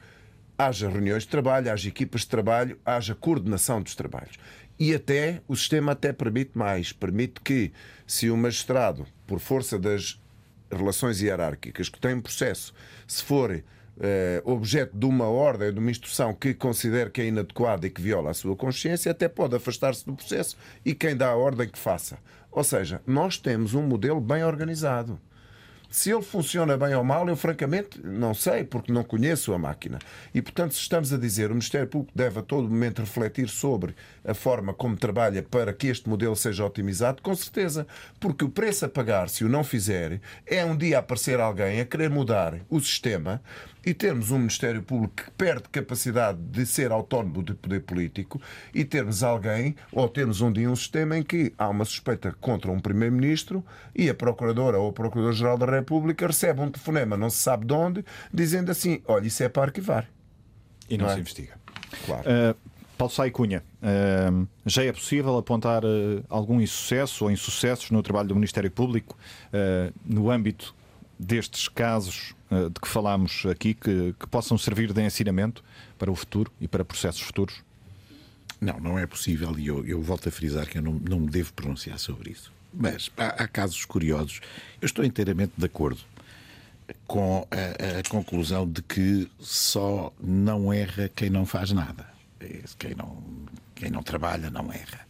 haja 0.60 0.90
reuniões 0.90 1.24
de 1.24 1.30
trabalho, 1.30 1.72
haja 1.72 1.88
equipas 1.88 2.22
de 2.22 2.28
trabalho, 2.28 2.78
haja 2.86 3.16
coordenação 3.16 3.82
dos 3.82 3.96
trabalhos. 3.96 4.38
E 4.78 4.94
até 4.94 5.42
o 5.48 5.56
sistema 5.56 5.94
até 5.94 6.12
permite 6.12 6.52
mais, 6.54 6.92
permite 6.92 7.40
que 7.40 7.72
se 8.06 8.30
o 8.30 8.36
magistrado, 8.36 9.06
por 9.26 9.40
força 9.40 9.80
das 9.80 10.22
relações 10.70 11.22
hierárquicas 11.22 11.88
que 11.88 12.00
tem 12.00 12.14
um 12.14 12.22
processo, 12.22 12.74
se 13.08 13.24
for 13.24 13.64
eh, 14.02 14.42
objeto 14.44 14.98
de 14.98 15.06
uma 15.06 15.28
ordem, 15.28 15.74
de 15.74 15.80
uma 15.80 15.92
instrução 15.92 16.34
que 16.34 16.54
considere 16.54 17.10
que 17.10 17.22
é 17.22 17.28
inadequada 17.28 17.88
e 17.88 17.90
que 17.90 18.02
viola 18.02 18.32
a 18.32 18.34
sua 18.34 18.56
consciência, 18.56 19.12
até 19.12 19.30
pode 19.30 19.56
afastar-se 19.56 20.06
do 20.06 20.14
processo 20.14 20.58
e 20.86 20.94
quem 20.94 21.16
dá 21.16 21.30
a 21.30 21.36
ordem 21.36 21.70
que 21.70 21.80
faça. 21.80 22.18
Ou 22.52 22.64
seja, 22.66 23.02
nós 23.08 23.38
temos 23.38 23.74
um 23.74 23.84
modelo 23.84 24.20
bem 24.20 24.44
organizado. 24.44 25.20
Se 25.90 26.12
ele 26.12 26.22
funciona 26.22 26.78
bem 26.78 26.94
ou 26.94 27.04
mal, 27.04 27.28
eu 27.28 27.36
francamente 27.36 28.00
não 28.04 28.34
sei, 28.36 28.64
porque 28.64 28.92
não 28.92 29.04
conheço 29.04 29.52
a 29.54 29.58
máquina. 29.58 29.98
E, 30.32 30.40
portanto, 30.40 30.76
se 30.76 30.82
estamos 30.82 31.12
a 31.12 31.18
dizer 31.18 31.48
o 31.48 31.56
Ministério 31.56 31.88
Público 31.88 32.12
deve 32.16 32.40
a 32.40 32.44
todo 32.44 32.70
momento 32.70 33.00
refletir 33.00 33.50
sobre 33.50 33.96
a 34.24 34.36
forma 34.36 34.72
como 34.72 34.96
trabalha 34.96 35.42
para 35.42 35.74
que 35.74 35.88
este 35.88 36.08
modelo 36.08 36.36
seja 36.36 36.64
otimizado, 36.64 37.24
com 37.24 37.36
certeza. 37.36 37.88
Porque 38.20 38.46
o 38.46 38.50
preço 38.50 38.86
a 38.86 38.90
pagar, 38.90 39.30
se 39.30 39.44
o 39.44 39.50
não 39.50 39.64
fizer, 39.64 40.22
é 40.46 40.64
um 40.64 40.78
dia 40.78 41.00
aparecer 41.00 41.40
alguém 41.40 41.82
a 41.82 41.86
querer 41.86 42.12
mudar 42.12 42.60
o 42.70 42.80
sistema 42.80 43.42
e 43.86 43.94
termos 43.94 44.32
um 44.32 44.38
Ministério 44.40 44.84
Público 44.84 45.24
que 45.24 45.32
perde 45.32 45.70
capacidade 45.70 46.40
de 46.40 46.66
ser 46.66 46.92
autónomo 46.92 47.42
de 47.44 47.54
poder 47.54 47.82
político 47.82 48.42
e 48.74 48.84
termos 48.84 49.24
alguém, 49.24 49.76
ou 49.92 50.08
termos 50.08 50.42
um 50.42 50.52
dia 50.52 50.70
um 50.70 50.76
sistema 50.76 51.18
em 51.18 51.24
que 51.24 51.54
há 51.58 51.70
uma 51.70 51.86
suspeita 51.86 52.36
contra 52.40 52.72
um 52.72 52.80
Primeiro-Ministro 52.80 53.64
e 53.96 54.10
a 54.10 54.14
Procuradora 54.14 54.78
ou 54.78 54.90
o 54.90 54.94
Procurador-Geral 54.94 55.58
da 55.58 55.66
República 55.66 56.28
recebe 56.28 56.62
um 56.62 56.70
telefonema, 56.70 57.16
não 57.16 57.30
se 57.30 57.38
sabe 57.38 57.66
de 57.66 57.74
onde, 57.74 58.06
dizendo 58.34 58.72
assim: 58.72 59.02
olha, 59.08 59.28
isso 59.28 59.44
é 59.44 59.50
para 59.50 59.64
arquivar. 59.64 60.10
E 60.90 60.98
não, 60.98 61.06
não 61.06 61.14
se 61.14 61.18
é? 61.18 61.22
investiga. 61.22 61.54
Claro. 62.06 62.24
Uh, 62.24 62.70
Paulo 62.98 63.14
Sai 63.14 63.32
Cunha, 63.32 63.64
uh, 63.82 64.48
já 64.66 64.84
é 64.84 64.92
possível 64.92 65.38
apontar 65.38 65.86
uh, 65.86 66.24
algum 66.28 66.60
insucesso 66.60 67.24
ou 67.24 67.32
insucessos 67.32 67.92
no 67.92 68.04
trabalho 68.04 68.28
do 68.28 68.36
Ministério 68.36 68.70
Público 68.70 69.18
no 70.06 70.30
âmbito 70.30 70.76
destes 71.18 71.68
casos 71.68 72.36
de 72.50 72.80
que 72.82 72.88
falámos 72.88 73.46
aqui 73.46 73.74
que, 73.74 74.14
que 74.20 74.28
possam 74.28 74.58
servir 74.58 74.92
de 74.92 75.02
ensinamento 75.04 75.64
para 75.98 76.12
o 76.12 76.16
futuro 76.16 76.52
e 76.60 76.68
para 76.68 76.84
processos 76.84 77.22
futuros? 77.22 77.62
Não, 78.60 78.80
não 78.80 79.00
é 79.00 79.06
possível 79.06 79.58
e 79.58 79.68
eu, 79.68 79.86
eu 79.86 80.02
volto 80.02 80.28
a 80.28 80.32
frisar 80.32 80.68
que 80.68 80.78
eu 80.78 80.82
não, 80.82 80.94
não 80.94 81.20
me 81.20 81.30
devo 81.30 81.54
pronunciar 81.54 82.00
sobre 82.00 82.32
isso. 82.32 82.52
Mas 82.74 83.10
há, 83.18 83.44
há 83.44 83.48
casos 83.48 83.86
curiosos. 83.86 84.42
Eu 84.82 84.86
estou 84.86 85.06
inteiramente 85.06 85.54
de 85.58 85.66
acordo 85.66 86.00
com 87.08 87.48
a, 87.52 88.00
a, 88.00 88.10
conclusão 88.10 88.68
de 88.68 88.82
que 88.82 89.30
só 89.40 90.12
não 90.20 90.74
erra 90.74 91.10
quem 91.16 91.30
não 91.30 91.46
faz 91.46 91.72
nada. 91.72 92.08
Quem 92.78 92.96
não, 92.96 93.24
quem 93.76 93.90
não 93.90 94.02
trabalha 94.02 94.50
não 94.50 94.72
erra. 94.72 95.08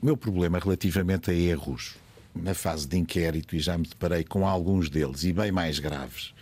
O 0.00 0.06
meu 0.06 0.16
problema 0.16 0.58
relativamente 0.58 1.30
a 1.30 1.34
erros 1.34 1.94
na 2.34 2.54
fase 2.54 2.86
de 2.86 2.96
inquérito 2.96 3.54
e 3.54 3.60
já 3.60 3.76
me 3.76 3.86
deparei 3.86 4.24
com 4.24 4.46
alguns 4.46 4.88
deles 4.88 5.22
e 5.24 5.32
bem 5.32 5.52
mais 5.52 5.78
graves 5.78 6.34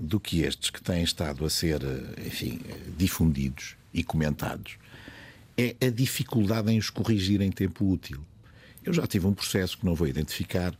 do 0.00 0.18
que 0.18 0.40
estes 0.42 0.70
que 0.70 0.82
têm 0.82 1.02
estado 1.02 1.44
a 1.44 1.50
ser, 1.50 1.80
enfim, 2.26 2.60
difundidos 2.96 3.76
e 3.92 4.02
comentados, 4.02 4.78
é 5.56 5.76
a 5.86 5.90
dificuldade 5.90 6.72
em 6.72 6.78
os 6.78 6.88
corrigir 6.88 7.42
em 7.42 7.50
tempo 7.50 7.84
útil. 7.88 8.24
Eu 8.82 8.94
já 8.94 9.06
tive 9.06 9.26
um 9.26 9.34
processo 9.34 9.76
que 9.76 9.84
não 9.84 9.94
vou 9.94 10.08
identificar, 10.08 10.74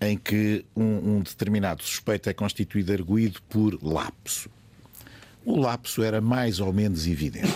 em 0.00 0.16
que 0.16 0.64
um, 0.76 1.16
um 1.16 1.20
determinado 1.20 1.82
suspeito 1.82 2.30
é 2.30 2.32
constituído 2.32 2.92
arguído 2.92 3.42
por 3.48 3.82
lapso. 3.82 4.48
O 5.44 5.58
lapso 5.58 6.02
era 6.02 6.20
mais 6.20 6.60
ou 6.60 6.72
menos 6.72 7.06
evidente. 7.08 7.52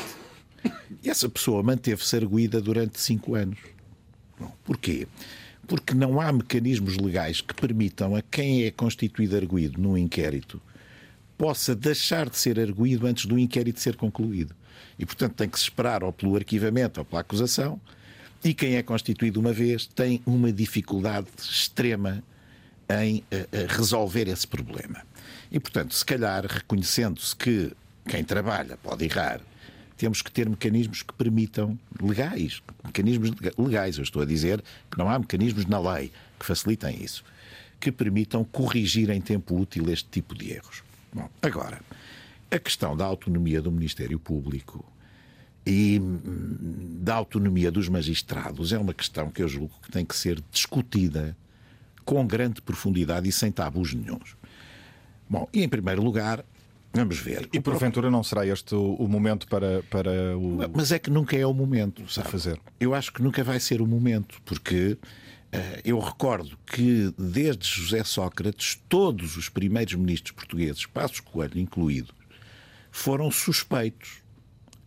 E 1.02 1.08
essa 1.08 1.28
pessoa 1.28 1.62
manteve-se 1.62 2.16
arguída 2.16 2.60
durante 2.60 3.00
cinco 3.00 3.36
anos. 3.36 3.58
Bom, 4.38 4.52
porquê? 4.64 5.06
porque 5.66 5.94
não 5.94 6.20
há 6.20 6.32
mecanismos 6.32 6.96
legais 6.96 7.40
que 7.40 7.54
permitam 7.54 8.16
a 8.16 8.22
quem 8.22 8.64
é 8.64 8.70
constituído 8.70 9.36
arguído 9.36 9.80
num 9.80 9.96
inquérito 9.96 10.60
possa 11.36 11.74
deixar 11.74 12.28
de 12.28 12.36
ser 12.36 12.58
arguído 12.58 13.06
antes 13.06 13.26
do 13.26 13.38
inquérito 13.38 13.80
ser 13.80 13.96
concluído. 13.96 14.54
E, 14.98 15.06
portanto, 15.06 15.34
tem 15.34 15.48
que 15.48 15.58
se 15.58 15.64
esperar 15.64 16.04
ou 16.04 16.12
pelo 16.12 16.36
arquivamento 16.36 17.00
ou 17.00 17.04
pela 17.04 17.20
acusação. 17.20 17.80
E 18.44 18.52
quem 18.52 18.76
é 18.76 18.82
constituído 18.82 19.40
uma 19.40 19.52
vez 19.52 19.86
tem 19.86 20.20
uma 20.26 20.52
dificuldade 20.52 21.28
extrema 21.38 22.22
em 23.00 23.18
uh, 23.18 23.20
uh, 23.20 23.66
resolver 23.68 24.28
esse 24.28 24.46
problema. 24.46 25.02
E, 25.50 25.60
portanto, 25.60 25.94
se 25.94 26.04
calhar, 26.04 26.44
reconhecendo-se 26.46 27.34
que 27.34 27.72
quem 28.08 28.24
trabalha 28.24 28.76
pode 28.76 29.04
errar 29.04 29.40
temos 30.02 30.20
que 30.20 30.32
ter 30.32 30.48
mecanismos 30.48 31.02
que 31.02 31.12
permitam, 31.12 31.78
legais, 32.02 32.60
mecanismos 32.82 33.30
legais, 33.56 33.98
eu 33.98 34.02
estou 34.02 34.20
a 34.20 34.24
dizer 34.24 34.60
que 34.90 34.98
não 34.98 35.08
há 35.08 35.16
mecanismos 35.16 35.64
na 35.66 35.78
lei 35.78 36.10
que 36.40 36.44
facilitem 36.44 37.04
isso, 37.04 37.22
que 37.78 37.92
permitam 37.92 38.42
corrigir 38.42 39.10
em 39.10 39.20
tempo 39.20 39.56
útil 39.56 39.88
este 39.92 40.08
tipo 40.08 40.34
de 40.34 40.54
erros. 40.54 40.82
Bom, 41.12 41.28
agora, 41.40 41.80
a 42.50 42.58
questão 42.58 42.96
da 42.96 43.04
autonomia 43.04 43.60
do 43.60 43.70
Ministério 43.70 44.18
Público 44.18 44.84
e 45.66 46.00
hum, 46.00 46.98
da 47.00 47.14
autonomia 47.14 47.70
dos 47.70 47.88
magistrados 47.88 48.72
é 48.72 48.78
uma 48.78 48.94
questão 48.94 49.30
que 49.30 49.42
eu 49.42 49.48
julgo 49.48 49.74
que 49.82 49.90
tem 49.90 50.04
que 50.04 50.16
ser 50.16 50.42
discutida 50.50 51.36
com 52.04 52.26
grande 52.26 52.60
profundidade 52.60 53.28
e 53.28 53.32
sem 53.32 53.52
tabus 53.52 53.94
nenhums. 53.94 54.36
Bom, 55.28 55.48
e 55.52 55.62
em 55.62 55.68
primeiro 55.68 56.02
lugar, 56.02 56.44
Vamos 56.94 57.18
ver. 57.18 57.48
E 57.52 57.58
porventura 57.58 58.10
não 58.10 58.22
será 58.22 58.46
este 58.46 58.74
o, 58.74 59.08
momento 59.08 59.46
para, 59.46 59.82
para 59.84 60.36
o. 60.36 60.58
Mas 60.74 60.92
é 60.92 60.98
que 60.98 61.08
nunca 61.08 61.34
é 61.34 61.46
o 61.46 61.54
momento, 61.54 62.06
sabe? 62.12 62.28
fazer. 62.28 62.60
Eu 62.78 62.94
acho 62.94 63.10
que 63.12 63.22
nunca 63.22 63.42
vai 63.42 63.58
ser 63.58 63.80
o 63.80 63.86
momento, 63.86 64.42
porque 64.44 64.98
eu 65.84 65.98
recordo 65.98 66.58
que 66.66 67.12
desde 67.18 67.68
José 67.68 68.02
Sócrates, 68.04 68.80
todos 68.88 69.36
os 69.36 69.48
primeiros 69.48 69.94
ministros 69.94 70.32
portugueses, 70.32 70.86
Passos 70.86 71.20
Coelho 71.20 71.58
incluído, 71.58 72.14
foram 72.90 73.30
suspeitos 73.30 74.22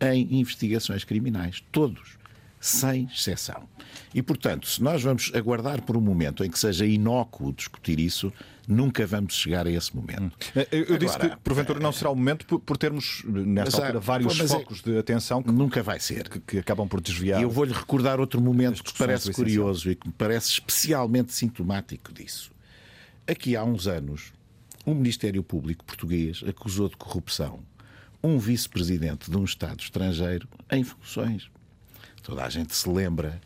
em 0.00 0.40
investigações 0.40 1.04
criminais. 1.04 1.62
Todos. 1.72 2.16
Sem 2.60 3.04
exceção. 3.04 3.68
E, 4.14 4.22
portanto, 4.22 4.66
se 4.66 4.82
nós 4.82 5.02
vamos 5.02 5.30
aguardar 5.34 5.82
por 5.82 5.96
um 5.96 6.00
momento 6.00 6.44
em 6.44 6.50
que 6.50 6.58
seja 6.58 6.86
inócuo 6.86 7.52
discutir 7.52 8.00
isso, 8.00 8.32
nunca 8.66 9.06
vamos 9.06 9.34
chegar 9.34 9.66
a 9.66 9.70
esse 9.70 9.94
momento. 9.94 10.22
Hum. 10.22 10.30
Eu, 10.54 10.66
eu 10.70 10.82
Agora, 10.82 10.98
disse 10.98 11.18
que 11.18 11.36
porventura 11.42 11.80
não 11.80 11.92
será 11.92 12.10
o 12.10 12.16
momento 12.16 12.46
por, 12.46 12.60
por 12.60 12.76
termos, 12.76 13.22
nesta 13.24 13.80
altura, 13.80 14.00
vários 14.00 14.40
é 14.40 14.48
focos 14.48 14.80
é, 14.80 14.90
de 14.90 14.98
atenção 14.98 15.42
que 15.42 15.52
nunca 15.52 15.82
vai 15.82 16.00
ser. 16.00 16.28
Que, 16.28 16.40
que 16.40 16.58
acabam 16.58 16.88
por 16.88 17.00
desviar. 17.00 17.40
E 17.40 17.42
eu 17.42 17.50
vou-lhe 17.50 17.72
recordar 17.72 18.20
outro 18.20 18.40
momento 18.40 18.82
que 18.82 18.92
parece 18.94 19.32
curioso 19.32 19.90
e 19.90 19.94
que 19.94 20.06
me 20.06 20.14
parece 20.14 20.50
especialmente 20.50 21.32
sintomático 21.32 22.12
disso. 22.12 22.50
Aqui 23.26 23.56
há 23.56 23.64
uns 23.64 23.86
anos, 23.86 24.32
o 24.84 24.94
Ministério 24.94 25.42
Público 25.42 25.84
português 25.84 26.42
acusou 26.46 26.88
de 26.88 26.96
corrupção 26.96 27.60
um 28.22 28.38
vice-presidente 28.38 29.30
de 29.30 29.36
um 29.36 29.44
Estado 29.44 29.80
estrangeiro 29.80 30.48
em 30.70 30.82
funções. 30.82 31.48
Toda 32.22 32.44
a 32.44 32.48
gente 32.48 32.74
se 32.74 32.88
lembra 32.88 33.40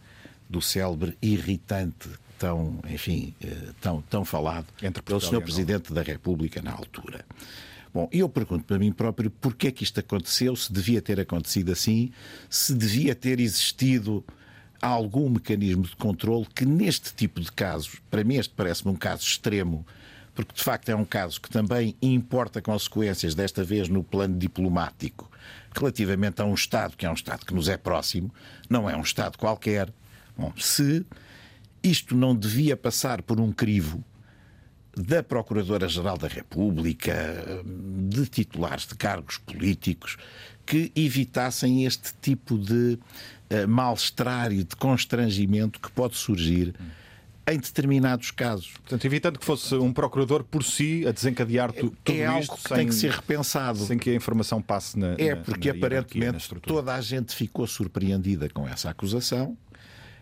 do 0.48 0.62
célebre 0.62 1.16
irritante 1.20 2.08
tão, 2.40 2.80
enfim, 2.88 3.34
eh, 3.44 3.68
tão, 3.82 4.00
tão 4.00 4.24
falado 4.24 4.66
Entre 4.82 5.02
pelo 5.02 5.20
Sr. 5.20 5.42
Presidente 5.42 5.92
da 5.92 6.00
República 6.00 6.62
na 6.62 6.72
altura. 6.72 7.22
Bom, 7.92 8.08
eu 8.10 8.30
pergunto 8.30 8.64
para 8.64 8.78
mim 8.78 8.90
próprio 8.92 9.30
porquê 9.30 9.68
é 9.68 9.70
que 9.70 9.84
isto 9.84 10.00
aconteceu, 10.00 10.56
se 10.56 10.72
devia 10.72 11.02
ter 11.02 11.20
acontecido 11.20 11.70
assim, 11.70 12.10
se 12.48 12.74
devia 12.74 13.14
ter 13.14 13.40
existido 13.40 14.24
algum 14.80 15.28
mecanismo 15.28 15.82
de 15.82 15.94
controle 15.96 16.46
que 16.54 16.64
neste 16.64 17.12
tipo 17.12 17.42
de 17.42 17.52
casos, 17.52 18.00
para 18.10 18.24
mim 18.24 18.36
este 18.36 18.54
parece-me 18.54 18.90
um 18.90 18.96
caso 18.96 19.22
extremo, 19.22 19.84
porque 20.34 20.54
de 20.54 20.64
facto 20.64 20.88
é 20.88 20.96
um 20.96 21.04
caso 21.04 21.38
que 21.42 21.50
também 21.50 21.94
importa 22.00 22.62
consequências, 22.62 23.34
desta 23.34 23.62
vez 23.62 23.86
no 23.86 24.02
plano 24.02 24.38
diplomático, 24.38 25.30
relativamente 25.76 26.40
a 26.40 26.46
um 26.46 26.54
Estado 26.54 26.96
que 26.96 27.04
é 27.04 27.10
um 27.10 27.14
Estado 27.14 27.44
que 27.44 27.52
nos 27.52 27.68
é 27.68 27.76
próximo, 27.76 28.32
não 28.70 28.88
é 28.88 28.96
um 28.96 29.02
Estado 29.02 29.36
qualquer. 29.36 29.92
Bom, 30.38 30.54
se 30.56 31.04
isto 31.82 32.14
não 32.14 32.34
devia 32.34 32.76
passar 32.76 33.22
por 33.22 33.40
um 33.40 33.52
crivo 33.52 34.04
da 34.96 35.22
Procuradora-Geral 35.22 36.18
da 36.18 36.28
República, 36.28 37.14
de 38.08 38.26
titulares 38.26 38.86
de 38.86 38.94
cargos 38.94 39.38
políticos, 39.38 40.16
que 40.66 40.92
evitassem 40.94 41.84
este 41.84 42.12
tipo 42.20 42.58
de 42.58 42.98
uh, 43.50 43.68
mal-estar 43.68 44.52
e 44.52 44.64
de 44.64 44.76
constrangimento 44.76 45.80
que 45.80 45.90
pode 45.90 46.16
surgir 46.16 46.74
em 47.46 47.58
determinados 47.58 48.30
casos. 48.30 48.72
Portanto, 48.74 49.04
evitando 49.04 49.38
que 49.38 49.44
fosse 49.44 49.74
um 49.74 49.92
procurador 49.92 50.44
por 50.44 50.62
si 50.62 51.04
a 51.06 51.12
desencadear 51.12 51.72
tudo 51.72 51.96
é 52.06 52.26
algo 52.26 52.54
que 52.56 52.68
sem, 52.68 52.76
tem 52.76 52.86
que 52.86 52.94
ser 52.94 53.10
repensado. 53.10 53.78
Sem 53.78 53.98
que 53.98 54.10
a 54.10 54.14
informação 54.14 54.62
passe 54.62 54.98
na. 54.98 55.14
É, 55.18 55.34
porque 55.34 55.72
na 55.72 55.78
aparentemente 55.78 56.54
toda 56.60 56.94
a 56.94 57.00
gente 57.00 57.34
ficou 57.34 57.66
surpreendida 57.66 58.48
com 58.48 58.68
essa 58.68 58.90
acusação 58.90 59.56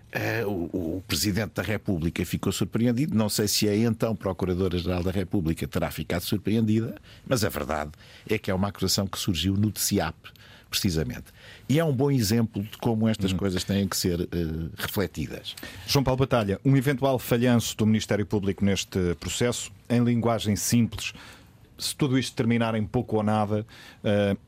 Uh, 0.08 0.48
o, 0.48 0.96
o, 0.96 1.02
Presidente 1.06 1.52
da 1.54 1.62
República 1.62 2.24
ficou 2.24 2.50
surpreendido. 2.50 3.14
Não 3.14 3.28
sei 3.28 3.46
se 3.46 3.68
a 3.68 3.76
então 3.76 4.16
Procuradora-Geral 4.16 5.02
da 5.02 5.10
República 5.10 5.68
terá 5.68 5.90
ficado 5.90 6.22
surpreendida, 6.22 6.94
mas 7.26 7.44
a 7.44 7.50
verdade 7.50 7.90
é 8.28 8.38
que 8.38 8.50
é 8.50 8.54
uma 8.54 8.68
acusação 8.68 9.06
que 9.06 9.18
surgiu 9.18 9.54
no 9.54 9.70
TCIAP, 9.70 10.16
precisamente. 10.70 11.26
E 11.68 11.78
é 11.78 11.84
um 11.84 11.92
bom 11.92 12.10
exemplo 12.10 12.62
de 12.62 12.78
como 12.78 13.06
estas 13.06 13.32
uhum. 13.32 13.38
coisas 13.38 13.64
têm 13.64 13.86
que 13.86 13.98
ser 13.98 14.20
uh, 14.20 14.70
refletidas. 14.78 15.54
João 15.86 16.02
Paulo 16.02 16.20
Batalha, 16.20 16.58
um 16.64 16.74
eventual 16.74 17.18
falhanço 17.18 17.76
do 17.76 17.84
Ministério 17.84 18.24
Público 18.24 18.64
neste 18.64 19.14
processo, 19.20 19.70
em 19.90 20.02
linguagem 20.02 20.56
simples, 20.56 21.12
se 21.78 21.94
tudo 21.94 22.18
isto 22.18 22.34
terminar 22.34 22.74
em 22.74 22.84
pouco 22.84 23.16
ou 23.16 23.22
nada, 23.22 23.66
uh, 24.02 24.38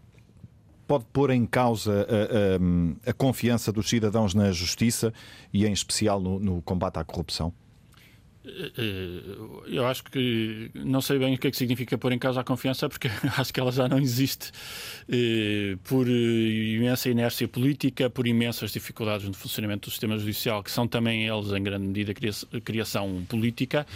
pode 0.90 1.04
pôr 1.12 1.30
em 1.30 1.46
causa 1.46 2.04
a, 2.08 3.06
a, 3.06 3.10
a, 3.10 3.12
confiança 3.12 3.70
dos 3.70 3.88
cidadãos 3.88 4.34
na 4.34 4.50
justiça 4.50 5.14
e, 5.52 5.64
em 5.64 5.72
especial, 5.72 6.20
no, 6.20 6.40
no 6.40 6.60
combate 6.62 6.98
à 6.98 7.04
corrupção? 7.04 7.54
Eh, 8.44 9.22
eu 9.68 9.86
acho 9.86 10.02
que 10.04 10.70
não 10.74 11.00
sei 11.00 11.18
bem 11.18 11.34
o 11.34 11.38
que 11.38 11.46
é 11.46 11.50
que 11.50 11.56
significa 11.56 11.96
pôr 11.96 12.10
em 12.10 12.18
causa 12.18 12.40
a 12.40 12.44
confiança, 12.44 12.88
porque 12.88 13.08
acho 13.38 13.52
que 13.52 13.60
ela 13.60 13.70
já 13.70 13.88
não 13.88 13.98
existe 13.98 14.50
eh, 15.08 15.76
por 15.84 16.08
imensa 16.08 17.08
inércia 17.08 17.46
política, 17.46 18.10
por 18.10 18.26
imensas 18.26 18.72
dificuldades 18.72 19.28
no 19.28 19.34
funcionamento 19.34 19.88
do 19.88 19.92
sistema 19.92 20.18
judicial, 20.18 20.62
que 20.62 20.70
são 20.70 20.88
também 20.88 21.28
eles, 21.28 21.52
em 21.52 21.62
grande 21.62 21.86
medida, 21.86 22.12
criação 22.64 23.24
política. 23.28 23.86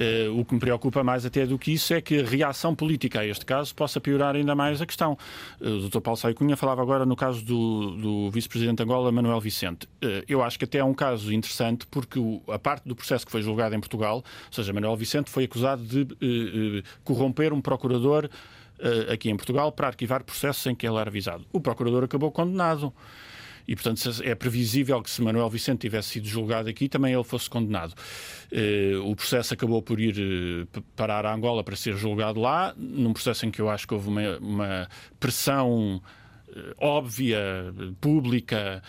Eh, 0.00 0.28
o 0.30 0.42
que 0.46 0.54
me 0.54 0.60
preocupa 0.60 1.04
mais 1.04 1.26
até 1.26 1.44
do 1.44 1.58
que 1.58 1.72
isso 1.72 1.92
é 1.92 2.00
que 2.00 2.20
a 2.20 2.24
reação 2.24 2.74
política 2.74 3.20
a 3.20 3.26
este 3.26 3.44
caso 3.44 3.74
possa 3.74 4.00
piorar 4.00 4.34
ainda 4.34 4.54
mais 4.54 4.80
a 4.80 4.86
questão. 4.86 5.18
O 5.60 5.90
Dr. 5.90 6.00
Paulo 6.00 6.16
Saio 6.16 6.34
Cunha 6.34 6.56
falava 6.56 6.80
agora 6.80 7.04
no 7.04 7.14
caso 7.14 7.44
do, 7.44 7.90
do 7.96 8.30
vice-presidente 8.30 8.78
de 8.78 8.82
Angola, 8.84 9.12
Manuel 9.12 9.38
Vicente. 9.40 9.86
Eu 10.26 10.42
acho 10.42 10.58
que 10.58 10.64
até 10.64 10.78
é 10.78 10.84
um 10.84 10.94
caso 10.94 11.30
interessante 11.34 11.86
porque 11.86 12.18
a 12.48 12.58
parte 12.58 12.88
do 12.88 12.96
processo 12.96 13.26
que 13.26 13.32
foi 13.32 13.42
julgado 13.42 13.74
em 13.74 13.80
Portugal, 13.80 14.16
ou 14.16 14.52
seja, 14.52 14.72
Manuel 14.72 14.96
Vicente 14.96 15.28
foi 15.28 15.44
acusado 15.44 15.82
de 15.82 16.82
corromper 17.04 17.52
um 17.52 17.60
procurador 17.60 18.30
aqui 19.12 19.28
em 19.28 19.36
Portugal 19.36 19.70
para 19.70 19.88
arquivar 19.88 20.24
processos 20.24 20.64
em 20.66 20.74
que 20.74 20.86
ele 20.86 20.96
era 20.96 21.10
avisado. 21.10 21.44
O 21.52 21.60
procurador 21.60 22.04
acabou 22.04 22.30
condenado. 22.32 22.92
E, 23.70 23.76
portanto, 23.76 24.02
é 24.24 24.34
previsível 24.34 25.00
que 25.00 25.08
se 25.08 25.22
Manuel 25.22 25.48
Vicente 25.48 25.82
tivesse 25.82 26.08
sido 26.08 26.26
julgado 26.26 26.68
aqui, 26.68 26.88
também 26.88 27.14
ele 27.14 27.22
fosse 27.22 27.48
condenado. 27.48 27.94
O 29.04 29.14
processo 29.14 29.54
acabou 29.54 29.80
por 29.80 30.00
ir 30.00 30.66
parar 30.96 31.24
a 31.24 31.32
Angola 31.32 31.62
para 31.62 31.76
ser 31.76 31.96
julgado 31.96 32.40
lá, 32.40 32.74
num 32.76 33.12
processo 33.12 33.46
em 33.46 33.50
que 33.52 33.60
eu 33.60 33.70
acho 33.70 33.86
que 33.86 33.94
houve 33.94 34.08
uma, 34.08 34.38
uma 34.38 34.88
pressão 35.20 36.02
eh, 36.52 36.74
óbvia, 36.78 37.72
pública, 38.00 38.82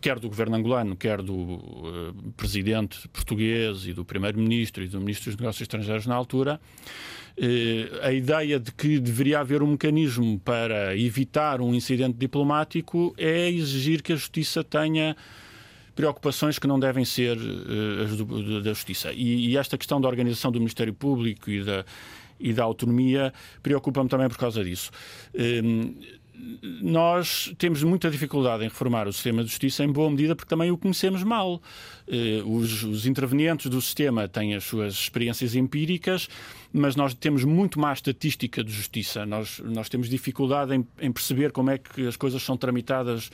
quer 0.00 0.20
do 0.20 0.28
governo 0.28 0.54
angolano, 0.54 0.94
quer 0.94 1.20
do 1.20 1.34
uh, 1.34 2.32
presidente 2.36 3.08
português 3.08 3.86
e 3.86 3.92
do 3.92 4.04
primeiro-ministro 4.04 4.84
e 4.84 4.88
do 4.88 5.00
ministro 5.00 5.32
dos 5.32 5.40
Negócios 5.40 5.62
Estrangeiros 5.62 6.06
na 6.06 6.14
altura, 6.14 6.60
a 8.02 8.12
ideia 8.12 8.58
de 8.58 8.72
que 8.72 8.98
deveria 8.98 9.40
haver 9.40 9.62
um 9.62 9.68
mecanismo 9.68 10.40
para 10.40 10.96
evitar 10.96 11.60
um 11.60 11.74
incidente 11.74 12.16
diplomático 12.18 13.14
é 13.16 13.48
exigir 13.48 14.02
que 14.02 14.12
a 14.12 14.16
justiça 14.16 14.64
tenha 14.64 15.16
preocupações 15.94 16.58
que 16.58 16.66
não 16.66 16.78
devem 16.78 17.04
ser 17.04 17.36
uh, 17.36 18.02
as 18.04 18.16
do, 18.16 18.62
da 18.62 18.72
justiça. 18.72 19.12
E, 19.12 19.50
e 19.50 19.56
esta 19.56 19.76
questão 19.76 20.00
da 20.00 20.08
organização 20.08 20.50
do 20.50 20.58
Ministério 20.58 20.94
Público 20.94 21.50
e 21.50 21.62
da 21.62 21.84
e 22.40 22.52
da 22.52 22.62
autonomia 22.62 23.32
preocupa-me 23.64 24.08
também 24.08 24.28
por 24.28 24.38
causa 24.38 24.62
disso 24.62 24.92
nós 26.80 27.52
temos 27.58 27.82
muita 27.82 28.10
dificuldade 28.10 28.64
em 28.64 28.68
reformar 28.68 29.08
o 29.08 29.12
sistema 29.12 29.42
de 29.42 29.50
justiça 29.50 29.84
em 29.84 29.90
boa 29.90 30.08
medida 30.10 30.36
porque 30.36 30.48
também 30.48 30.70
o 30.70 30.78
conhecemos 30.78 31.22
mal. 31.22 31.60
Eh, 32.06 32.42
os, 32.44 32.84
os 32.84 33.06
intervenientes 33.06 33.66
do 33.66 33.80
sistema 33.80 34.28
têm 34.28 34.54
as 34.54 34.64
suas 34.64 34.94
experiências 34.94 35.54
empíricas, 35.54 36.28
mas 36.78 36.96
nós 36.96 37.14
temos 37.14 37.44
muito 37.44 37.78
mais 37.78 37.98
estatística 37.98 38.62
de 38.62 38.72
justiça. 38.72 39.26
Nós, 39.26 39.60
nós 39.64 39.88
temos 39.88 40.08
dificuldade 40.08 40.74
em, 40.74 40.86
em 41.00 41.12
perceber 41.12 41.52
como 41.52 41.70
é 41.70 41.78
que 41.78 42.06
as 42.06 42.16
coisas 42.16 42.42
são 42.42 42.56
tramitadas 42.56 43.30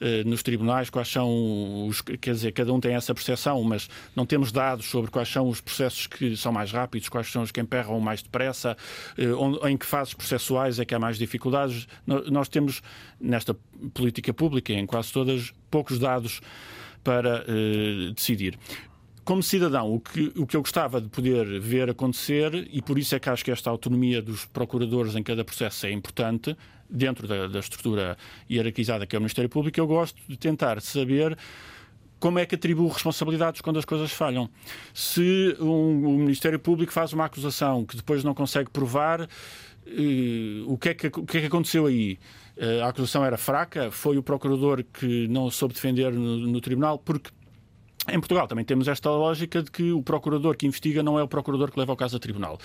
eh, 0.00 0.24
nos 0.24 0.42
tribunais, 0.42 0.90
quais 0.90 1.08
são 1.08 1.86
os. 1.86 2.00
Quer 2.02 2.32
dizer, 2.32 2.52
cada 2.52 2.72
um 2.72 2.80
tem 2.80 2.94
essa 2.94 3.14
percepção, 3.14 3.62
mas 3.62 3.88
não 4.14 4.26
temos 4.26 4.52
dados 4.52 4.86
sobre 4.86 5.10
quais 5.10 5.28
são 5.28 5.48
os 5.48 5.60
processos 5.60 6.06
que 6.06 6.36
são 6.36 6.52
mais 6.52 6.72
rápidos, 6.72 7.08
quais 7.08 7.30
são 7.30 7.42
os 7.42 7.50
que 7.50 7.60
emperram 7.60 7.98
mais 8.00 8.22
depressa, 8.22 8.76
eh, 9.16 9.28
onde, 9.32 9.58
em 9.68 9.76
que 9.76 9.86
fases 9.86 10.14
processuais 10.14 10.78
é 10.78 10.84
que 10.84 10.94
há 10.94 10.98
mais 10.98 11.18
dificuldades. 11.18 11.86
Nós 12.06 12.48
temos, 12.48 12.82
nesta 13.20 13.54
política 13.94 14.34
pública, 14.34 14.72
em 14.72 14.86
quase 14.86 15.12
todas, 15.12 15.52
poucos 15.70 15.98
dados 15.98 16.40
para 17.04 17.44
uh, 17.48 18.12
decidir 18.12 18.58
como 19.28 19.42
cidadão, 19.42 19.92
o 19.92 20.00
que, 20.00 20.32
o 20.36 20.46
que 20.46 20.56
eu 20.56 20.62
gostava 20.62 21.02
de 21.02 21.08
poder 21.10 21.60
ver 21.60 21.90
acontecer, 21.90 22.66
e 22.72 22.80
por 22.80 22.98
isso 22.98 23.14
é 23.14 23.20
que 23.20 23.28
acho 23.28 23.44
que 23.44 23.50
esta 23.50 23.68
autonomia 23.68 24.22
dos 24.22 24.46
procuradores 24.46 25.14
em 25.14 25.22
cada 25.22 25.44
processo 25.44 25.84
é 25.84 25.92
importante, 25.92 26.56
dentro 26.88 27.28
da, 27.28 27.46
da 27.46 27.58
estrutura 27.58 28.16
hierarquizada 28.50 29.06
que 29.06 29.14
é 29.14 29.18
o 29.18 29.20
Ministério 29.20 29.50
Público, 29.50 29.78
eu 29.78 29.86
gosto 29.86 30.18
de 30.26 30.34
tentar 30.38 30.80
saber 30.80 31.36
como 32.18 32.38
é 32.38 32.46
que 32.46 32.54
atribuo 32.54 32.88
responsabilidades 32.88 33.60
quando 33.60 33.78
as 33.78 33.84
coisas 33.84 34.10
falham. 34.10 34.48
Se 34.94 35.54
um, 35.60 36.06
o 36.06 36.18
Ministério 36.20 36.58
Público 36.58 36.90
faz 36.90 37.12
uma 37.12 37.26
acusação 37.26 37.84
que 37.84 37.96
depois 37.96 38.24
não 38.24 38.32
consegue 38.32 38.70
provar, 38.70 39.28
eh, 39.86 40.62
o, 40.66 40.78
que 40.78 40.88
é 40.88 40.94
que, 40.94 41.06
o 41.08 41.26
que 41.26 41.36
é 41.36 41.40
que 41.42 41.46
aconteceu 41.48 41.84
aí? 41.84 42.18
Eh, 42.56 42.80
a 42.80 42.88
acusação 42.88 43.22
era 43.22 43.36
fraca, 43.36 43.90
foi 43.90 44.16
o 44.16 44.22
procurador 44.22 44.82
que 44.82 45.28
não 45.28 45.50
soube 45.50 45.74
defender 45.74 46.14
no, 46.14 46.38
no 46.38 46.60
tribunal, 46.62 46.98
porque 46.98 47.30
em 48.10 48.20
Portugal 48.20 48.46
também 48.46 48.64
temos 48.64 48.88
esta 48.88 49.10
lógica 49.10 49.62
de 49.62 49.70
que 49.70 49.92
o 49.92 50.02
procurador 50.02 50.56
que 50.56 50.66
investiga 50.66 51.02
não 51.02 51.18
é 51.18 51.22
o 51.22 51.28
procurador 51.28 51.70
que 51.70 51.78
leva 51.78 51.92
o 51.92 51.96
caso 51.96 52.16
a 52.16 52.20
tribunal. 52.20 52.58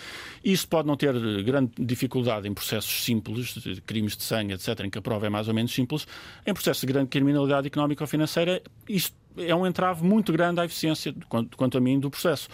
Isso 0.44 0.68
pode 0.68 0.88
não 0.88 0.96
ter 0.96 1.14
grande 1.44 1.72
dificuldade 1.80 2.48
em 2.48 2.54
processos 2.54 3.04
simples, 3.04 3.54
de 3.56 3.82
crimes 3.82 4.16
de 4.16 4.24
sangue, 4.24 4.54
etc., 4.54 4.80
em 4.82 4.90
que 4.90 4.98
a 4.98 5.02
prova 5.02 5.28
é 5.28 5.30
mais 5.30 5.48
ou 5.48 5.54
menos 5.54 5.74
simples. 5.74 6.08
Em 6.46 6.54
processos 6.54 6.82
de 6.82 6.88
grande 6.88 7.10
criminalidade 7.10 7.68
económica 7.68 8.04
ou 8.04 8.08
financeira, 8.08 8.62
isto 8.88 9.16
é 9.38 9.56
um 9.56 9.66
entrave 9.66 10.04
muito 10.04 10.32
grande 10.32 10.60
à 10.62 10.66
eficiência, 10.66 11.14
quanto, 11.28 11.58
quanto 11.58 11.78
a 11.78 11.82
mim, 11.82 12.00
do 12.00 12.10
processo. 12.10 12.48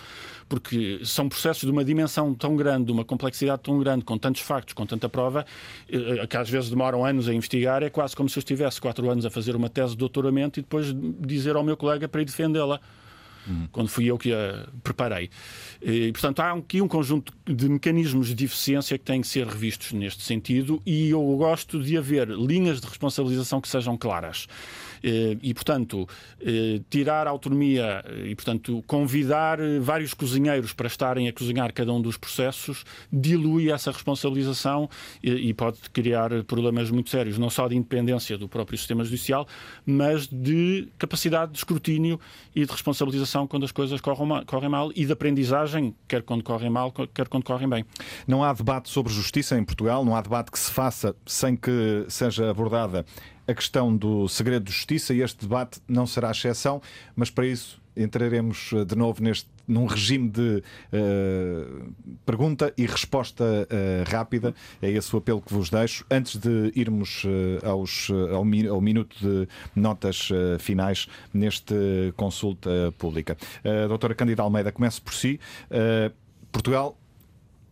Porque 0.49 0.99
são 1.05 1.29
processos 1.29 1.63
de 1.63 1.69
uma 1.69 1.85
dimensão 1.85 2.33
tão 2.33 2.55
grande, 2.55 2.85
de 2.85 2.91
uma 2.91 3.05
complexidade 3.05 3.61
tão 3.61 3.77
grande, 3.79 4.03
com 4.03 4.17
tantos 4.17 4.41
factos, 4.41 4.73
com 4.73 4.85
tanta 4.85 5.07
prova, 5.07 5.45
eh, 5.87 6.25
que 6.27 6.35
às 6.35 6.49
vezes 6.49 6.71
demoram 6.71 7.05
anos 7.05 7.29
a 7.29 7.33
investigar. 7.33 7.83
É 7.83 7.89
quase 7.89 8.15
como 8.15 8.27
se 8.27 8.37
eu 8.37 8.41
estivesse 8.41 8.81
quatro 8.81 9.09
anos 9.09 9.25
a 9.25 9.29
fazer 9.29 9.55
uma 9.55 9.69
tese 9.69 9.91
de 9.91 9.97
doutoramento 9.97 10.59
e 10.59 10.63
depois 10.63 10.87
dizer 11.19 11.55
ao 11.55 11.63
meu 11.63 11.77
colega 11.77 12.07
para 12.07 12.21
ir 12.21 12.25
defendê-la. 12.25 12.81
Uhum. 13.47 13.67
Quando 13.71 13.89
fui 13.89 14.05
eu 14.05 14.17
que 14.17 14.33
a 14.33 14.67
preparei. 14.83 15.29
E, 15.81 16.11
portanto, 16.11 16.39
há 16.39 16.51
aqui 16.53 16.81
um 16.81 16.87
conjunto 16.87 17.33
de 17.45 17.69
mecanismos 17.69 18.33
de 18.35 18.45
eficiência 18.45 18.97
que 18.97 19.05
têm 19.05 19.21
que 19.21 19.27
ser 19.27 19.47
revistos 19.47 19.91
neste 19.91 20.23
sentido 20.23 20.81
e 20.85 21.09
eu 21.09 21.21
gosto 21.37 21.81
de 21.81 21.97
haver 21.97 22.27
linhas 22.27 22.81
de 22.81 22.87
responsabilização 22.87 23.61
que 23.61 23.67
sejam 23.67 23.97
claras. 23.97 24.47
Eh, 25.03 25.37
e, 25.41 25.53
portanto, 25.53 26.07
eh, 26.41 26.81
tirar 26.89 27.27
a 27.27 27.29
autonomia 27.29 28.03
e, 28.25 28.35
portanto, 28.35 28.83
convidar 28.87 29.59
eh, 29.59 29.79
vários 29.79 30.13
cozinheiros 30.13 30.73
para 30.73 30.87
estarem 30.87 31.27
a 31.27 31.33
cozinhar 31.33 31.73
cada 31.73 31.91
um 31.93 32.01
dos 32.01 32.17
processos 32.17 32.83
dilui 33.11 33.71
essa 33.71 33.91
responsabilização 33.91 34.89
e 35.23 35.53
pode 35.53 35.77
criar 35.91 36.43
problemas 36.43 36.89
muito 36.91 37.09
sérios, 37.09 37.37
não 37.37 37.49
só 37.49 37.67
de 37.67 37.75
independência 37.75 38.37
do 38.37 38.47
próprio 38.47 38.77
sistema 38.77 39.03
judicial, 39.03 39.47
mas 39.85 40.27
de 40.27 40.87
capacidade 40.97 41.51
de 41.51 41.57
escrutínio 41.57 42.19
e 42.55 42.65
de 42.65 42.71
responsabilização 42.71 43.47
quando 43.47 43.63
as 43.63 43.71
coisas 43.71 43.99
correm 44.01 44.69
mal 44.69 44.91
e 44.95 45.05
de 45.05 45.11
aprendizagem, 45.11 45.95
quer 46.07 46.23
quando 46.23 46.43
correm 46.43 46.69
mal, 46.69 46.91
quer 46.91 47.27
quando 47.27 47.43
correm 47.43 47.67
bem. 47.67 47.85
Não 48.27 48.43
há 48.43 48.53
debate 48.53 48.89
sobre 48.89 49.11
justiça 49.11 49.57
em 49.57 49.63
Portugal, 49.63 50.03
não 50.03 50.15
há 50.15 50.21
debate 50.21 50.51
que 50.51 50.59
se 50.59 50.71
faça 50.71 51.15
sem 51.25 51.55
que 51.55 52.05
seja 52.07 52.49
abordada 52.49 53.05
a 53.49 53.53
questão 53.53 53.95
do 53.95 54.27
segredo 54.27 54.65
de 54.65 54.71
justiça 54.71 55.13
e 55.13 55.21
este 55.21 55.41
debate 55.41 55.81
não 55.87 56.05
será 56.05 56.29
exceção, 56.29 56.81
mas 57.15 57.31
para 57.31 57.47
isso 57.47 57.81
entraremos 57.97 58.71
eh, 58.73 58.85
de 58.85 58.95
novo 58.95 59.23
neste 59.23 59.49
num 59.67 59.85
regime 59.85 60.27
de 60.27 60.63
uh, 60.91 61.93
pergunta 62.25 62.73
e 62.75 62.87
resposta 62.87 63.43
uh, 63.43 64.09
rápida. 64.09 64.55
É 64.81 64.89
esse 64.89 65.15
o 65.15 65.19
apelo 65.19 65.39
que 65.39 65.53
vos 65.53 65.69
deixo. 65.69 66.03
Antes 66.09 66.37
de 66.37 66.71
irmos 66.75 67.23
uh, 67.23 67.29
aos, 67.63 68.09
ao, 68.31 68.43
ao, 68.73 68.81
minuto 68.81 69.15
de 69.21 69.47
notas 69.75 70.29
finais 70.57 71.07
neste 71.31 71.75
consulta 72.17 72.91
pública. 72.97 73.37
doutora 73.87 74.15
Cândida 74.15 74.41
Almeida, 74.41 74.71
comece 74.71 74.99
por 74.99 75.13
si. 75.13 75.39
Portugal 76.51 76.97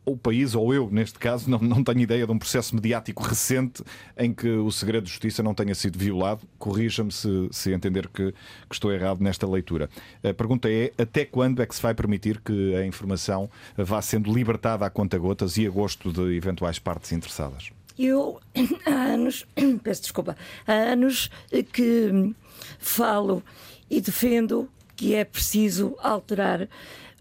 o 0.08 0.16
país, 0.16 0.56
ou 0.56 0.74
eu, 0.74 0.90
neste 0.90 1.20
caso, 1.20 1.50
não, 1.50 1.60
não 1.60 1.84
tenho 1.84 2.00
ideia 2.00 2.26
de 2.26 2.32
um 2.32 2.40
processo 2.40 2.74
mediático 2.74 3.22
recente 3.22 3.84
em 4.18 4.34
que 4.34 4.48
o 4.48 4.72
segredo 4.72 5.04
de 5.04 5.10
justiça 5.10 5.44
não 5.44 5.54
tenha 5.54 5.76
sido 5.76 6.00
violado. 6.00 6.48
Corrija-me 6.58 7.12
se, 7.12 7.50
se 7.52 7.74
entender 7.74 8.08
que, 8.08 8.32
que, 8.32 8.74
estou 8.74 8.94
errado 8.94 9.22
nesta 9.22 9.46
leitura. 9.46 9.90
A 10.24 10.34
pergunta 10.34 10.72
é: 10.72 10.94
até 10.98 11.26
quando 11.26 11.62
é 11.62 11.66
que 11.66 11.76
se 11.76 11.82
vai 11.82 11.94
permitir 11.94 12.40
que 12.40 12.74
a 12.76 12.86
informação 12.86 13.50
vá 13.76 14.02
sendo 14.02 14.34
libertada 14.34 14.86
a 14.86 14.90
conta-gotas 14.90 15.58
e 15.58 15.68
a 15.68 15.70
gosto 15.70 16.14
de 16.14 16.38
eventuais 16.38 16.80
partes 16.80 17.12
interessadas? 17.12 17.72
Eu, 18.00 18.40
há 18.88 18.92
anos, 18.92 19.46
peço 19.84 20.04
desculpa, 20.04 20.38
há 20.66 20.72
anos 20.72 21.30
que 21.74 22.34
falo 22.80 23.44
e 23.90 24.00
defendo 24.00 24.70
que 24.96 25.14
é 25.14 25.26
preciso 25.26 25.96
alterar 26.02 26.68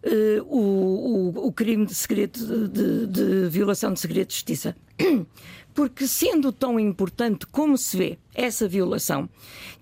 uh, 0.06 0.42
o, 0.44 1.48
o, 1.48 1.52
crime 1.52 1.84
de 1.84 1.94
segredo 1.94 2.68
de, 2.68 3.06
de, 3.06 3.48
violação 3.48 3.92
de 3.92 4.00
segredo 4.00 4.28
de 4.28 4.34
justiça. 4.34 4.76
Porque 5.74 6.06
sendo 6.06 6.52
tão 6.52 6.80
importante 6.80 7.46
como 7.46 7.76
se 7.76 7.96
vê 7.96 8.18
essa 8.34 8.66
violação, 8.66 9.28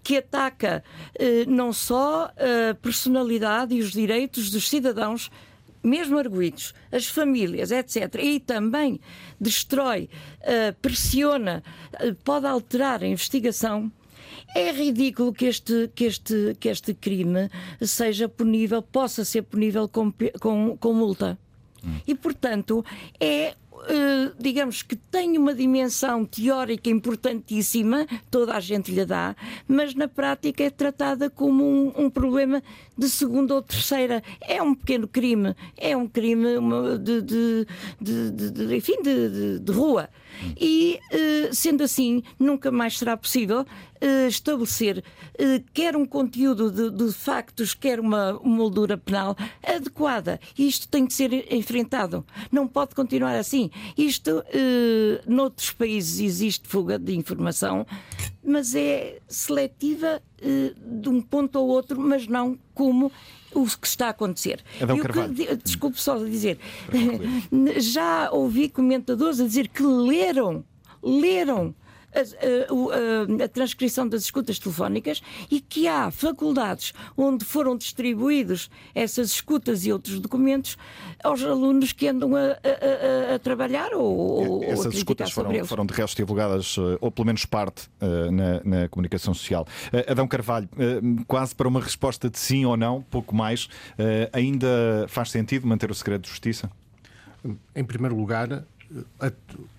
que 0.02 0.16
ataca 0.16 0.82
eh, 1.14 1.44
não 1.46 1.72
só 1.72 2.32
a 2.36 2.74
personalidade 2.74 3.76
e 3.76 3.80
os 3.80 3.92
direitos 3.92 4.50
dos 4.50 4.68
cidadãos, 4.68 5.30
mesmo 5.84 6.18
arguídos, 6.18 6.74
as 6.90 7.06
famílias, 7.06 7.70
etc., 7.70 8.16
e 8.20 8.40
também 8.40 9.00
destrói, 9.40 10.08
uh, 10.40 10.74
pressiona, 10.82 11.62
pode 12.24 12.46
alterar 12.46 13.04
a 13.04 13.06
investigação. 13.06 13.92
É 14.54 14.70
ridículo 14.70 15.32
que 15.32 15.46
este, 15.46 15.90
que 15.94 16.04
este, 16.04 16.56
que 16.60 16.68
este 16.68 16.94
crime 16.94 17.50
seja 17.82 18.28
punível, 18.28 18.80
possa 18.82 19.24
ser 19.24 19.42
punível 19.42 19.88
com, 19.88 20.12
com, 20.40 20.76
com 20.76 20.92
multa. 20.92 21.38
E, 22.06 22.14
portanto, 22.14 22.82
é 23.20 23.54
eh, 23.86 24.32
digamos 24.38 24.82
que 24.82 24.96
tem 24.96 25.36
uma 25.36 25.54
dimensão 25.54 26.24
teórica 26.24 26.88
importantíssima, 26.88 28.06
toda 28.30 28.54
a 28.54 28.60
gente 28.60 28.90
lhe 28.90 29.04
dá, 29.04 29.36
mas 29.68 29.94
na 29.94 30.08
prática 30.08 30.64
é 30.64 30.70
tratada 30.70 31.28
como 31.28 31.64
um, 31.64 31.92
um 32.04 32.10
problema 32.10 32.62
de 32.96 33.08
segunda 33.10 33.54
ou 33.54 33.62
terceira. 33.62 34.22
É 34.40 34.62
um 34.62 34.74
pequeno 34.74 35.06
crime, 35.06 35.54
é 35.76 35.96
um 35.96 36.08
crime 36.08 36.46
de, 37.02 37.22
de, 37.22 37.66
de, 38.00 38.50
de 38.50 38.76
enfim, 38.76 39.02
de, 39.02 39.72
rua. 39.72 40.08
E, 40.58 40.98
eh, 41.10 41.50
sendo 41.52 41.82
assim, 41.82 42.22
nunca 42.38 42.70
mais 42.70 42.98
será 42.98 43.16
possível 43.16 43.64
eh, 44.00 44.26
estabelecer 44.28 45.02
eh, 45.38 45.62
quer 45.72 45.96
um 45.96 46.04
conteúdo 46.04 46.70
de, 46.70 46.90
de 46.90 47.12
factos, 47.12 47.74
quer 47.74 48.00
uma 48.00 48.34
moldura 48.42 48.96
penal 48.96 49.36
adequada. 49.62 50.40
Isto 50.58 50.88
tem 50.88 51.06
que 51.06 51.12
ser 51.12 51.52
enfrentado. 51.52 52.24
Não 52.50 52.66
pode 52.66 52.94
continuar 52.94 53.36
assim. 53.36 53.70
Isto, 53.96 54.42
noutros 55.26 55.70
países 55.70 56.20
existe 56.20 56.68
fuga 56.68 56.98
de 56.98 57.14
informação, 57.14 57.86
mas 58.42 58.74
é 58.74 59.18
seletiva 59.28 60.22
de 60.40 61.08
um 61.08 61.20
ponto 61.20 61.58
ao 61.58 61.66
outro, 61.66 62.00
mas 62.00 62.26
não 62.26 62.58
como 62.74 63.10
o 63.54 63.64
que 63.66 63.86
está 63.86 64.06
a 64.06 64.10
acontecer. 64.10 64.62
Adão 64.80 64.98
Carvalho. 64.98 65.34
Que, 65.34 65.56
desculpe 65.56 66.00
só 66.00 66.18
dizer, 66.18 66.58
já 67.78 68.30
ouvi 68.30 68.68
comentadores 68.68 69.40
a 69.40 69.44
dizer 69.44 69.68
que 69.68 69.82
leram, 69.82 70.64
leram 71.02 71.74
a, 72.14 73.40
a, 73.40 73.44
a, 73.44 73.48
transcrição 73.48 74.08
das 74.08 74.22
escutas 74.22 74.58
telefónicas 74.58 75.20
e 75.50 75.60
que 75.60 75.88
há 75.88 76.10
faculdades 76.10 76.92
onde 77.16 77.44
foram 77.44 77.76
distribuídos 77.76 78.70
essas 78.94 79.30
escutas 79.30 79.84
e 79.84 79.92
outros 79.92 80.20
documentos 80.20 80.76
aos 81.22 81.42
alunos 81.42 81.92
que 81.92 82.08
andam 82.08 82.32
a, 82.36 83.34
a 83.34 83.38
trabalhar 83.38 83.92
ou, 83.94 84.62
Essas 84.64 84.86
ou 84.86 84.92
escutas 84.92 85.30
foram, 85.30 85.64
foram 85.64 85.86
de 85.86 85.94
resto 85.94 86.16
divulgadas, 86.16 86.76
eh, 86.78 86.98
ou 87.00 87.10
pelo 87.10 87.26
menos 87.26 87.44
parte, 87.44 87.88
eh, 88.00 88.30
na, 88.30 88.60
na 88.64 88.88
comunicação 88.88 89.34
social. 89.34 89.66
Eh, 89.92 90.06
Adão 90.10 90.26
Carvalho, 90.26 90.68
quase 91.26 91.54
para 91.54 91.68
uma 91.68 91.80
resposta 91.80 92.30
de 92.30 92.38
sim 92.38 92.64
ou 92.64 92.76
não, 92.76 93.02
pouco 93.02 93.34
mais, 93.34 93.68
ainda 94.32 95.06
faz 95.08 95.30
sentido 95.30 95.66
manter 95.66 95.90
o 95.90 95.94
segredo 95.94 96.22
de 96.22 96.28
justiça? 96.28 96.70
Em 97.74 97.84
primeiro 97.84 98.16
lugar, 98.16 98.64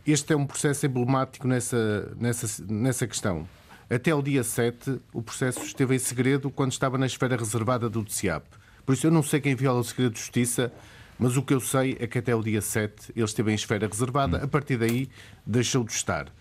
este 0.05 0.33
é 0.33 0.35
um 0.35 0.45
processo 0.45 0.85
emblemático 0.85 1.47
nessa, 1.47 2.15
nessa, 2.19 2.63
nessa 2.67 3.07
questão. 3.07 3.47
Até 3.89 4.13
o 4.13 4.21
dia 4.21 4.43
7, 4.43 4.99
o 5.13 5.21
processo 5.21 5.63
esteve 5.63 5.95
em 5.95 5.99
segredo 5.99 6.49
quando 6.49 6.71
estava 6.71 6.97
na 6.97 7.05
esfera 7.05 7.37
reservada 7.37 7.89
do 7.89 8.03
DCIAP. 8.03 8.43
Por 8.85 8.93
isso, 8.93 9.07
eu 9.07 9.11
não 9.11 9.23
sei 9.23 9.39
quem 9.39 9.55
viola 9.55 9.79
o 9.79 9.83
segredo 9.83 10.13
de 10.13 10.19
justiça, 10.19 10.71
mas 11.17 11.37
o 11.37 11.43
que 11.43 11.53
eu 11.53 11.59
sei 11.59 11.95
é 11.99 12.07
que 12.07 12.17
até 12.17 12.35
o 12.35 12.41
dia 12.41 12.61
7 12.61 13.11
ele 13.15 13.25
esteve 13.25 13.51
em 13.51 13.55
esfera 13.55 13.87
reservada, 13.87 14.43
a 14.43 14.47
partir 14.47 14.77
daí 14.77 15.07
deixou 15.45 15.83
de 15.83 15.91
estar. 15.91 16.31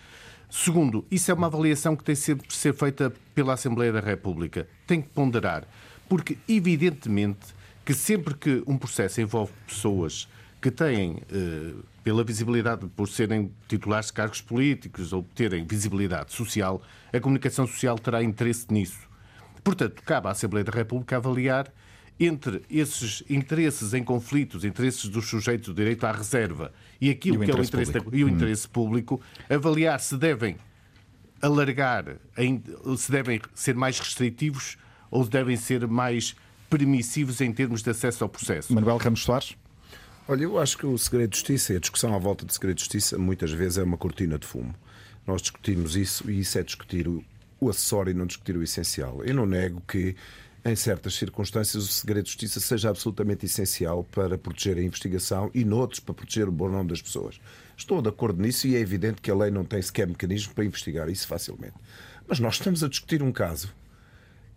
Segundo, 0.50 1.04
isso 1.10 1.30
é 1.30 1.34
uma 1.34 1.46
avaliação 1.46 1.96
que 1.96 2.04
tem 2.04 2.14
sempre 2.14 2.46
de 2.46 2.54
ser 2.54 2.74
feita 2.74 3.12
pela 3.34 3.54
Assembleia 3.54 3.92
da 3.92 4.00
República. 4.00 4.68
Tem 4.86 5.02
que 5.02 5.08
ponderar, 5.08 5.64
porque 6.08 6.38
evidentemente 6.48 7.54
que 7.84 7.92
sempre 7.92 8.34
que 8.34 8.62
um 8.66 8.78
processo 8.78 9.20
envolve 9.20 9.52
pessoas 9.66 10.28
que 10.64 10.70
têm 10.70 11.18
eh, 11.30 11.74
pela 12.02 12.24
visibilidade, 12.24 12.86
por 12.96 13.06
serem 13.06 13.52
titulares 13.68 14.06
de 14.06 14.14
cargos 14.14 14.40
políticos 14.40 15.12
ou 15.12 15.22
terem 15.22 15.66
visibilidade 15.66 16.32
social, 16.32 16.80
a 17.12 17.20
comunicação 17.20 17.66
social 17.66 17.98
terá 17.98 18.22
interesse 18.22 18.64
nisso. 18.70 19.00
Portanto, 19.62 20.02
cabe 20.02 20.28
à 20.28 20.30
Assembleia 20.30 20.64
da 20.64 20.72
República 20.72 21.18
avaliar 21.18 21.70
entre 22.18 22.62
esses 22.70 23.22
interesses 23.28 23.92
em 23.92 24.02
conflitos, 24.02 24.64
interesses 24.64 25.06
dos 25.10 25.28
sujeitos 25.28 25.68
do 25.68 25.74
direito 25.74 26.06
à 26.06 26.12
reserva 26.12 26.72
e 26.98 27.10
aquilo 27.10 27.44
e 27.44 27.46
que 27.46 27.52
é 27.52 27.54
o 27.54 27.62
interesse, 27.62 27.92
da, 27.92 28.00
e 28.10 28.24
o 28.24 28.26
hum. 28.26 28.30
interesse 28.30 28.66
público, 28.66 29.20
avaliar 29.50 30.00
se 30.00 30.16
devem 30.16 30.56
alargar, 31.42 32.16
se 32.96 33.12
devem 33.12 33.38
ser 33.54 33.74
mais 33.74 33.98
restritivos 33.98 34.78
ou 35.10 35.28
devem 35.28 35.58
ser 35.58 35.86
mais 35.86 36.34
permissivos 36.70 37.42
em 37.42 37.52
termos 37.52 37.82
de 37.82 37.90
acesso 37.90 38.24
ao 38.24 38.30
processo. 38.30 38.72
Manuel 38.72 38.96
Ramos 38.96 39.22
Soares? 39.22 39.54
Olha, 40.26 40.44
eu 40.44 40.58
acho 40.58 40.78
que 40.78 40.86
o 40.86 40.96
segredo 40.96 41.30
de 41.30 41.36
justiça 41.36 41.74
e 41.74 41.76
a 41.76 41.80
discussão 41.80 42.14
à 42.14 42.18
volta 42.18 42.46
do 42.46 42.52
segredo 42.52 42.76
de 42.76 42.80
justiça 42.80 43.18
muitas 43.18 43.52
vezes 43.52 43.76
é 43.76 43.82
uma 43.82 43.98
cortina 43.98 44.38
de 44.38 44.46
fumo. 44.46 44.74
Nós 45.26 45.42
discutimos 45.42 45.96
isso 45.96 46.30
e 46.30 46.40
isso 46.40 46.58
é 46.58 46.62
discutir 46.62 47.06
o, 47.06 47.22
acessório 47.68 48.10
e 48.10 48.14
não 48.14 48.24
discutir 48.24 48.56
o 48.56 48.62
essencial. 48.62 49.22
Eu 49.22 49.34
não 49.34 49.44
nego 49.44 49.82
que, 49.86 50.16
em 50.64 50.74
certas 50.74 51.14
circunstâncias, 51.14 51.84
o 51.84 51.88
segredo 51.88 52.24
de 52.24 52.30
justiça 52.30 52.58
seja 52.58 52.88
absolutamente 52.88 53.44
essencial 53.44 54.02
para 54.02 54.38
proteger 54.38 54.78
a 54.78 54.82
investigação 54.82 55.50
e, 55.52 55.62
noutros, 55.62 56.00
para 56.00 56.14
proteger 56.14 56.48
o 56.48 56.52
bom 56.52 56.70
nome 56.70 56.88
das 56.88 57.02
pessoas. 57.02 57.38
Estou 57.76 58.00
de 58.00 58.08
acordo 58.08 58.40
nisso 58.40 58.66
e 58.66 58.76
é 58.76 58.78
evidente 58.78 59.20
que 59.20 59.30
a 59.30 59.34
lei 59.34 59.50
não 59.50 59.64
tem 59.64 59.80
sequer 59.82 60.06
mecanismo 60.06 60.54
para 60.54 60.64
investigar 60.64 61.10
isso 61.10 61.26
facilmente. 61.26 61.74
Mas 62.26 62.40
nós 62.40 62.54
estamos 62.54 62.82
a 62.82 62.88
discutir 62.88 63.22
um 63.22 63.30
caso. 63.30 63.74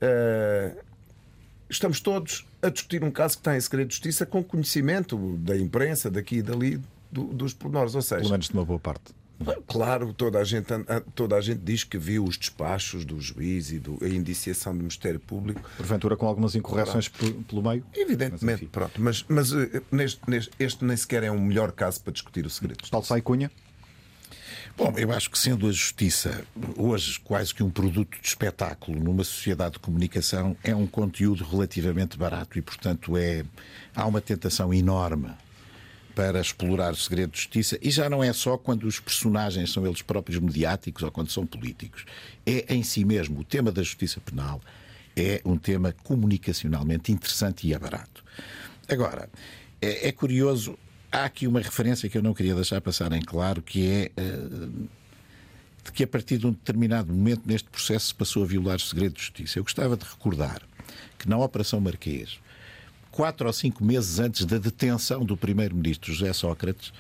Uh, 0.01 0.81
estamos 1.69 1.99
todos 1.99 2.46
a 2.61 2.69
discutir 2.69 3.03
um 3.03 3.11
caso 3.11 3.35
que 3.35 3.41
está 3.41 3.55
em 3.55 3.61
segredo 3.61 3.87
de 3.89 3.95
justiça 3.95 4.25
com 4.25 4.43
conhecimento 4.43 5.17
da 5.37 5.57
imprensa, 5.57 6.09
daqui 6.09 6.37
e 6.37 6.41
dali, 6.41 6.81
do, 7.11 7.25
dos 7.25 7.53
pormenores. 7.53 7.95
Ou 7.95 8.01
seja, 8.01 8.21
pelo 8.21 8.31
menos 8.31 8.47
de 8.47 8.53
uma 8.53 8.65
boa 8.65 8.79
parte. 8.79 9.15
Claro, 9.67 10.13
toda 10.13 10.39
a, 10.39 10.43
gente, 10.43 10.67
toda 11.13 11.35
a 11.35 11.41
gente 11.41 11.59
diz 11.59 11.83
que 11.83 11.97
viu 11.97 12.23
os 12.23 12.37
despachos 12.37 13.05
do 13.05 13.21
juiz 13.21 13.71
e 13.71 13.77
do, 13.77 13.97
a 14.03 14.07
indiciação 14.07 14.73
do 14.73 14.79
Ministério 14.79 15.19
Público. 15.19 15.61
Porventura 15.77 16.17
com 16.17 16.25
algumas 16.25 16.55
incorreções 16.55 17.07
claro. 17.07 17.43
pelo 17.47 17.61
meio? 17.61 17.85
Evidentemente, 17.93 18.63
mas, 18.63 18.71
pronto. 18.71 18.99
Mas, 18.99 19.25
mas 19.27 19.53
eh, 19.53 19.81
neste, 19.91 20.21
neste, 20.27 20.51
este 20.57 20.83
nem 20.83 20.97
sequer 20.97 21.23
é 21.23 21.31
um 21.31 21.39
melhor 21.39 21.71
caso 21.71 22.01
para 22.01 22.13
discutir 22.13 22.47
o 22.47 22.49
segredo. 22.49 22.83
Paulo 22.89 23.05
Sai 23.05 23.21
Cunha? 23.21 23.51
Bom, 24.77 24.93
eu 24.95 25.11
acho 25.11 25.31
que 25.31 25.39
sendo 25.39 25.67
a 25.67 25.71
justiça 25.71 26.45
hoje 26.77 27.19
quase 27.21 27.51
que 27.51 27.63
um 27.63 27.69
produto 27.71 28.15
de 28.21 28.27
espetáculo 28.27 28.99
numa 28.99 29.23
sociedade 29.23 29.73
de 29.73 29.79
comunicação, 29.79 30.55
é 30.63 30.75
um 30.75 30.85
conteúdo 30.85 31.43
relativamente 31.43 32.15
barato 32.15 32.59
e, 32.59 32.61
portanto, 32.61 33.17
é, 33.17 33.43
há 33.95 34.05
uma 34.05 34.21
tentação 34.21 34.71
enorme 34.71 35.31
para 36.13 36.39
explorar 36.39 36.93
o 36.93 36.95
segredo 36.95 37.31
de 37.31 37.39
justiça 37.39 37.79
e 37.81 37.89
já 37.89 38.07
não 38.07 38.23
é 38.23 38.31
só 38.33 38.55
quando 38.55 38.83
os 38.83 38.99
personagens 38.99 39.71
são 39.71 39.83
eles 39.83 40.03
próprios 40.03 40.39
mediáticos 40.39 41.01
ou 41.01 41.09
quando 41.09 41.31
são 41.31 41.43
políticos. 41.43 42.05
É 42.45 42.71
em 42.75 42.83
si 42.83 43.03
mesmo 43.03 43.39
o 43.39 43.43
tema 43.43 43.71
da 43.71 43.81
justiça 43.81 44.21
penal 44.21 44.61
é 45.15 45.41
um 45.43 45.57
tema 45.57 45.91
comunicacionalmente 46.03 47.11
interessante 47.11 47.67
e 47.67 47.73
é 47.73 47.79
barato. 47.79 48.23
Agora, 48.87 49.27
é, 49.81 50.09
é 50.09 50.11
curioso 50.11 50.77
há 51.11 51.25
aqui 51.25 51.47
uma 51.47 51.59
referência 51.59 52.09
que 52.09 52.17
eu 52.17 52.23
não 52.23 52.33
queria 52.33 52.55
deixar 52.55 52.81
passar 52.81 53.11
em 53.13 53.21
claro, 53.21 53.61
que 53.61 53.87
é 53.87 54.11
uh, 54.21 54.89
de 55.83 55.91
que 55.91 56.03
a 56.03 56.07
partir 56.07 56.37
de 56.37 56.47
um 56.47 56.51
determinado 56.51 57.13
momento 57.13 57.43
neste 57.45 57.69
processo 57.69 58.07
se 58.07 58.15
passou 58.15 58.43
a 58.43 58.45
violar 58.45 58.75
o 58.75 58.79
segredo 58.79 59.13
de 59.13 59.21
justiça. 59.21 59.59
Eu 59.59 59.63
gostava 59.63 59.95
de 59.95 60.05
recordar 60.05 60.61
que 61.17 61.29
na 61.29 61.37
Operação 61.37 61.79
Marquês, 61.79 62.39
quatro 63.11 63.47
ou 63.47 63.53
cinco 63.53 63.83
meses 63.83 64.19
antes 64.19 64.45
da 64.45 64.57
detenção 64.57 65.23
do 65.23 65.37
primeiro-ministro 65.37 66.13
José 66.13 66.33
Sócrates, 66.33 66.91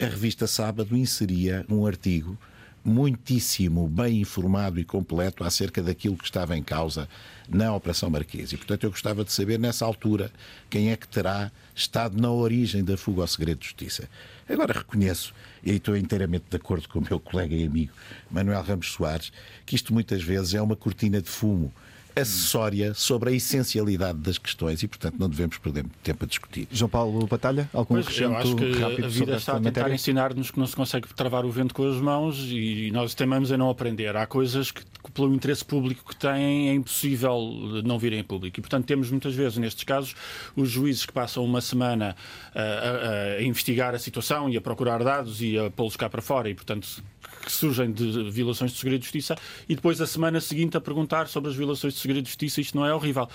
a 0.00 0.04
revista 0.04 0.46
Sábado 0.46 0.96
inseria 0.96 1.64
um 1.68 1.86
artigo 1.86 2.38
muitíssimo 2.86 3.88
bem 3.88 4.20
informado 4.20 4.78
e 4.78 4.84
completo 4.84 5.42
acerca 5.42 5.82
daquilo 5.82 6.16
que 6.16 6.24
estava 6.24 6.56
em 6.56 6.62
causa 6.62 7.08
na 7.48 7.74
Operação 7.74 8.08
Marquês. 8.08 8.52
E, 8.52 8.56
portanto, 8.56 8.84
eu 8.84 8.90
gostava 8.90 9.24
de 9.24 9.32
saber, 9.32 9.58
nessa 9.58 9.84
altura, 9.84 10.30
quem 10.70 10.92
é 10.92 10.96
que 10.96 11.08
terá 11.08 11.50
estado 11.74 12.20
na 12.20 12.30
origem 12.30 12.84
da 12.84 12.96
fuga 12.96 13.22
ao 13.22 13.26
segredo 13.26 13.58
de 13.58 13.64
justiça. 13.64 14.08
Agora 14.48 14.72
reconheço, 14.72 15.34
e 15.64 15.72
estou 15.72 15.96
inteiramente 15.96 16.44
de 16.48 16.56
acordo 16.56 16.88
com 16.88 17.00
o 17.00 17.02
meu 17.02 17.18
colega 17.18 17.56
e 17.56 17.66
amigo 17.66 17.92
Manuel 18.30 18.62
Ramos 18.62 18.92
Soares, 18.92 19.32
que 19.66 19.74
isto 19.74 19.92
muitas 19.92 20.22
vezes 20.22 20.54
é 20.54 20.62
uma 20.62 20.76
cortina 20.76 21.20
de 21.20 21.28
fumo 21.28 21.72
acessória 22.16 22.94
sobre 22.94 23.30
a 23.30 23.32
essencialidade 23.32 24.18
das 24.18 24.38
questões 24.38 24.82
e, 24.82 24.88
portanto, 24.88 25.16
não 25.18 25.28
devemos 25.28 25.58
perder 25.58 25.82
muito 25.82 25.98
tempo 26.02 26.24
a 26.24 26.26
discutir. 26.26 26.66
João 26.72 26.88
Paulo 26.88 27.26
Batalha, 27.26 27.68
algum 27.74 28.02
pois, 28.02 28.18
eu 28.18 28.34
acho 28.34 28.56
que 28.56 28.72
rápido 28.72 29.04
a 29.04 29.08
vida 29.08 29.36
está 29.36 29.56
a 29.56 29.60
tentar 29.60 29.90
ensinar-nos 29.90 30.50
que 30.50 30.58
não 30.58 30.66
se 30.66 30.74
consegue 30.74 31.08
travar 31.14 31.44
o 31.44 31.50
vento 31.50 31.74
com 31.74 31.86
as 31.86 31.96
mãos 31.96 32.38
e 32.48 32.90
nós 32.90 33.14
temamos 33.14 33.52
a 33.52 33.58
não 33.58 33.68
aprender. 33.68 34.16
Há 34.16 34.26
coisas 34.26 34.70
que, 34.70 34.82
pelo 35.12 35.34
interesse 35.34 35.64
público 35.64 36.08
que 36.08 36.16
têm, 36.16 36.70
é 36.70 36.74
impossível 36.74 37.82
não 37.84 37.98
virem 37.98 38.20
em 38.20 38.24
público. 38.24 38.58
E, 38.58 38.62
portanto, 38.62 38.86
temos 38.86 39.10
muitas 39.10 39.34
vezes, 39.34 39.58
nestes 39.58 39.84
casos, 39.84 40.14
os 40.56 40.70
juízes 40.70 41.04
que 41.04 41.12
passam 41.12 41.44
uma 41.44 41.60
semana 41.60 42.16
a, 42.54 42.60
a, 42.60 43.22
a 43.38 43.42
investigar 43.42 43.94
a 43.94 43.98
situação 43.98 44.48
e 44.48 44.56
a 44.56 44.60
procurar 44.60 45.04
dados 45.04 45.42
e 45.42 45.58
a 45.58 45.70
pô-los 45.70 45.96
cá 45.96 46.08
para 46.08 46.22
fora 46.22 46.48
e, 46.48 46.54
portanto, 46.54 47.02
que 47.46 47.52
surgem 47.52 47.92
de 47.92 48.28
violações 48.28 48.72
de 48.72 48.78
segredo 48.78 48.98
de 48.98 49.04
justiça 49.06 49.36
e 49.68 49.76
depois 49.76 50.00
a 50.00 50.06
semana 50.06 50.40
seguinte 50.40 50.76
a 50.76 50.80
perguntar 50.80 51.28
sobre 51.28 51.48
as 51.48 51.56
violações 51.56 51.94
de 51.94 52.00
segredo 52.00 52.24
de 52.24 52.30
justiça. 52.30 52.60
Isto 52.60 52.76
não 52.76 52.84
é 52.84 52.92
horrível. 52.92 53.28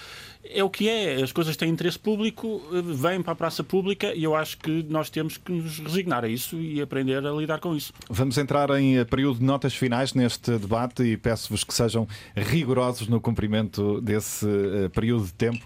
É 0.43 0.61
o 0.61 0.69
que 0.69 0.89
é. 0.89 1.21
As 1.21 1.31
coisas 1.31 1.55
têm 1.55 1.69
interesse 1.69 1.97
público, 1.97 2.61
vêm 2.83 3.21
para 3.21 3.31
a 3.31 3.35
praça 3.35 3.63
pública 3.63 4.13
e 4.13 4.23
eu 4.23 4.35
acho 4.35 4.57
que 4.57 4.83
nós 4.89 5.09
temos 5.09 5.37
que 5.37 5.51
nos 5.51 5.79
resignar 5.79 6.25
a 6.25 6.27
isso 6.27 6.57
e 6.57 6.81
aprender 6.81 7.25
a 7.25 7.31
lidar 7.31 7.59
com 7.59 7.73
isso. 7.73 7.93
Vamos 8.09 8.37
entrar 8.37 8.69
em 8.71 9.03
período 9.05 9.39
de 9.39 9.45
notas 9.45 9.73
finais 9.73 10.13
neste 10.13 10.57
debate 10.57 11.03
e 11.03 11.15
peço-vos 11.15 11.63
que 11.63 11.73
sejam 11.73 12.05
rigorosos 12.35 13.07
no 13.07 13.21
cumprimento 13.21 14.01
desse 14.01 14.45
uh, 14.45 14.89
período 14.89 15.25
de 15.25 15.33
tempo 15.33 15.65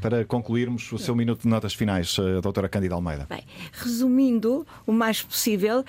para 0.00 0.24
concluirmos 0.24 0.90
o 0.92 0.98
seu 0.98 1.14
minuto 1.14 1.42
de 1.42 1.48
notas 1.48 1.74
finais, 1.74 2.16
uh, 2.18 2.40
doutora 2.40 2.68
Cândida 2.68 2.94
Almeida. 2.94 3.26
Bem, 3.28 3.44
resumindo 3.72 4.66
o 4.86 4.92
mais 4.92 5.22
possível, 5.22 5.84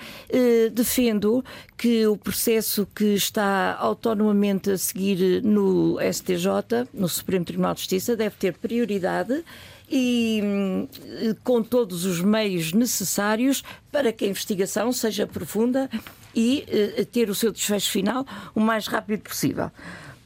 defendo 0.72 1.44
que 1.76 2.06
o 2.06 2.16
processo 2.16 2.86
que 2.94 3.14
está 3.14 3.76
autonomamente 3.78 4.70
a 4.70 4.78
seguir 4.78 5.42
no 5.42 5.98
STJ, 6.00 6.88
no 6.92 7.08
Supremo 7.08 7.44
Tribunal 7.44 7.74
de 7.74 7.80
Justiça, 7.80 8.16
deve 8.16 8.36
ter 8.36 8.54
prioridade 8.54 9.44
e 9.90 10.40
com 11.42 11.62
todos 11.62 12.04
os 12.04 12.20
meios 12.20 12.72
necessários 12.72 13.64
para 13.90 14.12
que 14.12 14.24
a 14.24 14.28
investigação 14.28 14.92
seja 14.92 15.26
profunda 15.26 15.90
e 16.34 16.64
ter 17.10 17.28
o 17.28 17.34
seu 17.34 17.50
desfecho 17.50 17.90
final 17.90 18.24
o 18.54 18.60
mais 18.60 18.86
rápido 18.86 19.22
possível. 19.22 19.70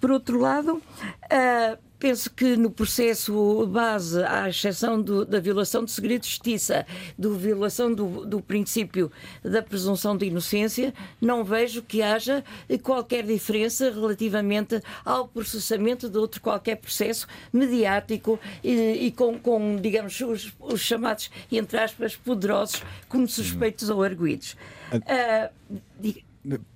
Por 0.04 0.10
outro 0.10 0.38
lado, 0.38 0.74
uh, 0.74 1.78
Penso 2.04 2.30
que 2.30 2.54
no 2.54 2.70
processo 2.70 3.66
base, 3.66 4.22
à 4.24 4.46
exceção 4.46 5.00
do, 5.00 5.24
da 5.24 5.40
violação 5.40 5.82
de 5.82 5.90
segredo 5.90 6.20
de 6.20 6.28
justiça, 6.28 6.86
da 7.16 7.30
violação 7.30 7.94
do, 7.94 8.26
do, 8.26 8.42
princípio 8.42 9.10
da 9.42 9.62
presunção 9.62 10.14
de 10.14 10.26
inocência, 10.26 10.92
não 11.18 11.42
vejo 11.42 11.80
que 11.80 12.02
haja 12.02 12.44
qualquer 12.82 13.24
diferença 13.24 13.90
relativamente 13.90 14.82
ao 15.02 15.26
processamento 15.26 16.10
de 16.10 16.18
outro 16.18 16.42
qualquer 16.42 16.76
processo 16.76 17.26
mediático 17.50 18.38
e, 18.62 19.06
e 19.06 19.10
com, 19.10 19.38
com, 19.38 19.76
digamos, 19.76 20.20
os, 20.20 20.52
os, 20.60 20.82
chamados, 20.82 21.30
entre 21.50 21.78
aspas, 21.78 22.14
poderosos 22.16 22.82
como 23.08 23.26
suspeitos 23.26 23.88
ou 23.88 24.02
arguídos. 24.02 24.58
Uh, 24.92 25.50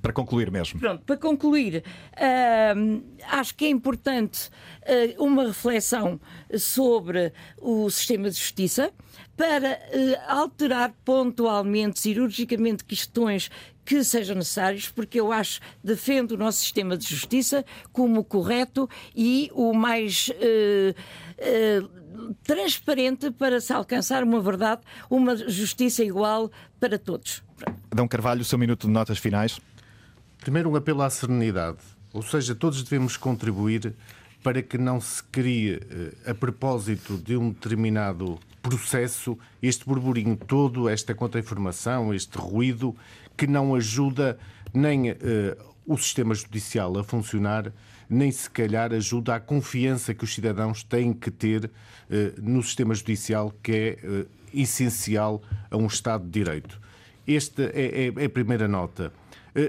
para 0.00 0.12
concluir 0.12 0.50
mesmo. 0.50 0.80
Pronto, 0.80 1.04
para 1.04 1.16
concluir, 1.16 1.84
acho 3.30 3.54
que 3.54 3.66
é 3.66 3.68
importante 3.68 4.48
uh, 4.48 5.22
uma 5.22 5.46
reflexão 5.46 6.20
sobre 6.56 7.32
o 7.58 7.90
sistema 7.90 8.30
de 8.30 8.36
justiça 8.36 8.90
para 9.36 9.72
uh, 9.72 10.32
alterar 10.32 10.94
pontualmente, 11.04 12.00
cirurgicamente, 12.00 12.84
questões 12.84 13.50
que 13.84 14.04
sejam 14.04 14.36
necessárias, 14.36 14.88
porque 14.88 15.18
eu 15.18 15.32
acho, 15.32 15.60
defendo 15.82 16.32
o 16.32 16.36
nosso 16.36 16.58
sistema 16.58 16.96
de 16.96 17.06
justiça 17.06 17.64
como 17.90 18.22
correto 18.22 18.88
e 19.16 19.50
o 19.54 19.72
mais 19.72 20.30
transparente 22.42 23.30
para 23.30 23.60
se 23.60 23.72
alcançar 23.72 24.22
uma 24.22 24.40
verdade, 24.40 24.82
uma 25.10 25.36
justiça 25.36 26.02
igual 26.04 26.50
para 26.80 26.98
todos. 26.98 27.42
Dão 27.94 28.06
Carvalho, 28.06 28.42
o 28.42 28.44
seu 28.44 28.58
minuto 28.58 28.86
de 28.86 28.92
notas 28.92 29.18
finais. 29.18 29.60
Primeiro, 30.38 30.70
um 30.70 30.76
apelo 30.76 31.02
à 31.02 31.10
serenidade. 31.10 31.78
Ou 32.12 32.22
seja, 32.22 32.54
todos 32.54 32.82
devemos 32.82 33.16
contribuir 33.16 33.94
para 34.42 34.62
que 34.62 34.78
não 34.78 35.00
se 35.00 35.22
crie, 35.24 35.80
eh, 35.90 36.30
a 36.30 36.34
propósito 36.34 37.18
de 37.18 37.36
um 37.36 37.50
determinado 37.50 38.38
processo, 38.62 39.38
este 39.62 39.84
burburinho 39.84 40.36
todo, 40.36 40.88
esta 40.88 41.14
contra-informação, 41.14 42.14
este 42.14 42.38
ruído, 42.38 42.94
que 43.36 43.46
não 43.46 43.74
ajuda 43.74 44.38
nem 44.72 45.10
uh, 45.10 45.14
o 45.86 45.96
sistema 45.96 46.34
judicial 46.34 46.98
a 46.98 47.04
funcionar, 47.04 47.72
nem 48.08 48.30
se 48.30 48.48
calhar 48.48 48.92
ajuda 48.92 49.34
a 49.34 49.40
confiança 49.40 50.14
que 50.14 50.24
os 50.24 50.34
cidadãos 50.34 50.82
têm 50.82 51.12
que 51.12 51.30
ter 51.30 51.66
uh, 51.66 51.70
no 52.40 52.62
sistema 52.62 52.94
judicial, 52.94 53.52
que 53.62 53.72
é 53.72 54.06
uh, 54.06 54.26
essencial 54.52 55.42
a 55.70 55.76
um 55.76 55.86
Estado 55.86 56.24
de 56.24 56.30
Direito. 56.30 56.80
Esta 57.26 57.64
é, 57.74 58.06
é, 58.06 58.22
é 58.22 58.24
a 58.24 58.30
primeira 58.30 58.66
nota. 58.66 59.12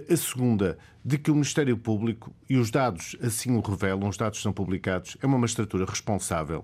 A 0.10 0.16
segunda, 0.16 0.78
de 1.04 1.18
que 1.18 1.32
o 1.32 1.34
Ministério 1.34 1.76
Público, 1.78 2.34
e 2.50 2.58
os 2.58 2.70
dados 2.70 3.16
assim 3.22 3.58
o 3.58 3.60
revelam, 3.60 4.08
os 4.08 4.18
dados 4.18 4.42
são 4.42 4.54
publicados, 4.54 5.18
é 5.22 5.26
uma 5.26 5.38
magistratura 5.38 5.86
responsável, 5.86 6.64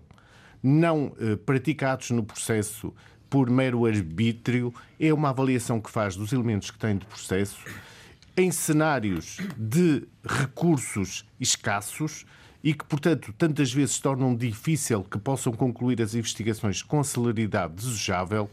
não 0.62 1.16
eh, 1.20 1.36
praticados 1.36 2.12
no 2.12 2.24
processo 2.24 2.94
por 3.30 3.50
mero 3.50 3.86
arbítrio, 3.86 4.74
é 5.00 5.14
uma 5.14 5.30
avaliação 5.30 5.80
que 5.80 5.92
faz 5.92 6.16
dos 6.16 6.34
elementos 6.34 6.72
que 6.72 6.78
tem 6.78 6.98
de 6.98 7.06
processo, 7.06 7.58
em 8.38 8.52
cenários 8.52 9.38
de 9.58 10.08
recursos 10.24 11.26
escassos 11.40 12.26
e 12.64 12.74
que, 12.74 12.84
portanto, 12.84 13.34
tantas 13.38 13.72
vezes 13.72 14.00
tornam 14.00 14.36
difícil 14.36 15.04
que 15.04 15.18
possam 15.18 15.54
concluir 15.54 16.02
as 16.02 16.16
investigações 16.16 16.82
com 16.82 17.00
a 17.00 17.04
celeridade 17.04 17.76
desejável 17.76 18.50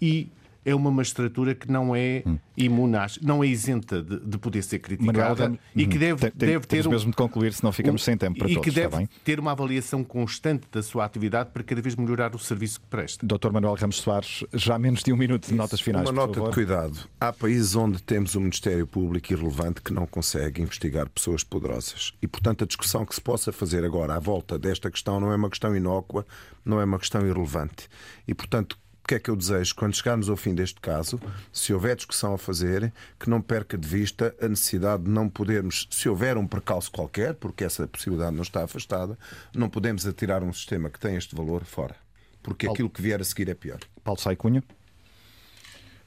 e 0.00 0.28
é 0.64 0.74
uma 0.74 0.90
magistratura 0.90 1.54
que 1.54 1.70
não 1.70 1.94
é 1.94 2.22
hum. 2.26 2.38
imune, 2.56 2.96
não 3.22 3.42
é 3.42 3.46
isenta 3.46 4.02
de, 4.02 4.20
de 4.20 4.38
poder 4.38 4.62
ser 4.62 4.78
criticada 4.78 5.44
Manuel, 5.44 5.58
e 5.74 5.86
que 5.86 5.98
deve, 5.98 6.30
tem, 6.30 6.48
deve 6.48 6.66
ter. 6.66 6.86
Um, 6.86 6.90
mesmo 6.90 7.10
de 7.10 7.16
concluir, 7.16 7.52
senão 7.52 7.72
ficamos 7.72 8.02
um, 8.02 8.04
sem 8.04 8.16
tempo 8.16 8.38
para 8.38 8.50
e 8.50 8.54
todos. 8.54 8.66
E 8.66 8.70
que 8.70 8.74
deve 8.74 9.08
ter 9.24 9.40
uma 9.40 9.52
avaliação 9.52 10.04
constante 10.04 10.66
da 10.70 10.82
sua 10.82 11.04
atividade 11.04 11.50
para 11.52 11.62
cada 11.62 11.80
vez 11.80 11.96
melhorar 11.96 12.34
o 12.34 12.38
serviço 12.38 12.80
que 12.80 12.86
presta. 12.86 13.26
Dr. 13.26 13.50
Manuel 13.52 13.74
Ramos 13.74 13.96
Soares, 13.96 14.44
já 14.52 14.78
menos 14.78 15.02
de 15.02 15.12
um 15.12 15.16
minuto 15.16 15.48
de 15.48 15.54
notas 15.54 15.80
finais. 15.80 16.08
Uma 16.08 16.26
nota 16.26 16.40
de 16.40 16.50
cuidado. 16.50 16.98
Há 17.20 17.32
países 17.32 17.74
onde 17.74 18.02
temos 18.02 18.36
um 18.36 18.40
Ministério 18.40 18.86
Público 18.86 19.32
irrelevante 19.32 19.80
que 19.80 19.92
não 19.92 20.06
consegue 20.06 20.62
investigar 20.62 21.08
pessoas 21.08 21.42
poderosas. 21.42 22.12
E, 22.20 22.26
portanto, 22.26 22.64
a 22.64 22.66
discussão 22.66 23.06
que 23.06 23.14
se 23.14 23.20
possa 23.20 23.52
fazer 23.52 23.84
agora 23.84 24.14
à 24.14 24.18
volta 24.18 24.58
desta 24.58 24.90
questão 24.90 25.18
não 25.20 25.32
é 25.32 25.36
uma 25.36 25.48
questão 25.48 25.74
inócua, 25.74 26.26
não 26.64 26.80
é 26.80 26.84
uma 26.84 26.98
questão 26.98 27.26
irrelevante. 27.26 27.88
E, 28.26 28.34
portanto, 28.34 28.78
que 29.10 29.16
é 29.16 29.18
que 29.18 29.28
eu 29.28 29.34
desejo? 29.34 29.74
Quando 29.74 29.96
chegarmos 29.96 30.28
ao 30.30 30.36
fim 30.36 30.54
deste 30.54 30.80
caso, 30.80 31.20
se 31.52 31.74
houver 31.74 31.96
discussão 31.96 32.32
a 32.32 32.38
fazer, 32.38 32.92
que 33.18 33.28
não 33.28 33.42
perca 33.42 33.76
de 33.76 33.88
vista 33.88 34.32
a 34.40 34.46
necessidade 34.46 35.02
de 35.02 35.10
não 35.10 35.28
podermos, 35.28 35.88
se 35.90 36.08
houver 36.08 36.36
um 36.36 36.46
percalço 36.46 36.92
qualquer, 36.92 37.34
porque 37.34 37.64
essa 37.64 37.88
possibilidade 37.88 38.36
não 38.36 38.42
está 38.42 38.62
afastada, 38.62 39.18
não 39.52 39.68
podemos 39.68 40.06
atirar 40.06 40.44
um 40.44 40.52
sistema 40.52 40.88
que 40.88 41.00
tem 41.00 41.16
este 41.16 41.34
valor 41.34 41.64
fora. 41.64 41.96
Porque 42.40 42.66
Paulo, 42.66 42.76
aquilo 42.76 42.88
que 42.88 43.02
vier 43.02 43.20
a 43.20 43.24
seguir 43.24 43.48
é 43.48 43.54
pior. 43.54 43.80
Paulo 44.04 44.20
Saicunha. 44.20 44.62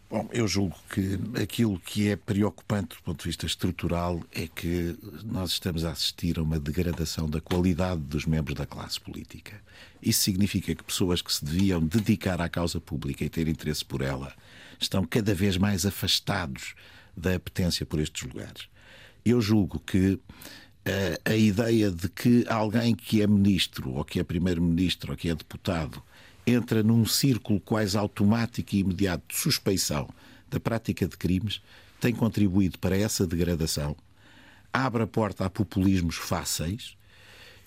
Bom, 0.10 0.30
eu 0.32 0.48
julgo 0.48 0.76
que 0.92 1.20
aquilo 1.42 1.80
que 1.80 2.10
é 2.10 2.16
preocupante 2.16 2.96
do 2.96 3.02
ponto 3.02 3.20
de 3.20 3.30
vista 3.30 3.48
estrutural 3.48 4.22
é 4.32 4.48
que 4.48 4.96
nós 5.24 5.52
estamos 5.52 5.84
a 5.84 5.92
assistir 5.92 6.38
a 6.38 6.44
uma 6.44 6.60
degradação 6.60 7.28
da 7.28 7.42
qualidade 7.42 8.02
dos 8.02 8.26
membros 8.26 8.56
da 8.56 8.66
classe 8.66 9.00
política. 9.00 9.60
Isso 10.02 10.22
significa 10.22 10.76
que 10.76 10.84
pessoas 10.84 11.22
que 11.22 11.34
se 11.34 11.44
deviam 11.44 11.82
dedicar 11.82 12.40
à 12.42 12.48
causa 12.48 12.80
pública 12.80 13.26
e 13.26 13.30
ter 13.30 13.48
interesse 13.48 13.84
por 13.84 14.02
ela 14.02 14.34
estão 14.80 15.04
cada 15.04 15.34
vez 15.34 15.58
mais 15.58 15.86
afastados 15.86 16.76
da 17.16 17.36
apetência 17.36 17.86
por 17.86 18.00
estes 18.00 18.22
lugares. 18.24 18.68
Eu 19.26 19.42
julgo 19.42 19.80
que 19.80 20.14
uh, 20.14 20.22
a 21.26 21.36
ideia 21.36 21.90
de 21.90 22.10
que 22.10 22.46
alguém 22.48 22.94
que 22.94 23.22
é 23.22 23.28
ministro, 23.28 23.92
ou 23.92 24.04
que 24.04 24.20
é 24.20 24.24
primeiro-ministro, 24.24 25.12
ou 25.12 25.18
que 25.18 25.30
é 25.30 25.36
deputado, 25.36 26.04
entra 26.46 26.84
num 26.84 27.06
círculo 27.06 27.60
quase 27.60 27.98
automático 27.98 28.76
e 28.76 28.80
imediato 28.80 29.24
de 29.28 29.36
suspeição 29.36 30.10
da 30.50 30.60
prática 30.60 31.08
de 31.08 31.18
crimes, 31.18 31.62
tem 32.00 32.14
contribuído 32.14 32.78
para 32.78 32.98
essa 32.98 33.26
degradação, 33.26 33.96
abre 34.72 35.04
a 35.04 35.08
porta 35.08 35.46
a 35.46 35.50
populismos 35.50 36.16
fáceis 36.16 36.98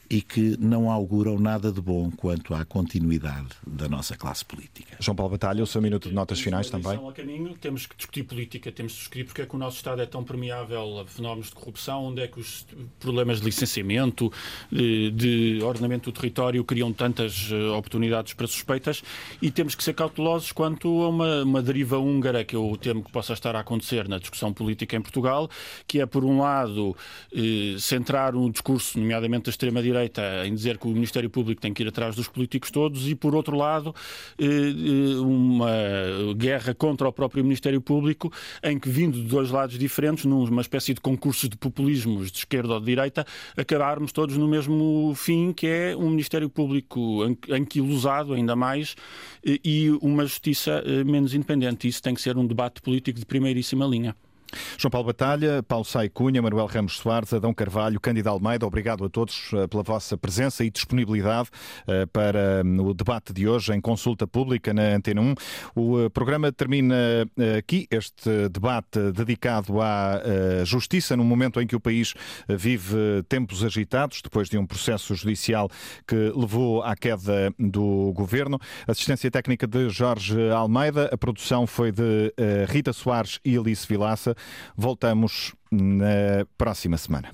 e 0.09 0.23
que 0.23 0.57
não 0.59 0.91
auguram 0.91 1.39
nada 1.39 1.73
de 1.73 1.81
bom 1.81 2.11
quanto 2.11 2.55
à 2.55 2.65
continuidade 2.65 3.49
da 3.67 3.89
nossa 3.89 4.17
classe 4.17 4.45
política. 4.45 4.97
João 5.01 5.17
Paulo 5.17 5.33
Batalha, 5.33 5.63
o 5.63 5.67
seu 5.67 5.83
minuto 5.83 6.09
de 6.09 6.15
notas 6.15 6.41
finais 6.41 6.71
também. 6.71 6.97
A 6.97 7.13
caminho, 7.13 7.55
temos 7.61 7.87
que 7.87 7.97
discutir 7.97 8.23
política, 8.25 8.71
temos 8.71 8.93
que 8.93 8.99
discutir 8.99 9.25
porque 9.25 9.43
é 9.43 9.47
que 9.47 9.55
o 9.55 9.59
nosso 9.59 9.77
Estado 9.77 10.01
é 10.01 10.07
tão 10.07 10.23
permeável 10.23 11.01
a 11.01 11.07
fenómenos 11.07 11.49
de 11.49 11.55
corrupção, 11.55 12.05
onde 12.05 12.23
é 12.23 12.29
que 12.29 12.39
os 12.39 12.67
problemas 13.01 13.41
de 13.41 13.47
licenciamento, 13.47 14.33
de, 14.71 15.11
de 15.11 15.59
ordenamento 15.63 16.11
do 16.11 16.15
território 16.15 16.63
criam 16.65 16.93
tantas 16.93 17.49
eh, 17.51 17.69
oportunidades 17.71 18.33
para 18.33 18.47
suspeitas 18.47 19.03
e 19.43 19.51
temos 19.51 19.75
que 19.75 19.83
ser 19.83 19.95
cautelosos 19.95 20.53
quanto 20.53 20.89
a 21.03 21.09
uma, 21.09 21.43
uma 21.43 21.63
deriva 21.63 21.99
húngara 21.99 22.45
que 22.45 22.55
eu 22.55 22.79
temo 22.81 23.03
que 23.03 23.11
possa 23.11 23.33
estar 23.33 23.57
a 23.57 23.61
acontecer 23.61 24.09
na 24.09 24.19
discussão 24.19 24.53
política 24.53 24.97
em 24.97 25.01
Portugal, 25.01 25.51
que 25.87 26.01
é, 26.01 26.07
por 26.07 26.25
um 26.25 26.41
lado, 26.41 26.97
eh, 27.35 27.77
centrar 27.79 28.37
um 28.37 28.51
discurso, 28.51 28.99
nomeadamente 28.99 29.45
da 29.45 29.51
extrema-direita, 29.51 29.96
direita 29.97 30.47
em 30.47 30.55
dizer 30.55 30.79
que 30.79 30.87
o 30.87 30.91
Ministério 30.91 31.31
Público 31.31 31.61
tem 31.61 31.73
que 31.73 31.83
ir 31.83 31.89
atrás 31.89 32.15
dos 32.15 32.29
políticos 32.29 32.71
todos 32.71 33.09
e, 33.09 33.15
por 33.15 33.35
outro 33.35 33.57
lado, 33.57 33.95
uma 35.21 35.71
guerra 36.37 36.75
contra 36.75 37.09
o 37.09 37.13
próprio 37.13 37.43
Ministério 37.43 37.81
Público 37.81 38.33
em 38.63 38.79
que, 38.79 38.89
vindo 38.89 39.21
de 39.21 39.27
dois 39.27 39.51
lados 39.51 39.79
diferentes, 39.79 40.25
numa 40.25 40.61
espécie 40.61 40.95
de 40.95 41.01
concurso 41.01 41.49
de 41.49 41.57
populismos 41.57 42.31
de 42.31 42.39
esquerda 42.39 42.75
ou 42.75 42.81
de 42.81 42.87
direita, 42.87 43.25
acabarmos 43.57 44.13
todos 44.13 44.37
no 44.37 44.47
mesmo 44.47 45.13
fim, 45.15 45.53
que 45.53 45.67
é 45.67 45.97
um 45.97 46.11
Ministério 46.11 46.49
Público 46.49 47.23
anquilosado 47.51 48.35
ainda 48.35 48.55
mais 48.55 48.95
e 49.45 49.91
uma 50.03 50.25
justiça 50.25 50.83
menos 51.05 51.35
independente. 51.35 51.89
Isso 51.89 52.03
tem 52.03 52.15
que 52.15 52.21
ser 52.21 52.37
um 52.37 52.47
debate 52.47 52.81
político 52.83 53.19
de 53.19 53.27
primeiríssima 53.27 53.87
linha. 53.87 54.15
João 54.79 54.91
Paulo 54.91 55.07
Batalha, 55.07 55.63
Paulo 55.63 55.85
Sai 55.85 56.09
Cunha, 56.09 56.41
Manuel 56.41 56.67
Ramos 56.67 56.99
Soares, 56.99 57.33
Adão 57.33 57.53
Carvalho, 57.53 58.01
Cândido 58.01 58.29
Almeida, 58.29 58.67
obrigado 58.67 59.05
a 59.05 59.09
todos 59.09 59.51
eh, 59.53 59.67
pela 59.67 59.83
vossa 59.83 60.17
presença 60.17 60.65
e 60.65 60.71
disponibilidade 60.71 61.49
eh, 61.87 62.07
para 62.07 62.63
hum, 62.65 62.87
o 62.87 62.95
debate 62.95 63.33
de 63.33 63.49
hoje 63.49 63.73
em 63.73 63.81
consulta 63.81 64.27
pública 64.27 64.73
na 64.73 64.95
Antena 64.95 65.21
1. 65.21 65.35
O 65.75 66.01
eh, 66.01 66.09
programa 66.09 66.53
termina 66.53 66.95
aqui, 67.59 67.87
este 67.91 68.49
debate 68.49 69.13
dedicado 69.13 69.81
à 69.81 70.21
justiça, 70.65 71.17
no 71.17 71.25
momento 71.25 71.61
em 71.61 71.67
que 71.67 71.75
o 71.75 71.81
país 71.81 72.15
vive 72.49 73.23
tempos 73.29 73.65
agitados, 73.65 74.21
depois 74.23 74.49
de 74.49 74.59
um 74.59 74.67
processo 74.67 75.15
judicial 75.15 75.69
que 76.07 76.33
levou 76.35 76.83
à 76.83 76.95
queda 76.95 77.53
do 77.59 78.13
governo. 78.15 78.59
Assistência 78.87 79.31
técnica 79.31 79.67
de 79.67 79.89
Jorge 79.89 80.51
Almeida, 80.51 81.11
a 81.13 81.17
produção 81.17 81.67
foi 81.67 81.91
de 81.91 82.33
Rita 82.69 82.93
Soares 82.93 83.41
e 83.45 83.57
Alice 83.57 83.87
Vilaça. 83.87 84.36
Voltamos 84.77 85.55
na 85.71 86.47
próxima 86.57 86.97
semana. 86.97 87.33